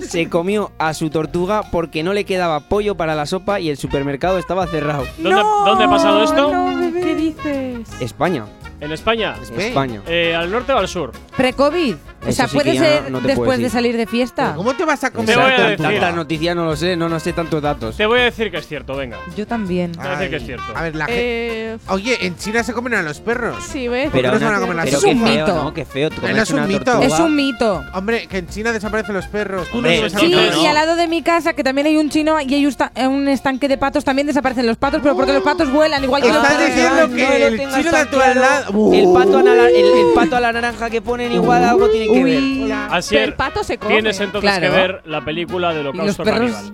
se 0.01 0.29
comió 0.29 0.71
a 0.77 0.93
su 0.93 1.09
tortuga 1.09 1.63
porque 1.71 2.03
no 2.03 2.13
le 2.13 2.25
quedaba 2.25 2.59
pollo 2.59 2.95
para 2.95 3.15
la 3.15 3.25
sopa 3.25 3.59
y 3.59 3.69
el 3.69 3.77
supermercado 3.77 4.37
estaba 4.37 4.67
cerrado. 4.67 5.05
¿Dónde, 5.17 5.41
¿dónde 5.41 5.85
ha 5.85 5.89
pasado 5.89 6.23
esto? 6.23 6.51
¿Qué 6.93 7.15
dices? 7.15 8.01
España, 8.01 8.45
¿En 8.81 8.91
España? 8.91 9.35
España. 9.57 10.01
Eh, 10.07 10.35
¿Al 10.35 10.51
norte 10.51 10.73
o 10.73 10.77
al 10.79 10.87
sur? 10.87 11.11
¿Pre-COVID? 11.41 11.95
O 12.27 12.31
sea, 12.31 12.45
Eso 12.45 12.47
sí 12.49 12.53
puede 12.55 12.71
que 12.73 12.77
ya 12.77 12.83
ser 12.83 13.01
no 13.11 13.17
te 13.17 13.23
puedo 13.23 13.27
después 13.29 13.57
de 13.57 13.63
decir. 13.63 13.71
salir 13.77 13.97
de 13.97 14.05
fiesta. 14.05 14.53
¿Cómo 14.55 14.75
te 14.75 14.85
vas 14.85 15.03
a 15.03 15.09
Te 15.09 15.17
voy 15.17 15.27
a 15.27 15.33
Exacto, 15.33 15.61
decir. 15.63 15.85
Tanta 15.85 16.11
noticia 16.11 16.53
no 16.53 16.65
lo 16.65 16.75
sé, 16.75 16.95
no, 16.95 17.09
no 17.09 17.19
sé 17.19 17.33
tantos 17.33 17.61
datos. 17.63 17.97
Te 17.97 18.05
voy 18.05 18.19
a 18.19 18.23
decir 18.25 18.51
que 18.51 18.57
es 18.57 18.67
cierto, 18.67 18.95
venga. 18.95 19.17
Yo 19.35 19.47
también. 19.47 19.91
Te 19.93 19.97
voy 19.97 20.07
a 20.07 20.11
decir 20.11 20.29
que 20.29 20.35
es 20.35 20.45
cierto. 20.45 20.63
A 20.75 20.83
ver, 20.83 20.95
la 20.95 21.07
Eh, 21.09 21.77
gente. 21.79 21.93
Oye, 21.93 22.25
en 22.27 22.37
China 22.37 22.63
se 22.63 22.73
comen 22.73 22.93
a 22.93 23.01
los 23.01 23.19
perros. 23.21 23.63
sí, 23.67 23.87
voy 23.87 23.97
a 23.97 24.01
decir 24.03 24.11
¿Por 24.11 24.21
qué 24.21 24.27
Pero, 24.27 24.33
no 24.33 24.39
se 24.39 24.45
van 24.45 24.55
a 24.55 24.59
comer 24.59 24.75
las 24.75 24.85
pero 24.85 24.97
es 24.99 25.03
un 25.03 25.23
feo, 25.25 25.45
mito. 25.45 25.63
¿no? 25.63 25.73
Qué 25.73 25.85
feo. 25.85 26.09
es 26.09 26.49
un 26.51 26.57
una 26.59 26.67
mito. 26.67 26.83
tortuga. 26.83 27.07
Es 27.07 27.19
un 27.19 27.35
mito. 27.35 27.83
Hombre, 27.95 28.27
que 28.27 28.37
en 28.37 28.47
China 28.47 28.71
desaparecen 28.71 29.15
los 29.15 29.25
perros. 29.25 29.67
Tú 29.69 29.77
Hombre, 29.77 29.99
no 30.01 30.05
a 30.05 30.09
sí, 30.11 30.31
y 30.61 30.65
al 30.67 30.75
lado 30.75 30.95
de 30.95 31.07
mi 31.07 31.23
casa, 31.23 31.53
que 31.53 31.63
también 31.63 31.87
hay 31.87 31.97
un 31.97 32.09
chino 32.11 32.39
y 32.39 32.53
hay 32.53 32.65
un, 32.67 32.75
un 33.07 33.27
estanque 33.29 33.67
de 33.67 33.79
patos, 33.79 34.03
también 34.03 34.27
desaparecen 34.27 34.67
los 34.67 34.77
patos, 34.77 34.99
pero 35.01 35.15
porque 35.15 35.33
los 35.33 35.41
patos 35.41 35.71
vuelan, 35.71 36.03
igual 36.03 36.21
que 36.21 36.27
los 36.27 36.37
Estás 36.37 36.53
perros. 36.53 36.75
diciendo 36.75 37.15
que 37.15 37.47
el 37.47 37.57
chino 37.57 37.83
de 37.83 37.89
tan 37.91 38.09
tu 38.11 38.19
al 38.21 38.33
claro. 38.33 38.41
lado. 38.41 38.93
El 38.93 39.11
pato, 39.11 39.37
a 39.39 39.43
la, 39.43 39.69
el, 39.69 39.75
el 39.85 40.13
pato 40.13 40.35
a 40.35 40.39
la 40.39 40.51
naranja 40.53 40.89
que 40.91 41.01
ponen 41.01 41.30
igual 41.33 41.63
algo 41.63 41.89
tiene 41.89 42.05
que 42.07 42.23
Uy. 42.23 42.63
ver. 42.67 42.73
Así 42.91 43.15
Pero 43.15 43.25
el 43.25 43.33
pato 43.33 43.63
se 43.63 43.77
come. 43.77 43.93
Tienes 43.95 44.19
entonces 44.19 44.49
Claro. 44.51 44.61
que 44.73 44.77
ver 44.81 45.01
la 45.05 45.23
película 45.23 45.73
de 45.73 45.81
Y 45.81 45.83
los 45.83 45.93
Holocausto 45.93 46.23
perros. 46.23 46.51
Caníbal. 46.51 46.73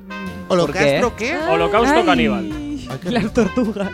¿Holocausto 0.50 1.16
qué? 1.18 1.38
Holocausto 1.50 2.00
Ay, 2.00 2.06
Caníbal. 2.06 2.50
Las 3.04 3.34
tortugas. 3.34 3.90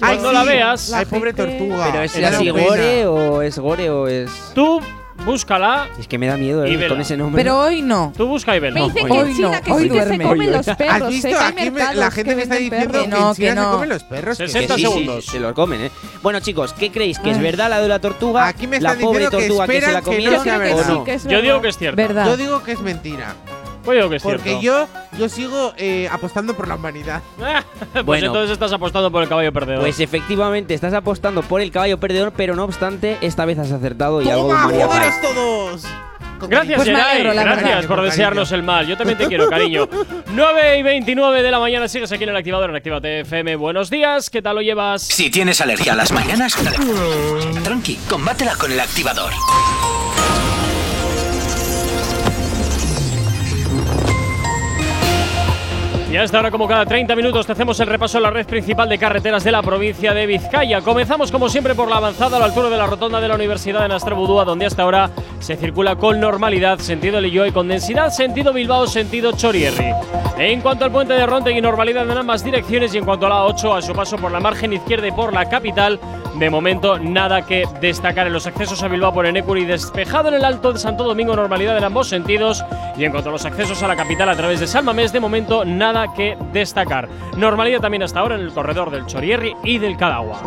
Ay, 0.00 0.16
Cuando 0.18 0.28
sí. 0.30 0.34
la 0.34 0.44
veas, 0.44 0.92
Ay, 0.92 1.06
pobre 1.06 1.32
tortuga. 1.32 1.88
Pero 1.90 2.02
es 2.04 2.16
así 2.16 2.44
pena. 2.52 2.64
gore 2.64 3.06
o 3.06 3.42
es 3.42 3.58
gore 3.58 3.90
o 3.90 4.06
es. 4.08 4.30
tú 4.54 4.80
búscala, 5.24 5.88
Es 5.98 6.08
que 6.08 6.18
me 6.18 6.26
da 6.26 6.36
miedo 6.36 6.64
eh, 6.64 6.88
con 6.88 7.00
ese 7.00 7.16
nombre. 7.16 7.42
Pero 7.42 7.58
hoy 7.58 7.82
no. 7.82 8.12
tú 8.16 8.26
busca 8.26 8.56
y 8.56 8.60
vela. 8.60 8.80
Me 8.80 8.86
dicen 8.86 9.08
No, 9.08 9.14
que 9.14 9.20
hoy 9.20 9.28
en 9.30 9.36
China 9.36 9.48
no, 9.58 9.62
que 9.62 9.72
hoy 9.72 9.82
sí 9.82 9.88
que 9.90 9.94
se 10.00 10.04
duerme. 10.06 10.24
comen 10.24 10.52
los 10.52 10.68
¿Has 10.68 10.76
perros. 10.76 11.08
visto? 11.10 11.28
sé 11.28 11.34
que 11.34 11.40
hay 11.40 11.52
Aquí 11.52 11.70
me- 11.70 11.94
la 11.94 12.10
gente 12.10 12.30
que 12.30 12.36
me 12.36 12.42
está 12.42 12.54
diciendo 12.56 13.02
que 13.02 13.08
No, 13.08 13.28
en 13.30 13.34
China 13.34 13.48
que 13.50 13.54
no. 13.54 13.64
se 13.64 13.70
comen 13.72 13.88
los 13.88 14.04
perros. 14.04 14.38
que 14.38 14.46
60 14.48 14.74
sí, 14.74 14.80
sí, 14.82 14.88
segundos. 14.88 15.24
se 15.26 15.40
los 15.40 15.52
comen, 15.52 15.80
¿eh? 15.82 15.90
Bueno, 16.22 16.40
chicos, 16.40 16.72
¿qué 16.72 16.90
creéis? 16.90 17.18
¿Que 17.18 17.30
es 17.30 17.40
verdad 17.40 17.70
la 17.70 17.80
de 17.80 17.88
la 17.88 17.98
tortuga? 17.98 18.46
Aquí 18.48 18.66
me 18.66 18.80
la 18.80 18.94
pobre 18.94 19.24
diciendo 19.24 19.30
que 19.38 19.46
tortuga 19.48 19.66
que, 19.66 19.80
se 19.80 19.80
la 19.80 19.88
que 19.88 19.94
no 19.94 20.02
comieron 20.12 20.44
que 20.44 20.84
sí, 20.84 20.88
no. 20.88 21.04
que 21.04 21.18
Yo 21.34 21.42
digo 21.42 21.60
que 21.60 21.68
es 21.68 21.78
cierto. 21.78 21.96
¿Verdad? 21.96 22.26
Yo 22.26 22.36
digo 22.36 22.62
que 22.62 22.72
es 22.72 22.80
mentira. 22.80 23.34
Yo 23.94 24.00
digo 24.00 24.10
que 24.10 24.16
es 24.16 24.22
Porque 24.22 24.58
cierto. 24.58 24.88
yo, 25.12 25.18
yo 25.18 25.28
sigo 25.28 25.72
eh, 25.76 26.08
apostando 26.10 26.54
por 26.54 26.68
la 26.68 26.74
humanidad. 26.76 27.22
pues 27.92 28.04
Bueno. 28.04 28.26
entonces 28.26 28.50
estás 28.52 28.72
apostando 28.72 29.10
por 29.10 29.22
el 29.22 29.28
caballo 29.28 29.52
perdedor. 29.52 29.80
Pues 29.80 30.00
efectivamente, 30.00 30.74
estás 30.74 30.94
apostando 30.94 31.42
por 31.42 31.60
el 31.60 31.70
caballo 31.70 31.98
perdedor, 31.98 32.32
pero 32.36 32.54
no 32.56 32.64
obstante, 32.64 33.18
esta 33.20 33.44
vez 33.44 33.58
has 33.58 33.72
acertado 33.72 34.22
y 34.22 34.28
algo 34.30 34.48
¡Toma, 34.48 34.62
joderos 34.62 35.20
todos! 35.22 35.86
Con 36.38 36.50
Gracias, 36.50 36.76
Pues 36.76 36.86
me 36.88 36.94
Geray. 36.94 37.10
alegro, 37.10 37.34
la 37.34 37.42
Gracias 37.42 37.64
verdad. 37.68 37.88
por 37.88 37.96
Con 37.96 38.04
desearnos 38.04 38.52
el 38.52 38.62
mal. 38.62 38.86
Yo 38.86 38.96
también 38.96 39.18
te 39.18 39.26
quiero, 39.26 39.48
cariño. 39.50 39.88
9 40.28 40.78
y 40.78 40.82
29 40.84 41.42
de 41.42 41.50
la 41.50 41.58
mañana 41.58 41.88
sigues 41.88 42.12
aquí 42.12 42.22
en 42.22 42.30
el 42.30 42.36
activador 42.36 42.70
en 42.70 42.76
Actívate 42.76 43.20
FM. 43.22 43.56
Buenos 43.56 43.90
días, 43.90 44.30
¿qué 44.30 44.40
tal 44.40 44.54
lo 44.54 44.62
llevas? 44.62 45.02
Si 45.02 45.30
tienes 45.30 45.60
alergia 45.60 45.94
a 45.94 45.96
las 45.96 46.12
mañanas, 46.12 46.56
tranqui, 47.64 47.96
combátela 48.08 48.54
con 48.54 48.70
el 48.70 48.78
activador. 48.78 49.32
Y 56.10 56.16
a 56.16 56.22
esta 56.22 56.38
hora, 56.38 56.50
como 56.50 56.66
cada 56.66 56.86
30 56.86 57.14
minutos, 57.14 57.44
te 57.44 57.52
hacemos 57.52 57.78
el 57.80 57.86
repaso 57.86 58.16
a 58.16 58.22
la 58.22 58.30
red 58.30 58.46
principal 58.46 58.88
de 58.88 58.96
carreteras 58.96 59.44
de 59.44 59.52
la 59.52 59.60
provincia 59.60 60.14
de 60.14 60.24
Vizcaya. 60.24 60.80
Comenzamos, 60.80 61.30
como 61.30 61.50
siempre, 61.50 61.74
por 61.74 61.86
la 61.90 61.96
avanzada 61.96 62.38
a 62.38 62.40
la 62.40 62.46
altura 62.46 62.70
de 62.70 62.78
la 62.78 62.86
rotonda 62.86 63.20
de 63.20 63.28
la 63.28 63.34
Universidad 63.34 63.82
de 63.82 63.88
Nastrabudúa, 63.88 64.46
donde 64.46 64.64
hasta 64.64 64.84
ahora 64.84 65.10
se 65.38 65.56
circula 65.56 65.96
con 65.96 66.18
normalidad, 66.18 66.78
sentido 66.78 67.20
Lilloy, 67.20 67.52
con 67.52 67.68
densidad, 67.68 68.08
sentido 68.08 68.54
Bilbao, 68.54 68.86
sentido 68.86 69.32
Chorierri. 69.32 69.92
En 70.38 70.62
cuanto 70.62 70.86
al 70.86 70.90
puente 70.90 71.12
de 71.12 71.26
Rontegui, 71.26 71.60
normalidad 71.60 72.10
en 72.10 72.16
ambas 72.16 72.42
direcciones. 72.42 72.94
Y 72.94 72.98
en 72.98 73.04
cuanto 73.04 73.26
a 73.26 73.28
la 73.28 73.44
8, 73.44 73.74
a 73.74 73.82
su 73.82 73.92
paso 73.92 74.16
por 74.16 74.32
la 74.32 74.40
margen 74.40 74.72
izquierda 74.72 75.08
y 75.08 75.12
por 75.12 75.34
la 75.34 75.46
capital, 75.46 76.00
de 76.38 76.50
momento 76.50 76.98
nada 76.98 77.42
que 77.42 77.66
destacar 77.80 78.28
en 78.28 78.32
los 78.32 78.46
accesos 78.46 78.82
a 78.82 78.88
Bilbao 78.88 79.12
por 79.12 79.26
Enecuri, 79.26 79.64
despejado 79.64 80.28
en 80.28 80.34
el 80.34 80.44
Alto 80.44 80.72
de 80.72 80.78
Santo 80.78 81.02
Domingo, 81.02 81.34
normalidad 81.34 81.76
en 81.76 81.84
ambos 81.84 82.08
sentidos. 82.08 82.64
Y 82.96 83.04
en 83.04 83.10
cuanto 83.10 83.30
a 83.30 83.32
los 83.32 83.44
accesos 83.44 83.82
a 83.82 83.88
la 83.88 83.96
capital 83.96 84.28
a 84.28 84.36
través 84.36 84.60
de 84.60 84.66
Salmamés, 84.68 85.12
de 85.12 85.20
momento 85.20 85.64
nada 85.64 86.12
que 86.14 86.36
destacar. 86.52 87.08
Normalidad 87.36 87.80
también 87.80 88.04
hasta 88.04 88.20
ahora 88.20 88.36
en 88.36 88.42
el 88.42 88.52
corredor 88.52 88.90
del 88.90 89.06
Chorierri 89.06 89.54
y 89.64 89.78
del 89.78 89.96
Cadagua. 89.96 90.40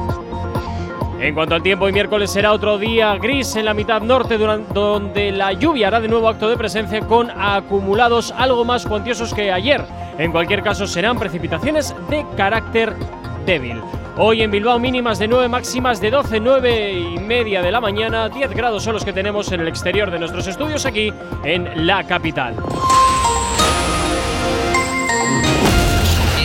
En 1.19 1.35
cuanto 1.35 1.55
al 1.55 1.61
tiempo, 1.61 1.85
hoy 1.85 1.91
miércoles 1.91 2.31
será 2.31 2.53
otro 2.53 2.77
día 2.77 3.15
gris 3.17 3.55
en 3.55 3.65
la 3.65 3.73
mitad 3.73 4.01
norte, 4.01 4.37
donde 4.37 5.31
la 5.31 5.53
lluvia 5.53 5.87
hará 5.87 5.99
de 5.99 6.07
nuevo 6.07 6.29
acto 6.29 6.49
de 6.49 6.57
presencia 6.57 7.01
con 7.01 7.29
acumulados 7.29 8.33
algo 8.37 8.63
más 8.63 8.85
cuantiosos 8.85 9.33
que 9.33 9.51
ayer. 9.51 9.83
En 10.17 10.31
cualquier 10.31 10.63
caso, 10.63 10.87
serán 10.87 11.19
precipitaciones 11.19 11.93
de 12.09 12.25
carácter 12.35 12.95
débil. 13.45 13.81
Hoy 14.23 14.43
en 14.43 14.51
Bilbao 14.51 14.77
mínimas 14.77 15.17
de 15.17 15.27
9, 15.27 15.47
máximas 15.47 15.99
de 15.99 16.11
12, 16.11 16.39
9 16.41 16.91
y 16.91 17.17
media 17.17 17.63
de 17.63 17.71
la 17.71 17.81
mañana. 17.81 18.29
10 18.29 18.51
grados 18.51 18.83
son 18.83 18.93
los 18.93 19.03
que 19.03 19.13
tenemos 19.13 19.51
en 19.51 19.61
el 19.61 19.67
exterior 19.67 20.11
de 20.11 20.19
nuestros 20.19 20.45
estudios 20.45 20.85
aquí 20.85 21.11
en 21.43 21.87
la 21.87 22.03
capital. 22.03 22.55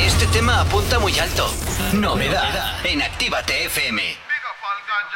Este 0.07 0.27
tema 0.29 0.63
apunta 0.63 0.99
muy 0.99 1.19
alto. 1.19 1.51
Novedad 1.93 2.83
en 2.83 3.03
Actívate 3.03 3.67
FM. 3.67 4.03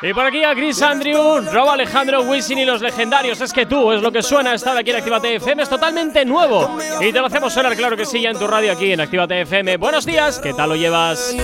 Y 0.02 0.12
por 0.12 0.26
aquí 0.26 0.44
a 0.44 0.54
Chris 0.54 0.82
Andrew, 0.82 1.40
Rob 1.50 1.70
Alejandro, 1.70 2.20
Wisin 2.24 2.58
y 2.58 2.66
los 2.66 2.82
legendarios. 2.82 3.40
Es 3.40 3.54
que 3.54 3.64
tú, 3.64 3.90
es 3.90 4.02
lo 4.02 4.12
que 4.12 4.22
suena 4.22 4.52
estar 4.52 4.76
aquí 4.76 4.90
en 4.90 4.96
Actívate 4.96 5.36
FM. 5.36 5.62
Es 5.62 5.68
totalmente 5.70 6.26
nuevo. 6.26 6.78
Y 7.00 7.10
te 7.10 7.20
lo 7.20 7.26
hacemos 7.26 7.54
sonar, 7.54 7.74
claro 7.74 7.96
que 7.96 8.04
sí, 8.04 8.20
ya 8.20 8.28
en 8.28 8.38
tu 8.38 8.46
radio 8.46 8.72
aquí 8.72 8.92
en 8.92 9.00
Actívate 9.00 9.40
FM. 9.40 9.78
Buenos 9.78 10.04
días, 10.04 10.38
¿qué 10.38 10.52
tal 10.52 10.68
lo 10.68 10.76
llevas? 10.76 11.34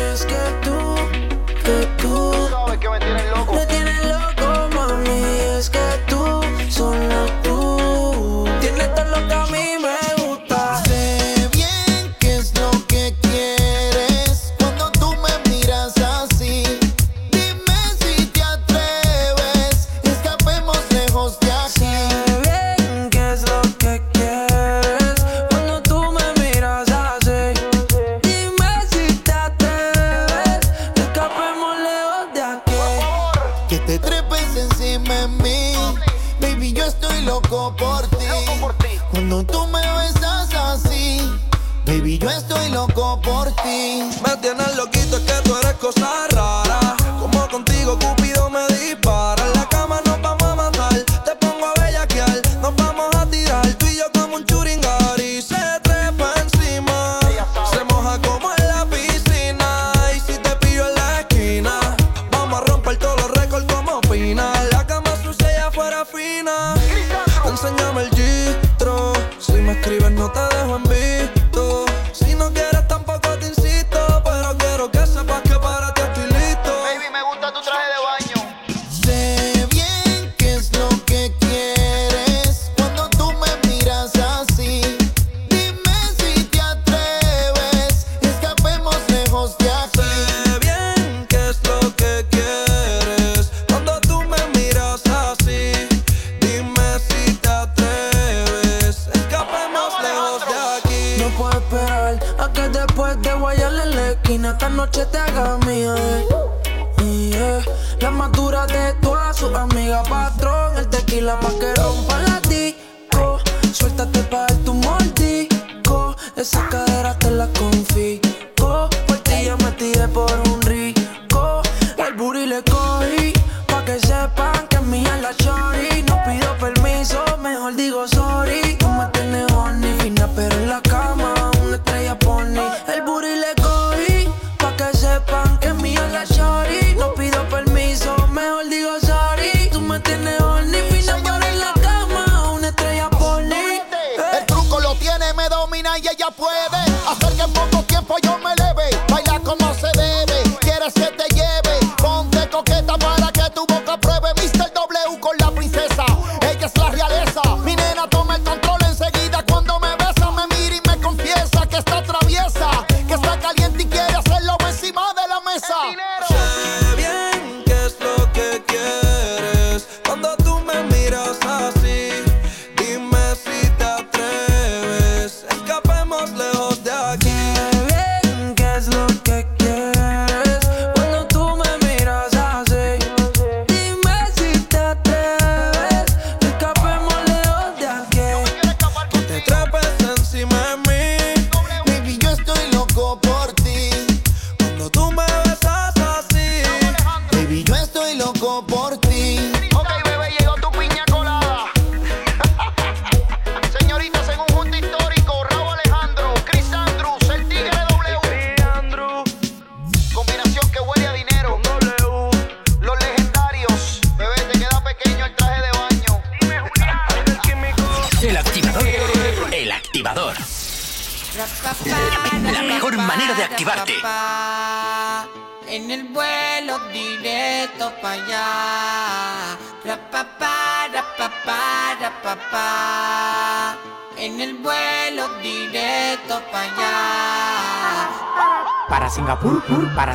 Que 1.66 1.84
tú, 2.00 2.30
que 2.80 2.86
tú 2.86 2.90
Me 2.92 3.00
tienes 3.00 3.28
loco, 3.36 3.65
contigo, 47.86 48.15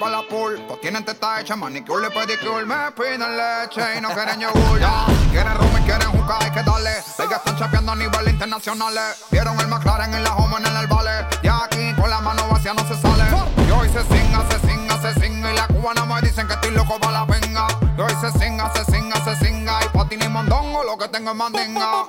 para 0.00 0.16
la 0.16 0.22
pool. 0.22 0.60
Pues 0.66 0.80
tienen 0.80 1.04
teta 1.04 1.40
hecha, 1.40 1.54
manicure 1.54 2.08
y 2.08 2.10
pedicure. 2.10 2.64
Me 2.64 2.90
piden 2.92 3.20
leche 3.20 3.98
y 3.98 4.00
no 4.00 4.08
quieren 4.08 4.40
yogur. 4.40 4.80
Ya, 4.80 5.04
quieren 5.30 5.54
rum 5.54 5.70
y 5.78 5.82
quieren 5.82 6.10
juca, 6.10 6.38
hay 6.40 6.50
que 6.50 6.62
darle. 6.62 6.90
Ellas 6.90 7.36
están 7.36 7.56
chapeando 7.58 7.92
a 7.92 7.96
nivel 7.96 8.28
internacional. 8.28 8.94
Vieron 9.30 9.60
el 9.60 9.68
McLaren 9.68 10.14
en 10.14 10.24
la 10.24 10.34
home 10.34 10.56
en 10.56 10.76
el 10.76 10.86
vale. 10.86 11.26
Y 11.42 11.48
aquí 11.48 11.94
con 12.00 12.08
la 12.08 12.20
mano 12.20 12.48
vacía 12.48 12.72
no 12.72 12.82
se 12.88 12.96
sale. 13.00 13.24
Y 13.68 13.70
hoy 13.70 13.88
se 13.90 14.02
singa, 14.02 14.44
se 14.50 14.66
singa, 14.66 15.02
se 15.02 15.20
singa. 15.20 15.52
Y 15.52 15.56
la 15.56 15.66
cubana 15.68 16.04
me 16.06 16.20
dicen 16.22 16.48
que 16.48 16.54
estoy 16.54 16.70
loco 16.70 16.98
para 16.98 17.12
la 17.12 17.24
venga. 17.26 17.68
Y 17.96 18.00
hoy 18.00 18.14
se 18.20 18.32
singa, 18.38 18.72
se 18.72 18.84
singa, 18.90 19.22
se 19.22 19.36
singa. 19.44 19.84
Y 19.84 19.88
pa' 19.96 20.08
ti 20.08 20.16
ni 20.16 20.28
mondongo, 20.28 20.82
lo 20.82 20.96
que 20.96 21.08
tengo 21.08 21.30
es 21.30 21.36
mandinga. 21.36 22.06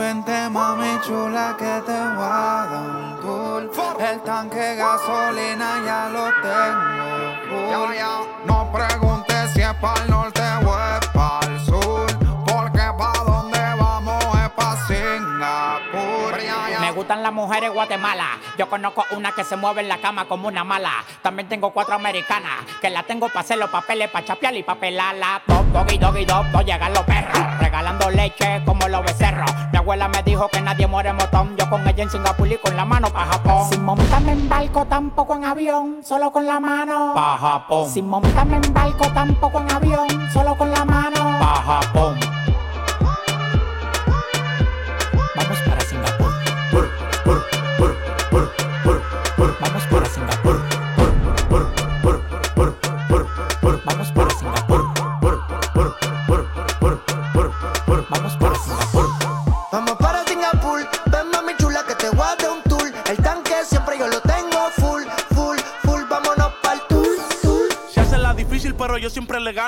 Vente 0.00 0.48
mami 0.48 0.98
chula 1.04 1.54
que 1.58 1.82
te 1.84 1.92
voy 2.16 2.24
a 2.24 2.66
dar 2.70 2.84
un 2.88 3.20
tour. 3.20 3.70
El 4.00 4.18
tanque 4.22 4.58
de 4.58 4.76
gasolina 4.76 5.68
ya 5.84 6.08
lo 6.08 6.24
tengo 6.40 7.10
full. 7.50 7.94
No 8.46 8.72
preguntes 8.72 9.50
si 9.52 9.60
es 9.60 9.74
para 9.74 10.02
el 10.02 10.10
norte 10.10 10.40
o 10.64 10.70
es 10.96 11.06
para 11.08 11.59
gustan 17.10 17.24
las 17.24 17.32
mujeres 17.32 17.74
Guatemala. 17.74 18.38
Yo 18.56 18.70
conozco 18.70 19.04
una 19.16 19.32
que 19.32 19.42
se 19.42 19.56
mueve 19.56 19.80
en 19.80 19.88
la 19.88 19.98
cama 19.98 20.26
como 20.26 20.46
una 20.46 20.62
mala. 20.62 20.92
También 21.22 21.48
tengo 21.48 21.72
cuatro 21.72 21.96
americanas 21.96 22.52
que 22.80 22.88
la 22.88 23.02
tengo 23.02 23.26
para 23.26 23.40
hacer 23.40 23.58
los 23.58 23.68
papeles, 23.68 24.08
para 24.10 24.24
chapear 24.24 24.54
y 24.54 24.62
para 24.62 24.78
pelarla. 24.78 25.42
Top, 25.44 25.66
doggy, 25.72 25.98
doggy, 25.98 26.24
dog, 26.24 26.46
dog, 26.52 26.64
llegan 26.64 26.94
los 26.94 27.02
perros. 27.02 27.58
Regalando 27.58 28.10
leche 28.10 28.62
como 28.64 28.86
los 28.86 29.02
becerros. 29.02 29.50
Mi 29.72 29.78
abuela 29.78 30.06
me 30.06 30.22
dijo 30.22 30.46
que 30.50 30.60
nadie 30.60 30.86
muere 30.86 31.12
motón. 31.12 31.56
Yo 31.56 31.68
con 31.68 31.84
ella 31.88 32.04
en 32.04 32.10
Singapur 32.10 32.46
y 32.46 32.58
con 32.58 32.76
la 32.76 32.84
mano 32.84 33.10
para 33.10 33.26
Japón. 33.26 33.68
Sin 33.68 33.84
montarme 33.84 34.30
en 34.30 34.48
barco, 34.48 34.84
tampoco 34.84 35.34
en 35.34 35.44
avión, 35.46 36.02
solo 36.04 36.30
con 36.30 36.46
la 36.46 36.60
mano. 36.60 37.12
Pa' 37.16 37.38
Japón. 37.38 37.90
Sin 37.90 38.08
montarme 38.08 38.58
en 38.64 38.72
barco, 38.72 39.08
tampoco 39.08 39.58
en 39.58 39.72
avión, 39.72 40.30
solo 40.32 40.54
con 40.56 40.70
la 40.70 40.84
mano. 40.84 41.38
Pa' 41.40 41.62
Japón. 41.66 42.29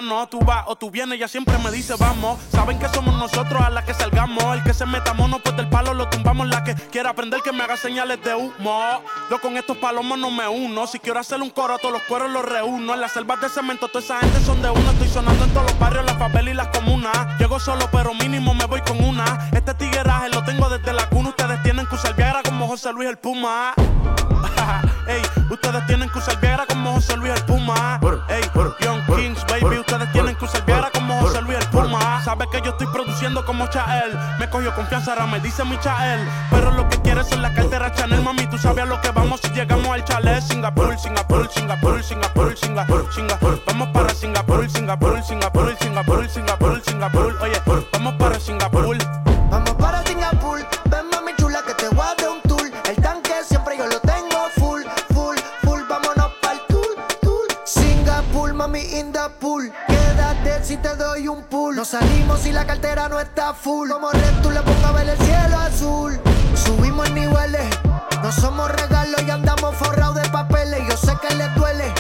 Gano. 0.03 0.27
Tú 0.29 0.41
vas 0.41 0.65
o 0.67 0.77
tú 0.77 0.91
vienes, 0.91 1.17
ella 1.17 1.29
siempre 1.29 1.57
me 1.59 1.71
dice 1.71 1.95
vamos. 1.99 2.39
Saben 2.51 2.79
que 2.79 2.89
somos 2.89 3.15
nosotros 3.15 3.61
a 3.61 3.71
la 3.71 3.85
que 3.85 3.95
salgamos. 3.95 4.43
El 4.55 4.63
que 4.63 4.75
se 4.75 4.87
meta 4.87 5.15
mono, 5.15 5.39
pues 5.39 5.57
del 5.57 5.69
palo 5.69 5.95
lo 5.95 6.09
tumbamos. 6.09 6.49
La 6.49 6.65
que 6.65 6.75
quiera 6.75 7.11
aprender 7.11 7.41
que 7.43 7.53
me 7.53 7.63
haga 7.63 7.77
señales 7.77 8.23
de 8.23 8.35
humo. 8.35 9.03
Yo 9.31 9.41
con 9.41 9.57
estos 9.57 9.77
palomos 9.79 10.19
no 10.19 10.31
me 10.31 10.47
uno. 10.49 10.87
Si 10.87 10.99
quiero 10.99 11.21
hacer 11.21 11.41
un 11.41 11.51
coro, 11.51 11.79
todos 11.79 11.93
los 11.93 12.03
cueros 12.03 12.31
los 12.31 12.45
reúno. 12.45 12.95
En 12.95 13.01
las 13.01 13.13
selvas 13.13 13.41
de 13.41 13.49
cemento, 13.49 13.89
toda 13.89 14.05
esa 14.05 14.19
gente 14.19 14.41
son 14.41 14.61
de 14.63 14.71
uno. 14.71 14.91
Estoy 14.91 15.09
sonando 15.09 15.45
en 15.45 15.51
todos 15.51 15.71
los 15.71 15.79
barrios, 15.79 16.05
las 16.05 16.19
favelas 16.19 16.53
y 16.53 16.57
las 16.57 16.69
comunas. 16.69 17.39
Llego 17.39 17.59
solo, 17.61 17.89
pero 17.91 18.15
mínimo 18.15 18.55
me 18.55 18.65
voy 18.67 18.81
con 18.83 19.03
una. 19.03 19.51
Este 19.53 19.75
tigueraje 19.75 20.29
lo 20.31 20.45
tengo 20.45 20.69
desde 20.69 20.93
la 20.93 21.09
cuna. 21.09 21.31
Ustedes 21.31 21.63
tienen 21.63 21.87
que 21.87 21.95
usar 21.95 22.15
Viagra 22.15 22.43
como 22.43 22.67
José 22.67 22.93
Luis 22.93 23.09
el 23.09 23.19
Puma. 23.19 23.75
Ey, 25.07 25.23
ustedes 25.51 25.87
tienen 25.87 26.09
que 26.11 26.19
usar 26.19 26.41
Viagra 26.41 26.67
como 26.67 26.93
José 26.93 27.17
Luis 27.17 27.33
el 27.33 27.45
Puma. 27.45 27.99
Ey, 28.29 28.43
Young 28.81 29.05
Kings, 29.07 29.45
baby, 29.47 29.79
ustedes 29.79 30.13
tienen 30.13 30.37
que 30.37 30.45
usar 30.45 30.65
Viagra 30.65 30.91
como 30.91 31.21
José 31.21 31.43
Luis 31.43 31.59
el 31.59 31.67
Puma. 31.69 32.23
Sabes 32.25 32.49
que 32.51 32.61
yo 32.63 32.71
estoy 32.71 32.87
produciendo 32.89 33.45
como 33.45 33.67
Chael. 33.67 34.17
Me 34.39 34.49
cogió 34.49 34.75
confianza, 34.75 35.13
ahora 35.13 35.27
me 35.27 35.41
dice 35.41 35.65
mi 35.65 35.79
Chael. 35.81 36.21
Pero 36.51 36.71
lo 36.73 36.89
que 36.89 37.01
quieres 37.01 37.31
es 37.31 37.39
la 37.39 37.53
cartera 37.53 37.93
Chanel, 37.93 38.23
mami. 38.23 38.47
Tú 38.47 38.59
sabes 38.59 38.85
a 38.85 38.87
lo 38.87 39.01
que 39.01 39.11
vamos 39.11 39.41
si 39.43 39.51
llegamos 39.51 39.89
al 39.89 40.05
chalet. 40.05 40.43
Singapur, 40.43 40.99
Singapur, 40.99 41.51
Singapur, 41.53 42.03
Singapur, 42.03 42.57
Singapur, 42.57 43.13
Singapur. 43.13 43.63
Vamos 43.67 43.89
para 43.89 44.15
Singapur, 44.15 44.71
Singapur, 44.71 45.23
Singapur, 45.23 45.75
Singapur, 45.79 46.29
Singapur, 46.29 46.83
Singapur. 46.85 47.39
Oye, 47.43 47.63
vamos 47.93 48.15
para 48.15 48.41
Singapur. 48.41 48.97
Vamos 49.51 49.75
para 49.75 50.03
Singapur, 50.07 50.67
Nos 61.83 61.89
salimos 61.89 62.39
si 62.39 62.53
la 62.53 62.65
cartera 62.65 63.09
no 63.09 63.19
está 63.19 63.55
full. 63.55 63.91
Como 63.91 64.09
red 64.13 64.41
tú 64.41 64.53
le 64.53 64.61
pongo 64.61 64.87
a 64.87 64.93
ver 64.93 65.09
el 65.09 65.19
cielo 65.19 65.59
azul. 65.59 66.21
Subimos 66.55 67.09
en 67.09 67.15
niveles, 67.17 67.67
no 68.23 68.31
somos 68.31 68.71
regalos 68.71 69.21
y 69.27 69.31
andamos 69.33 69.75
forrados 69.75 70.15
de 70.15 70.29
papeles. 70.29 70.81
Yo 70.89 70.97
sé 70.97 71.13
que 71.21 71.35
les 71.35 71.53
duele, 71.57 71.93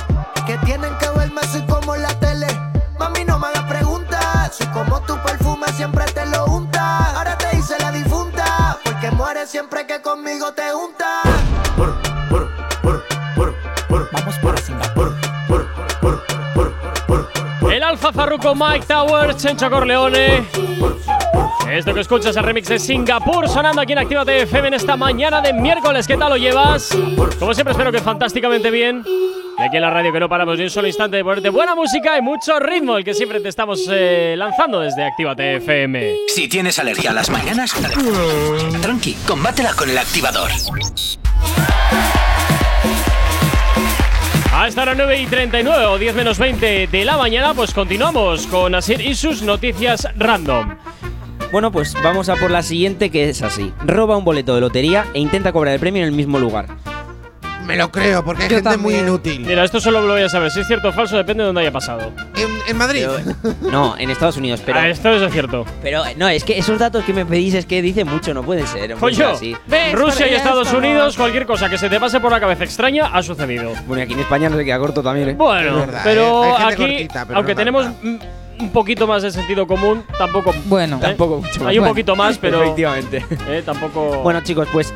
Farruko, 18.22 18.54
Mike 18.54 18.86
Towers, 18.86 19.36
Chencho 19.36 19.68
Corleone. 19.68 20.44
Esto 21.68 21.92
que 21.92 22.02
escuchas 22.02 22.26
es 22.26 22.36
el 22.36 22.44
remix 22.44 22.68
de 22.68 22.78
Singapur 22.78 23.48
sonando 23.48 23.80
aquí 23.80 23.94
en 23.94 23.98
Actívate 23.98 24.42
FM 24.42 24.68
en 24.68 24.74
esta 24.74 24.96
mañana 24.96 25.40
de 25.40 25.52
miércoles. 25.52 26.06
¿Qué 26.06 26.16
tal 26.16 26.30
lo 26.30 26.36
llevas? 26.36 26.96
Como 27.40 27.52
siempre, 27.52 27.72
espero 27.72 27.90
que 27.90 27.98
fantásticamente 27.98 28.70
bien. 28.70 29.02
Y 29.58 29.62
aquí 29.62 29.74
en 29.74 29.82
la 29.82 29.90
radio 29.90 30.12
que 30.12 30.20
no 30.20 30.28
paramos 30.28 30.56
ni 30.56 30.62
un 30.62 30.70
solo 30.70 30.86
instante 30.86 31.16
de 31.16 31.24
ponerte 31.24 31.48
buena 31.48 31.74
música 31.74 32.16
y 32.16 32.22
mucho 32.22 32.60
ritmo, 32.60 32.96
el 32.96 33.02
que 33.02 33.12
siempre 33.12 33.40
te 33.40 33.48
estamos 33.48 33.88
eh, 33.90 34.36
lanzando 34.38 34.78
desde 34.78 35.04
Actívate 35.04 35.56
FM. 35.56 36.14
Si 36.28 36.46
tienes 36.46 36.78
alergia 36.78 37.10
a 37.10 37.14
las 37.14 37.28
mañanas, 37.28 37.74
dale. 37.82 37.96
tranqui, 38.80 39.14
combátela 39.26 39.74
con 39.74 39.90
el 39.90 39.98
activador. 39.98 40.52
A 44.62 44.68
esta 44.68 44.94
9 44.94 45.20
y 45.20 45.26
39 45.26 45.86
o 45.86 45.98
10 45.98 46.14
menos 46.14 46.38
20 46.38 46.86
de 46.86 47.04
la 47.04 47.16
mañana, 47.16 47.52
pues 47.52 47.74
continuamos 47.74 48.46
con 48.46 48.76
Asir 48.76 49.00
y 49.00 49.16
sus 49.16 49.42
noticias 49.42 50.06
random. 50.16 50.76
Bueno, 51.50 51.72
pues 51.72 51.96
vamos 52.00 52.28
a 52.28 52.36
por 52.36 52.52
la 52.52 52.62
siguiente 52.62 53.10
que 53.10 53.28
es 53.28 53.42
así. 53.42 53.72
Roba 53.84 54.16
un 54.16 54.24
boleto 54.24 54.54
de 54.54 54.60
lotería 54.60 55.06
e 55.14 55.18
intenta 55.18 55.50
cobrar 55.50 55.74
el 55.74 55.80
premio 55.80 56.02
en 56.02 56.08
el 56.10 56.14
mismo 56.14 56.38
lugar 56.38 56.68
me 57.72 57.78
lo 57.78 57.90
creo, 57.90 58.24
porque 58.24 58.44
hay 58.44 58.48
gente 58.50 58.76
muy 58.76 58.96
inútil. 58.96 59.44
Mira, 59.46 59.64
esto 59.64 59.80
solo 59.80 60.02
lo 60.02 60.12
voy 60.12 60.22
a 60.22 60.28
saber. 60.28 60.50
Si 60.50 60.60
es 60.60 60.66
cierto 60.66 60.88
o 60.88 60.92
falso, 60.92 61.16
depende 61.16 61.42
de 61.42 61.46
dónde 61.46 61.62
haya 61.62 61.72
pasado. 61.72 62.12
En, 62.68 62.76
Madrid. 62.76 63.06
No, 63.62 63.96
en 63.98 64.10
Estados 64.10 64.36
Unidos, 64.36 64.60
pero. 64.64 64.78
Ah, 64.78 64.88
esto 64.88 65.10
es 65.10 65.32
cierto. 65.32 65.64
Pero 65.82 66.02
no, 66.16 66.28
es 66.28 66.44
que 66.44 66.58
esos 66.58 66.78
datos 66.78 67.04
que 67.04 67.12
me 67.12 67.24
pedís 67.24 67.54
es 67.54 67.64
que 67.64 67.80
dicen 67.80 68.06
mucho, 68.06 68.34
no 68.34 68.42
pueden 68.42 68.66
ser. 68.66 68.94
Coño, 68.96 69.32
Rusia 69.92 70.28
y 70.28 70.34
Estados. 70.34 70.72
Unidos, 70.72 71.16
cualquier 71.16 71.44
cosa 71.44 71.68
que 71.68 71.76
se 71.76 71.88
te 71.88 72.00
pase 72.00 72.20
por 72.20 72.30
la 72.30 72.40
cabeza 72.40 72.64
extraña 72.64 73.06
ha 73.12 73.22
sucedido. 73.22 73.72
Bueno, 73.86 74.02
aquí 74.02 74.14
en 74.14 74.20
España 74.20 74.48
no 74.48 74.56
se 74.56 74.64
queda 74.64 74.78
corto 74.78 75.02
también, 75.02 75.30
¿eh? 75.30 75.34
Bueno, 75.34 75.86
pero 76.02 76.44
¿eh? 76.44 76.62
aquí, 76.64 77.08
aunque 77.34 77.54
tenemos 77.54 77.86
un 78.62 78.70
poquito 78.70 79.06
más 79.06 79.22
de 79.22 79.30
sentido 79.30 79.66
común, 79.66 80.04
tampoco. 80.16 80.54
Bueno, 80.66 80.96
¿eh? 80.96 81.00
tampoco 81.00 81.40
mucho 81.40 81.60
más. 81.60 81.68
Hay 81.68 81.78
un 81.78 81.86
poquito 81.86 82.16
más, 82.16 82.38
pero. 82.38 82.62
Efectivamente. 82.62 83.24
¿eh? 83.48 83.62
Tampoco. 83.64 84.22
Bueno, 84.22 84.40
chicos, 84.42 84.68
pues 84.72 84.94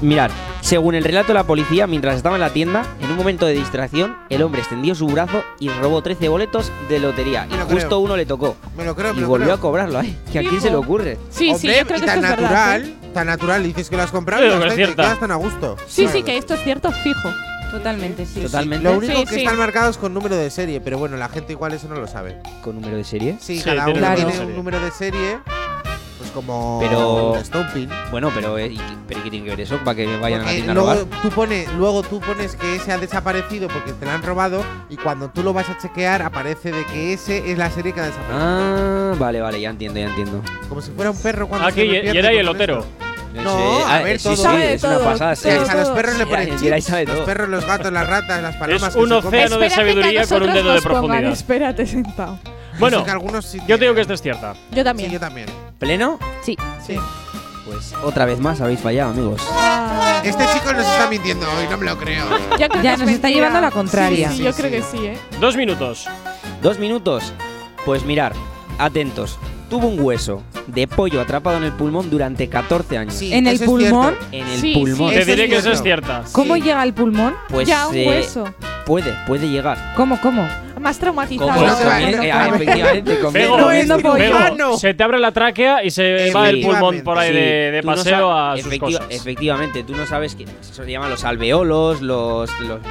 mirad. 0.00 0.30
Según 0.60 0.94
el 0.94 1.04
relato 1.04 1.28
de 1.28 1.34
la 1.34 1.44
policía, 1.44 1.86
mientras 1.86 2.16
estaba 2.16 2.36
en 2.36 2.40
la 2.40 2.50
tienda, 2.50 2.84
en 3.00 3.10
un 3.10 3.16
momento 3.16 3.46
de 3.46 3.54
distracción, 3.54 4.16
el 4.30 4.42
hombre 4.42 4.60
extendió 4.60 4.94
su 4.94 5.06
brazo 5.06 5.42
y 5.58 5.68
robó 5.68 6.02
13 6.02 6.28
boletos 6.28 6.70
de 6.88 7.00
lotería. 7.00 7.48
Y 7.50 7.72
justo 7.72 7.98
uno 7.98 8.16
le 8.16 8.26
tocó. 8.26 8.56
Me 8.76 8.84
lo 8.84 8.94
creo, 8.94 9.12
me 9.12 9.22
y 9.22 9.24
volvió 9.24 9.52
a 9.52 9.58
cobrarlo 9.58 9.98
ahí. 9.98 10.16
¿Que 10.32 10.38
¿A 10.38 10.42
quién 10.42 10.60
se 10.60 10.70
le 10.70 10.76
ocurre? 10.76 11.18
Sí, 11.30 11.54
sí, 11.56 11.66
yo 11.66 11.86
creo 11.86 12.00
que 12.00 12.06
tan 12.06 12.24
esto 12.24 12.42
natural, 12.42 12.82
es 12.82 13.12
tan 13.12 13.26
natural, 13.26 13.62
dices 13.64 13.90
que 13.90 13.96
lo 13.96 14.02
has 14.02 14.10
comprado 14.10 14.44
y 14.44 14.48
las 14.48 15.18
tan 15.18 15.30
a 15.30 15.36
gusto. 15.36 15.76
Sí, 15.86 16.06
sí, 16.08 16.22
que 16.22 16.36
esto 16.36 16.54
es 16.54 16.62
cierto, 16.62 16.90
fijo. 16.92 17.28
Totalmente, 17.72 18.26
sí. 18.26 18.40
Totalmente. 18.42 18.84
Lo 18.84 18.96
único 18.98 19.24
que 19.24 19.36
están 19.42 19.56
marcados 19.58 19.98
con 19.98 20.14
número 20.14 20.36
de 20.36 20.50
serie, 20.50 20.80
pero 20.80 20.98
bueno, 20.98 21.16
la 21.16 21.28
gente 21.28 21.52
igual 21.54 21.72
eso 21.72 21.88
no 21.88 21.96
lo 21.96 22.06
sabe. 22.06 22.36
¿Con 22.62 22.76
número 22.76 22.96
de 22.96 23.04
serie? 23.04 23.36
Sí, 23.40 23.60
cada 23.64 23.88
uno 23.88 24.14
tiene 24.14 24.38
un 24.40 24.54
número 24.54 24.78
de 24.78 24.90
serie, 24.90 25.38
pues 26.18 26.30
como 26.32 26.78
Pero- 26.82 27.34
Stomping. 27.42 27.88
Bueno, 28.10 28.30
pero, 28.34 28.58
eh, 28.58 28.76
pero 29.08 29.22
¿qué 29.24 29.30
tiene 29.30 29.44
que 29.46 29.50
ver 29.52 29.60
eso? 29.62 29.78
¿Para 29.78 29.96
que 29.96 30.16
vayan 30.18 30.42
a 30.42 30.44
la 30.44 30.50
tienda 30.52 30.74
luego 30.74 30.92
robar? 30.94 31.22
tú, 31.22 31.30
pones, 31.30 31.72
luego 31.72 32.02
tú 32.02 32.20
pones 32.20 32.54
que 32.56 32.76
ese 32.76 32.92
ha 32.92 32.98
desaparecido 32.98 33.68
porque 33.68 33.92
te 33.94 34.04
lo 34.04 34.10
han 34.12 34.22
robado 34.22 34.62
y 34.90 34.96
cuando 34.96 35.30
tú 35.30 35.42
lo 35.42 35.52
vas 35.54 35.68
a 35.70 35.78
chequear 35.78 36.20
aparece 36.22 36.70
de 36.72 36.84
que 36.86 37.14
ese 37.14 37.50
es 37.50 37.56
la 37.58 37.70
serie 37.70 37.92
que 37.94 38.00
ha 38.00 38.04
desaparecido. 38.06 38.38
Ah, 38.38 39.14
vale, 39.18 39.40
vale, 39.40 39.60
ya 39.60 39.70
entiendo, 39.70 39.98
ya 39.98 40.06
entiendo. 40.08 40.42
Como 40.68 40.82
si 40.82 40.90
fuera 40.92 41.10
un 41.10 41.16
perro 41.18 41.48
cuando 41.48 41.66
Aquí, 41.68 41.80
se 41.80 41.86
lo 41.86 41.92
y- 41.94 41.96
y 41.96 42.18
era 42.18 42.30
esto. 42.32 42.86
No, 43.34 43.86
a 43.86 43.96
ah, 43.96 44.02
ver, 44.02 44.18
sí, 44.18 44.24
todo. 44.24 44.36
Sí, 44.36 44.62
es 44.62 44.84
una 44.84 44.98
pasada. 44.98 45.32
A 45.70 45.74
los 45.74 45.88
perros 45.90 46.18
le 46.18 46.26
ponen 46.26 46.58
chips. 46.58 46.90
Los 47.08 47.20
perros, 47.20 47.48
los 47.48 47.64
gatos, 47.64 47.92
las 47.92 48.06
ratas, 48.06 48.42
las 48.42 48.56
palomas. 48.56 48.94
Un 48.96 49.12
océano 49.12 49.58
de 49.58 49.70
sabiduría 49.70 50.26
con 50.26 50.42
un 50.42 50.52
dedo 50.52 50.74
de 50.74 50.82
profundidad. 50.82 51.32
Espérate 51.32 51.86
sentado. 51.86 52.38
Bueno, 52.78 53.04
yo 53.66 53.78
digo 53.78 53.94
que 53.94 54.00
esto 54.00 54.14
es 54.14 54.22
cierta. 54.22 54.54
Yo 54.70 54.84
también. 54.84 55.10
yo 55.10 55.20
también. 55.20 55.46
¿Pleno? 55.78 56.18
Sí. 56.42 56.56
Sí. 56.84 56.96
Pues 57.66 57.94
otra 58.02 58.24
vez 58.24 58.40
más 58.40 58.60
habéis 58.60 58.80
fallado, 58.80 59.10
amigos. 59.10 59.40
Ah. 59.50 60.20
Este 60.24 60.44
chico 60.52 60.72
nos 60.72 60.84
está 60.86 61.08
mintiendo 61.08 61.46
hoy, 61.46 61.68
no 61.70 61.78
me 61.78 61.86
lo 61.86 61.96
creo. 61.96 62.24
ya, 62.58 62.96
nos 62.96 63.08
está 63.08 63.28
llevando 63.28 63.58
a 63.58 63.62
la 63.62 63.70
contraria. 63.70 64.30
Sí, 64.30 64.42
yo 64.42 64.52
creo 64.52 64.70
que 64.70 64.82
sí, 64.82 65.06
¿eh? 65.06 65.18
Dos 65.40 65.56
minutos. 65.56 66.08
Dos 66.60 66.78
minutos. 66.78 67.32
Pues 67.84 68.04
mirar, 68.04 68.32
atentos 68.78 69.38
tuvo 69.72 69.88
un 69.88 69.98
hueso 70.00 70.42
de 70.66 70.86
pollo 70.86 71.18
atrapado 71.18 71.56
en 71.56 71.64
el 71.64 71.72
pulmón 71.72 72.10
durante 72.10 72.46
14 72.46 72.98
años. 72.98 73.22
¿En 73.22 73.46
el 73.46 73.58
pulmón? 73.58 74.14
En 74.30 74.46
el 74.46 74.74
pulmón. 74.74 75.14
Te 75.14 75.24
diré 75.24 75.48
que 75.48 75.56
eso 75.56 75.72
es 75.72 75.82
cierto. 75.82 76.12
¿Cómo 76.32 76.58
llega 76.58 76.82
al 76.82 76.92
pulmón? 76.92 77.32
Pues, 77.48 77.68
ya 77.68 77.86
un 77.86 77.96
eh, 77.96 78.06
hueso. 78.06 78.44
Puede, 78.84 79.14
puede 79.26 79.48
llegar. 79.48 79.94
¿Cómo, 79.96 80.20
cómo? 80.20 80.46
más 80.82 80.98
traumatizado. 80.98 81.52
No, 81.52 82.54
efectivamente, 82.54 83.18
se 84.78 84.94
te 84.94 85.02
abre 85.02 85.18
la 85.18 85.32
tráquea 85.32 85.84
y 85.84 85.90
se 85.90 86.30
va 86.32 86.50
el 86.50 86.60
pulmón 86.60 87.02
por 87.02 87.18
ahí 87.18 87.32
de, 87.32 87.82
paseo 87.84 88.32
a 88.32 88.56
sus 88.56 88.66
efectiva. 88.66 89.06
Efectivamente, 89.08 89.82
tú 89.84 89.94
no 89.94 90.06
sabes 90.06 90.34
qué 90.34 90.44
pues, 90.44 90.70
eso 90.70 90.84
se 90.84 90.90
llaman 90.90 91.10
los 91.10 91.24
alveolos, 91.24 92.00
los, 92.02 92.50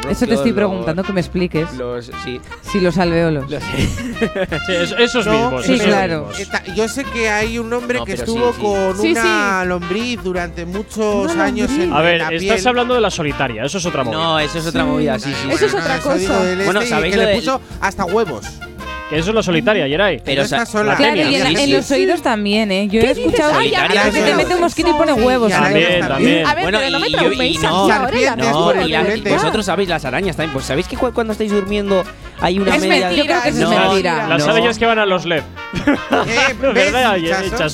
Eso 0.10 0.26
te 0.26 0.34
estoy 0.34 0.54
preguntando 0.54 1.04
que 1.04 1.14
me 1.14 1.22
expliques. 1.22 1.72
Los, 1.74 2.12
sí. 2.24 2.80
los 2.80 2.98
alveolos. 2.98 3.46
Esos 4.98 5.28
mismos. 5.28 5.66
Yo 6.76 6.88
sé 6.88 7.04
que 7.04 7.30
hay 7.30 7.60
un 7.60 7.72
hombre 7.74 8.00
que 8.06 8.14
estuvo 8.14 8.52
con 8.54 9.00
una 9.00 9.66
lombriz 9.66 10.22
durante 10.24 10.66
muchos 10.66 11.36
años 11.36 11.70
en 11.72 11.94
A 11.94 12.02
ver, 12.02 12.22
estás 12.34 12.66
hablando 12.66 12.94
de 12.94 13.02
la 13.02 13.12
solitaria, 13.12 13.64
eso 13.64 13.78
es 13.78 13.86
otra 13.86 14.04
movida. 14.04 14.20
No, 14.20 14.40
eso 14.40 14.60
es 14.60 14.68
otra 14.68 14.86
movida, 14.86 15.20
sí, 15.20 15.34
sí. 15.34 15.52
Eso 15.52 15.66
es 15.66 15.74
otra 15.74 16.00
cosa. 16.00 16.40
Bueno, 16.66 16.82
este 16.82 16.90
sabéis 16.90 17.16
que 17.16 17.26
le 17.26 17.36
puso 17.36 17.62
hasta 17.82 18.06
huevos. 18.06 18.46
Que 19.12 19.20
eso 19.20 19.32
es 19.32 19.36
lo 19.36 19.44
solitaria, 19.44 19.86
Yeray. 19.90 20.22
Pero. 20.24 20.46
Claro, 20.48 21.16
y 21.18 21.36
en, 21.36 21.74
los 21.74 21.92
oídos 21.92 22.22
también, 22.22 22.72
¿eh? 22.72 22.88
Yo 22.88 23.02
he 23.02 23.12
escuchado 23.12 23.60
que 23.60 24.22
te 24.22 24.36
mete 24.36 24.56
un 24.56 24.62
mosquito 24.62 24.90
y 24.90 24.94
pone 24.94 25.12
huevos. 25.12 25.52
También, 25.52 26.00
también. 26.00 26.48
A 26.48 26.56
ver, 26.56 26.72
no 26.72 27.00
me 27.00 27.10
y, 27.50 29.22
vosotros 29.30 29.66
sabéis 29.66 29.90
las 29.90 30.06
arañas 30.06 30.38
también. 30.38 30.54
Pues 30.54 30.64
sabéis 30.64 30.88
que 30.88 30.96
cuando 30.96 31.34
estáis 31.34 31.52
durmiendo 31.52 32.06
hay 32.42 32.60
una 32.60 32.76
es 32.76 32.82
media. 32.82 33.10
Mentira, 33.10 33.16
yo 33.16 33.24
creo 33.26 33.42
que 33.44 33.52
no, 33.60 33.72
es 33.72 33.80
mentira. 33.80 34.28
Las 34.28 34.48
no. 34.48 34.80
que 34.80 34.86
van 34.86 35.00
a 35.00 35.06
los 35.06 35.26
LED. 35.26 35.44
Eh, 35.74 36.56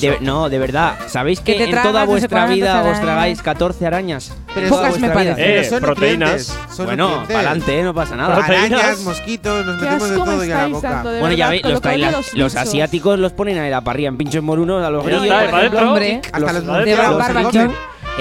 de, 0.00 0.18
no, 0.20 0.48
de 0.48 0.58
verdad. 0.58 0.98
¿Sabéis 1.06 1.40
que, 1.40 1.56
que 1.56 1.64
en 1.64 1.82
toda 1.82 2.02
eh, 2.02 2.06
vuestra 2.06 2.46
vida 2.46 2.82
os 2.84 3.00
tragáis 3.00 3.40
14 3.40 3.86
arañas? 3.86 4.32
Pero 4.54 4.68
Pocas 4.68 4.98
me 5.00 5.08
parece. 5.08 5.60
Eh, 5.60 5.64
son 5.64 5.80
proteínas. 5.80 6.58
Son 6.70 6.86
bueno, 6.86 7.24
para 7.26 7.38
adelante, 7.40 7.80
eh, 7.80 7.82
no 7.82 7.94
pasa 7.94 8.14
nada. 8.14 8.36
Proteínas. 8.36 8.80
Arañas, 8.80 9.00
mosquitos, 9.00 9.64
nos 9.66 9.80
metemos 9.80 10.10
de 10.10 10.16
todo 10.16 10.44
y 10.44 10.52
a 10.52 10.58
la 10.58 10.66
boca. 10.66 11.02
bueno, 11.02 11.32
ya 11.32 11.48
veis, 11.48 11.62
los, 11.64 11.82
los, 11.82 12.34
los 12.34 12.56
asiáticos 12.56 13.18
los 13.18 13.32
ponen 13.32 13.58
ahí 13.58 13.70
la 13.70 13.80
parrilla 13.80 14.08
en 14.08 14.18
pinchos 14.18 14.42
morunos 14.42 14.84
a 14.84 14.90
los 14.90 15.04
grillos. 15.04 15.24
¿eh? 15.24 15.70
Hombre, 15.78 16.20
hasta 16.30 16.52
los 16.52 17.52
de 17.52 17.70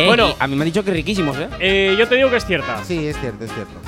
Bueno, 0.05 0.33
a 0.39 0.47
mí 0.47 0.55
me 0.55 0.61
han 0.61 0.67
dicho 0.67 0.83
que 0.83 0.91
riquísimos, 0.91 1.35
¿eh? 1.59 1.95
Yo 1.99 2.07
te 2.07 2.15
digo 2.15 2.29
que 2.29 2.37
es 2.37 2.45
cierta. 2.45 2.83
Sí, 2.85 3.05
es 3.07 3.19
cierto, 3.19 3.43
es 3.43 3.51
cierto. 3.53 3.86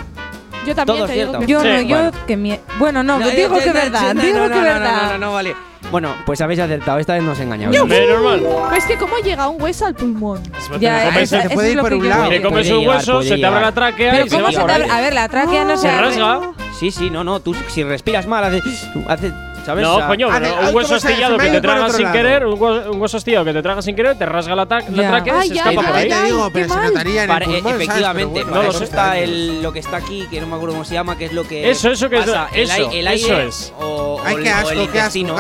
Yo 0.70 0.76
también 0.76 0.98
Todo 1.00 1.08
te 1.08 1.14
digo 1.14 1.40
que 1.40 1.48
Yo 1.48 1.64
no, 1.64 1.82
yo 1.82 1.96
Bueno. 1.96 2.12
que 2.28 2.38
mi- 2.38 2.60
Bueno, 2.78 3.02
no, 3.04 3.18
No, 3.18 3.24
pues 3.26 3.36
digo 3.36 3.58
que 3.58 3.66
ya, 3.66 3.74
verdad, 3.74 4.14
no, 4.14 4.22
digo 4.22 4.38
no, 4.40 4.44
que 4.50 4.50
no, 4.56 4.62
No, 4.62 4.80
no, 4.80 5.08
no, 5.12 5.18
no, 5.18 5.34
vale. 5.34 5.56
Bueno, 5.92 6.14
pues 6.28 6.40
habéis 6.42 6.60
acertado. 6.60 7.00
Esta 7.00 7.14
vez 7.16 7.24
no 7.24 7.32
os 7.32 7.40
engañamos. 7.40 7.88
Menos 7.88 8.22
mal. 8.22 8.42
Pues 8.70 8.86
que 8.86 8.96
cómo 8.98 9.18
llega 9.18 9.48
un 9.48 9.60
hueso 9.60 9.88
al 9.88 9.96
pulmón. 9.96 10.44
Ya, 10.80 11.00
Te 11.00 11.06
comes- 11.08 11.24
esa- 11.34 11.48
te 11.48 11.50
puede 11.56 11.72
ir 11.72 11.80
por 11.80 11.94
un 11.94 12.08
lado. 12.08 12.28
te 12.30 12.36
digo. 12.38 12.50
comes 12.50 12.70
un 12.70 12.88
hueso, 12.88 13.24
se 13.24 13.38
te 13.38 13.46
abre 13.46 13.62
la 13.62 13.72
tráquea 13.72 14.22
y 14.26 14.30
se 14.30 14.36
¿cómo 14.36 14.44
va 14.46 14.50
se 14.52 14.56
te 14.58 14.62
por 14.62 14.72
abre? 14.72 14.84
ahí. 14.84 14.90
A 14.92 15.02
ver, 15.02 15.14
la 15.14 15.28
tráquea 15.28 15.66
no 15.66 15.76
se 15.78 15.90
Se 15.90 15.98
rasga. 16.00 16.42
Sí, 16.78 16.92
sí, 16.92 17.10
no, 17.10 17.24
no. 17.24 17.40
Tú 17.40 17.56
si 17.70 17.84
respiras 17.84 18.28
mal, 18.28 18.44
haces. 18.44 18.64
haces- 19.08 19.34
¿sabes? 19.66 19.84
No, 19.84 19.96
o 19.96 19.98
sea, 19.98 20.08
coño, 20.08 20.28
un 20.28 20.76
hueso 20.76 20.96
astillado 20.96 21.38
que 21.38 21.50
te 21.50 21.62
tragas 21.62 21.96
sin 21.96 22.12
querer, 22.12 22.46
un 22.46 23.02
hueso 23.02 23.18
astillado 23.18 23.46
que 23.46 23.54
te 23.54 23.62
tragas 23.62 23.86
sin 23.86 23.96
querer, 23.96 24.18
te 24.18 24.26
rasga 24.26 24.56
la, 24.56 24.66
tráquea 24.66 25.46
y 25.46 25.50
se 25.50 25.56
escapa 25.56 25.82
por 25.82 25.96
ahí. 25.96 26.12
digo, 26.26 26.50
pero 26.54 26.70
se 26.70 26.80
mataría 26.80 27.24
en 27.24 27.32
el 27.32 27.44
pulmón, 27.44 27.82
Efectivamente, 27.82 28.46
no 28.46 28.64
lo 28.64 28.70
está 28.72 29.18
el, 29.18 29.62
lo 29.62 29.72
que 29.72 29.80
está 29.80 29.98
aquí, 29.98 30.28
que 30.30 30.42
no 30.42 30.48
me 30.48 30.56
acuerdo 30.56 30.74
cómo 30.76 30.86
se 30.86 30.94
llama, 30.94 31.18
que 31.18 31.26
es 31.26 31.34
lo 31.34 31.48
que 31.48 31.70
Eso, 31.70 31.92
eso 31.92 32.10
que 32.10 32.20
es 32.20 32.28
eso, 32.54 32.92
el 32.92 33.08
aire 33.08 33.48
es. 33.48 33.74
o 33.80 34.22
el 34.28 34.92
destino. 34.92 35.36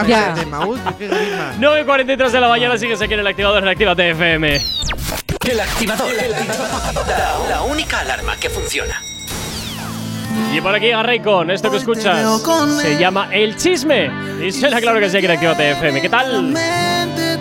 No, 1.59 1.71
43 1.85 2.31
de 2.31 2.39
la 2.39 2.47
mañana 2.47 2.77
sigues 2.77 3.01
aquí 3.01 3.13
en 3.13 3.21
el 3.21 3.27
activador 3.27 3.63
en 3.63 3.69
Activa 3.69 3.95
TFM. 3.95 4.61
El 5.49 5.59
activador. 5.59 6.11
El 6.13 6.33
activador. 6.33 7.07
La, 7.07 7.49
la 7.49 7.61
única 7.63 7.99
alarma 7.99 8.35
que 8.37 8.49
funciona. 8.49 9.01
Y 10.53 10.61
por 10.61 10.75
aquí 10.75 10.91
agarré 10.91 11.21
con 11.21 11.51
esto 11.51 11.69
que 11.69 11.77
escuchas. 11.77 12.41
Se 12.81 12.97
llama 12.97 13.29
El 13.31 13.55
Chisme. 13.55 14.09
Y 14.45 14.51
suena 14.51 14.79
claro 14.81 14.99
que 14.99 15.09
sí 15.09 15.17
Actívate 15.17 15.71
FM. 15.71 16.01
¿Qué 16.01 16.09
tal? 16.09 16.53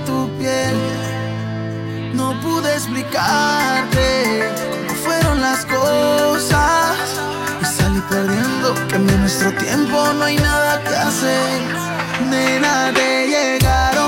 tu 0.05 0.29
piel. 0.39 0.77
No 2.15 2.39
pude 2.41 2.73
explicarte 2.75 4.45
cómo 4.87 5.01
fueron 5.01 5.41
las 5.41 5.65
cosas. 5.67 6.97
Y 7.61 7.65
salí 7.65 8.01
perdiendo 8.09 8.75
que 8.89 8.97
en 8.97 9.21
nuestro 9.21 9.53
tiempo 9.53 10.13
no 10.15 10.25
hay 10.25 10.37
nada 10.37 10.83
que 10.83 10.95
hacer. 10.95 11.61
Nena, 12.29 12.93
te 12.95 13.27
llegaron 13.29 14.08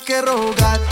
que 0.00 0.22
rogar. 0.22 0.91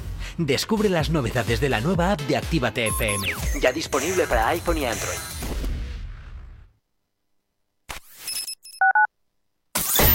Descubre 0.45 0.89
las 0.89 1.09
novedades 1.09 1.59
de 1.59 1.69
la 1.69 1.81
nueva 1.81 2.11
app 2.13 2.21
de 2.21 2.37
Actívate 2.37 2.87
FM. 2.87 3.27
Ya 3.61 3.71
disponible 3.71 4.25
para 4.27 4.47
iPhone 4.49 4.77
y 4.77 4.85
Android. 4.85 5.17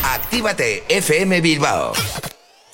Actívate 0.03 0.85
FM 0.89 1.41
Bilbao 1.41 1.93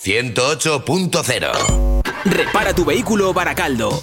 108.0 0.03 1.93
Repara 2.25 2.75
tu 2.75 2.85
vehículo 2.85 3.33
Baracaldo. 3.33 4.03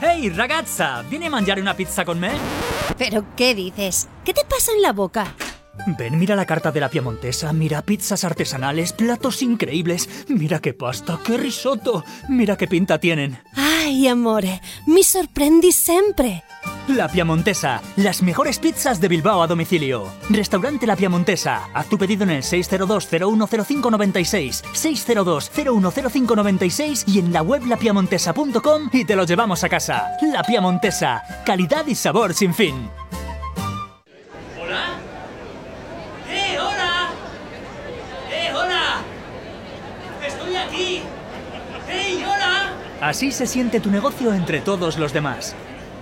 Ehi 0.00 0.28
ragazza, 0.28 1.02
vieni 1.02 1.26
a 1.26 1.30
mangiare 1.30 1.60
una 1.60 1.74
pizza 1.74 2.04
con 2.04 2.20
me? 2.20 2.30
¿Pero 2.96 3.24
qué 3.34 3.54
dices? 3.54 4.08
¿Qué 4.24 4.32
te 4.32 4.44
pasa 4.44 4.70
en 4.72 4.82
la 4.82 4.92
boca? 4.92 5.34
Ven, 5.98 6.18
mira 6.18 6.36
la 6.36 6.46
carta 6.46 6.70
de 6.70 6.80
la 6.80 6.88
piemontesa, 6.88 7.52
mira 7.52 7.82
pizzas 7.82 8.22
artesanales, 8.22 8.92
platos 8.92 9.42
increíbles, 9.42 10.08
mira 10.28 10.60
qué 10.60 10.72
pasta, 10.72 11.18
qué 11.24 11.36
risotto, 11.36 12.04
mira 12.28 12.56
qué 12.56 12.68
pinta 12.68 12.98
tienen. 12.98 13.40
Ay, 13.54 14.06
amore, 14.06 14.60
mi 14.86 15.02
sorprendi 15.02 15.72
sempre. 15.72 16.44
La 16.88 17.08
Piamontesa, 17.08 17.80
las 17.96 18.22
mejores 18.22 18.58
pizzas 18.58 19.00
de 19.00 19.08
Bilbao 19.08 19.42
a 19.42 19.46
domicilio. 19.46 20.06
Restaurante 20.30 20.86
La 20.86 20.96
Piamontesa, 20.96 21.68
haz 21.74 21.86
tu 21.86 21.98
pedido 21.98 22.24
en 22.24 22.30
el 22.30 22.42
602-010596, 22.42 24.62
602-010596 24.72 27.04
y 27.06 27.18
en 27.18 27.30
la 27.32 27.42
web 27.42 27.66
lapiamontesa.com 27.66 28.88
y 28.92 29.04
te 29.04 29.16
lo 29.16 29.24
llevamos 29.24 29.62
a 29.64 29.68
casa. 29.68 30.12
La 30.22 30.42
Piamontesa, 30.42 31.42
calidad 31.44 31.86
y 31.86 31.94
sabor 31.94 32.32
sin 32.32 32.54
fin. 32.54 32.88
¿Hola? 34.60 34.86
¡Eh, 36.30 36.56
hola! 36.58 37.10
¡Eh, 38.32 38.50
hola! 38.54 39.02
¡Estoy 40.26 40.56
aquí! 40.56 41.02
¡Hey, 41.88 42.24
hola! 42.26 42.72
Así 43.00 43.30
se 43.30 43.46
siente 43.46 43.78
tu 43.80 43.90
negocio 43.90 44.32
entre 44.32 44.60
todos 44.60 44.98
los 44.98 45.12
demás. 45.12 45.54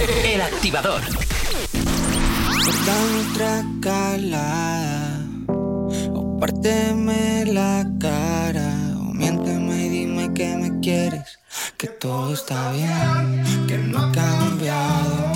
El 0.00 0.40
activador. 0.40 1.02
Nuestra 3.12 3.64
calada 3.80 5.20
O 6.14 6.38
párteme 6.38 7.44
la 7.46 7.84
cara 8.00 8.72
O 8.96 9.12
miénteme 9.12 9.86
y 9.86 9.88
dime 9.88 10.32
que 10.34 10.56
me 10.56 10.80
quieres, 10.80 11.38
que 11.76 11.88
todo 11.88 12.32
está 12.34 12.72
bien, 12.72 13.66
que 13.66 13.78
no 13.78 13.98
ha 13.98 14.12
cambiado 14.12 15.27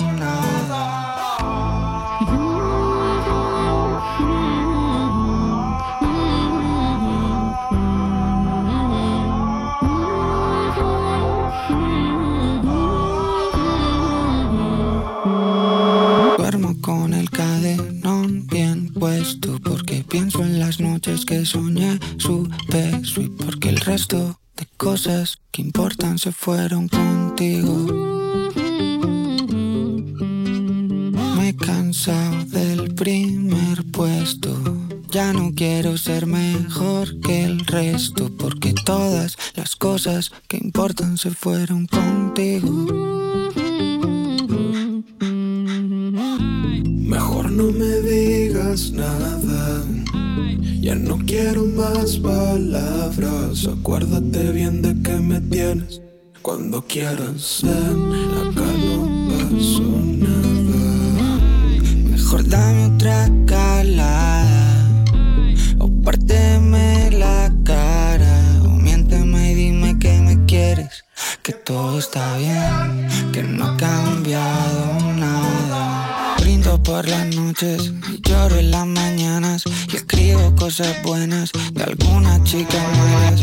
porque 19.63 20.03
pienso 20.03 20.43
en 20.43 20.59
las 20.59 20.81
noches 20.81 21.23
que 21.23 21.45
soñé 21.45 21.97
su 22.17 22.49
beso 22.67 23.21
y 23.21 23.29
porque 23.29 23.69
el 23.69 23.77
resto 23.77 24.37
de 24.57 24.67
cosas 24.75 25.39
que 25.51 25.61
importan 25.61 26.17
se 26.19 26.33
fueron 26.33 26.89
contigo. 26.89 27.73
Me 31.37 31.49
he 31.49 31.55
cansado 31.55 32.43
del 32.45 32.93
primer 32.95 33.85
puesto. 33.91 34.57
Ya 35.09 35.31
no 35.31 35.53
quiero 35.55 35.97
ser 35.97 36.25
mejor 36.25 37.21
que 37.21 37.45
el 37.45 37.65
resto 37.65 38.29
porque 38.37 38.73
todas 38.73 39.37
las 39.55 39.77
cosas 39.77 40.33
que 40.49 40.57
importan 40.57 41.17
se 41.17 41.31
fueron 41.31 41.87
contigo. 41.87 43.12
No 47.55 47.71
me 47.71 48.01
digas 48.01 48.91
nada. 48.91 49.83
Ya 50.81 50.95
no 50.95 51.17
quiero 51.25 51.65
más 51.65 52.17
palabras. 52.17 53.67
Acuérdate 53.67 54.51
bien 54.51 54.81
de 54.81 54.93
que 55.01 55.15
me 55.19 55.39
tienes 55.39 56.01
cuando 56.41 56.81
quieras. 56.85 57.61
Ven, 57.63 58.11
acá 58.41 58.69
no 58.85 59.27
pasó 59.29 59.83
nada. 60.25 60.53
Mejor 62.11 62.47
dame 62.47 62.85
otra 62.87 63.29
calada 63.45 65.05
O 65.77 65.87
párteme 66.03 67.11
la 67.11 67.51
cara 67.63 68.61
O 68.65 68.69
miénteme 68.69 69.51
y 69.51 69.55
dime 69.55 69.99
que 69.99 70.19
me 70.19 70.45
quieres 70.45 71.03
Que 71.43 71.53
todo 71.53 71.99
está 71.99 72.37
bien 72.37 73.07
Que 73.31 73.43
no 73.43 73.65
ha 73.65 73.77
cambiado 73.77 75.12
por 76.81 77.07
las 77.07 77.27
noches 77.35 77.91
lloro 78.21 78.55
en 78.57 78.71
las 78.71 78.85
mañanas 78.87 79.63
Y 79.91 79.97
escribo 79.97 80.55
cosas 80.55 80.95
buenas 81.03 81.51
De 81.73 81.83
algunas 81.83 82.43
chicas 82.43 82.83
malas 82.97 83.41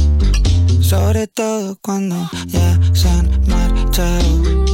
Sobre 0.81 1.27
todo 1.27 1.79
cuando 1.83 2.29
ya 2.47 2.79
se 2.93 3.09
han 3.09 3.29
marchado 3.47 4.71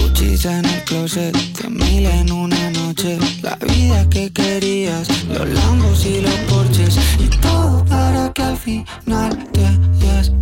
Gucci's 0.00 0.44
en 0.46 0.64
el 0.64 0.84
closet, 0.84 1.36
cien 1.56 1.74
mil 1.74 2.06
en 2.06 2.32
una 2.32 2.70
noche. 2.70 3.18
La 3.42 3.56
vida 3.56 4.08
que 4.08 4.32
querías, 4.32 5.08
los 5.28 5.48
lambos 5.48 6.04
y 6.06 6.20
los 6.20 6.34
porches. 6.50 6.96
Y 7.18 7.28
todo 7.38 7.84
para 7.84 8.32
que 8.32 8.42
al 8.42 8.56
final 8.56 9.48
te 9.52 9.66
hayas 9.66 10.32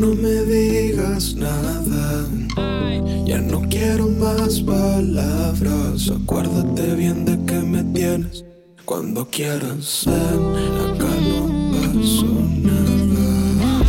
no 0.00 0.14
me 0.14 0.42
digas 0.44 1.34
nada. 1.34 2.26
Ya 3.24 3.38
no 3.38 3.62
quiero 3.68 4.08
más 4.08 4.60
palabras. 4.60 6.10
Acuérdate 6.10 6.94
bien 6.94 7.24
de 7.24 7.38
que 7.44 7.60
me 7.60 7.82
tienes 7.84 8.44
cuando 8.84 9.28
quieras. 9.30 10.04
Ven, 10.06 10.78
acá 10.86 11.12
no 11.30 11.70
pasó 11.72 12.26
nada. 12.68 13.84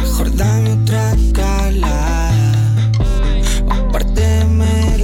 Mejor 0.00 0.36
dame 0.36 0.72
otra 0.72 1.16
calada. 1.32 2.92
O 3.66 3.98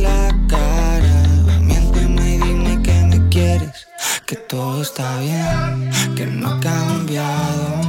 la 0.03 0.47
cara. 0.49 1.23
Miénteme 1.63 2.35
y 2.35 2.39
dime 2.39 2.83
que 2.83 3.05
me 3.05 3.29
quieres. 3.31 3.87
Que 4.27 4.37
todo 4.37 4.83
está 4.83 5.19
bien. 5.21 5.91
Que 6.15 6.27
no 6.27 6.49
ha 6.49 6.61
cambiado 6.61 7.86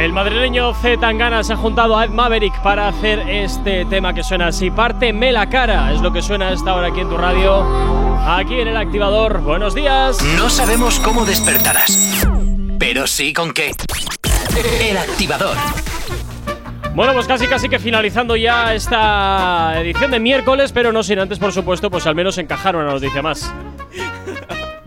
El 0.00 0.14
madrileño 0.14 0.72
Z 0.72 0.98
Tangana 0.98 1.44
se 1.44 1.52
ha 1.52 1.56
juntado 1.58 1.94
a 1.94 2.06
Ed 2.06 2.10
Maverick 2.10 2.58
para 2.62 2.88
hacer 2.88 3.18
este 3.28 3.84
tema 3.84 4.14
que 4.14 4.22
suena 4.22 4.46
así. 4.46 4.70
Párteme 4.70 5.30
la 5.30 5.50
cara, 5.50 5.92
es 5.92 6.00
lo 6.00 6.10
que 6.10 6.22
suena 6.22 6.48
a 6.48 6.52
esta 6.52 6.74
hora 6.74 6.88
aquí 6.88 7.00
en 7.00 7.10
tu 7.10 7.18
radio. 7.18 7.62
Aquí 8.26 8.58
en 8.60 8.68
el 8.68 8.78
activador. 8.78 9.42
Buenos 9.42 9.74
días. 9.74 10.22
No 10.38 10.48
sabemos 10.48 10.98
cómo 11.00 11.26
despertarás, 11.26 12.26
pero 12.78 13.06
sí 13.06 13.34
con 13.34 13.52
qué. 13.52 13.72
El 14.80 14.96
activador. 14.96 15.58
Bueno, 16.94 17.12
pues 17.12 17.26
casi 17.26 17.46
casi 17.46 17.68
que 17.68 17.78
finalizando 17.78 18.36
ya 18.36 18.72
esta 18.72 19.78
edición 19.82 20.12
de 20.12 20.18
miércoles, 20.18 20.72
pero 20.72 20.92
no 20.92 21.02
sin 21.02 21.18
antes, 21.18 21.38
por 21.38 21.52
supuesto, 21.52 21.90
pues 21.90 22.06
al 22.06 22.14
menos 22.14 22.38
encajar 22.38 22.74
una 22.74 22.90
noticia 22.90 23.20
más. 23.20 23.52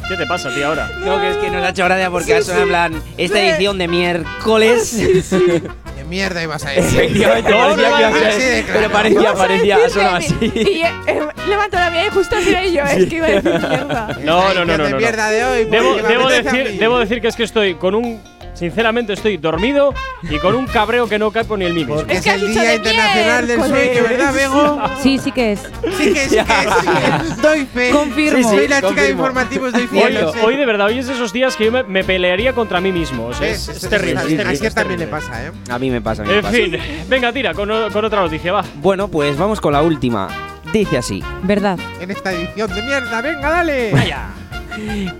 ¿Qué 0.08 0.18
te 0.18 0.26
pasa, 0.26 0.54
tío, 0.54 0.68
ahora? 0.68 0.90
No, 1.00 1.20
que 1.20 1.30
es 1.32 1.38
que 1.38 1.50
nos 1.50 1.64
ha 1.64 1.70
hecho 1.70 1.86
gracia 1.86 2.10
porque 2.10 2.26
Sí, 2.34 2.52
eso 2.52 2.58
en 2.62 2.68
plan, 2.68 3.04
esta 3.18 3.42
edición 3.42 3.78
de 3.78 3.88
miércoles. 3.88 4.98
De 5.96 6.04
mierda 6.10 6.44
ibas 6.44 6.66
a 6.66 6.72
decir. 6.72 7.02
Efectivamente, 7.02 7.52
parecía 7.54 7.98
que 7.98 8.04
a 8.04 8.12
claro. 8.12 8.74
pero 8.74 8.92
parecía, 8.92 9.34
parecía, 9.34 9.78
Sí, 9.88 9.94
sonaba 9.94 10.22
sí, 10.22 10.36
así. 10.36 10.52
Y 10.56 10.82
eh, 10.84 10.92
eh, 11.08 11.20
levanto 11.48 11.78
la 11.78 11.90
mía 11.92 12.08
y 12.08 12.10
justo 12.10 12.36
así 12.36 12.50
era 12.50 12.66
yo, 12.66 12.84
es 12.84 13.10
que 13.10 13.16
iba 13.16 13.28
a 13.28 13.30
decir 13.30 13.52
mierda. 13.70 14.18
No, 14.24 14.54
no, 14.54 14.66
no, 14.66 14.66
no. 14.66 14.78
no, 14.78 14.84
de 14.86 14.94
mierda 14.96 15.30
de 15.30 15.46
hoy, 15.46 15.66
Debo, 15.66 16.30
decir, 16.30 16.78
debo 16.80 17.00
decir 17.00 17.22
que 17.22 17.28
es 17.30 17.36
que 17.36 17.44
estoy 17.44 17.76
con 17.76 17.96
un. 17.96 18.22
Sinceramente, 18.54 19.14
estoy 19.14 19.38
dormido 19.38 19.94
y 20.22 20.38
con 20.38 20.56
un 20.56 20.66
cabreo 20.68 21.08
que 21.08 21.18
no 21.18 21.32
cae 21.32 21.46
ni 21.58 21.66
el 21.66 21.74
mí 21.74 21.80
mismo. 21.80 21.96
Porque 21.96 22.14
es, 22.14 22.26
el 22.28 22.54
Día 22.54 22.76
Internacional 22.76 23.48
del 23.48 23.60
Sueño, 23.60 24.04
¿verdad, 24.04 24.34
Bego? 24.34 24.82
Sí, 25.02 25.18
sí 25.18 25.32
que 25.32 25.54
es. 25.54 25.60
Sí 25.98 26.06
que 26.06 26.14
que 26.14 26.24
es. 26.24 26.30
sí 26.32 26.38
que 26.38 27.28
es. 27.28 27.42
Doy 27.42 27.66
fe. 27.66 27.90
Confirmo. 27.90 28.50
Soy 28.50 28.68
la 28.68 28.82
chica 28.82 29.02
de 29.02 29.12
informativos, 29.12 29.74
doy 29.74 29.88
fe. 29.88 30.24
Hoy, 30.44 30.56
de 30.56 30.66
verdad, 30.66 30.88
hoy 30.88 31.00
es 31.00 31.08
de 31.08 31.14
esos 31.14 31.34
días 31.34 31.56
que 31.56 31.66
yo 31.66 31.72
me, 31.72 31.84
me 31.84 32.04
pelearía 32.04 32.54
contra 32.54 32.80
mí 32.80 32.92
mismo. 32.92 33.28
O 33.28 33.34
sea, 33.34 33.48
es, 33.48 33.66
terrible. 33.90 34.20
A 34.20 34.52
es 34.52 34.76
también 34.76 35.00
le 35.00 35.08
pasa, 35.08 35.46
¿eh? 35.46 35.52
A 35.70 35.80
mí 35.80 35.90
me 35.90 36.02
pasa, 36.02 36.22
a 36.22 36.26
mí 36.26 36.32
me 36.32 36.38
En 36.38 36.44
pasa. 36.44 36.56
fin, 36.56 36.78
venga, 37.10 37.34
tira 37.34 37.54
con 37.54 37.70
otra 37.70 38.22
noticia, 38.22 38.54
va. 38.54 38.64
Bueno, 38.76 39.08
pues 39.08 39.38
vamos 39.38 39.60
con 39.60 39.74
la 39.74 39.82
última. 39.82 40.30
Dice 40.72 40.98
así. 40.98 41.24
Verdad. 41.44 41.80
En 42.00 42.12
esta 42.12 42.32
edición 42.32 42.74
de 42.74 42.82
mierda, 42.82 43.22
venga, 43.22 43.50
dale. 43.50 43.92
Vaya. 43.92 44.30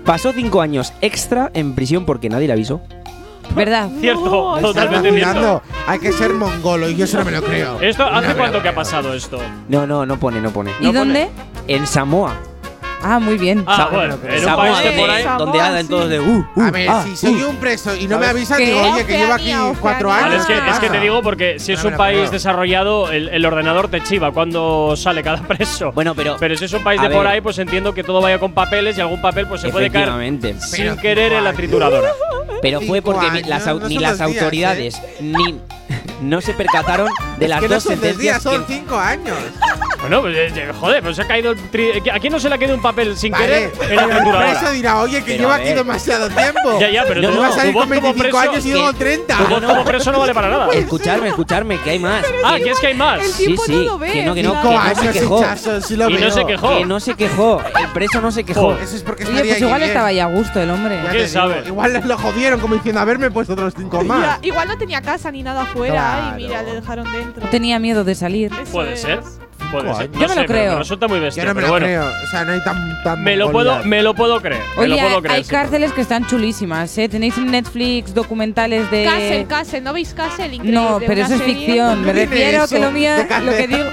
Pasó 0.04 0.32
cinco 0.32 0.60
años 0.60 0.92
extra 1.00 1.50
en 1.54 1.74
prisión 1.74 2.04
porque 2.04 2.28
nadie 2.28 2.46
le 2.46 2.52
avisó. 2.54 2.80
Verdad. 3.50 3.88
Cierto, 4.00 4.56
Estás 4.56 4.72
totalmente 4.72 5.12
cierto. 5.12 5.62
Hay 5.86 5.98
que 5.98 6.12
ser 6.12 6.32
mongolo 6.34 6.88
y 6.88 6.96
yo 6.96 7.04
eso 7.04 7.18
no 7.18 7.24
me 7.24 7.30
lo 7.32 7.42
creo. 7.42 7.80
Esto, 7.80 8.08
No 8.10 8.16
¿hace 8.18 8.28
me 8.28 8.34
cuánto 8.34 8.62
que 8.62 8.68
ha 8.68 8.74
pasado 8.74 9.14
esto? 9.14 9.38
No, 9.68 9.86
no, 9.86 10.04
no 10.06 10.18
pone, 10.18 10.40
no 10.40 10.50
pone. 10.50 10.72
¿Y 10.80 10.90
dónde? 10.92 11.28
En 11.68 11.86
Samoa. 11.86 12.34
Ah, 13.06 13.18
muy 13.18 13.36
bien. 13.36 13.62
Ah, 13.66 13.76
Samoa, 13.76 13.98
bueno, 13.98 14.16
no 14.22 14.28
en 14.30 14.34
un 14.38 14.44
Samoa, 14.44 14.64
país 14.64 14.78
de 14.78 14.84
donde- 14.84 15.00
por 15.02 15.10
ahí. 15.10 15.22
Donde 15.24 15.44
Samoa, 15.58 15.66
hagan 15.66 15.82
sí. 15.82 15.88
todos 15.88 16.08
de 16.08 16.20
uh, 16.20 16.44
uh, 16.56 16.62
A 16.62 16.70
ver, 16.70 16.88
ah, 16.88 17.04
si 17.04 17.16
soy 17.16 17.42
uh. 17.42 17.50
un 17.50 17.56
preso 17.56 17.94
y 17.94 18.06
no 18.06 18.18
me 18.18 18.26
avisan, 18.26 18.56
digo, 18.58 18.80
oye, 18.80 19.04
que 19.04 19.18
llevo 19.18 19.32
aquí 19.34 19.52
Oceanía, 19.52 19.78
cuatro 19.78 20.10
años. 20.10 20.24
Vale, 20.24 20.36
es, 20.36 20.46
que, 20.46 20.54
¿qué 20.54 20.70
es 20.70 20.74
que 20.76 20.80
te 20.86 20.88
pasa? 20.88 21.00
digo 21.02 21.22
porque 21.22 21.58
si 21.58 21.72
No 21.72 21.78
es 21.78 21.84
un 21.84 21.96
país 21.98 22.18
creo. 22.20 22.30
desarrollado, 22.30 23.10
el, 23.12 23.28
el 23.28 23.44
ordenador 23.44 23.88
te 23.88 24.02
chiva 24.02 24.30
cuando 24.32 24.96
sale 24.96 25.22
cada 25.22 25.42
preso. 25.46 25.92
Bueno, 25.92 26.14
pero. 26.14 26.36
Pero 26.40 26.56
si 26.56 26.64
es 26.64 26.72
un 26.72 26.82
país 26.82 26.98
de 27.02 27.10
por 27.10 27.26
ahí, 27.26 27.42
pues 27.42 27.58
entiendo 27.58 27.92
que 27.92 28.02
todo 28.04 28.22
vaya 28.22 28.38
con 28.38 28.52
papeles 28.52 28.96
y 28.96 29.02
algún 29.02 29.20
papel 29.20 29.46
pues 29.48 29.60
se 29.60 29.68
puede 29.68 29.90
caer 29.90 30.08
sin 30.60 30.84
Pero 30.84 30.96
querer 30.96 31.34
en 31.34 31.44
la 31.44 31.52
trituradora. 31.52 32.08
Pero 32.64 32.80
fue 32.80 33.02
porque 33.02 33.30
ni 33.30 33.38
años, 33.38 33.48
las, 33.48 33.66
au- 33.68 33.78
no 33.80 33.88
ni 33.88 33.94
son 33.94 34.02
las 34.02 34.18
dos 34.18 34.28
días, 34.30 34.42
autoridades 34.42 35.02
ni 35.20 35.60
no 36.22 36.40
se 36.40 36.54
percataron 36.54 37.08
de 37.38 37.44
Es 37.44 37.50
las 37.50 37.60
que 37.60 37.68
no 37.68 37.74
dos 37.74 37.82
son 37.82 38.00
dos 38.00 38.02
días, 38.18 38.42
sentencias 38.42 38.42
son 38.42 38.64
que 38.64 38.74
cinco 38.74 38.96
años. 38.98 39.36
Bueno, 40.00 40.20
pues, 40.20 40.36
eh, 40.36 40.52
eh, 40.54 40.72
joder, 40.78 41.02
pues 41.02 41.16
se 41.16 41.22
ha 41.22 41.26
caído 41.26 41.52
el 41.52 41.70
tri- 41.70 42.10
¿A 42.14 42.18
quién 42.20 42.30
no 42.32 42.38
se 42.38 42.48
le 42.50 42.54
ha 42.54 42.58
caído 42.58 42.74
un 42.74 42.82
papel 42.82 43.16
sin 43.16 43.32
Vale, 43.32 43.44
querer 43.46 43.62
en 43.64 43.70
pero 43.78 43.94
la 43.94 44.02
el 44.02 44.10
trituradora? 44.10 44.58
preso 44.60 44.72
dirá, 44.72 45.00
oye, 45.00 45.18
que 45.20 45.24
Pero 45.32 45.38
llevo 45.38 45.52
a 45.52 45.54
aquí 45.56 45.64
ver. 45.64 45.76
demasiado 45.76 46.28
tiempo. 46.28 46.78
Ya, 46.80 46.90
ya, 46.90 47.04
pero 47.08 47.22
No, 47.22 47.28
tú, 47.30 47.34
no, 47.36 47.40
Vas 47.40 47.48
a 47.50 47.52
tu 47.54 47.58
salir 47.60 47.74
voz 47.74 47.86
con 47.86 47.94
como 47.96 48.12
25 48.12 48.22
preso, 48.38 48.50
años 48.52 48.66
y 48.66 48.72
luego 48.72 48.92
30. 48.92 49.36
tu 49.38 49.44
voz 49.46 49.62
como 49.64 49.84
preso 49.90 50.12
no 50.12 50.18
vale 50.20 50.34
para 50.34 50.48
nada. 50.50 50.68
escucharme, 50.72 51.28
escucharme, 51.28 51.78
que 51.80 51.90
hay 51.90 51.98
más. 51.98 52.24
Ah, 52.44 52.56
que 52.62 52.70
es 52.70 52.78
que 52.80 52.86
hay 52.88 52.94
más. 52.94 53.22
El 53.22 53.30
Sí, 53.30 53.44
tiempo 53.46 53.62
sí, 53.64 53.72
no 53.72 53.82
lo 53.82 53.98
ve. 53.98 54.12
que 54.12 54.22
no, 54.24 54.34
que 54.34 54.42
no, 54.42 54.50
Cinco 54.54 54.68
que 54.68 54.74
no 54.74 54.82
se 54.94 55.00
años, 55.00 55.12
quejó. 55.14 55.36
hinchazo, 55.38 55.80
sí 55.80 55.96
lo 55.96 56.10
Y 56.10 56.14
no 56.14 56.20
veo. 56.20 56.30
se 56.30 56.46
quejó. 56.46 56.78
Que 56.78 56.84
no 56.86 57.00
se 57.00 57.14
quejó, 57.14 57.62
el 57.80 57.88
preso 57.88 58.20
no 58.20 58.30
se 58.30 58.44
quejó. 58.44 58.60
Joder. 58.60 58.82
Eso 58.82 58.96
es 58.96 59.02
porque 59.02 59.24
Oye, 59.24 59.32
estaría 59.32 59.52
pues 59.52 59.60
igual 59.62 59.74
allí 59.74 59.80
bien. 59.84 59.90
estaba 59.90 60.12
ya 60.12 60.24
a 60.24 60.28
gusto 60.28 60.60
el 60.60 60.70
hombre. 60.70 60.96
Ya 60.96 61.00
¿Quién 61.10 61.12
te 61.12 61.18
digo, 61.28 61.32
sabe? 61.32 61.62
Igual 61.66 62.02
lo 62.04 62.18
jodieron 62.18 62.53
como 62.60 62.74
diciendo, 62.74 63.00
haberme 63.00 63.30
puesto 63.30 63.52
otros 63.54 63.74
cinco 63.76 63.98
Ya, 64.02 64.08
más. 64.08 64.38
igual 64.42 64.68
no 64.68 64.76
tenía 64.78 65.00
casa 65.02 65.30
ni 65.30 65.42
nada 65.42 65.62
afuera 65.62 65.94
Claro. 65.94 66.38
y 66.38 66.42
mira, 66.44 66.62
le 66.62 66.74
dejaron 66.74 67.10
dentro. 67.12 67.44
No 67.44 67.50
tenía 67.50 67.78
miedo 67.78 68.04
de 68.04 68.14
salir. 68.14 68.52
Eso 68.52 68.72
Puede 68.72 68.92
es. 68.94 69.00
ser. 69.02 69.20
Puede 69.70 69.92
ser. 69.94 70.10
No 70.10 70.20
Yo 70.20 70.28
me 70.28 70.34
sé, 70.34 70.40
lo 70.42 70.46
pero 70.46 70.60
creo. 70.60 70.72
me 70.74 70.78
resulta 70.78 71.08
muy 71.08 71.18
bestia, 71.20 71.42
Yo 71.42 71.48
no 71.48 71.54
me 71.54 71.60
pero 71.62 71.66
lo 71.66 71.72
bueno. 71.72 71.86
creo. 71.86 72.24
O 72.24 72.30
sea, 72.30 72.44
no 72.44 72.52
hay 72.52 72.60
tan. 72.62 73.02
tan 73.02 73.24
Me 73.24 73.36
lo 73.36 73.50
puedo, 73.50 73.82
me 73.84 74.02
lo 74.02 74.14
puedo 74.14 74.40
creer. 74.40 74.62
me 74.76 74.82
Oye, 74.82 74.88
lo 74.90 74.96
puedo 74.98 75.16
hay, 75.16 75.22
creer. 75.22 75.36
hay 75.36 75.44
sí. 75.44 75.50
cárceles 75.50 75.92
que 75.92 76.00
están 76.00 76.26
chulísimas, 76.26 76.96
¿eh? 76.98 77.08
Tenéis 77.08 77.36
en 77.38 77.50
Netflix 77.50 78.14
documentales 78.14 78.88
de. 78.90 79.04
Castle, 79.04 79.46
Castle, 79.48 79.80
¿no 79.80 79.92
veis 79.92 80.14
Castle? 80.14 80.46
Increíble. 80.54 80.80
No, 80.80 80.98
pero 81.00 81.12
una 81.14 81.24
eso 81.24 81.34
es 81.34 81.40
serie. 81.40 81.66
ficción. 81.66 82.00
Me 82.04 82.12
¿Qué 82.12 82.26
tiene 82.26 82.30
refiero 82.44 82.64
eso 82.64 82.74
que 82.74 82.80
lo 82.82 82.90
mío, 82.92 83.10
de 83.16 83.40
lo 83.40 83.52
que 83.52 83.66
digo, 83.66 83.84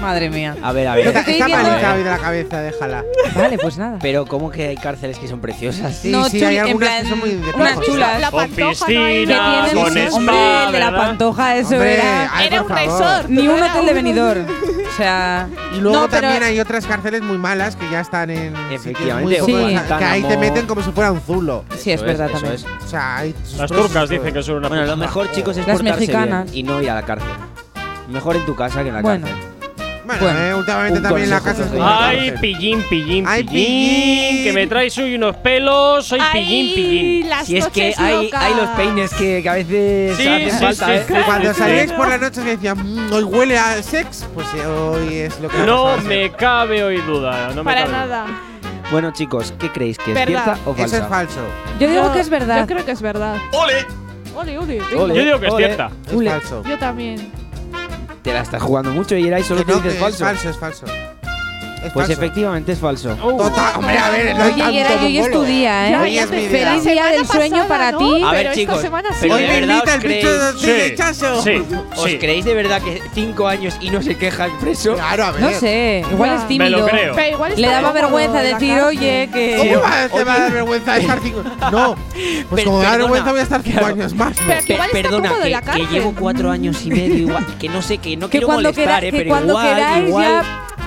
Madre 0.00 0.28
mía. 0.28 0.54
A 0.62 0.72
ver, 0.72 0.86
a 0.88 0.94
ver. 0.96 1.06
Lo 1.06 1.12
que 1.12 1.18
estoy 1.20 1.34
Está 1.34 1.46
diciendo- 1.46 1.70
hoy 1.94 2.02
de 2.02 2.10
la 2.10 2.18
cabeza, 2.18 2.60
déjala. 2.60 3.04
Vale, 3.34 3.56
pues 3.58 3.78
nada. 3.78 3.98
Pero 4.02 4.26
¿cómo 4.26 4.50
que 4.50 4.66
hay 4.68 4.76
cárceles 4.76 5.18
que 5.18 5.28
son 5.28 5.40
preciosas? 5.40 5.96
Sí, 5.96 6.10
No, 6.10 6.28
sí, 6.28 6.40
chul- 6.40 6.46
hay 6.46 6.56
en 6.58 6.62
algunas 6.66 6.88
plan, 6.90 7.02
que 7.02 7.08
son 7.08 7.18
muy 7.20 7.30
de 7.30 7.36
unas 7.38 7.70
pajos. 7.70 7.86
chulas. 7.86 8.20
La 8.20 8.30
Con 8.30 8.40
pantoja, 8.40 8.64
¿no? 8.64 8.68
piscina, 8.70 9.06
Hay- 9.06 9.14
Que 9.26 9.26
tienen- 9.70 9.84
con 9.84 9.96
spa, 9.96 10.16
Hombre, 10.16 10.64
el 10.66 10.72
de 10.72 10.78
la 10.78 10.90
¿verdad? 10.90 11.06
pantoja, 11.06 11.56
eso 11.56 11.68
Hombre, 11.74 11.94
era. 11.94 12.30
ay, 12.32 12.46
Era 12.48 12.62
por 12.62 12.70
un 12.72 12.76
favor. 12.78 13.00
resort. 13.00 13.28
Ni 13.30 13.48
un 13.48 13.62
hotel 13.62 13.86
de 13.86 13.92
venidor. 13.94 14.38
O 14.38 14.96
sea. 14.96 15.48
Y 15.74 15.80
luego 15.80 15.96
no, 16.00 16.08
pero- 16.08 16.20
también 16.22 16.42
hay 16.42 16.60
otras 16.60 16.86
cárceles 16.86 17.22
muy 17.22 17.38
malas 17.38 17.74
que 17.76 17.88
ya 17.90 18.00
están 18.00 18.30
en 18.30 18.54
sitios 18.54 18.72
Efectivamente, 18.80 19.40
que 19.46 20.04
ahí 20.04 20.22
te 20.22 20.36
meten 20.36 20.66
como 20.66 20.82
si 20.82 20.90
fuera 20.90 21.10
un 21.12 21.20
zulo. 21.20 21.64
Sí, 21.78 21.90
es 21.92 21.96
Eso 21.96 22.04
verdad 22.04 22.26
eso 22.28 22.34
también. 22.40 22.54
es. 22.54 22.66
O 22.84 22.88
sea, 22.88 23.16
hay 23.16 23.34
sus 23.44 23.58
Las 23.58 23.70
y 23.70 23.74
turcas 23.74 24.08
dicen 24.08 24.34
que 24.34 24.42
son 24.42 24.56
una 24.56 24.68
Bueno, 24.68 24.84
lo 24.84 24.94
puta. 24.94 25.06
mejor, 25.06 25.30
chicos, 25.32 25.56
es 25.56 25.66
Las 25.66 25.76
portarse 25.76 26.00
mexicanas. 26.00 26.50
bien 26.52 26.66
y 26.66 26.68
no 26.68 26.80
ir 26.82 26.90
a 26.90 26.94
la 26.94 27.02
cárcel. 27.02 27.28
Mejor 28.08 28.36
en 28.36 28.44
tu 28.44 28.54
casa 28.54 28.82
que 28.82 28.88
en 28.90 28.94
la 28.96 29.00
Bueno. 29.02 29.26
cárcel. 29.26 29.53
Bueno, 30.04 30.20
Bueno, 30.22 30.38
eh, 30.38 30.54
últimamente 30.54 31.00
también 31.00 31.30
la 31.30 31.40
casa. 31.40 31.64
Ay, 31.80 32.32
pillín, 32.40 32.82
pillín, 32.90 33.24
Ay, 33.26 33.42
pillín, 33.44 33.66
pillín. 34.28 34.44
que 34.44 34.52
me 34.52 34.66
traes 34.66 34.96
hoy 34.98 35.14
unos 35.14 35.34
pelos, 35.36 36.06
soy 36.06 36.20
pillín, 36.32 36.66
Ay, 36.68 36.74
pillín. 36.74 37.30
las 37.30 37.46
Si 37.46 37.56
es 37.56 37.66
que 37.68 37.94
hay, 37.96 38.30
hay 38.32 38.54
los 38.54 38.68
peines 38.70 39.14
que, 39.14 39.40
que 39.42 39.48
a 39.48 39.54
veces 39.54 40.16
Sí, 40.18 40.28
hacen 40.28 40.50
sí, 40.50 40.56
falta, 40.64 40.86
sí, 40.86 40.92
¿eh? 40.92 41.04
sí. 41.08 41.14
Cuando 41.24 41.54
salíais 41.54 41.92
por 41.92 42.08
la 42.08 42.18
noche 42.18 42.42
que 42.42 42.50
decían, 42.50 42.78
"Mm, 43.08 43.12
hoy 43.12 43.22
huele 43.24 43.58
a 43.58 43.82
sex, 43.82 44.26
pues 44.34 44.46
eh, 44.54 44.66
hoy 44.66 45.14
es 45.14 45.40
lo 45.40 45.48
que 45.48 45.58
No 45.58 45.96
me 45.98 46.30
cabe 46.32 46.84
hoy 46.84 46.98
duda. 47.00 47.48
No 47.54 47.64
me 47.64 47.72
Para 47.72 47.82
cabe. 47.86 47.92
nada. 47.92 48.26
Bueno, 48.90 49.10
chicos, 49.12 49.54
¿qué 49.58 49.70
creéis? 49.72 49.96
¿Que 49.96 50.12
es 50.12 50.26
cierta 50.26 50.58
o 50.66 50.74
falsa? 50.74 50.96
Eso 50.96 51.04
es 51.04 51.08
falso. 51.08 51.40
Yo 51.80 51.88
digo 51.88 52.12
que 52.12 52.20
es 52.20 52.28
verdad. 52.28 52.60
Yo 52.60 52.66
creo 52.66 52.84
que 52.84 52.90
es 52.92 53.00
verdad. 53.00 53.36
¡Ole! 53.52 53.86
Ole, 54.36 54.58
ole. 54.58 54.80
Ole, 54.96 55.14
Yo 55.14 55.24
digo 55.24 55.40
que 55.40 55.46
es 55.46 55.56
cierta. 55.56 55.90
Es 56.12 56.28
falso. 56.30 56.62
Yo 56.68 56.78
también. 56.78 57.32
Te 58.24 58.32
la 58.32 58.40
estás 58.40 58.62
jugando 58.62 58.90
mucho 58.90 59.14
y 59.16 59.26
Eray 59.26 59.42
solo 59.42 59.66
Que 59.66 59.72
no, 59.72 59.76
dices 59.76 59.92
que 59.92 60.00
falso. 60.00 60.24
Es 60.24 60.30
falso, 60.30 60.48
es 60.48 60.56
falso. 60.56 61.13
Es 61.84 61.92
Pues 61.92 62.06
falso. 62.06 62.12
efectivamente 62.22 62.72
es 62.72 62.78
falso. 62.78 63.12
Uh, 63.22 63.36
Total, 63.36 63.76
hombre, 63.76 63.98
a 63.98 64.08
ver, 64.08 64.34
no 64.36 64.42
hay 64.44 64.52
Oye, 64.52 64.58
tanto 64.62 64.72
Yera, 64.72 65.02
hoy 65.02 65.18
es 65.18 65.24
tu 65.26 65.30
mongolo. 65.32 65.48
día, 65.48 65.88
¿eh? 65.90 65.96
Hoy 65.98 66.18
es 66.18 66.30
mi 66.30 66.36
día. 66.38 66.48
Feliz 66.70 66.84
día 66.84 67.06
del 67.06 67.26
sueño 67.26 67.50
pasada, 67.56 67.68
para 67.68 67.92
¿no? 67.92 67.98
ti. 67.98 68.22
A 68.24 68.30
ver, 68.32 68.52
chicos, 68.52 68.80
sí. 69.20 69.28
Hoy 69.30 69.42
de 69.42 69.48
me 69.48 69.58
invita 69.58 69.94
el 69.94 70.00
bicho 70.00 70.28
creéis- 70.28 70.52
de 70.54 70.60
Sí. 70.60 70.72
rechazo. 70.90 71.42
Sí, 71.42 71.62
¿Os 71.96 72.04
creéis 72.18 72.44
de 72.46 72.54
verdad 72.54 72.80
que 72.80 73.02
cinco 73.14 73.46
años 73.46 73.76
y 73.82 73.90
no 73.90 74.02
se 74.02 74.16
queja 74.16 74.46
el 74.46 74.52
preso? 74.52 74.94
Claro, 74.94 75.24
a 75.24 75.30
ver. 75.32 75.40
No 75.42 75.50
sé, 75.52 76.04
igual 76.10 76.32
es 76.36 76.40
Me 76.42 76.48
tímido. 76.48 76.78
lo 76.78 76.86
creo. 76.86 77.14
Pero 77.14 77.34
igual 77.36 77.52
Le 77.54 77.68
daba 77.68 77.92
vergüenza 77.92 78.42
en 78.42 78.50
la 78.52 78.58
decir, 78.58 78.78
oye, 78.80 79.28
que. 79.32 79.56
¿Cómo 79.58 79.82
va, 79.82 80.08
te 80.08 80.24
va 80.24 80.34
a 80.34 80.38
dar 80.38 80.52
vergüenza 80.52 80.96
estar 80.96 81.20
cinco 81.22 81.42
No, 81.70 81.96
pues 82.48 82.64
como 82.64 82.78
me 82.78 82.84
da 82.84 82.96
vergüenza 82.96 83.30
voy 83.30 83.40
a 83.40 83.42
estar 83.42 83.62
cinco 83.62 83.84
años 83.84 84.14
más. 84.14 84.34
perdona, 84.90 85.32
que, 85.74 85.86
llevo 85.90 86.14
cuatro 86.18 86.50
años 86.50 86.78
y 86.84 86.88
medio 86.88 87.14
igual, 87.14 87.46
que 87.58 87.68
no 87.68 87.82
sé, 87.82 87.98
que 87.98 88.16
no 88.16 88.30
quiero 88.30 88.48
molestar, 88.48 89.04
eh, 89.04 89.10
pero 89.12 89.28
cuando 89.28 89.52
igual, 89.52 89.74
queráis 89.74 90.08
igual, 90.08 90.44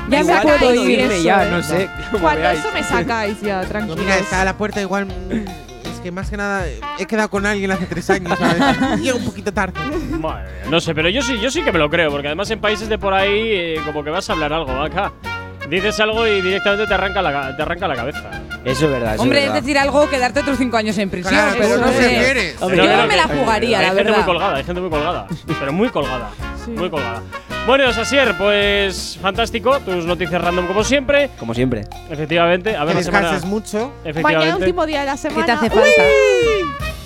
ya, 0.10 0.18
ya 0.18 0.20
igual 0.22 0.38
me 0.38 0.44
puedo 0.44 0.58
puedo 0.60 0.84
ir. 0.90 1.00
irme 1.00 1.16
eso, 1.16 1.24
ya, 1.24 1.46
no 1.46 1.64
sé. 1.64 1.90
Cuando 2.22 2.50
eso 2.50 2.70
me 2.74 2.84
sacáis 2.84 3.42
ya, 3.42 3.62
mira, 3.98 4.18
está 4.18 4.42
a 4.42 4.46
la 4.46 4.58
puerta 4.58 4.82
igual. 4.82 5.06
mm, 5.06 5.88
Es 5.88 6.00
que 6.02 6.12
más 6.12 6.30
que 6.30 6.38
nada 6.38 6.66
he 7.00 7.06
quedado 7.06 7.30
con 7.30 7.46
alguien 7.46 7.72
hace 7.72 7.86
tres 7.86 8.10
años, 8.10 8.38
¿sabes? 8.38 9.02
Llego 9.02 9.18
un 9.18 9.26
poquito 9.26 9.52
tarde. 9.54 9.80
Madre 10.20 10.44
mía, 10.44 10.70
No 10.70 10.80
sé, 10.80 10.94
pero 10.96 11.10
yo 11.10 11.22
sí, 11.22 11.40
yo 11.40 11.50
sí 11.52 11.64
que 11.64 11.72
me 11.72 11.80
lo 11.80 11.90
creo, 11.90 12.12
porque 12.12 12.28
además 12.28 12.50
en 12.52 12.60
países 12.60 12.88
de 12.90 12.98
por 12.98 13.14
ahí, 13.14 13.32
eh, 13.52 13.82
como 13.86 14.04
que 14.04 14.10
vas 14.10 14.30
a 14.30 14.34
hablar 14.34 14.54
algo, 14.54 14.72
acá. 14.82 15.12
Dices 15.70 16.00
algo 16.00 16.26
y 16.26 16.42
directamente 16.42 16.88
te 16.88 16.94
arranca 16.94 17.22
la, 17.22 17.56
te 17.56 17.62
arranca 17.62 17.88
la 17.88 17.96
cabeza. 17.96 18.30
Eso 18.64 18.86
es 18.86 18.92
verdad, 18.92 19.14
eso 19.16 19.24
Hombre, 19.24 19.40
es 19.40 19.44
es 19.46 19.50
verdad. 19.52 19.62
decir 19.64 19.78
algo, 19.78 20.10
quedarte 20.10 20.40
otros 20.40 20.58
cinco 20.58 20.78
años 20.78 20.98
en 20.98 21.10
prisión. 21.10 21.34
Claro, 21.34 21.56
pero 21.60 21.78
no 21.78 21.88
sé. 21.92 22.02
se 22.04 22.10
quiere. 22.10 22.56
Hombre, 22.60 22.78
Yo 22.78 22.98
no 22.98 23.08
me 23.08 23.16
la 23.18 23.24
jugaría, 23.28 23.80
hay 23.80 23.86
la 23.86 23.90
gente 23.92 24.04
muy 24.04 24.12
verdad. 24.12 24.26
colgada, 24.26 24.56
hay 24.58 24.64
gente 24.64 24.82
muy 24.82 24.90
colgada. 24.90 25.28
pero 25.60 25.74
muy 25.74 25.90
colgada. 25.90 26.30
Sí. 26.64 26.72
Muy 26.72 26.90
colgada. 26.90 27.22
Bueno, 27.66 27.92
Sasier, 27.92 28.34
pues 28.38 29.18
fantástico. 29.22 29.80
Tus 29.82 30.06
noticias 30.06 30.42
random 30.42 30.68
como 30.68 30.84
siempre. 30.86 31.30
Como 31.38 31.54
siempre. 31.54 31.86
Efectivamente. 32.10 32.78
A 32.78 32.86
ver, 32.86 32.94
Que 32.96 33.00
la 33.00 33.04
semana. 33.04 33.22
descanses 33.32 33.50
mucho. 33.50 33.78
Mañana, 33.78 34.10
Efectivamente. 34.10 34.56
último 34.56 34.86
día 34.86 35.00
de 35.02 35.06
la 35.06 35.18
semana. 35.18 35.42
¿Qué 35.42 35.46
te 35.46 35.52
hace 35.52 35.66
¡Uy! 35.66 35.72
falta? 35.82 36.04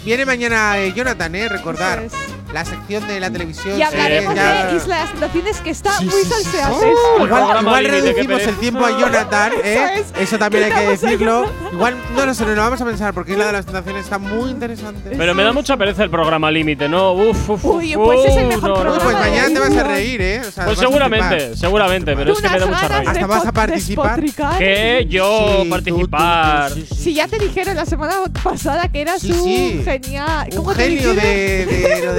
Viene 0.06 0.26
mañana 0.26 0.80
eh, 0.80 0.94
Jonathan, 0.94 1.34
¿eh? 1.36 1.50
Recordar. 1.50 2.04
Eso 2.04 2.16
es. 2.16 2.31
La 2.54 2.66
sección 2.66 3.08
de 3.08 3.20
la 3.20 3.30
televisión. 3.30 3.78
Y 3.80 3.82
hablaremos 3.82 4.36
ya- 4.36 4.66
de 4.68 4.76
Isla 4.78 4.96
de 4.96 5.02
las 5.04 5.12
Tentaciones, 5.12 5.58
que 5.62 5.70
está 5.70 5.98
Sí, 5.98 6.06
muy 6.06 6.14
sí, 6.14 6.26
sí, 6.26 6.44
salseada. 6.44 6.80
sí. 6.80 6.86
Oh, 7.20 7.26
Igual, 7.26 7.62
igual 7.62 7.86
reducimos 7.86 8.42
el 8.42 8.56
tiempo 8.56 8.86
a 8.86 8.92
Jonathan, 9.00 9.52
¿eh? 9.64 9.90
Eso 9.96 10.14
Eso 10.22 10.38
también 10.38 10.66
hay 10.66 10.72
que 10.72 10.88
decirlo. 10.90 11.46
Igual, 11.72 11.96
no 12.16 12.26
lo 12.26 12.34
sé, 12.34 12.46
no 12.46 12.52
lo 12.54 12.62
vamos 12.62 12.82
a 12.82 12.86
pensar 12.86 13.14
porque 13.14 13.32
Isla 13.34 13.46
de 13.48 13.52
las 13.54 13.66
Tentaciones 13.66 14.04
está 14.04 14.18
muy 14.18 14.52
interesante. 14.52 15.12
Pero 15.18 15.34
me 15.34 15.44
da 15.44 15.54
mucha 15.54 15.78
pereza 15.78 16.04
el 16.04 16.10
programa 16.10 16.52
límite, 16.52 16.90
¿no? 16.90 17.14
Uf, 17.14 17.50
uf, 17.50 17.64
Uy, 17.66 17.96
uf, 17.96 18.04
pues 18.06 18.26
es 18.26 18.36
el 18.38 18.48
mejor 18.48 18.70
no, 18.70 18.76
no. 18.76 18.82
programa 18.82 19.04
Pues 19.06 19.18
mañana 19.18 19.48
te 19.54 19.60
vas 19.60 19.78
a 19.78 19.84
reír, 19.84 20.22
¿eh? 20.22 20.42
O 20.48 20.52
sea, 20.52 20.66
Pues 20.66 20.80
seguramente, 20.80 21.56
seguramente, 21.56 22.16
pero 22.16 22.34
es 22.34 22.42
que 22.42 22.50
me 22.50 22.60
da 22.60 22.66
mucha 22.66 22.88
rabia. 22.88 23.12
Hasta 23.12 23.28
vas 23.28 23.46
a 23.46 23.52
participar. 23.54 24.22
Que 24.58 25.06
yo 25.10 25.64
participar. 25.70 26.70
tú, 26.74 26.76
tú, 26.76 26.82
sí, 26.82 26.96
sí, 26.96 27.04
Si 27.04 27.14
ya 27.14 27.28
te 27.28 27.40
dijeron 27.40 27.76
la 27.76 27.86
semana 27.86 28.16
pasada 28.44 28.90
que 28.92 29.02
eras 29.02 29.24
un 29.24 29.84
genial. 29.86 30.50
Un 30.52 30.58
¿Cómo 30.58 30.74
te 30.74 30.84
genio 30.84 31.14
de, 31.14 31.66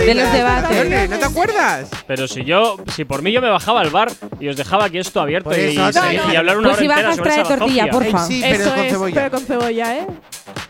De 0.07 0.15
los 0.23 0.33
debates. 0.33 1.11
¿No 1.11 1.19
te 1.19 1.25
acuerdas? 1.25 1.89
Pero 2.07 2.29
si 2.29 2.45
yo, 2.45 2.77
si 2.95 3.05
por 3.05 3.23
mí 3.23 3.33
yo 3.33 3.41
me 3.41 3.51
bajaba 3.51 3.81
al 3.81 3.91
bar 3.91 4.11
y 4.41 4.49
os 4.49 4.57
dejaba 4.57 4.85
aquí 4.87 4.99
esto 4.99 5.21
abierto 5.21 5.51
Por 5.51 5.59
y, 5.59 5.63
eso, 5.77 5.81
no, 6.01 6.13
y 6.13 6.17
no. 6.17 6.39
hablar 6.39 6.59
una 6.59 6.69
Pues 6.71 6.79
hora 6.79 6.79
si 6.79 6.85
entera 6.85 7.03
bajas, 7.03 7.17
sobre 7.17 7.31
trae 7.31 7.41
esa 7.43 7.57
tortilla, 7.59 7.87
bazofia. 7.87 8.11
porfa. 8.13 8.27
Sí, 8.27 8.41
pero 8.43 8.55
Eso 8.63 8.71
con 8.75 8.81
es, 8.85 8.91
cebolla. 8.93 9.15
pero 9.15 9.31
con 9.31 9.41
cebolla, 9.47 9.97
¿eh? 9.99 10.07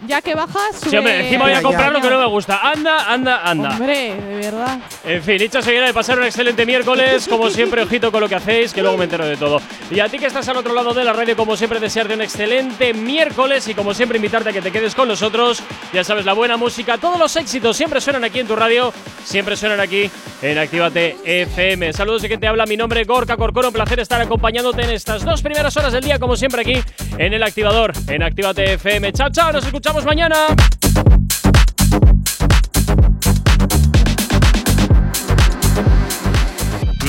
Ya 0.07 0.21
que 0.21 0.35
bajas, 0.35 0.81
sube. 0.81 0.91
Sí, 0.91 0.97
hombre, 0.97 1.21
encima 1.25 1.45
voy 1.45 1.53
a 1.53 1.57
Ya, 1.57 1.63
comprar 1.63 1.87
ya. 1.87 1.93
lo 1.93 2.01
que 2.01 2.11
no 2.11 2.19
me 2.19 2.27
gusta. 2.27 2.61
Anda, 2.61 3.13
anda, 3.13 3.41
anda. 3.45 3.71
Hombre, 3.71 4.15
de 4.15 4.37
verdad. 4.37 4.79
En 5.05 5.23
fin, 5.23 5.39
dicho 5.39 5.63
seguirá 5.63 5.87
de 5.87 5.95
pasar 5.95 6.19
un 6.19 6.25
excelente 6.25 6.67
miércoles. 6.67 7.29
Como 7.29 7.49
siempre, 7.51 7.83
ojito 7.83 8.11
con 8.11 8.21
lo 8.21 8.29
que 8.29 8.35
hacéis, 8.35 8.73
que 8.73 8.83
luego 8.83 8.97
me 8.97 9.05
entero 9.05 9.25
de 9.25 9.37
todo. 9.37 9.61
Y 9.93 10.01
a 10.01 10.09
ti 10.09 10.19
que 10.19 10.27
estás 10.27 10.49
al 10.49 10.57
otro 10.57 10.75
lado 10.75 10.93
de 10.93 11.05
la 11.05 11.13
radio, 11.13 11.37
como 11.37 11.57
siempre, 11.57 11.79
desearte 11.79 12.15
un 12.15 12.21
excelente 12.23 12.93
miércoles 12.95 13.69
y 13.69 13.75
como 13.75 13.95
siempre, 13.95 14.17
invitarte 14.17 14.51
a 14.51 14.53
que 14.53 14.61
te 14.61 14.73
quedes 14.73 14.95
con 14.97 15.07
nosotros. 15.07 15.63
Ya 15.93 16.03
sabes, 16.03 16.25
la 16.25 16.33
buena 16.33 16.57
música, 16.57 16.99
todos 16.99 17.19
los 17.19 17.37
éxitos 17.37 17.77
siempre 17.77 18.01
suenan 18.01 18.25
aquí 18.25 18.41
en 18.41 18.49
tu 18.49 18.57
radio, 18.57 18.93
siempre 19.25 19.42
suenan 19.57 19.81
aquí 19.81 20.11
en 20.41 20.59
Actívate 20.59 21.17
FM. 21.25 21.93
Saludos 21.93 22.23
de 22.23 22.29
quien 22.29 22.41
te 22.41 22.47
habla, 22.47 22.65
mi 22.65 22.77
nombre 22.77 23.05
Gorka 23.05 23.37
Corcoro. 23.37 23.69
Un 23.69 23.75
placer 23.75 24.01
estar 24.01 24.21
acompañándote 24.21 24.83
en 24.83 24.91
estas 24.91 25.25
dos 25.25 25.43
primeras 25.43 25.77
horas 25.77 25.93
del 25.93 26.05
día, 26.05 26.19
como 26.19 26.37
siempre, 26.37 26.63
aquí 26.63 26.83
en 27.19 27.33
el 27.33 27.43
activador, 27.43 27.93
en 28.09 28.23
Actívate 28.23 28.75
FM. 28.75 29.13
Chao, 29.13 29.31
chao, 29.31 29.53
nos 29.53 29.65
escuchamos 29.65 30.05
mañana. 30.05 30.47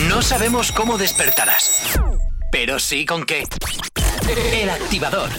No 0.10 0.22
sabemos 0.22 0.72
cómo 0.72 0.98
despertarás, 0.98 2.00
pero 2.52 2.80
sí 2.80 3.06
con 3.06 3.26
qué. 3.26 3.44
El 4.54 4.70
activador. 4.70 5.30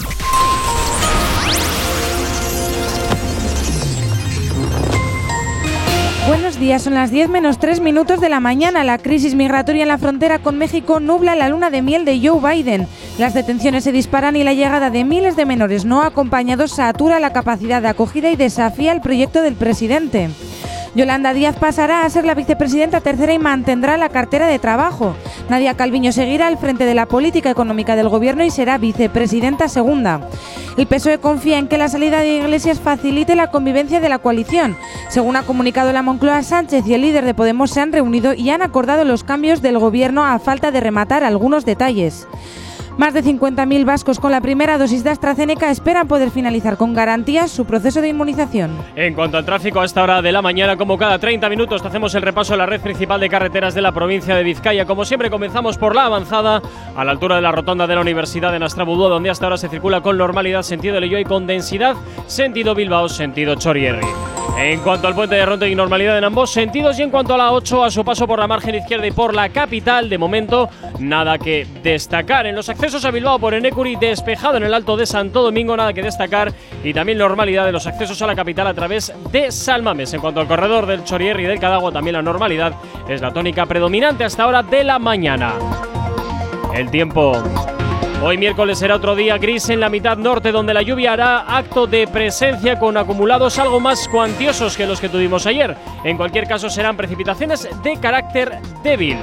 Buenos 6.26 6.58
días, 6.58 6.80
son 6.80 6.94
las 6.94 7.10
10 7.10 7.28
menos 7.28 7.58
3 7.58 7.80
minutos 7.80 8.18
de 8.18 8.30
la 8.30 8.40
mañana. 8.40 8.82
La 8.82 8.96
crisis 8.96 9.34
migratoria 9.34 9.82
en 9.82 9.88
la 9.88 9.98
frontera 9.98 10.38
con 10.38 10.56
México 10.56 10.98
nubla 10.98 11.34
la 11.34 11.50
luna 11.50 11.68
de 11.68 11.82
miel 11.82 12.06
de 12.06 12.18
Joe 12.26 12.40
Biden. 12.40 12.88
Las 13.18 13.34
detenciones 13.34 13.84
se 13.84 13.92
disparan 13.92 14.34
y 14.34 14.42
la 14.42 14.54
llegada 14.54 14.88
de 14.88 15.04
miles 15.04 15.36
de 15.36 15.44
menores 15.44 15.84
no 15.84 16.00
acompañados 16.00 16.72
satura 16.72 17.20
la 17.20 17.34
capacidad 17.34 17.82
de 17.82 17.88
acogida 17.88 18.30
y 18.30 18.36
desafía 18.36 18.92
el 18.92 19.02
proyecto 19.02 19.42
del 19.42 19.54
presidente. 19.54 20.30
Yolanda 20.94 21.34
Díaz 21.34 21.56
pasará 21.56 22.04
a 22.04 22.10
ser 22.10 22.24
la 22.24 22.34
vicepresidenta 22.34 23.00
tercera 23.00 23.32
y 23.32 23.38
mantendrá 23.38 23.96
la 23.96 24.10
cartera 24.10 24.46
de 24.46 24.60
trabajo. 24.60 25.16
Nadia 25.48 25.74
Calviño 25.74 26.12
seguirá 26.12 26.46
al 26.46 26.56
frente 26.56 26.84
de 26.84 26.94
la 26.94 27.06
política 27.06 27.50
económica 27.50 27.96
del 27.96 28.08
gobierno 28.08 28.44
y 28.44 28.50
será 28.50 28.78
vicepresidenta 28.78 29.68
segunda. 29.68 30.28
El 30.76 30.86
PSOE 30.86 31.18
confía 31.18 31.58
en 31.58 31.66
que 31.66 31.78
la 31.78 31.88
salida 31.88 32.20
de 32.20 32.36
Iglesias 32.36 32.78
facilite 32.78 33.34
la 33.34 33.50
convivencia 33.50 34.00
de 34.00 34.08
la 34.08 34.20
coalición. 34.20 34.76
Según 35.08 35.34
ha 35.34 35.42
comunicado 35.42 35.92
la 35.92 36.02
Moncloa, 36.02 36.42
Sánchez 36.44 36.86
y 36.86 36.94
el 36.94 37.02
líder 37.02 37.24
de 37.24 37.34
Podemos 37.34 37.72
se 37.72 37.80
han 37.80 37.92
reunido 37.92 38.32
y 38.32 38.50
han 38.50 38.62
acordado 38.62 39.04
los 39.04 39.24
cambios 39.24 39.62
del 39.62 39.78
gobierno 39.78 40.24
a 40.24 40.38
falta 40.38 40.70
de 40.70 40.80
rematar 40.80 41.24
algunos 41.24 41.64
detalles. 41.64 42.26
Más 42.96 43.12
de 43.12 43.24
50.000 43.24 43.84
vascos 43.84 44.20
con 44.20 44.30
la 44.30 44.40
primera 44.40 44.78
dosis 44.78 45.02
de 45.02 45.10
AstraZeneca 45.10 45.72
esperan 45.72 46.06
poder 46.06 46.30
finalizar 46.30 46.76
con 46.76 46.94
garantías 46.94 47.50
su 47.50 47.64
proceso 47.64 48.00
de 48.00 48.08
inmunización. 48.08 48.70
En 48.94 49.14
cuanto 49.14 49.36
al 49.36 49.44
tráfico 49.44 49.80
a 49.80 49.84
esta 49.84 50.04
hora 50.04 50.22
de 50.22 50.30
la 50.30 50.42
mañana, 50.42 50.76
como 50.76 50.96
cada 50.96 51.18
30 51.18 51.48
minutos, 51.48 51.84
hacemos 51.84 52.14
el 52.14 52.22
repaso 52.22 52.52
de 52.52 52.58
la 52.58 52.66
red 52.66 52.80
principal 52.80 53.18
de 53.18 53.28
carreteras 53.28 53.74
de 53.74 53.82
la 53.82 53.90
provincia 53.90 54.36
de 54.36 54.44
Vizcaya. 54.44 54.86
Como 54.86 55.04
siempre, 55.04 55.28
comenzamos 55.28 55.76
por 55.76 55.96
la 55.96 56.04
avanzada, 56.04 56.62
a 56.94 57.04
la 57.04 57.10
altura 57.10 57.34
de 57.34 57.42
la 57.42 57.50
rotonda 57.50 57.88
de 57.88 57.96
la 57.96 58.00
Universidad 58.00 58.52
de 58.52 58.60
Nastrabudú, 58.60 59.08
donde 59.08 59.30
hasta 59.30 59.46
ahora 59.46 59.56
se 59.56 59.68
circula 59.68 60.00
con 60.00 60.16
normalidad 60.16 60.62
sentido 60.62 61.00
Leyoa 61.00 61.20
y 61.20 61.24
con 61.24 61.48
densidad 61.48 61.96
sentido 62.28 62.76
Bilbao, 62.76 63.08
sentido 63.08 63.56
Chorierri. 63.56 64.06
En 64.56 64.78
cuanto 64.80 65.08
al 65.08 65.16
puente 65.16 65.34
de 65.34 65.44
Ronte 65.44 65.68
y 65.68 65.74
normalidad 65.74 66.16
en 66.16 66.22
ambos 66.22 66.52
sentidos 66.52 66.96
y 67.00 67.02
en 67.02 67.10
cuanto 67.10 67.34
a 67.34 67.38
la 67.38 67.50
8 67.50 67.84
a 67.84 67.90
su 67.90 68.04
paso 68.04 68.24
por 68.28 68.38
la 68.38 68.46
margen 68.46 68.76
izquierda 68.76 69.04
y 69.04 69.10
por 69.10 69.34
la 69.34 69.48
capital, 69.48 70.08
de 70.08 70.16
momento 70.16 70.68
nada 71.00 71.38
que 71.38 71.66
destacar. 71.82 72.46
En 72.46 72.54
los 72.54 72.68
accesos 72.68 72.83
a 72.84 73.10
Bilbao 73.10 73.38
por 73.38 73.54
Enecuri 73.54 73.96
despejado 73.96 74.58
en 74.58 74.62
el 74.64 74.74
Alto 74.74 74.94
de 74.94 75.06
Santo 75.06 75.42
Domingo, 75.42 75.74
nada 75.74 75.94
que 75.94 76.02
destacar 76.02 76.52
y 76.84 76.92
también 76.92 77.16
normalidad 77.16 77.64
de 77.64 77.72
los 77.72 77.86
accesos 77.86 78.20
a 78.20 78.26
la 78.26 78.36
capital 78.36 78.66
a 78.66 78.74
través 78.74 79.10
de 79.32 79.50
Salmames. 79.50 80.12
En 80.12 80.20
cuanto 80.20 80.40
al 80.40 80.46
corredor 80.46 80.84
del 80.84 81.02
Chorierri 81.02 81.44
y 81.44 81.46
del 81.46 81.58
Cadagua, 81.58 81.92
también 81.92 82.12
la 82.12 82.20
normalidad 82.20 82.74
es 83.08 83.22
la 83.22 83.32
tónica 83.32 83.64
predominante 83.64 84.22
hasta 84.24 84.42
ahora 84.42 84.62
de 84.62 84.84
la 84.84 84.98
mañana. 84.98 85.54
el 86.74 86.90
tiempo. 86.90 87.42
Hoy 88.22 88.36
miércoles 88.36 88.78
será 88.78 88.96
otro 88.96 89.16
día 89.16 89.38
gris 89.38 89.70
en 89.70 89.80
la 89.80 89.88
mitad 89.88 90.18
norte 90.18 90.52
donde 90.52 90.74
la 90.74 90.82
lluvia 90.82 91.14
hará 91.14 91.56
acto 91.56 91.86
de 91.86 92.06
presencia 92.06 92.78
con 92.78 92.98
acumulados 92.98 93.58
algo 93.58 93.80
más 93.80 94.06
cuantiosos 94.08 94.76
que 94.76 94.86
los 94.86 95.00
que 95.00 95.08
tuvimos 95.08 95.46
ayer. 95.46 95.74
En 96.04 96.18
cualquier 96.18 96.46
caso 96.46 96.68
serán 96.68 96.98
precipitaciones 96.98 97.66
de 97.82 97.96
carácter 97.98 98.58
débil. 98.82 99.16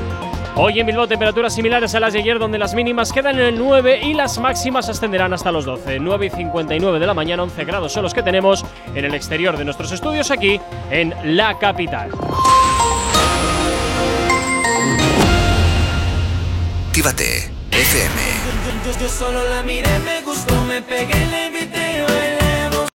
Hoy 0.55 0.79
en 0.79 0.85
Bilbao 0.85 1.07
temperaturas 1.07 1.55
similares 1.55 1.95
a 1.95 1.99
las 1.99 2.11
de 2.11 2.19
ayer 2.19 2.37
donde 2.37 2.59
las 2.59 2.73
mínimas 2.75 3.13
quedan 3.13 3.39
en 3.39 3.45
el 3.45 3.57
9 3.57 4.01
y 4.03 4.13
las 4.13 4.37
máximas 4.37 4.89
ascenderán 4.89 5.33
hasta 5.33 5.51
los 5.51 5.63
12. 5.63 5.99
9 5.99 6.25
y 6.25 6.29
59 6.29 6.99
de 6.99 7.07
la 7.07 7.13
mañana, 7.13 7.43
11 7.43 7.63
grados 7.63 7.93
son 7.93 8.03
los 8.03 8.13
que 8.13 8.21
tenemos 8.21 8.65
en 8.93 9.05
el 9.05 9.15
exterior 9.15 9.57
de 9.57 9.63
nuestros 9.63 9.91
estudios 9.93 10.29
aquí 10.29 10.59
en 10.89 11.13
la 11.23 11.57
capital. 11.57 12.11
Actívate 16.87 17.49
FM. 17.71 18.21
Yo, 18.85 18.99
yo 18.99 19.07
solo 19.07 19.47
la 19.47 19.63
miré, 19.63 19.99
me 19.99 20.21
gustó, 20.21 20.61
me 20.65 20.81
pegué, 20.81 21.25
le 21.27 21.37
vi 21.37 21.40